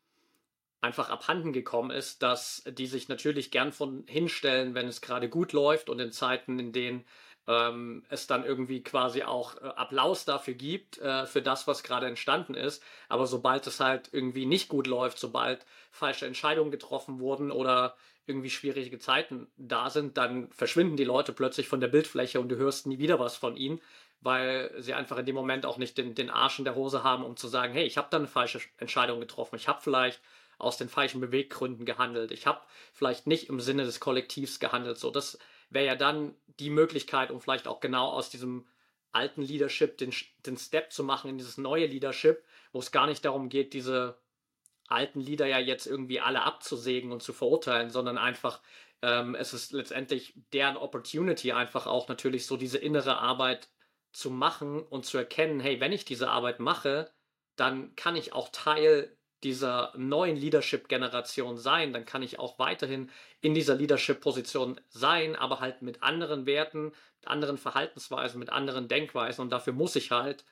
einfach 0.79 1.09
abhanden 1.09 1.53
gekommen 1.53 1.91
ist, 1.91 2.23
dass 2.23 2.63
die 2.67 2.87
sich 2.87 3.07
natürlich 3.07 3.51
gern 3.51 3.71
von 3.71 4.03
hinstellen, 4.07 4.73
wenn 4.73 4.87
es 4.87 5.01
gerade 5.01 5.29
gut 5.29 5.53
läuft 5.53 5.89
und 5.89 5.99
in 5.99 6.11
Zeiten, 6.11 6.57
in 6.59 6.71
denen 6.71 7.05
ähm, 7.47 8.03
es 8.09 8.27
dann 8.27 8.45
irgendwie 8.45 8.83
quasi 8.83 9.23
auch 9.23 9.55
äh, 9.55 9.65
Applaus 9.65 10.25
dafür 10.25 10.53
gibt, 10.53 10.99
äh, 10.99 11.25
für 11.25 11.41
das, 11.41 11.67
was 11.67 11.83
gerade 11.83 12.07
entstanden 12.07 12.53
ist. 12.53 12.83
Aber 13.09 13.27
sobald 13.27 13.65
es 13.67 13.79
halt 13.79 14.09
irgendwie 14.11 14.45
nicht 14.45 14.69
gut 14.69 14.87
läuft, 14.87 15.19
sobald 15.19 15.65
falsche 15.91 16.27
Entscheidungen 16.27 16.71
getroffen 16.71 17.19
wurden 17.19 17.51
oder 17.51 17.95
irgendwie 18.27 18.49
schwierige 18.49 18.99
Zeiten 18.99 19.47
da 19.57 19.89
sind, 19.89 20.17
dann 20.17 20.49
verschwinden 20.51 20.95
die 20.95 21.03
Leute 21.03 21.33
plötzlich 21.33 21.67
von 21.67 21.81
der 21.81 21.87
Bildfläche 21.87 22.39
und 22.39 22.49
du 22.49 22.55
hörst 22.57 22.85
nie 22.85 22.99
wieder 22.99 23.19
was 23.19 23.35
von 23.35 23.57
ihnen, 23.57 23.81
weil 24.21 24.71
sie 24.77 24.93
einfach 24.93 25.17
in 25.17 25.25
dem 25.25 25.35
Moment 25.35 25.65
auch 25.65 25.77
nicht 25.77 25.97
den, 25.97 26.13
den 26.13 26.29
Arsch 26.29 26.59
in 26.59 26.65
der 26.65 26.75
Hose 26.75 27.03
haben, 27.03 27.25
um 27.25 27.35
zu 27.35 27.47
sagen, 27.47 27.73
hey, 27.73 27.83
ich 27.83 27.97
habe 27.97 28.07
da 28.11 28.17
eine 28.17 28.27
falsche 28.27 28.61
Entscheidung 28.77 29.19
getroffen, 29.19 29.55
ich 29.55 29.67
habe 29.67 29.81
vielleicht 29.81 30.21
aus 30.59 30.77
den 30.77 30.89
falschen 30.89 31.19
Beweggründen 31.19 31.85
gehandelt, 31.85 32.31
ich 32.31 32.45
habe 32.45 32.61
vielleicht 32.93 33.25
nicht 33.25 33.49
im 33.49 33.59
Sinne 33.59 33.83
des 33.83 33.99
Kollektivs 33.99 34.59
gehandelt. 34.59 34.99
So, 34.99 35.09
das 35.09 35.39
wäre 35.71 35.85
ja 35.85 35.95
dann 35.95 36.35
die 36.59 36.69
Möglichkeit, 36.69 37.31
um 37.31 37.41
vielleicht 37.41 37.67
auch 37.67 37.79
genau 37.79 38.09
aus 38.09 38.29
diesem 38.29 38.67
alten 39.11 39.41
Leadership 39.41 39.97
den, 39.97 40.13
den 40.45 40.57
Step 40.57 40.91
zu 40.91 41.03
machen 41.03 41.29
in 41.29 41.37
dieses 41.37 41.57
neue 41.57 41.87
Leadership, 41.87 42.43
wo 42.71 42.79
es 42.79 42.91
gar 42.91 43.07
nicht 43.07 43.25
darum 43.25 43.49
geht, 43.49 43.73
diese 43.73 44.19
alten 44.87 45.19
Leader 45.19 45.47
ja 45.47 45.57
jetzt 45.57 45.87
irgendwie 45.87 46.19
alle 46.19 46.43
abzusägen 46.43 47.11
und 47.11 47.23
zu 47.23 47.33
verurteilen, 47.33 47.89
sondern 47.89 48.17
einfach 48.17 48.61
ähm, 49.01 49.35
es 49.35 49.53
ist 49.53 49.71
letztendlich 49.71 50.33
deren 50.53 50.77
Opportunity 50.77 51.51
einfach 51.51 51.87
auch 51.87 52.07
natürlich 52.07 52.45
so 52.45 52.57
diese 52.57 52.77
innere 52.77 53.17
Arbeit 53.17 53.69
zu 54.11 54.29
machen 54.29 54.83
und 54.83 55.05
zu 55.05 55.17
erkennen, 55.17 55.59
hey, 55.59 55.79
wenn 55.79 55.91
ich 55.91 56.05
diese 56.05 56.29
Arbeit 56.29 56.59
mache, 56.59 57.11
dann 57.55 57.95
kann 57.95 58.15
ich 58.15 58.33
auch 58.33 58.49
Teil 58.49 59.17
dieser 59.43 59.93
neuen 59.97 60.35
Leadership-Generation 60.35 61.57
sein, 61.57 61.93
dann 61.93 62.05
kann 62.05 62.21
ich 62.23 62.39
auch 62.39 62.59
weiterhin 62.59 63.09
in 63.41 63.53
dieser 63.53 63.75
Leadership-Position 63.75 64.79
sein, 64.89 65.35
aber 65.35 65.59
halt 65.59 65.81
mit 65.81 66.03
anderen 66.03 66.45
Werten, 66.45 66.85
mit 67.19 67.27
anderen 67.27 67.57
Verhaltensweisen, 67.57 68.39
mit 68.39 68.49
anderen 68.49 68.87
Denkweisen. 68.87 69.41
Und 69.41 69.49
dafür 69.49 69.73
muss 69.73 69.95
ich 69.95 70.11
halt 70.11 70.45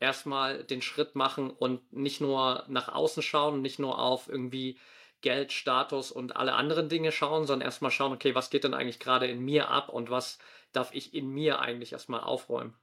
erstmal 0.00 0.64
den 0.64 0.82
Schritt 0.82 1.14
machen 1.14 1.50
und 1.50 1.92
nicht 1.92 2.20
nur 2.20 2.64
nach 2.68 2.88
außen 2.88 3.22
schauen, 3.22 3.62
nicht 3.62 3.78
nur 3.78 3.98
auf 3.98 4.28
irgendwie 4.28 4.78
Geld, 5.20 5.52
Status 5.52 6.10
und 6.10 6.36
alle 6.36 6.54
anderen 6.54 6.88
Dinge 6.88 7.12
schauen, 7.12 7.46
sondern 7.46 7.66
erstmal 7.66 7.90
schauen, 7.90 8.12
okay, 8.12 8.34
was 8.34 8.50
geht 8.50 8.64
denn 8.64 8.74
eigentlich 8.74 9.00
gerade 9.00 9.26
in 9.26 9.40
mir 9.40 9.68
ab 9.68 9.90
und 9.90 10.10
was 10.10 10.38
darf 10.72 10.94
ich 10.94 11.14
in 11.14 11.28
mir 11.28 11.60
eigentlich 11.60 11.92
erstmal 11.92 12.20
aufräumen. 12.20 12.74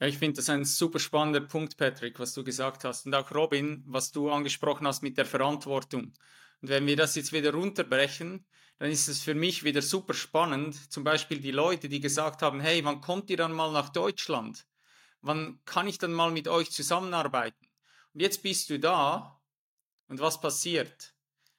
Ich 0.00 0.18
finde 0.18 0.36
das 0.36 0.50
ein 0.50 0.64
super 0.64 0.98
spannender 0.98 1.40
Punkt, 1.40 1.76
Patrick, 1.76 2.18
was 2.18 2.34
du 2.34 2.44
gesagt 2.44 2.84
hast. 2.84 3.06
Und 3.06 3.14
auch 3.14 3.32
Robin, 3.34 3.82
was 3.86 4.12
du 4.12 4.30
angesprochen 4.30 4.86
hast 4.86 5.02
mit 5.02 5.16
der 5.16 5.26
Verantwortung. 5.26 6.12
Und 6.62 6.68
wenn 6.68 6.86
wir 6.86 6.96
das 6.96 7.14
jetzt 7.14 7.32
wieder 7.32 7.52
runterbrechen, 7.52 8.44
dann 8.78 8.90
ist 8.90 9.08
es 9.08 9.22
für 9.22 9.34
mich 9.34 9.64
wieder 9.64 9.82
super 9.82 10.14
spannend. 10.14 10.92
Zum 10.92 11.04
Beispiel 11.04 11.40
die 11.40 11.50
Leute, 11.50 11.88
die 11.88 12.00
gesagt 12.00 12.42
haben, 12.42 12.60
hey, 12.60 12.84
wann 12.84 13.00
kommt 13.00 13.30
ihr 13.30 13.36
dann 13.36 13.52
mal 13.52 13.72
nach 13.72 13.88
Deutschland? 13.88 14.66
Wann 15.22 15.60
kann 15.64 15.88
ich 15.88 15.98
dann 15.98 16.12
mal 16.12 16.30
mit 16.30 16.48
euch 16.48 16.70
zusammenarbeiten? 16.70 17.66
Und 18.12 18.20
jetzt 18.20 18.42
bist 18.42 18.70
du 18.70 18.78
da 18.78 19.40
und 20.08 20.20
was 20.20 20.40
passiert? 20.40 21.14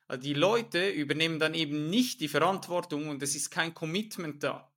Also 0.08 0.22
die 0.22 0.34
Leute 0.34 0.90
übernehmen 0.90 1.40
dann 1.40 1.54
eben 1.54 1.90
nicht 1.90 2.22
die 2.22 2.30
Verantwortung 2.30 3.10
und 3.10 3.22
es 3.22 3.36
ist 3.36 3.50
kein 3.50 3.74
Commitment 3.74 4.44
da. 4.44 4.72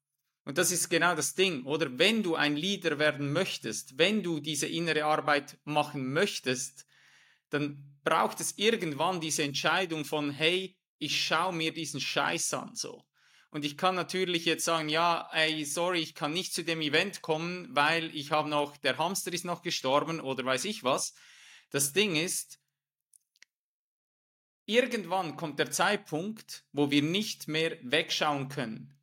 Und 0.44 0.58
das 0.58 0.70
ist 0.70 0.88
genau 0.88 1.14
das 1.14 1.34
Ding, 1.34 1.64
oder? 1.64 1.98
Wenn 1.98 2.22
du 2.22 2.34
ein 2.34 2.56
Leader 2.56 2.98
werden 2.98 3.32
möchtest, 3.32 3.98
wenn 3.98 4.22
du 4.22 4.40
diese 4.40 4.66
innere 4.66 5.04
Arbeit 5.04 5.58
machen 5.64 6.12
möchtest, 6.12 6.86
dann 7.50 7.98
braucht 8.04 8.40
es 8.40 8.56
irgendwann 8.56 9.20
diese 9.20 9.42
Entscheidung 9.42 10.04
von, 10.04 10.30
hey, 10.30 10.76
ich 10.98 11.24
schaue 11.24 11.52
mir 11.52 11.72
diesen 11.72 12.00
Scheiß 12.00 12.54
an, 12.54 12.74
so. 12.74 13.04
Und 13.50 13.64
ich 13.64 13.76
kann 13.76 13.96
natürlich 13.96 14.44
jetzt 14.44 14.64
sagen, 14.64 14.88
ja, 14.88 15.28
ey, 15.32 15.64
sorry, 15.64 16.00
ich 16.00 16.14
kann 16.14 16.32
nicht 16.32 16.54
zu 16.54 16.62
dem 16.62 16.80
Event 16.80 17.20
kommen, 17.20 17.68
weil 17.72 18.14
ich 18.14 18.30
habe 18.30 18.48
noch, 18.48 18.76
der 18.76 18.96
Hamster 18.96 19.32
ist 19.32 19.44
noch 19.44 19.62
gestorben 19.62 20.20
oder 20.20 20.44
weiß 20.44 20.64
ich 20.66 20.84
was. 20.84 21.14
Das 21.70 21.92
Ding 21.92 22.14
ist, 22.14 22.60
irgendwann 24.66 25.36
kommt 25.36 25.58
der 25.58 25.72
Zeitpunkt, 25.72 26.64
wo 26.72 26.92
wir 26.92 27.02
nicht 27.02 27.48
mehr 27.48 27.76
wegschauen 27.82 28.48
können. 28.48 28.99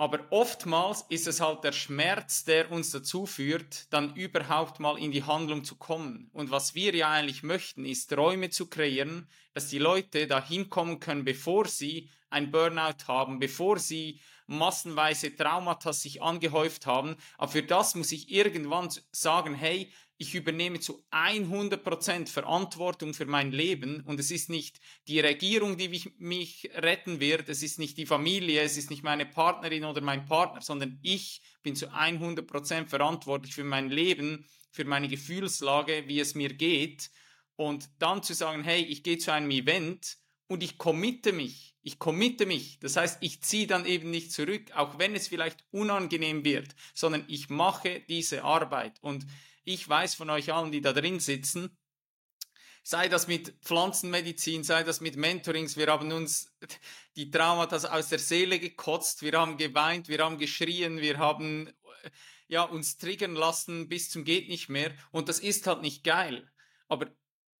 Aber 0.00 0.20
oftmals 0.30 1.04
ist 1.10 1.26
es 1.26 1.42
halt 1.42 1.62
der 1.62 1.72
Schmerz, 1.72 2.44
der 2.44 2.72
uns 2.72 2.90
dazu 2.90 3.26
führt, 3.26 3.92
dann 3.92 4.14
überhaupt 4.14 4.80
mal 4.80 4.98
in 4.98 5.12
die 5.12 5.24
Handlung 5.24 5.62
zu 5.62 5.76
kommen. 5.76 6.30
Und 6.32 6.50
was 6.50 6.74
wir 6.74 6.94
ja 6.94 7.10
eigentlich 7.10 7.42
möchten, 7.42 7.84
ist 7.84 8.10
Räume 8.16 8.48
zu 8.48 8.66
kreieren, 8.66 9.28
dass 9.52 9.68
die 9.68 9.78
Leute 9.78 10.26
da 10.26 10.42
hinkommen 10.42 11.00
können, 11.00 11.26
bevor 11.26 11.68
sie 11.68 12.08
ein 12.30 12.50
Burnout 12.50 13.08
haben, 13.08 13.40
bevor 13.40 13.78
sie 13.78 14.22
massenweise 14.46 15.36
Traumata 15.36 15.92
sich 15.92 16.22
angehäuft 16.22 16.86
haben. 16.86 17.16
Aber 17.36 17.52
für 17.52 17.62
das 17.62 17.94
muss 17.94 18.10
ich 18.10 18.30
irgendwann 18.30 18.88
sagen, 19.12 19.54
hey, 19.54 19.92
ich 20.20 20.34
übernehme 20.34 20.80
zu 20.80 21.02
100% 21.12 22.28
Verantwortung 22.28 23.14
für 23.14 23.24
mein 23.24 23.52
Leben 23.52 24.02
und 24.02 24.20
es 24.20 24.30
ist 24.30 24.50
nicht 24.50 24.78
die 25.08 25.18
Regierung, 25.18 25.78
die 25.78 25.88
mich, 26.18 26.70
retten 26.74 27.20
wird, 27.20 27.48
es 27.48 27.62
ist 27.62 27.78
nicht 27.78 27.96
die 27.96 28.04
Familie, 28.04 28.60
es 28.60 28.76
ist 28.76 28.90
nicht 28.90 29.02
meine 29.02 29.24
Partnerin 29.24 29.84
oder 29.84 30.02
mein 30.02 30.26
Partner, 30.26 30.60
sondern 30.60 30.98
ich 31.00 31.40
bin 31.62 31.74
zu 31.74 31.86
100% 31.86 32.88
verantwortlich 32.88 33.54
für 33.54 33.64
mein 33.64 33.88
Leben, 33.88 34.44
für 34.70 34.84
meine 34.84 35.08
Gefühlslage, 35.08 36.04
wie 36.06 36.20
es 36.20 36.34
mir 36.34 36.52
geht. 36.52 37.10
Und 37.56 37.88
dann 37.98 38.22
zu 38.22 38.34
sagen, 38.34 38.62
hey, 38.62 38.82
ich 38.82 39.02
gehe 39.02 39.16
zu 39.16 39.32
einem 39.32 39.50
Event 39.50 40.18
und 40.48 40.62
ich 40.62 40.76
committe 40.76 41.32
mich, 41.32 41.78
ich 41.80 41.98
committe 41.98 42.44
mich, 42.44 42.78
das 42.80 42.96
heißt, 42.96 43.22
ich 43.22 43.42
ziehe 43.42 43.66
dann 43.66 43.86
eben 43.86 44.10
nicht 44.10 44.32
zurück, 44.32 44.70
auch 44.74 44.98
wenn 44.98 45.14
es 45.14 45.28
vielleicht 45.28 45.64
unangenehm 45.70 46.44
wird, 46.44 46.74
sondern 46.92 47.24
ich 47.26 47.48
mache 47.48 48.02
diese 48.06 48.44
Arbeit. 48.44 48.98
Und 49.00 49.24
ich 49.64 49.88
weiß 49.88 50.14
von 50.14 50.30
euch 50.30 50.52
allen, 50.52 50.72
die 50.72 50.80
da 50.80 50.92
drin 50.92 51.20
sitzen, 51.20 51.76
sei 52.82 53.08
das 53.08 53.26
mit 53.26 53.54
Pflanzenmedizin, 53.62 54.64
sei 54.64 54.82
das 54.82 55.00
mit 55.00 55.16
Mentorings, 55.16 55.76
wir 55.76 55.88
haben 55.88 56.12
uns 56.12 56.52
die 57.16 57.30
Traumata 57.30 57.76
aus 57.76 58.08
der 58.08 58.18
Seele 58.18 58.58
gekotzt, 58.58 59.22
wir 59.22 59.32
haben 59.32 59.56
geweint, 59.58 60.08
wir 60.08 60.18
haben 60.24 60.38
geschrien, 60.38 61.00
wir 61.00 61.18
haben 61.18 61.72
ja 62.48 62.62
uns 62.62 62.96
triggern 62.96 63.34
lassen 63.34 63.88
bis 63.88 64.10
zum 64.10 64.24
geht 64.24 64.48
nicht 64.48 64.68
mehr 64.68 64.92
und 65.12 65.28
das 65.28 65.38
ist 65.38 65.66
halt 65.66 65.82
nicht 65.82 66.04
geil. 66.04 66.50
Aber 66.88 67.06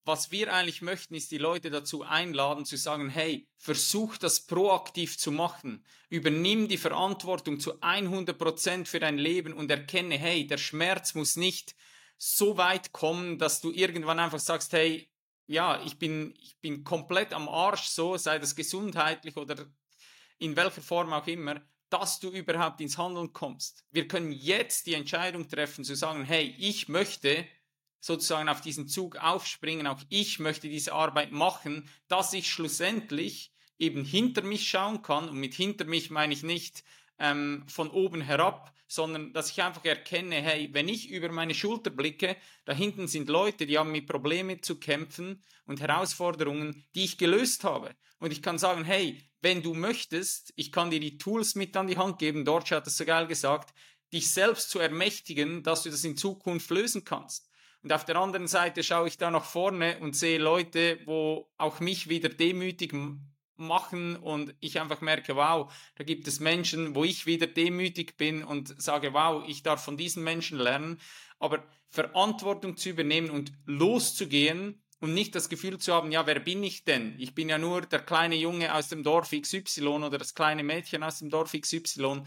was 0.03 0.31
wir 0.31 0.53
eigentlich 0.53 0.81
möchten, 0.81 1.13
ist 1.13 1.31
die 1.31 1.37
Leute 1.37 1.69
dazu 1.69 2.03
einladen, 2.03 2.65
zu 2.65 2.75
sagen, 2.75 3.09
hey, 3.09 3.47
versuch 3.57 4.17
das 4.17 4.47
proaktiv 4.47 5.17
zu 5.17 5.31
machen. 5.31 5.85
Übernimm 6.09 6.67
die 6.67 6.77
Verantwortung 6.77 7.59
zu 7.59 7.79
100 7.81 8.37
Prozent 8.37 8.87
für 8.87 8.99
dein 8.99 9.17
Leben 9.17 9.53
und 9.53 9.69
erkenne, 9.69 10.17
hey, 10.17 10.47
der 10.47 10.57
Schmerz 10.57 11.13
muss 11.13 11.35
nicht 11.35 11.75
so 12.17 12.57
weit 12.57 12.91
kommen, 12.91 13.37
dass 13.37 13.61
du 13.61 13.71
irgendwann 13.71 14.19
einfach 14.19 14.39
sagst, 14.39 14.73
hey, 14.73 15.09
ja, 15.47 15.81
ich 15.83 15.99
bin, 15.99 16.33
ich 16.39 16.57
bin 16.61 16.83
komplett 16.83 17.33
am 17.33 17.49
Arsch, 17.49 17.83
so, 17.83 18.17
sei 18.17 18.39
das 18.39 18.55
gesundheitlich 18.55 19.37
oder 19.37 19.67
in 20.37 20.55
welcher 20.55 20.81
Form 20.81 21.13
auch 21.13 21.27
immer, 21.27 21.61
dass 21.89 22.19
du 22.19 22.29
überhaupt 22.29 22.79
ins 22.81 22.97
Handeln 22.97 23.33
kommst. 23.33 23.83
Wir 23.91 24.07
können 24.07 24.31
jetzt 24.31 24.87
die 24.87 24.93
Entscheidung 24.93 25.47
treffen, 25.47 25.83
zu 25.83 25.95
sagen, 25.95 26.23
hey, 26.23 26.55
ich 26.57 26.87
möchte 26.87 27.45
sozusagen 28.01 28.49
auf 28.49 28.59
diesen 28.59 28.87
Zug 28.87 29.15
aufspringen, 29.15 29.87
auch 29.87 30.01
ich 30.09 30.39
möchte 30.39 30.67
diese 30.67 30.91
Arbeit 30.91 31.31
machen, 31.31 31.87
dass 32.09 32.33
ich 32.33 32.51
schlussendlich 32.51 33.53
eben 33.77 34.03
hinter 34.03 34.41
mich 34.41 34.67
schauen 34.67 35.01
kann. 35.01 35.29
Und 35.29 35.37
mit 35.37 35.53
hinter 35.53 35.85
mich 35.85 36.09
meine 36.09 36.33
ich 36.33 36.43
nicht 36.43 36.83
ähm, 37.19 37.63
von 37.67 37.89
oben 37.89 38.21
herab, 38.21 38.73
sondern 38.87 39.31
dass 39.31 39.51
ich 39.51 39.61
einfach 39.61 39.85
erkenne, 39.85 40.35
hey, 40.35 40.69
wenn 40.73 40.89
ich 40.89 41.09
über 41.09 41.31
meine 41.31 41.53
Schulter 41.53 41.91
blicke, 41.91 42.35
da 42.65 42.73
hinten 42.73 43.07
sind 43.07 43.29
Leute, 43.29 43.65
die 43.65 43.77
haben 43.77 43.91
mit 43.91 44.07
Problemen 44.07 44.61
zu 44.61 44.79
kämpfen 44.79 45.41
und 45.65 45.79
Herausforderungen, 45.79 46.83
die 46.95 47.05
ich 47.05 47.17
gelöst 47.17 47.63
habe. 47.63 47.95
Und 48.19 48.33
ich 48.33 48.41
kann 48.41 48.57
sagen, 48.57 48.83
hey, 48.83 49.23
wenn 49.41 49.63
du 49.63 49.73
möchtest, 49.73 50.53
ich 50.55 50.71
kann 50.71 50.91
dir 50.91 50.99
die 50.99 51.17
Tools 51.17 51.55
mit 51.55 51.75
an 51.77 51.87
die 51.87 51.97
Hand 51.97 52.19
geben, 52.19 52.45
Dortsch 52.45 52.71
hat 52.71 52.85
es 52.85 52.97
so 52.97 53.05
geil 53.05 53.27
gesagt, 53.27 53.73
dich 54.11 54.29
selbst 54.31 54.69
zu 54.69 54.79
ermächtigen, 54.79 55.63
dass 55.63 55.83
du 55.83 55.89
das 55.89 56.03
in 56.03 56.17
Zukunft 56.17 56.69
lösen 56.69 57.05
kannst. 57.05 57.49
Und 57.83 57.93
auf 57.93 58.05
der 58.05 58.15
anderen 58.17 58.47
Seite 58.47 58.83
schaue 58.83 59.07
ich 59.07 59.17
da 59.17 59.31
nach 59.31 59.45
vorne 59.45 59.97
und 59.99 60.15
sehe 60.15 60.37
Leute, 60.37 60.99
wo 61.05 61.51
auch 61.57 61.79
mich 61.79 62.09
wieder 62.09 62.29
demütig 62.29 62.93
machen 63.55 64.15
und 64.17 64.55
ich 64.59 64.79
einfach 64.79 65.01
merke, 65.01 65.35
wow, 65.35 65.71
da 65.95 66.03
gibt 66.03 66.27
es 66.27 66.39
Menschen, 66.39 66.95
wo 66.95 67.03
ich 67.03 67.25
wieder 67.25 67.47
demütig 67.47 68.17
bin 68.17 68.43
und 68.43 68.81
sage, 68.81 69.13
wow, 69.13 69.43
ich 69.47 69.63
darf 69.63 69.83
von 69.83 69.97
diesen 69.97 70.23
Menschen 70.23 70.59
lernen. 70.59 70.99
Aber 71.39 71.63
Verantwortung 71.89 72.77
zu 72.77 72.89
übernehmen 72.89 73.29
und 73.29 73.51
loszugehen 73.65 74.83
und 74.99 75.13
nicht 75.13 75.33
das 75.33 75.49
Gefühl 75.49 75.79
zu 75.79 75.93
haben, 75.93 76.11
ja, 76.11 76.27
wer 76.27 76.39
bin 76.39 76.63
ich 76.63 76.83
denn? 76.83 77.15
Ich 77.17 77.33
bin 77.33 77.49
ja 77.49 77.57
nur 77.57 77.81
der 77.81 77.99
kleine 77.99 78.35
Junge 78.35 78.73
aus 78.73 78.89
dem 78.89 79.03
Dorf 79.03 79.31
XY 79.31 79.87
oder 79.87 80.17
das 80.17 80.35
kleine 80.35 80.63
Mädchen 80.63 81.03
aus 81.03 81.19
dem 81.19 81.29
Dorf 81.29 81.53
XY. 81.53 82.23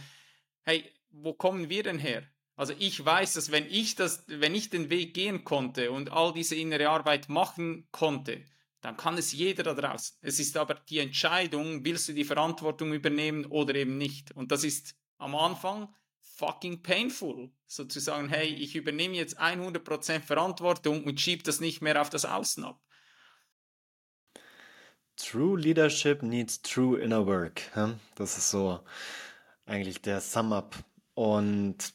Hey, 0.65 0.93
wo 1.11 1.33
kommen 1.33 1.69
wir 1.69 1.85
denn 1.85 1.99
her? 1.99 2.25
Also 2.57 2.73
ich 2.79 3.05
weiß, 3.05 3.33
dass 3.35 3.51
wenn 3.51 3.67
ich 3.67 3.97
das, 3.97 4.25
wenn 4.29 4.55
ich 4.55 4.71
den 4.71 4.91
Weg 4.91 5.15
gehen 5.15 5.45
konnte 5.45 5.91
und 5.91 6.13
all 6.13 6.33
diese 6.33 6.55
innere 6.55 6.89
Arbeit 6.89 7.29
machen 7.29 7.89
konnte, 7.91 8.45
dann 8.81 8.97
kann 8.97 9.17
es 9.17 9.33
jeder 9.33 9.63
da 9.63 9.75
draußen. 9.75 10.19
Es 10.21 10.39
ist 10.39 10.57
aber 10.57 10.75
die 10.75 10.99
Entscheidung, 10.99 11.85
willst 11.85 12.09
du 12.09 12.13
die 12.13 12.25
Verantwortung 12.25 12.93
übernehmen 12.93 13.47
oder 13.47 13.75
eben 13.75 13.99
nicht? 13.99 14.31
Und 14.33 14.53
das 14.53 14.63
ist 14.63 14.95
am 15.17 15.35
Anfang 15.35 15.93
fucking 16.21 16.83
painful, 16.83 17.51
sozusagen, 17.67 18.29
hey, 18.29 18.49
ich 18.49 18.77
übernehme 18.77 19.15
jetzt 19.15 19.41
100% 19.41 20.21
Verantwortung 20.21 21.05
und 21.05 21.21
schiebe 21.21 21.43
das 21.45 21.61
nicht 21.61 21.81
mehr 21.81 22.01
auf 22.01 22.11
das 22.11 22.25
Außen 22.25 22.65
ab. 22.65 22.81
True 25.17 25.59
Leadership 25.59 26.23
needs 26.23 26.61
true 26.61 27.01
inner 27.01 27.27
work. 27.27 27.63
Das 28.17 28.37
ist 28.37 28.51
so 28.51 28.81
eigentlich 29.65 30.03
der 30.03 30.21
Sum-up. 30.21 30.77
Und 31.15 31.95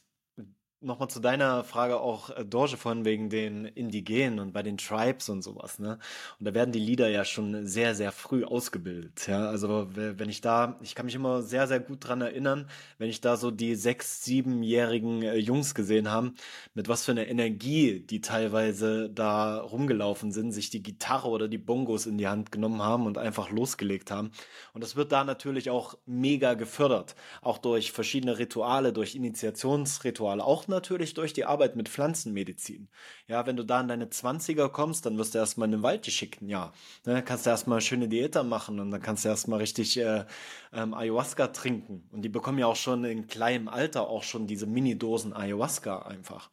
Nochmal 0.82 1.10
zu 1.10 1.20
deiner 1.20 1.66
Frage 1.66 2.00
auch, 2.00 2.30
äh, 2.30 2.46
Dorje, 2.46 2.78
von 2.78 3.04
wegen 3.04 3.30
den 3.30 3.66
Indigenen 3.66 4.40
und 4.40 4.54
bei 4.54 4.64
den 4.64 4.78
Tribes 4.78 5.28
und 5.28 5.42
sowas, 5.42 5.78
ne? 5.78 6.00
Und 6.40 6.46
da 6.46 6.54
werden 6.54 6.72
die 6.72 6.80
Lieder 6.80 7.10
ja 7.10 7.26
schon 7.26 7.68
sehr, 7.68 7.96
sehr 7.96 8.14
früh 8.14 8.46
ausgebildet, 8.46 9.28
ja? 9.28 9.50
Also, 9.50 9.90
wenn 9.94 10.30
ich 10.30 10.40
da, 10.40 10.80
ich 10.82 10.96
kann 10.96 11.06
mich 11.08 11.16
immer 11.16 11.42
sehr, 11.42 11.68
sehr 11.68 11.82
gut 11.82 12.08
dran 12.08 12.22
erinnern, 12.22 12.70
wenn 12.98 13.10
ich 13.10 13.20
da 13.20 13.36
so 13.36 13.52
die 13.52 13.76
sechs-, 13.76 14.24
siebenjährigen 14.24 15.22
äh, 15.22 15.36
Jungs 15.36 15.76
gesehen 15.76 16.10
haben, 16.10 16.36
mit 16.76 16.88
was 16.88 17.04
für 17.04 17.12
einer 17.12 17.28
Energie 17.28 18.00
die 18.00 18.22
teilweise 18.22 19.10
da 19.10 19.60
rumgelaufen 19.60 20.32
sind, 20.32 20.54
sich 20.54 20.70
die 20.70 20.82
Gitarre 20.82 21.28
oder 21.28 21.50
die 21.50 21.58
Bongos 21.58 22.06
in 22.06 22.18
die 22.18 22.30
Hand 22.30 22.54
genommen 22.54 22.82
haben 22.82 23.06
und 23.06 23.18
einfach 23.18 23.50
losgelegt 23.52 24.12
haben. 24.12 24.32
Und 24.74 24.82
das 24.82 24.96
wird 24.96 25.12
da 25.12 25.26
natürlich 25.26 25.70
auch 25.70 25.98
mega 26.06 26.54
gefördert. 26.54 27.16
Auch 27.42 27.58
durch 27.58 27.92
verschiedene 27.92 28.40
Rituale, 28.40 28.94
durch 28.94 29.16
Initiationsrituale, 29.16 30.42
auch 30.42 30.69
natürlich 30.70 31.14
durch 31.14 31.34
die 31.34 31.46
Arbeit 31.46 31.76
mit 31.76 31.90
Pflanzenmedizin. 31.90 32.88
Ja, 33.28 33.46
wenn 33.46 33.58
du 33.58 33.64
da 33.64 33.82
in 33.82 33.88
deine 33.88 34.06
20er 34.06 34.70
kommst, 34.70 35.06
dann 35.06 35.18
wirst 35.18 35.34
du 35.34 35.40
erstmal 35.40 35.68
in 35.68 35.74
den 35.74 35.84
Wald 35.84 36.04
geschickt, 36.04 36.42
ja. 36.42 36.72
Ne, 37.06 37.24
kannst 37.24 37.46
du 37.46 37.50
erstmal 37.50 37.82
schöne 37.82 38.08
Diäter 38.08 38.44
machen 38.44 38.80
und 38.80 38.92
dann 38.92 39.02
kannst 39.02 39.26
du 39.26 39.30
erstmal 39.30 39.60
richtig 39.60 39.98
äh, 39.98 40.26
ähm, 40.72 40.94
Ayahuasca 40.94 41.48
trinken. 41.48 42.08
Und 42.12 42.22
die 42.22 42.30
bekommen 42.30 42.60
ja 42.60 42.68
auch 42.68 42.76
schon 42.76 43.04
in 43.04 43.28
kleinem 43.28 43.68
Alter 43.68 44.08
auch 44.08 44.24
schon 44.24 44.48
diese 44.48 44.68
Mini-Dosen 44.68 45.34
Ayahuasca 45.34 46.04
einfach. 46.04 46.50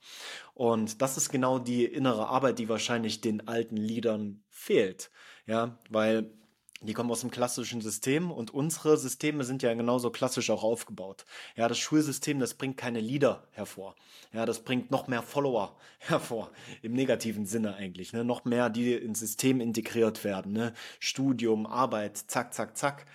Und 0.55 1.03
das 1.03 1.17
ist 1.17 1.29
genau 1.29 1.59
die 1.59 1.85
innere 1.85 2.29
Arbeit, 2.29 2.59
die 2.59 2.69
wahrscheinlich 2.69 3.21
den 3.21 3.47
alten 3.47 3.77
Liedern 3.77 4.43
fehlt. 4.49 5.11
Ja, 5.47 5.79
weil 5.91 6.31
die 6.87 6.95
kommen 6.95 7.11
aus 7.11 7.20
dem 7.20 7.30
klassischen 7.30 7.80
System 7.80 8.30
und 8.30 8.53
unsere 8.53 8.97
Systeme 8.97 9.45
sind 9.45 9.62
ja 9.62 9.74
genauso 9.74 10.11
klassisch 10.11 10.51
auch 10.51 10.62
aufgebaut. 10.62 11.24
Ja, 11.57 11.68
das 11.68 11.78
Schulsystem, 11.78 12.39
das 12.39 12.55
bringt 12.55 12.76
keine 12.76 13.01
Leader 13.01 13.45
hervor. 13.53 13.95
Ja, 14.32 14.47
das 14.47 14.61
bringt 14.61 14.91
noch 14.91 15.09
mehr 15.09 15.22
Follower 15.22 15.76
hervor. 15.99 16.51
Im 16.82 16.93
negativen 16.93 17.47
Sinne 17.47 17.74
eigentlich. 17.74 18.12
Ne? 18.12 18.24
Noch 18.24 18.45
mehr, 18.45 18.70
die 18.70 18.95
ins 18.95 19.20
System 19.20 19.61
integriert 19.61 20.24
werden. 20.24 20.53
Ne? 20.53 20.72
Studium, 21.01 21.66
Arbeit, 21.66 22.16
zack, 22.16 22.55
zack, 22.55 22.76
zack. 22.76 23.07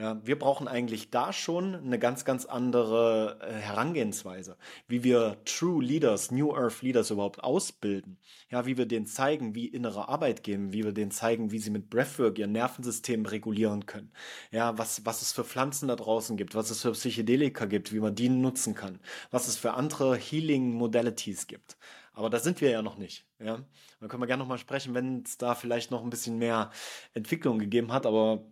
Ja, 0.00 0.18
wir 0.24 0.38
brauchen 0.38 0.66
eigentlich 0.66 1.10
da 1.10 1.30
schon 1.30 1.74
eine 1.74 1.98
ganz, 1.98 2.24
ganz 2.24 2.46
andere 2.46 3.38
äh, 3.42 3.52
Herangehensweise, 3.52 4.56
wie 4.88 5.04
wir 5.04 5.36
True 5.44 5.84
Leaders, 5.84 6.30
New 6.30 6.56
Earth 6.56 6.80
Leaders 6.80 7.10
überhaupt 7.10 7.44
ausbilden. 7.44 8.16
Ja, 8.50 8.64
wie 8.64 8.78
wir 8.78 8.86
denen 8.86 9.04
zeigen, 9.04 9.54
wie 9.54 9.66
innere 9.66 10.08
Arbeit 10.08 10.42
geben, 10.42 10.72
wie 10.72 10.84
wir 10.84 10.92
denen 10.92 11.10
zeigen, 11.10 11.50
wie 11.50 11.58
sie 11.58 11.68
mit 11.68 11.90
Breathwork 11.90 12.38
ihr 12.38 12.46
Nervensystem 12.46 13.26
regulieren 13.26 13.84
können. 13.84 14.10
Ja, 14.50 14.78
was, 14.78 15.04
was 15.04 15.20
es 15.20 15.32
für 15.32 15.44
Pflanzen 15.44 15.88
da 15.88 15.96
draußen 15.96 16.38
gibt, 16.38 16.54
was 16.54 16.70
es 16.70 16.80
für 16.80 16.92
Psychedelika 16.92 17.66
gibt, 17.66 17.92
wie 17.92 18.00
man 18.00 18.14
die 18.14 18.30
nutzen 18.30 18.74
kann, 18.74 19.00
was 19.30 19.48
es 19.48 19.58
für 19.58 19.74
andere 19.74 20.16
Healing 20.16 20.72
Modalities 20.72 21.46
gibt. 21.46 21.76
Aber 22.14 22.30
da 22.30 22.38
sind 22.38 22.62
wir 22.62 22.70
ja 22.70 22.80
noch 22.80 22.96
nicht. 22.96 23.26
Ja, 23.38 23.64
da 24.00 24.08
können 24.08 24.22
wir 24.22 24.26
gerne 24.26 24.42
noch 24.42 24.48
mal 24.48 24.58
sprechen, 24.58 24.94
wenn 24.94 25.22
es 25.24 25.36
da 25.36 25.54
vielleicht 25.54 25.90
noch 25.90 26.02
ein 26.02 26.10
bisschen 26.10 26.38
mehr 26.38 26.70
Entwicklung 27.14 27.58
gegeben 27.58 27.92
hat. 27.92 28.06
Aber 28.06 28.44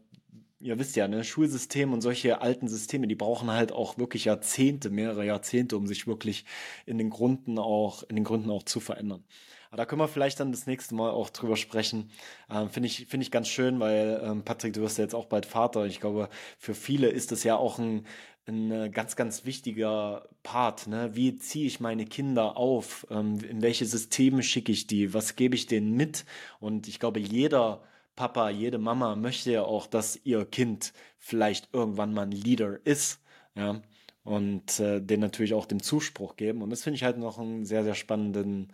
ihr 0.60 0.78
wisst 0.78 0.96
ja, 0.96 1.08
ne, 1.08 1.24
Schulsystem 1.24 1.92
und 1.92 2.00
solche 2.00 2.40
alten 2.40 2.68
Systeme, 2.68 3.06
die 3.06 3.14
brauchen 3.14 3.50
halt 3.50 3.72
auch 3.72 3.98
wirklich 3.98 4.24
Jahrzehnte, 4.24 4.90
mehrere 4.90 5.24
Jahrzehnte, 5.24 5.76
um 5.76 5.86
sich 5.86 6.06
wirklich 6.06 6.44
in 6.86 6.98
den 6.98 7.10
Gründen 7.10 7.58
auch, 7.58 8.02
in 8.04 8.16
den 8.16 8.24
Gründen 8.24 8.50
auch 8.50 8.64
zu 8.64 8.80
verändern. 8.80 9.24
Aber 9.70 9.76
da 9.76 9.84
können 9.84 10.00
wir 10.00 10.08
vielleicht 10.08 10.40
dann 10.40 10.50
das 10.50 10.66
nächste 10.66 10.94
Mal 10.94 11.10
auch 11.10 11.30
drüber 11.30 11.56
sprechen. 11.56 12.10
Ähm, 12.50 12.70
Finde 12.70 12.86
ich, 12.86 13.06
finde 13.06 13.24
ich 13.24 13.30
ganz 13.30 13.48
schön, 13.48 13.78
weil 13.80 14.20
ähm, 14.24 14.42
Patrick, 14.42 14.72
du 14.72 14.80
wirst 14.80 14.98
ja 14.98 15.04
jetzt 15.04 15.14
auch 15.14 15.26
bald 15.26 15.46
Vater. 15.46 15.84
Ich 15.84 16.00
glaube, 16.00 16.28
für 16.58 16.74
viele 16.74 17.08
ist 17.08 17.32
das 17.32 17.44
ja 17.44 17.56
auch 17.56 17.78
ein, 17.78 18.06
ein 18.46 18.70
äh, 18.70 18.88
ganz, 18.88 19.14
ganz 19.14 19.44
wichtiger 19.44 20.26
Part. 20.42 20.86
Ne? 20.86 21.14
Wie 21.14 21.36
ziehe 21.36 21.66
ich 21.66 21.80
meine 21.80 22.06
Kinder 22.06 22.56
auf? 22.56 23.06
Ähm, 23.10 23.40
in 23.40 23.60
welche 23.60 23.84
Systeme 23.84 24.42
schicke 24.42 24.72
ich 24.72 24.86
die? 24.86 25.12
Was 25.12 25.36
gebe 25.36 25.54
ich 25.54 25.66
denen 25.66 25.92
mit? 25.92 26.24
Und 26.60 26.88
ich 26.88 26.98
glaube, 26.98 27.20
jeder 27.20 27.82
Papa, 28.18 28.50
jede 28.50 28.78
Mama 28.78 29.14
möchte 29.14 29.52
ja 29.52 29.62
auch, 29.62 29.86
dass 29.86 30.18
ihr 30.24 30.44
Kind 30.44 30.92
vielleicht 31.18 31.68
irgendwann 31.72 32.12
mal 32.12 32.22
ein 32.22 32.32
Leader 32.32 32.84
ist, 32.84 33.20
ja, 33.54 33.80
und 34.24 34.80
äh, 34.80 35.00
den 35.00 35.20
natürlich 35.20 35.54
auch 35.54 35.66
den 35.66 35.78
Zuspruch 35.80 36.34
geben. 36.36 36.62
Und 36.62 36.70
das 36.70 36.82
finde 36.82 36.96
ich 36.96 37.04
halt 37.04 37.16
noch 37.18 37.38
einen 37.38 37.64
sehr, 37.64 37.84
sehr 37.84 37.94
spannenden 37.94 38.72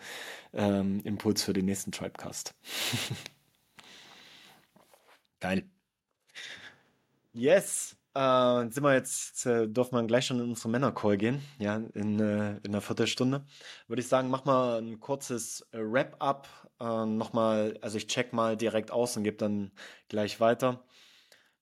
ähm, 0.54 1.00
Impuls 1.04 1.44
für 1.44 1.52
den 1.52 1.66
nächsten 1.66 1.92
Tribecast. 1.92 2.54
Geil. 5.40 5.64
Yes. 7.34 7.93
Äh, 8.14 8.70
sind 8.70 8.82
wir 8.84 8.94
jetzt, 8.94 9.44
äh, 9.46 9.66
dürfen 9.66 9.96
wir 9.96 10.04
gleich 10.04 10.26
schon 10.26 10.38
in 10.38 10.50
unsere 10.50 10.68
Männercall 10.68 11.16
gehen, 11.16 11.42
ja, 11.58 11.76
in, 11.94 12.20
äh, 12.20 12.58
in 12.58 12.66
einer 12.66 12.80
Viertelstunde. 12.80 13.44
Würde 13.88 14.00
ich 14.00 14.08
sagen, 14.08 14.30
mach 14.30 14.44
mal 14.44 14.78
ein 14.80 15.00
kurzes 15.00 15.66
äh, 15.72 15.78
Wrap-up. 15.80 16.48
Äh, 16.80 17.06
Nochmal, 17.06 17.76
also 17.80 17.96
ich 17.96 18.06
check 18.06 18.32
mal 18.32 18.56
direkt 18.56 18.92
aus 18.92 19.16
und 19.16 19.24
gebe 19.24 19.36
dann 19.36 19.72
gleich 20.08 20.38
weiter 20.40 20.84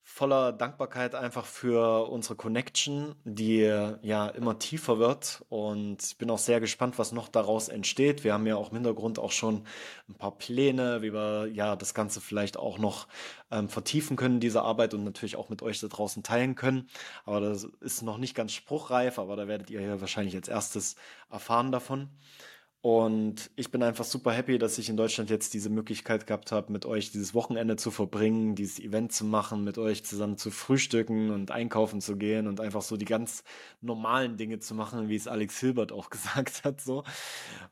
voller 0.05 0.53
Dankbarkeit 0.53 1.15
einfach 1.15 1.47
für 1.47 2.09
unsere 2.09 2.35
Connection, 2.35 3.15
die 3.25 3.61
ja 3.61 4.29
immer 4.29 4.59
tiefer 4.59 4.99
wird 4.99 5.45
und 5.49 6.03
ich 6.03 6.19
bin 6.19 6.31
auch 6.31 6.39
sehr 6.39 6.61
gespannt, 6.61 6.99
was 6.99 7.13
noch 7.13 7.29
daraus 7.29 7.69
entsteht. 7.69 8.25
Wir 8.25 8.33
haben 8.35 8.47
ja 8.47 8.57
auch 8.57 8.71
im 8.71 8.77
Hintergrund 8.77 9.19
auch 9.19 9.31
schon 9.31 9.65
ein 10.09 10.15
paar 10.15 10.37
Pläne, 10.37 11.03
wie 11.03 11.13
wir 11.13 11.47
ja 11.47 11.77
das 11.77 11.95
Ganze 11.95 12.21
vielleicht 12.21 12.57
auch 12.57 12.79
noch 12.79 13.07
ähm, 13.51 13.69
vertiefen 13.69 14.17
können, 14.17 14.41
diese 14.41 14.63
Arbeit 14.63 14.93
und 14.93 15.05
natürlich 15.05 15.37
auch 15.37 15.49
mit 15.49 15.63
euch 15.63 15.79
da 15.81 15.87
draußen 15.87 16.23
teilen 16.23 16.57
können. 16.57 16.89
Aber 17.25 17.41
das 17.41 17.65
ist 17.81 18.03
noch 18.03 18.19
nicht 18.19 18.35
ganz 18.35 18.53
spruchreif, 18.53 19.19
aber 19.19 19.37
da 19.37 19.47
werdet 19.47 19.71
ihr 19.71 19.81
ja 19.81 20.01
wahrscheinlich 20.01 20.35
als 20.35 20.49
erstes 20.49 20.97
erfahren 21.31 21.71
davon. 21.71 22.11
Und 22.83 23.53
ich 23.55 23.71
bin 23.71 23.81
einfach 23.85 24.05
super 24.05 24.33
happy, 24.33 24.59
dass 24.59 24.77
ich 24.77 24.89
in 24.89 24.97
Deutschland 24.97 25.31
jetzt 25.31 25.55
diese 25.55 25.71
Möglichkeit 25.71 26.27
gehabt 26.27 26.51
habe, 26.51 26.73
mit 26.73 26.85
euch 26.85 27.13
dieses 27.13 27.33
Wochenende 27.33 27.77
zu 27.77 27.93
verbringen, 27.93 28.57
dieses 28.57 28.81
Event 28.81 29.13
zu 29.13 29.25
machen, 29.25 29.63
mit 29.63 29.79
euch 29.79 30.05
zusammen 30.05 30.37
zu 30.37 30.51
frühstücken 30.51 31.31
und 31.31 31.53
einkaufen 31.53 32.01
zu 32.01 32.17
gehen 32.17 32.49
und 32.49 32.61
einfach 32.61 32.83
so 32.83 32.97
die 32.97 33.05
ganz 33.05 33.45
normalen 33.83 34.37
Dinge 34.37 34.59
zu 34.59 34.75
machen, 34.75 35.09
wie 35.09 35.15
es 35.15 35.29
Alex 35.29 35.61
Hilbert 35.61 35.93
auch 35.93 36.11
gesagt 36.11 36.65
hat. 36.65 36.81
So. 36.81 37.05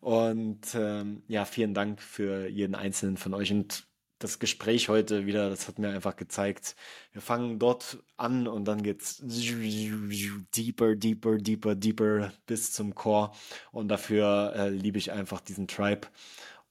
Und 0.01 0.61
ähm, 0.75 1.25
ja, 1.27 1.45
vielen 1.45 1.75
Dank 1.75 2.01
für 2.01 2.47
jeden 2.47 2.77
einzelnen 2.77 3.17
von 3.17 3.35
euch. 3.35 3.51
Und 3.51 3.90
das 4.21 4.39
Gespräch 4.39 4.89
heute 4.89 5.27
wieder, 5.27 5.49
das 5.49 5.67
hat 5.67 5.79
mir 5.79 5.89
einfach 5.89 6.15
gezeigt, 6.15 6.77
wir 7.13 7.23
fangen 7.23 7.59
dort 7.59 7.99
an 8.19 8.47
und 8.47 8.67
dann 8.67 8.83
geht's 8.83 9.19
deeper, 9.23 10.95
deeper, 10.95 11.39
deeper, 11.39 11.75
deeper 11.75 12.33
bis 12.47 12.73
zum 12.73 12.95
Core. 12.95 13.33
Und 13.73 13.89
dafür 13.89 14.53
äh, 14.55 14.69
liebe 14.69 14.99
ich 14.99 15.11
einfach 15.11 15.41
diesen 15.41 15.67
Tribe. 15.67 16.07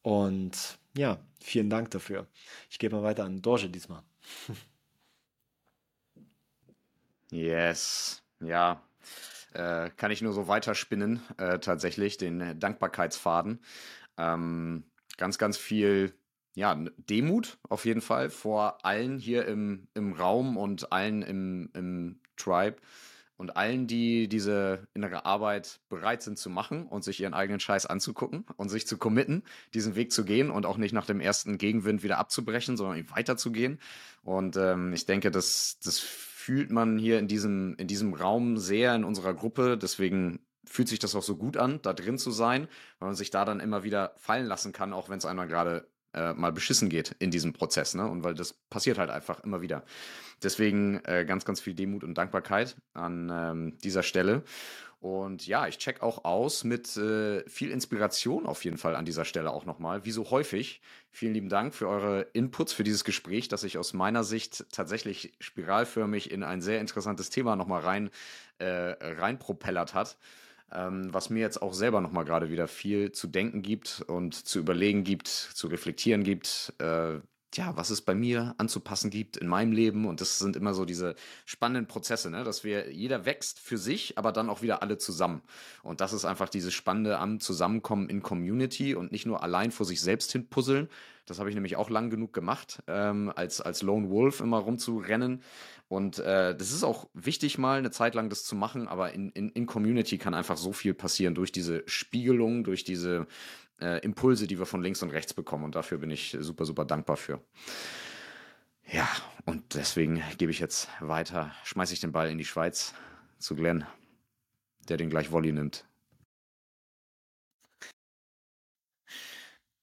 Und 0.04 0.78
ja, 0.96 1.20
vielen 1.42 1.72
Dank 1.72 1.90
dafür. 1.92 2.28
Ich 2.70 2.78
gebe 2.78 2.96
mal 2.96 3.04
weiter 3.04 3.26
an 3.26 3.42
Dorje 3.42 3.70
diesmal. 3.70 4.04
yes, 7.32 8.22
ja. 8.40 8.82
Äh, 9.54 9.90
kann 9.98 10.12
ich 10.12 10.22
nur 10.22 10.34
so 10.34 10.48
weiterspinnen, 10.48 11.22
äh, 11.38 11.58
tatsächlich, 11.58 12.18
den 12.18 12.60
Dankbarkeitsfaden. 12.60 13.60
Ähm, 14.18 14.84
ganz, 15.18 15.40
ganz 15.40 15.58
viel 15.58 16.14
ja, 16.60 16.78
Demut 16.98 17.58
auf 17.70 17.86
jeden 17.86 18.02
Fall 18.02 18.30
vor 18.30 18.86
allen 18.86 19.18
hier 19.18 19.46
im, 19.46 19.88
im 19.94 20.12
Raum 20.12 20.58
und 20.58 20.92
allen 20.92 21.22
im, 21.22 21.70
im 21.74 22.20
Tribe. 22.36 22.76
und 23.38 23.56
allen, 23.56 23.88
die 23.88 24.28
diese 24.28 24.86
innere 24.94 25.24
Arbeit 25.24 25.80
bereit 25.88 26.22
sind 26.22 26.38
zu 26.38 26.50
machen 26.50 26.86
und 26.86 27.06
sich 27.06 27.22
ihren 27.22 27.34
eigenen 27.34 27.62
Scheiß 27.62 27.86
anzugucken 27.86 28.46
und 28.58 28.68
sich 28.68 28.86
zu 28.86 28.98
committen, 28.98 29.44
diesen 29.74 29.96
Weg 29.96 30.12
zu 30.12 30.26
gehen 30.26 30.52
und 30.52 30.66
auch 30.66 30.76
nicht 30.76 30.92
nach 30.92 31.06
dem 31.06 31.22
ersten 31.22 31.58
Gegenwind 31.58 32.04
wieder 32.04 32.18
abzubrechen, 32.18 32.76
sondern 32.76 33.10
weiterzugehen. 33.10 33.80
Und 34.24 34.58
ähm, 34.58 34.92
ich 34.92 35.06
denke, 35.06 35.32
das, 35.32 35.80
das 35.82 36.00
fühlt 36.00 36.72
man 36.72 36.98
hier 36.98 37.20
in 37.20 37.30
diesem, 37.30 37.76
in 37.78 37.88
diesem 37.88 38.14
Raum 38.14 38.58
sehr 38.58 38.94
in 38.96 39.06
unserer 39.06 39.34
Gruppe. 39.34 39.78
Deswegen 39.78 40.40
fühlt 40.66 40.90
sich 40.90 41.00
das 41.00 41.16
auch 41.16 41.24
so 41.24 41.38
gut 41.38 41.56
an, 41.56 41.82
da 41.82 41.94
drin 41.94 42.18
zu 42.18 42.32
sein, 42.32 42.68
weil 43.00 43.08
man 43.08 43.16
sich 43.16 43.30
da 43.32 43.46
dann 43.46 43.62
immer 43.62 43.86
wieder 43.86 44.14
fallen 44.18 44.46
lassen 44.46 44.74
kann, 44.74 44.92
auch 44.92 45.08
wenn 45.08 45.20
es 45.20 45.26
einmal 45.26 45.48
gerade 45.48 45.88
äh, 46.14 46.34
mal 46.34 46.52
beschissen 46.52 46.90
geht 46.90 47.16
in 47.20 47.32
diesem 47.32 47.54
Prozess, 47.54 47.94
ne? 47.94 48.10
Und 48.10 48.24
weil 48.24 48.34
das 48.34 48.54
passiert 48.54 48.98
halt 48.98 49.10
einfach 49.10 49.44
immer 49.44 49.62
wieder. 49.62 49.84
Deswegen 50.42 51.04
äh, 51.06 51.26
ganz, 51.26 51.46
ganz 51.46 51.60
viel 51.60 51.74
Demut 51.74 52.04
und 52.04 52.16
Dankbarkeit 52.18 52.78
an 52.94 53.30
ähm, 53.32 53.78
dieser 53.84 54.04
Stelle. 54.04 54.44
Und 55.00 55.48
ja, 55.48 55.66
ich 55.68 55.78
check 55.78 56.02
auch 56.02 56.26
aus 56.26 56.66
mit 56.66 56.98
äh, 56.98 57.48
viel 57.48 57.72
Inspiration 57.72 58.46
auf 58.46 58.66
jeden 58.66 58.78
Fall 58.78 58.98
an 58.98 59.06
dieser 59.06 59.24
Stelle 59.24 59.52
auch 59.52 59.66
nochmal, 59.66 60.04
wie 60.04 60.12
so 60.12 60.30
häufig. 60.30 60.82
Vielen 61.10 61.34
lieben 61.34 61.48
Dank 61.48 61.74
für 61.74 61.88
eure 61.88 62.24
Inputs, 62.34 62.74
für 62.74 62.84
dieses 62.84 63.06
Gespräch, 63.06 63.48
das 63.48 63.62
sich 63.62 63.78
aus 63.78 63.94
meiner 63.94 64.26
Sicht 64.26 64.66
tatsächlich 64.72 65.34
spiralförmig 65.40 66.32
in 66.32 66.44
ein 66.44 66.62
sehr 66.62 66.82
interessantes 66.82 67.30
Thema 67.30 67.56
nochmal 67.56 67.82
rein, 67.82 68.10
äh, 68.58 68.66
reinpropellert 69.00 69.94
hat 69.94 70.18
ähm, 70.74 71.14
was 71.14 71.30
mir 71.30 71.40
jetzt 71.40 71.62
auch 71.62 71.74
selber 71.74 72.02
nochmal 72.02 72.26
gerade 72.26 72.50
wieder 72.50 72.68
viel 72.68 73.12
zu 73.12 73.28
denken 73.28 73.62
gibt 73.62 74.04
und 74.08 74.34
zu 74.34 74.60
überlegen 74.60 75.04
gibt, 75.04 75.28
zu 75.28 75.68
reflektieren 75.68 76.24
gibt. 76.24 76.74
Äh, 76.80 77.20
ja, 77.56 77.76
was 77.76 77.90
es 77.90 78.02
bei 78.02 78.14
mir 78.14 78.54
anzupassen 78.58 79.10
gibt 79.10 79.38
in 79.38 79.48
meinem 79.48 79.72
Leben. 79.72 80.06
Und 80.06 80.22
das 80.22 80.40
sind 80.40 80.56
immer 80.56 80.74
so 80.74 80.86
diese 80.86 81.16
spannenden 81.46 81.88
Prozesse, 81.88 82.30
ne? 82.30 82.44
dass 82.44 82.64
wir, 82.64 82.92
jeder 82.92 83.26
wächst 83.26 83.60
für 83.60 83.78
sich, 83.78 84.18
aber 84.18 84.32
dann 84.32 84.50
auch 84.50 84.62
wieder 84.62 84.84
alle 84.84 84.98
zusammen. 84.98 85.42
Und 85.82 86.02
das 86.02 86.14
ist 86.14 86.26
einfach 86.26 86.50
dieses 86.50 86.74
Spannende 86.74 87.18
am 87.18 87.40
Zusammenkommen 87.40 88.08
in 88.10 88.22
Community 88.22 88.94
und 88.94 89.12
nicht 89.12 89.26
nur 89.26 89.42
allein 89.42 89.72
vor 89.72 89.86
sich 89.86 90.02
selbst 90.02 90.32
hin 90.32 90.48
puzzeln. 90.48 90.90
Das 91.30 91.38
habe 91.38 91.50
ich 91.50 91.56
nämlich 91.56 91.76
auch 91.76 91.92
lang 91.92 92.10
genug 92.10 92.34
gemacht, 92.34 92.82
ähm, 92.88 93.32
als, 93.36 93.62
als 93.62 93.84
Lone 93.84 94.10
Wolf 94.10 94.40
immer 94.40 94.58
rumzurennen. 94.58 95.44
Und 95.88 96.18
äh, 96.18 96.56
das 96.56 96.72
ist 96.72 96.84
auch 96.84 97.08
wichtig, 97.14 97.60
mal 97.60 97.78
eine 97.78 97.92
Zeit 97.92 98.16
lang 98.16 98.30
das 98.30 98.44
zu 98.44 98.56
machen, 98.56 98.88
aber 98.88 99.14
in, 99.14 99.30
in, 99.30 99.50
in 99.50 99.68
Community 99.68 100.18
kann 100.18 100.34
einfach 100.34 100.58
so 100.58 100.74
viel 100.74 100.96
passieren 100.96 101.36
durch 101.36 101.52
diese 101.52 101.84
Spiegelung, 101.86 102.64
durch 102.64 102.84
diese 102.84 103.28
äh, 103.80 104.00
Impulse, 104.04 104.48
die 104.48 104.58
wir 104.58 104.66
von 104.66 104.82
links 104.82 105.04
und 105.04 105.12
rechts 105.12 105.36
bekommen. 105.36 105.66
Und 105.66 105.76
dafür 105.76 106.00
bin 106.00 106.10
ich 106.10 106.36
super, 106.40 106.66
super 106.66 106.86
dankbar 106.86 107.18
für. 107.18 107.40
Ja, 108.92 109.08
und 109.46 109.76
deswegen 109.76 110.24
gebe 110.40 110.52
ich 110.52 110.60
jetzt 110.60 110.90
weiter, 111.00 111.52
schmeiße 111.64 111.94
ich 111.94 112.00
den 112.00 112.12
Ball 112.12 112.30
in 112.32 112.40
die 112.40 112.46
Schweiz 112.46 112.96
zu 113.38 113.56
Glenn, 113.56 113.86
der 114.88 114.98
den 114.98 115.12
gleich 115.12 115.32
Volley 115.32 115.52
nimmt. 115.52 115.86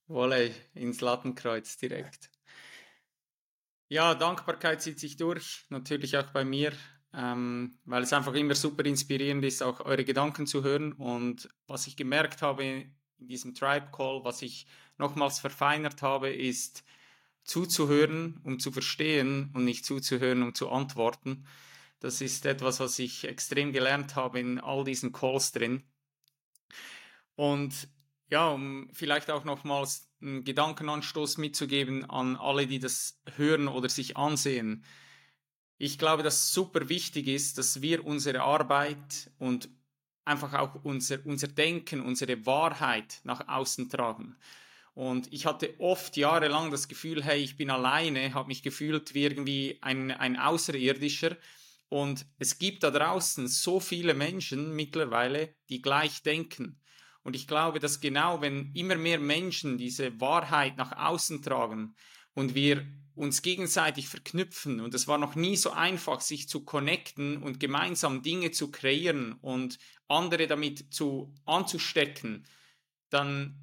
Volley 0.06 0.54
ins 0.74 1.00
Lattenkreuz 1.00 1.76
direkt. 1.76 2.30
Ja, 3.88 4.14
Dankbarkeit 4.14 4.82
zieht 4.82 4.98
sich 4.98 5.16
durch, 5.16 5.64
natürlich 5.68 6.16
auch 6.16 6.30
bei 6.32 6.44
mir, 6.44 6.72
ähm, 7.12 7.78
weil 7.84 8.02
es 8.02 8.12
einfach 8.12 8.34
immer 8.34 8.54
super 8.54 8.84
inspirierend 8.84 9.44
ist, 9.44 9.62
auch 9.62 9.80
eure 9.80 10.04
Gedanken 10.04 10.46
zu 10.46 10.64
hören. 10.64 10.92
Und 10.92 11.48
was 11.66 11.86
ich 11.86 11.96
gemerkt 11.96 12.42
habe 12.42 12.64
in 12.64 12.96
diesem 13.18 13.54
Tribe 13.54 13.90
Call, 13.92 14.24
was 14.24 14.42
ich 14.42 14.66
nochmals 14.98 15.38
verfeinert 15.38 16.02
habe, 16.02 16.30
ist 16.30 16.84
zuzuhören, 17.44 18.40
um 18.42 18.58
zu 18.58 18.72
verstehen 18.72 19.50
und 19.54 19.64
nicht 19.64 19.84
zuzuhören, 19.84 20.42
um 20.42 20.54
zu 20.54 20.68
antworten. 20.68 21.46
Das 22.00 22.20
ist 22.20 22.44
etwas, 22.44 22.80
was 22.80 22.98
ich 22.98 23.24
extrem 23.24 23.72
gelernt 23.72 24.16
habe 24.16 24.40
in 24.40 24.60
all 24.60 24.84
diesen 24.84 25.12
Calls 25.12 25.52
drin. 25.52 25.84
Und 27.36 27.88
ja, 28.30 28.48
um 28.48 28.88
vielleicht 28.92 29.30
auch 29.30 29.44
nochmals 29.44 30.08
einen 30.20 30.44
Gedankenanstoß 30.44 31.38
mitzugeben 31.38 32.08
an 32.08 32.36
alle, 32.36 32.66
die 32.66 32.78
das 32.78 33.20
hören 33.36 33.68
oder 33.68 33.88
sich 33.88 34.16
ansehen. 34.16 34.84
Ich 35.78 35.98
glaube, 35.98 36.22
dass 36.22 36.52
super 36.52 36.88
wichtig 36.88 37.28
ist, 37.28 37.58
dass 37.58 37.82
wir 37.82 38.04
unsere 38.04 38.42
Arbeit 38.42 39.30
und 39.38 39.68
einfach 40.24 40.54
auch 40.54 40.74
unser, 40.84 41.24
unser 41.24 41.48
Denken, 41.48 42.00
unsere 42.00 42.46
Wahrheit 42.46 43.20
nach 43.24 43.46
außen 43.46 43.88
tragen. 43.88 44.36
Und 44.94 45.30
ich 45.32 45.44
hatte 45.44 45.78
oft 45.78 46.16
jahrelang 46.16 46.70
das 46.70 46.88
Gefühl, 46.88 47.22
hey, 47.22 47.38
ich 47.42 47.58
bin 47.58 47.70
alleine, 47.70 48.32
habe 48.32 48.48
mich 48.48 48.62
gefühlt 48.62 49.12
wie 49.12 49.24
irgendwie 49.24 49.78
ein, 49.82 50.10
ein 50.10 50.38
Außerirdischer. 50.38 51.36
Und 51.90 52.26
es 52.38 52.58
gibt 52.58 52.82
da 52.82 52.90
draußen 52.90 53.46
so 53.46 53.78
viele 53.78 54.14
Menschen 54.14 54.74
mittlerweile, 54.74 55.54
die 55.68 55.82
gleich 55.82 56.22
denken. 56.22 56.80
Und 57.26 57.34
ich 57.34 57.48
glaube, 57.48 57.80
dass 57.80 57.98
genau 57.98 58.40
wenn 58.40 58.70
immer 58.72 58.94
mehr 58.94 59.18
Menschen 59.18 59.78
diese 59.78 60.20
Wahrheit 60.20 60.76
nach 60.76 60.96
außen 60.96 61.42
tragen 61.42 61.96
und 62.34 62.54
wir 62.54 62.86
uns 63.16 63.42
gegenseitig 63.42 64.08
verknüpfen, 64.08 64.78
und 64.78 64.94
es 64.94 65.08
war 65.08 65.18
noch 65.18 65.34
nie 65.34 65.56
so 65.56 65.72
einfach, 65.72 66.20
sich 66.20 66.48
zu 66.48 66.64
connecten 66.64 67.42
und 67.42 67.58
gemeinsam 67.58 68.22
Dinge 68.22 68.52
zu 68.52 68.70
kreieren 68.70 69.32
und 69.40 69.80
andere 70.06 70.46
damit 70.46 70.94
zu 70.94 71.34
anzustecken, 71.46 72.46
dann 73.08 73.58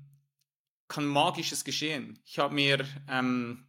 kann 0.90 1.06
Magisches 1.06 1.64
geschehen. 1.64 2.19
Ich 2.26 2.40
habe 2.40 2.56
mir 2.56 2.85
ähm, 3.07 3.65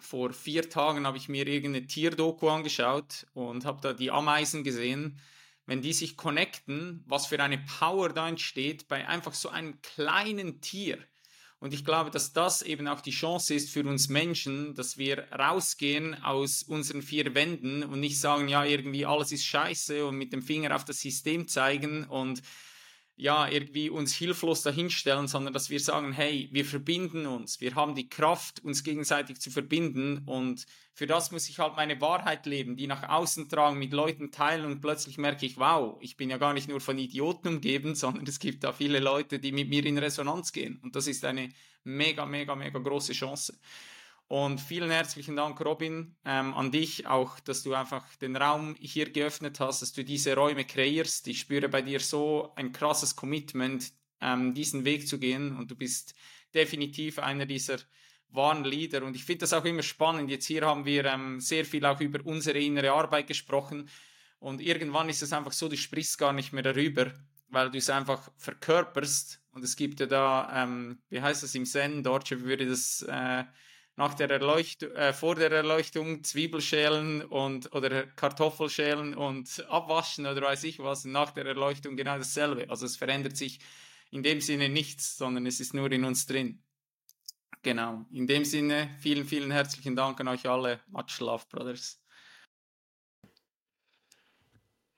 vor 0.00 0.32
vier 0.32 0.68
Tagen 0.68 1.06
habe 1.06 1.18
ich 1.18 1.28
mir 1.28 1.46
irgendeine 1.46 1.86
Tierdoku 1.86 2.48
angeschaut 2.48 3.28
und 3.34 3.64
habe 3.64 3.80
da 3.80 3.92
die 3.92 4.10
Ameisen 4.10 4.64
gesehen 4.64 5.20
wenn 5.70 5.82
die 5.82 5.92
sich 5.92 6.16
connecten, 6.16 7.04
was 7.06 7.28
für 7.28 7.40
eine 7.40 7.58
Power 7.58 8.08
da 8.08 8.28
entsteht 8.28 8.88
bei 8.88 9.06
einfach 9.06 9.34
so 9.34 9.50
einem 9.50 9.80
kleinen 9.82 10.60
Tier. 10.60 10.98
Und 11.60 11.72
ich 11.72 11.84
glaube, 11.84 12.10
dass 12.10 12.32
das 12.32 12.62
eben 12.62 12.88
auch 12.88 13.00
die 13.00 13.12
Chance 13.12 13.54
ist 13.54 13.70
für 13.70 13.84
uns 13.84 14.08
Menschen, 14.08 14.74
dass 14.74 14.98
wir 14.98 15.28
rausgehen 15.30 16.20
aus 16.24 16.64
unseren 16.64 17.02
vier 17.02 17.36
Wänden 17.36 17.84
und 17.84 18.00
nicht 18.00 18.18
sagen, 18.18 18.48
ja, 18.48 18.64
irgendwie 18.64 19.06
alles 19.06 19.30
ist 19.30 19.44
scheiße 19.44 20.04
und 20.04 20.16
mit 20.16 20.32
dem 20.32 20.42
Finger 20.42 20.74
auf 20.74 20.84
das 20.84 20.98
System 20.98 21.46
zeigen 21.46 22.02
und 22.02 22.42
ja, 23.20 23.46
irgendwie 23.46 23.90
uns 23.90 24.14
hilflos 24.14 24.62
dahinstellen, 24.62 25.28
sondern 25.28 25.52
dass 25.52 25.68
wir 25.68 25.78
sagen, 25.78 26.10
hey, 26.12 26.48
wir 26.52 26.64
verbinden 26.64 27.26
uns, 27.26 27.60
wir 27.60 27.74
haben 27.74 27.94
die 27.94 28.08
Kraft, 28.08 28.64
uns 28.64 28.82
gegenseitig 28.82 29.38
zu 29.40 29.50
verbinden. 29.50 30.22
Und 30.24 30.64
für 30.94 31.06
das 31.06 31.30
muss 31.30 31.48
ich 31.50 31.58
halt 31.58 31.76
meine 31.76 32.00
Wahrheit 32.00 32.46
leben, 32.46 32.76
die 32.76 32.86
nach 32.86 33.06
außen 33.06 33.50
tragen, 33.50 33.78
mit 33.78 33.92
Leuten 33.92 34.30
teilen. 34.30 34.64
Und 34.64 34.80
plötzlich 34.80 35.18
merke 35.18 35.44
ich, 35.44 35.58
wow, 35.58 35.98
ich 36.00 36.16
bin 36.16 36.30
ja 36.30 36.38
gar 36.38 36.54
nicht 36.54 36.68
nur 36.68 36.80
von 36.80 36.96
Idioten 36.96 37.48
umgeben, 37.48 37.94
sondern 37.94 38.26
es 38.26 38.38
gibt 38.38 38.64
da 38.64 38.72
viele 38.72 39.00
Leute, 39.00 39.38
die 39.38 39.52
mit 39.52 39.68
mir 39.68 39.84
in 39.84 39.98
Resonanz 39.98 40.50
gehen. 40.52 40.80
Und 40.82 40.96
das 40.96 41.06
ist 41.06 41.22
eine 41.26 41.50
mega, 41.84 42.24
mega, 42.24 42.54
mega 42.54 42.78
große 42.78 43.12
Chance. 43.12 43.58
Und 44.30 44.60
vielen 44.60 44.92
herzlichen 44.92 45.34
Dank, 45.34 45.60
Robin, 45.60 46.14
ähm, 46.24 46.54
an 46.54 46.70
dich 46.70 47.04
auch, 47.08 47.40
dass 47.40 47.64
du 47.64 47.74
einfach 47.74 48.14
den 48.18 48.36
Raum 48.36 48.76
hier 48.78 49.10
geöffnet 49.10 49.58
hast, 49.58 49.82
dass 49.82 49.92
du 49.92 50.04
diese 50.04 50.36
Räume 50.36 50.64
kreierst. 50.64 51.26
Ich 51.26 51.40
spüre 51.40 51.68
bei 51.68 51.82
dir 51.82 51.98
so 51.98 52.52
ein 52.54 52.70
krasses 52.70 53.16
Commitment, 53.16 53.92
ähm, 54.20 54.54
diesen 54.54 54.84
Weg 54.84 55.08
zu 55.08 55.18
gehen. 55.18 55.56
Und 55.56 55.72
du 55.72 55.74
bist 55.74 56.14
definitiv 56.54 57.18
einer 57.18 57.44
dieser 57.44 57.78
wahren 58.28 58.62
Leader. 58.62 59.02
Und 59.02 59.16
ich 59.16 59.24
finde 59.24 59.40
das 59.40 59.52
auch 59.52 59.64
immer 59.64 59.82
spannend. 59.82 60.30
Jetzt 60.30 60.46
hier 60.46 60.64
haben 60.64 60.84
wir 60.84 61.06
ähm, 61.06 61.40
sehr 61.40 61.64
viel 61.64 61.84
auch 61.84 62.00
über 62.00 62.24
unsere 62.24 62.60
innere 62.60 62.92
Arbeit 62.92 63.26
gesprochen. 63.26 63.88
Und 64.38 64.60
irgendwann 64.60 65.08
ist 65.08 65.22
es 65.22 65.32
einfach 65.32 65.52
so, 65.52 65.68
du 65.68 65.76
sprichst 65.76 66.18
gar 66.18 66.32
nicht 66.32 66.52
mehr 66.52 66.62
darüber, 66.62 67.12
weil 67.48 67.72
du 67.72 67.78
es 67.78 67.90
einfach 67.90 68.30
verkörperst. 68.36 69.42
Und 69.50 69.64
es 69.64 69.74
gibt 69.74 69.98
ja 69.98 70.06
da, 70.06 70.52
ähm, 70.54 71.02
wie 71.08 71.20
heißt 71.20 71.42
das 71.42 71.56
im 71.56 71.66
Zen, 71.66 72.04
dort 72.04 72.30
würde 72.30 72.66
das... 72.66 73.02
Äh, 73.08 73.42
nach 74.00 74.14
der 74.14 74.30
Erleuchtung, 74.30 74.90
äh, 74.92 75.12
vor 75.12 75.34
der 75.34 75.52
Erleuchtung 75.52 76.24
Zwiebelschälen 76.24 77.22
und 77.22 77.74
oder 77.74 78.06
Kartoffelschälen 78.06 79.14
und 79.14 79.62
abwaschen 79.68 80.26
oder 80.26 80.40
weiß 80.40 80.64
ich 80.64 80.78
was. 80.78 81.04
nach 81.04 81.32
der 81.32 81.44
Erleuchtung 81.44 81.96
genau 81.98 82.16
dasselbe. 82.16 82.70
Also 82.70 82.86
es 82.86 82.96
verändert 82.96 83.36
sich 83.36 83.60
in 84.10 84.22
dem 84.22 84.40
Sinne 84.40 84.70
nichts, 84.70 85.18
sondern 85.18 85.44
es 85.44 85.60
ist 85.60 85.74
nur 85.74 85.92
in 85.92 86.06
uns 86.06 86.24
drin. 86.24 86.62
Genau. 87.60 88.06
In 88.10 88.26
dem 88.26 88.46
Sinne, 88.46 88.88
vielen, 89.00 89.26
vielen 89.26 89.50
herzlichen 89.50 89.94
Dank 89.94 90.18
an 90.18 90.28
euch 90.28 90.48
alle. 90.48 90.80
Much 90.86 91.20
love, 91.20 91.44
Brothers. 91.50 92.02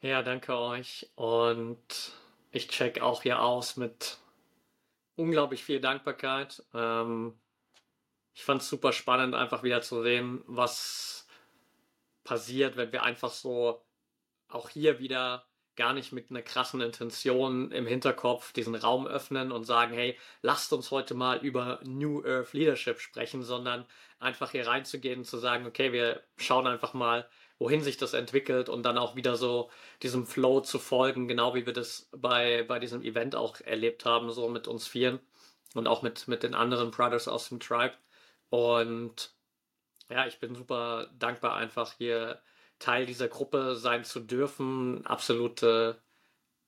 Ja, 0.01 0.23
danke 0.23 0.57
euch. 0.57 1.11
Und 1.17 2.13
ich 2.53 2.69
check 2.69 3.01
auch 3.01 3.23
hier 3.23 3.43
aus 3.43 3.77
mit 3.77 4.19
unglaublich 5.17 5.65
viel 5.65 5.81
Dankbarkeit. 5.81 6.63
Ähm, 6.73 7.35
ich 8.35 8.45
fand 8.45 8.63
es 8.63 8.69
super 8.69 8.93
spannend, 8.93 9.35
einfach 9.35 9.63
wieder 9.63 9.83
zu 9.83 10.03
sehen, 10.03 10.43
was 10.47 11.27
passiert, 12.25 12.77
wenn 12.77 12.93
wir 12.93 13.03
einfach 13.03 13.31
so 13.31 13.83
auch 14.49 14.69
hier 14.69 14.99
wieder 14.99 15.47
gar 15.77 15.95
nicht 15.95 16.13
mit 16.13 16.31
einer 16.31 16.43
krassen 16.43 16.81
Intention 16.81 17.71
im 17.73 17.87
Hinterkopf 17.87 18.53
diesen 18.53 18.75
Raum 18.75 19.07
öffnen 19.07 19.53
und 19.53 19.65
sagen, 19.65 19.95
hey, 19.95 20.19
lasst 20.43 20.73
uns 20.73 20.91
heute 20.91 21.15
mal 21.15 21.39
über 21.39 21.81
New 21.83 22.23
Earth 22.25 22.53
Leadership 22.53 23.01
sprechen, 23.01 23.43
sondern 23.43 23.87
einfach 24.19 24.51
hier 24.51 24.67
reinzugehen 24.67 25.21
und 25.21 25.25
zu 25.25 25.39
sagen, 25.39 25.67
okay, 25.67 25.93
wir 25.93 26.23
schauen 26.37 26.67
einfach 26.67 26.93
mal, 26.93 27.27
wohin 27.59 27.81
sich 27.81 27.97
das 27.97 28.13
entwickelt 28.13 28.69
und 28.69 28.83
dann 28.83 28.99
auch 28.99 29.17
wieder 29.17 29.37
so 29.37 29.71
diesem 30.03 30.27
Flow 30.27 30.61
zu 30.61 30.79
folgen, 30.79 31.29
genau 31.29 31.55
wie 31.55 31.65
wir 31.65 31.73
das 31.73 32.09
bei, 32.13 32.65
bei 32.65 32.79
diesem 32.79 33.03
Event 33.03 33.35
auch 33.35 33.61
erlebt 33.61 34.05
haben, 34.05 34.31
so 34.31 34.49
mit 34.49 34.69
uns 34.69 34.87
vieren 34.87 35.21
und 35.75 35.87
auch 35.87 36.03
mit, 36.03 36.29
mit 36.29 36.43
den 36.43 36.55
anderen 36.55 36.91
Brothers 36.91 37.29
aus 37.29 37.49
dem 37.49 37.61
Tribe. 37.61 37.95
Und 38.53 39.31
ja, 40.11 40.27
ich 40.27 40.39
bin 40.39 40.55
super 40.55 41.09
dankbar, 41.19 41.57
einfach 41.57 41.95
hier 41.97 42.39
Teil 42.79 43.07
dieser 43.07 43.29
Gruppe 43.29 43.77
sein 43.77 44.05
zu 44.05 44.21
dürfen. 44.21 45.07
Absolute 45.07 46.03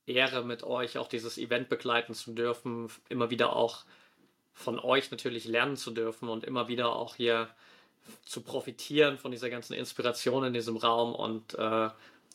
Ehre 0.07 0.45
mit 0.45 0.63
euch, 0.63 0.97
auch 0.97 1.09
dieses 1.09 1.37
Event 1.37 1.69
begleiten 1.69 2.15
zu 2.15 2.33
dürfen, 2.33 2.91
immer 3.11 3.29
wieder 3.29 3.55
auch 3.55 3.85
von 4.55 4.79
euch 4.79 5.11
natürlich 5.11 5.45
lernen 5.45 5.77
zu 5.77 5.91
dürfen 5.91 6.31
und 6.31 6.45
immer 6.45 6.69
wieder 6.69 6.97
auch 6.97 7.17
hier 7.17 7.51
zu 8.25 8.41
profitieren 8.41 9.19
von 9.19 9.31
dieser 9.31 9.51
ganzen 9.51 9.75
Inspiration 9.75 10.45
in 10.45 10.55
diesem 10.55 10.79
Raum 10.79 11.15
und 11.15 11.53
äh, 11.59 11.91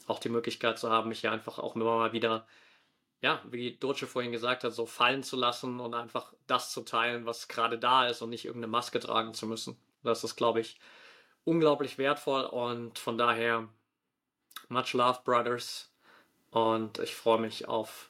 auch 0.05 0.19
die 0.19 0.29
Möglichkeit 0.29 0.77
zu 0.77 0.91
haben, 0.91 1.09
mich 1.09 1.21
hier 1.21 1.31
einfach 1.31 1.57
auch 1.57 1.75
immer 1.75 1.85
mal 1.85 2.13
wieder, 2.13 2.45
ja, 3.21 3.41
wie 3.49 3.77
Doce 3.77 4.05
vorhin 4.05 4.31
gesagt 4.31 4.63
hat, 4.63 4.73
so 4.73 4.85
fallen 4.85 5.23
zu 5.23 5.35
lassen 5.35 5.79
und 5.79 5.93
einfach 5.93 6.33
das 6.47 6.71
zu 6.71 6.81
teilen, 6.81 7.25
was 7.25 7.47
gerade 7.47 7.77
da 7.77 8.07
ist 8.07 8.21
und 8.21 8.29
nicht 8.29 8.45
irgendeine 8.45 8.71
Maske 8.71 8.99
tragen 8.99 9.33
zu 9.33 9.45
müssen. 9.45 9.77
Das 10.03 10.23
ist, 10.23 10.35
glaube 10.35 10.61
ich, 10.61 10.79
unglaublich 11.43 11.97
wertvoll 11.97 12.43
und 12.45 12.97
von 12.97 13.17
daher 13.17 13.67
much 14.69 14.93
love, 14.93 15.19
Brothers. 15.23 15.91
Und 16.51 16.99
ich 16.99 17.15
freue 17.15 17.39
mich 17.39 17.67
auf 17.67 18.09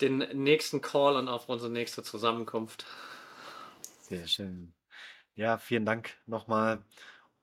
den 0.00 0.18
nächsten 0.18 0.80
Call 0.80 1.16
und 1.16 1.28
auf 1.28 1.48
unsere 1.48 1.70
nächste 1.70 2.02
Zusammenkunft. 2.02 2.84
Sehr 4.00 4.26
schön. 4.26 4.74
Ja, 5.36 5.58
vielen 5.58 5.86
Dank 5.86 6.14
nochmal. 6.26 6.84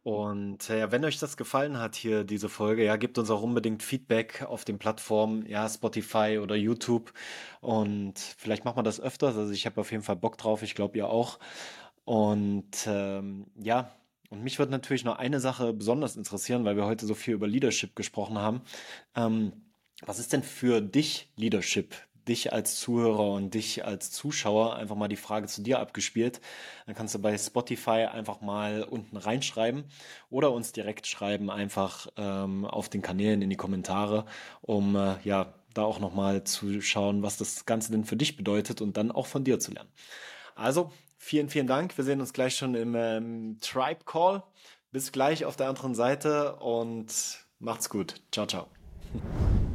Und 0.04 0.70
äh, 0.70 0.80
ja, 0.80 0.92
wenn 0.92 1.04
euch 1.04 1.20
das 1.20 1.38
gefallen 1.38 1.78
hat 1.78 1.96
hier, 1.96 2.24
diese 2.24 2.50
Folge, 2.50 2.86
ja, 2.86 2.96
gebt 2.96 3.18
uns 3.18 3.30
auch 3.30 3.42
unbedingt 3.42 3.84
Feedback 3.84 4.44
auf 4.44 4.66
den 4.66 4.80
Plattformen, 4.80 5.46
ja, 5.46 5.68
Spotify 5.68 6.40
oder 6.42 6.56
YouTube. 6.56 7.14
Und 7.62 8.18
vielleicht 8.18 8.66
machen 8.66 8.78
wir 8.78 8.84
das 8.84 9.02
öfters. 9.02 9.36
Also 9.36 9.52
ich 9.52 9.66
habe 9.66 9.82
auf 9.82 9.92
jeden 9.92 10.04
Fall 10.04 10.16
Bock 10.16 10.38
drauf, 10.38 10.64
ich 10.64 10.76
glaube 10.76 10.98
ihr 10.98 11.10
auch. 11.10 11.40
Und 12.06 12.88
ähm, 12.88 13.48
ja, 13.56 13.92
und 14.30 14.44
mich 14.44 14.60
würde 14.60 14.72
natürlich 14.72 15.04
noch 15.04 15.18
eine 15.18 15.40
Sache 15.40 15.74
besonders 15.74 16.16
interessieren, 16.16 16.64
weil 16.66 16.78
wir 16.78 16.86
heute 16.86 17.06
so 17.06 17.16
viel 17.16 17.34
über 17.34 17.48
Leadership 17.48 17.96
gesprochen 17.96 18.38
haben. 18.38 18.62
Ähm, 19.16 19.54
was 20.06 20.20
ist 20.20 20.32
denn 20.34 20.44
für 20.44 20.82
dich 20.82 21.32
Leadership? 21.36 21.96
Dich 22.30 22.54
als 22.54 22.80
Zuhörer 22.80 23.32
und 23.32 23.54
dich 23.54 23.86
als 23.86 24.12
Zuschauer 24.12 24.76
einfach 24.76 24.96
mal 24.96 25.08
die 25.08 25.16
Frage 25.16 25.48
zu 25.48 25.62
dir 25.62 25.80
abgespielt. 25.80 26.40
Dann 26.86 26.96
kannst 26.96 27.16
du 27.16 27.20
bei 27.20 27.38
Spotify 27.38 28.08
einfach 28.12 28.42
mal 28.42 28.84
unten 28.84 29.18
reinschreiben 29.18 29.84
oder 30.30 30.52
uns 30.52 30.72
direkt 30.72 31.08
schreiben, 31.08 31.50
einfach 31.50 32.08
ähm, 32.16 32.66
auf 32.66 32.88
den 32.90 33.02
Kanälen 33.02 33.42
in 33.42 33.50
die 33.50 33.58
Kommentare, 33.58 34.26
um 34.62 34.96
äh, 34.96 35.16
ja 35.24 35.54
da 35.74 35.84
auch 35.84 36.00
nochmal 36.00 36.44
zu 36.44 36.82
schauen, 36.82 37.22
was 37.22 37.38
das 37.38 37.66
Ganze 37.66 37.92
denn 37.92 38.06
für 38.06 38.16
dich 38.16 38.38
bedeutet 38.38 38.82
und 38.82 38.98
dann 38.98 39.12
auch 39.12 39.28
von 39.28 39.44
dir 39.44 39.60
zu 39.60 39.72
lernen. 39.72 39.90
Also, 40.56 40.92
vielen, 41.18 41.50
vielen 41.50 41.68
Dank. 41.68 41.98
Wir 41.98 42.04
sehen 42.04 42.22
uns 42.22 42.34
gleich 42.34 42.56
schon 42.56 42.76
im 42.76 42.96
ähm, 42.96 43.58
Tribe 43.62 44.04
Call. 44.06 44.44
Bis 44.92 45.12
gleich 45.12 45.46
auf 45.46 45.56
der 45.56 45.70
anderen 45.70 45.94
Seite 45.94 46.56
und 46.56 47.08
macht's 47.60 47.90
gut. 47.90 48.16
Ciao, 48.32 48.48
ciao. 48.48 48.68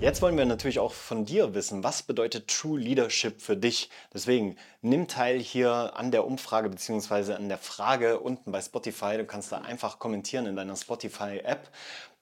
Jetzt 0.05 0.21
wollen 0.21 0.37
wir 0.37 0.45
natürlich 0.45 0.81
auch 0.81 0.93
von 0.93 1.25
dir 1.25 1.55
wissen, 1.55 1.83
was 1.83 2.03
bedeutet 2.03 2.49
True 2.49 2.79
Leadership 2.79 3.41
für 3.41 3.57
dich? 3.57 3.89
Deswegen 4.13 4.59
nimm 4.83 5.09
teil 5.09 5.39
hier 5.39 5.93
an 5.97 6.11
der 6.11 6.27
Umfrage 6.27 6.69
bzw. 6.69 7.33
an 7.33 7.49
der 7.49 7.57
Frage 7.57 8.21
unten 8.21 8.53
bei 8.53 8.61
Spotify. 8.61 9.17
Du 9.17 9.25
kannst 9.25 9.51
da 9.51 9.63
einfach 9.63 9.99
kommentieren 9.99 10.45
in 10.45 10.57
deiner 10.57 10.77
Spotify-App 10.77 11.71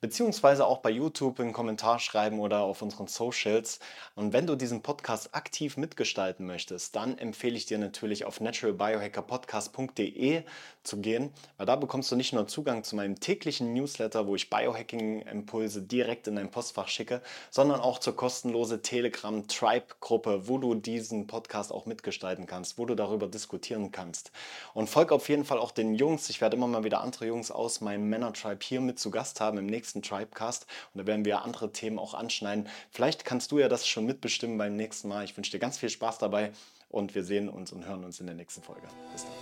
beziehungsweise 0.03 0.67
auch 0.67 0.79
bei 0.79 0.89
YouTube 0.89 1.39
einen 1.39 1.53
Kommentar 1.53 1.97
schreiben 1.97 2.41
oder 2.41 2.59
auf 2.59 2.81
unseren 2.81 3.07
Socials. 3.07 3.79
Und 4.15 4.33
wenn 4.33 4.45
du 4.45 4.57
diesen 4.57 4.81
Podcast 4.81 5.33
aktiv 5.33 5.77
mitgestalten 5.77 6.45
möchtest, 6.45 6.97
dann 6.97 7.17
empfehle 7.17 7.55
ich 7.55 7.67
dir 7.67 7.77
natürlich 7.77 8.25
auf 8.25 8.41
naturalbiohackerpodcast.de 8.41 10.43
zu 10.83 10.97
gehen, 10.97 11.31
weil 11.55 11.65
da 11.65 11.77
bekommst 11.77 12.11
du 12.11 12.17
nicht 12.17 12.33
nur 12.33 12.49
Zugang 12.49 12.83
zu 12.83 12.97
meinem 12.97 13.21
täglichen 13.21 13.71
Newsletter, 13.71 14.27
wo 14.27 14.35
ich 14.35 14.49
Biohacking-Impulse 14.49 15.83
direkt 15.83 16.27
in 16.27 16.35
dein 16.35 16.51
Postfach 16.51 16.89
schicke, 16.89 17.21
sondern 17.49 17.79
auch 17.79 17.97
zur 17.97 18.17
kostenlose 18.17 18.81
Telegram 18.81 19.47
Tribe 19.47 19.85
Gruppe, 20.01 20.49
wo 20.49 20.57
du 20.57 20.75
diesen 20.75 21.27
Podcast 21.27 21.71
auch 21.71 21.85
mitgestalten 21.85 22.45
kannst, 22.45 22.77
wo 22.77 22.85
du 22.85 22.95
darüber 22.95 23.27
diskutieren 23.27 23.93
kannst. 23.93 24.33
Und 24.73 24.89
folg 24.89 25.13
auf 25.13 25.29
jeden 25.29 25.45
Fall 25.45 25.59
auch 25.59 25.71
den 25.71 25.95
Jungs. 25.95 26.29
Ich 26.29 26.41
werde 26.41 26.57
immer 26.57 26.67
mal 26.67 26.83
wieder 26.83 26.99
andere 26.99 27.27
Jungs 27.27 27.51
aus 27.51 27.79
meinem 27.79 28.09
Männer 28.09 28.33
Tribe 28.33 28.59
hier 28.61 28.81
mit 28.81 28.99
zu 28.99 29.09
Gast 29.09 29.39
haben 29.39 29.57
im 29.57 29.67
nächsten 29.67 29.92
nächsten 29.93 30.01
Tribecast 30.01 30.65
und 30.93 31.01
da 31.01 31.07
werden 31.07 31.25
wir 31.25 31.43
andere 31.43 31.71
Themen 31.71 31.99
auch 31.99 32.13
anschneiden. 32.13 32.67
Vielleicht 32.91 33.25
kannst 33.25 33.51
du 33.51 33.59
ja 33.59 33.69
das 33.69 33.87
schon 33.87 34.05
mitbestimmen 34.05 34.57
beim 34.57 34.75
nächsten 34.75 35.07
Mal. 35.07 35.23
Ich 35.23 35.37
wünsche 35.37 35.51
dir 35.51 35.59
ganz 35.59 35.77
viel 35.77 35.89
Spaß 35.89 36.17
dabei 36.17 36.51
und 36.89 37.15
wir 37.15 37.23
sehen 37.23 37.49
uns 37.49 37.71
und 37.71 37.85
hören 37.85 38.03
uns 38.03 38.19
in 38.19 38.25
der 38.25 38.35
nächsten 38.35 38.61
Folge. 38.61 38.87
Bis 39.11 39.23
dann. 39.23 39.33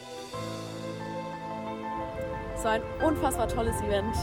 Es 2.55 2.63
war 2.63 2.71
ein 2.73 2.83
unfassbar 3.03 3.47
tolles 3.47 3.75
Event. 3.81 4.15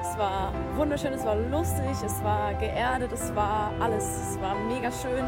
Es 0.00 0.16
war 0.18 0.52
wunderschön, 0.76 1.12
es 1.12 1.24
war 1.24 1.36
lustig, 1.36 1.96
es 2.04 2.22
war 2.22 2.54
geerdet, 2.54 3.12
es 3.12 3.34
war 3.34 3.72
alles. 3.80 4.04
Es 4.04 4.40
war 4.40 4.54
mega 4.54 4.90
schön 4.90 5.24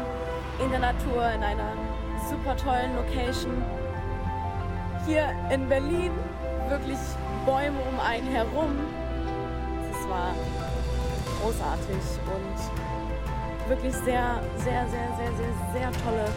in 0.63 0.69
der 0.71 0.79
Natur, 0.79 1.29
in 1.31 1.43
einer 1.43 1.73
super 2.29 2.55
tollen 2.55 2.95
Location. 2.95 3.63
Hier 5.05 5.33
in 5.51 5.67
Berlin 5.67 6.11
wirklich 6.69 6.99
Bäume 7.45 7.79
um 7.91 7.99
einen 7.99 8.27
herum, 8.27 8.77
war 10.11 10.35
großartig 11.41 12.03
und 12.27 13.69
wirklich 13.69 13.93
sehr, 13.93 14.41
sehr, 14.57 14.85
sehr, 14.89 15.07
sehr, 15.17 15.31
sehr, 15.37 15.53
sehr 15.73 15.91
tolle 16.03 16.27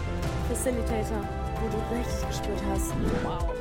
Facilitator, 0.48 1.22
wo 1.60 1.66
du 1.68 1.78
richtig 1.98 2.28
gespürt 2.28 2.62
hast. 2.70 2.92
Wow. 3.24 3.54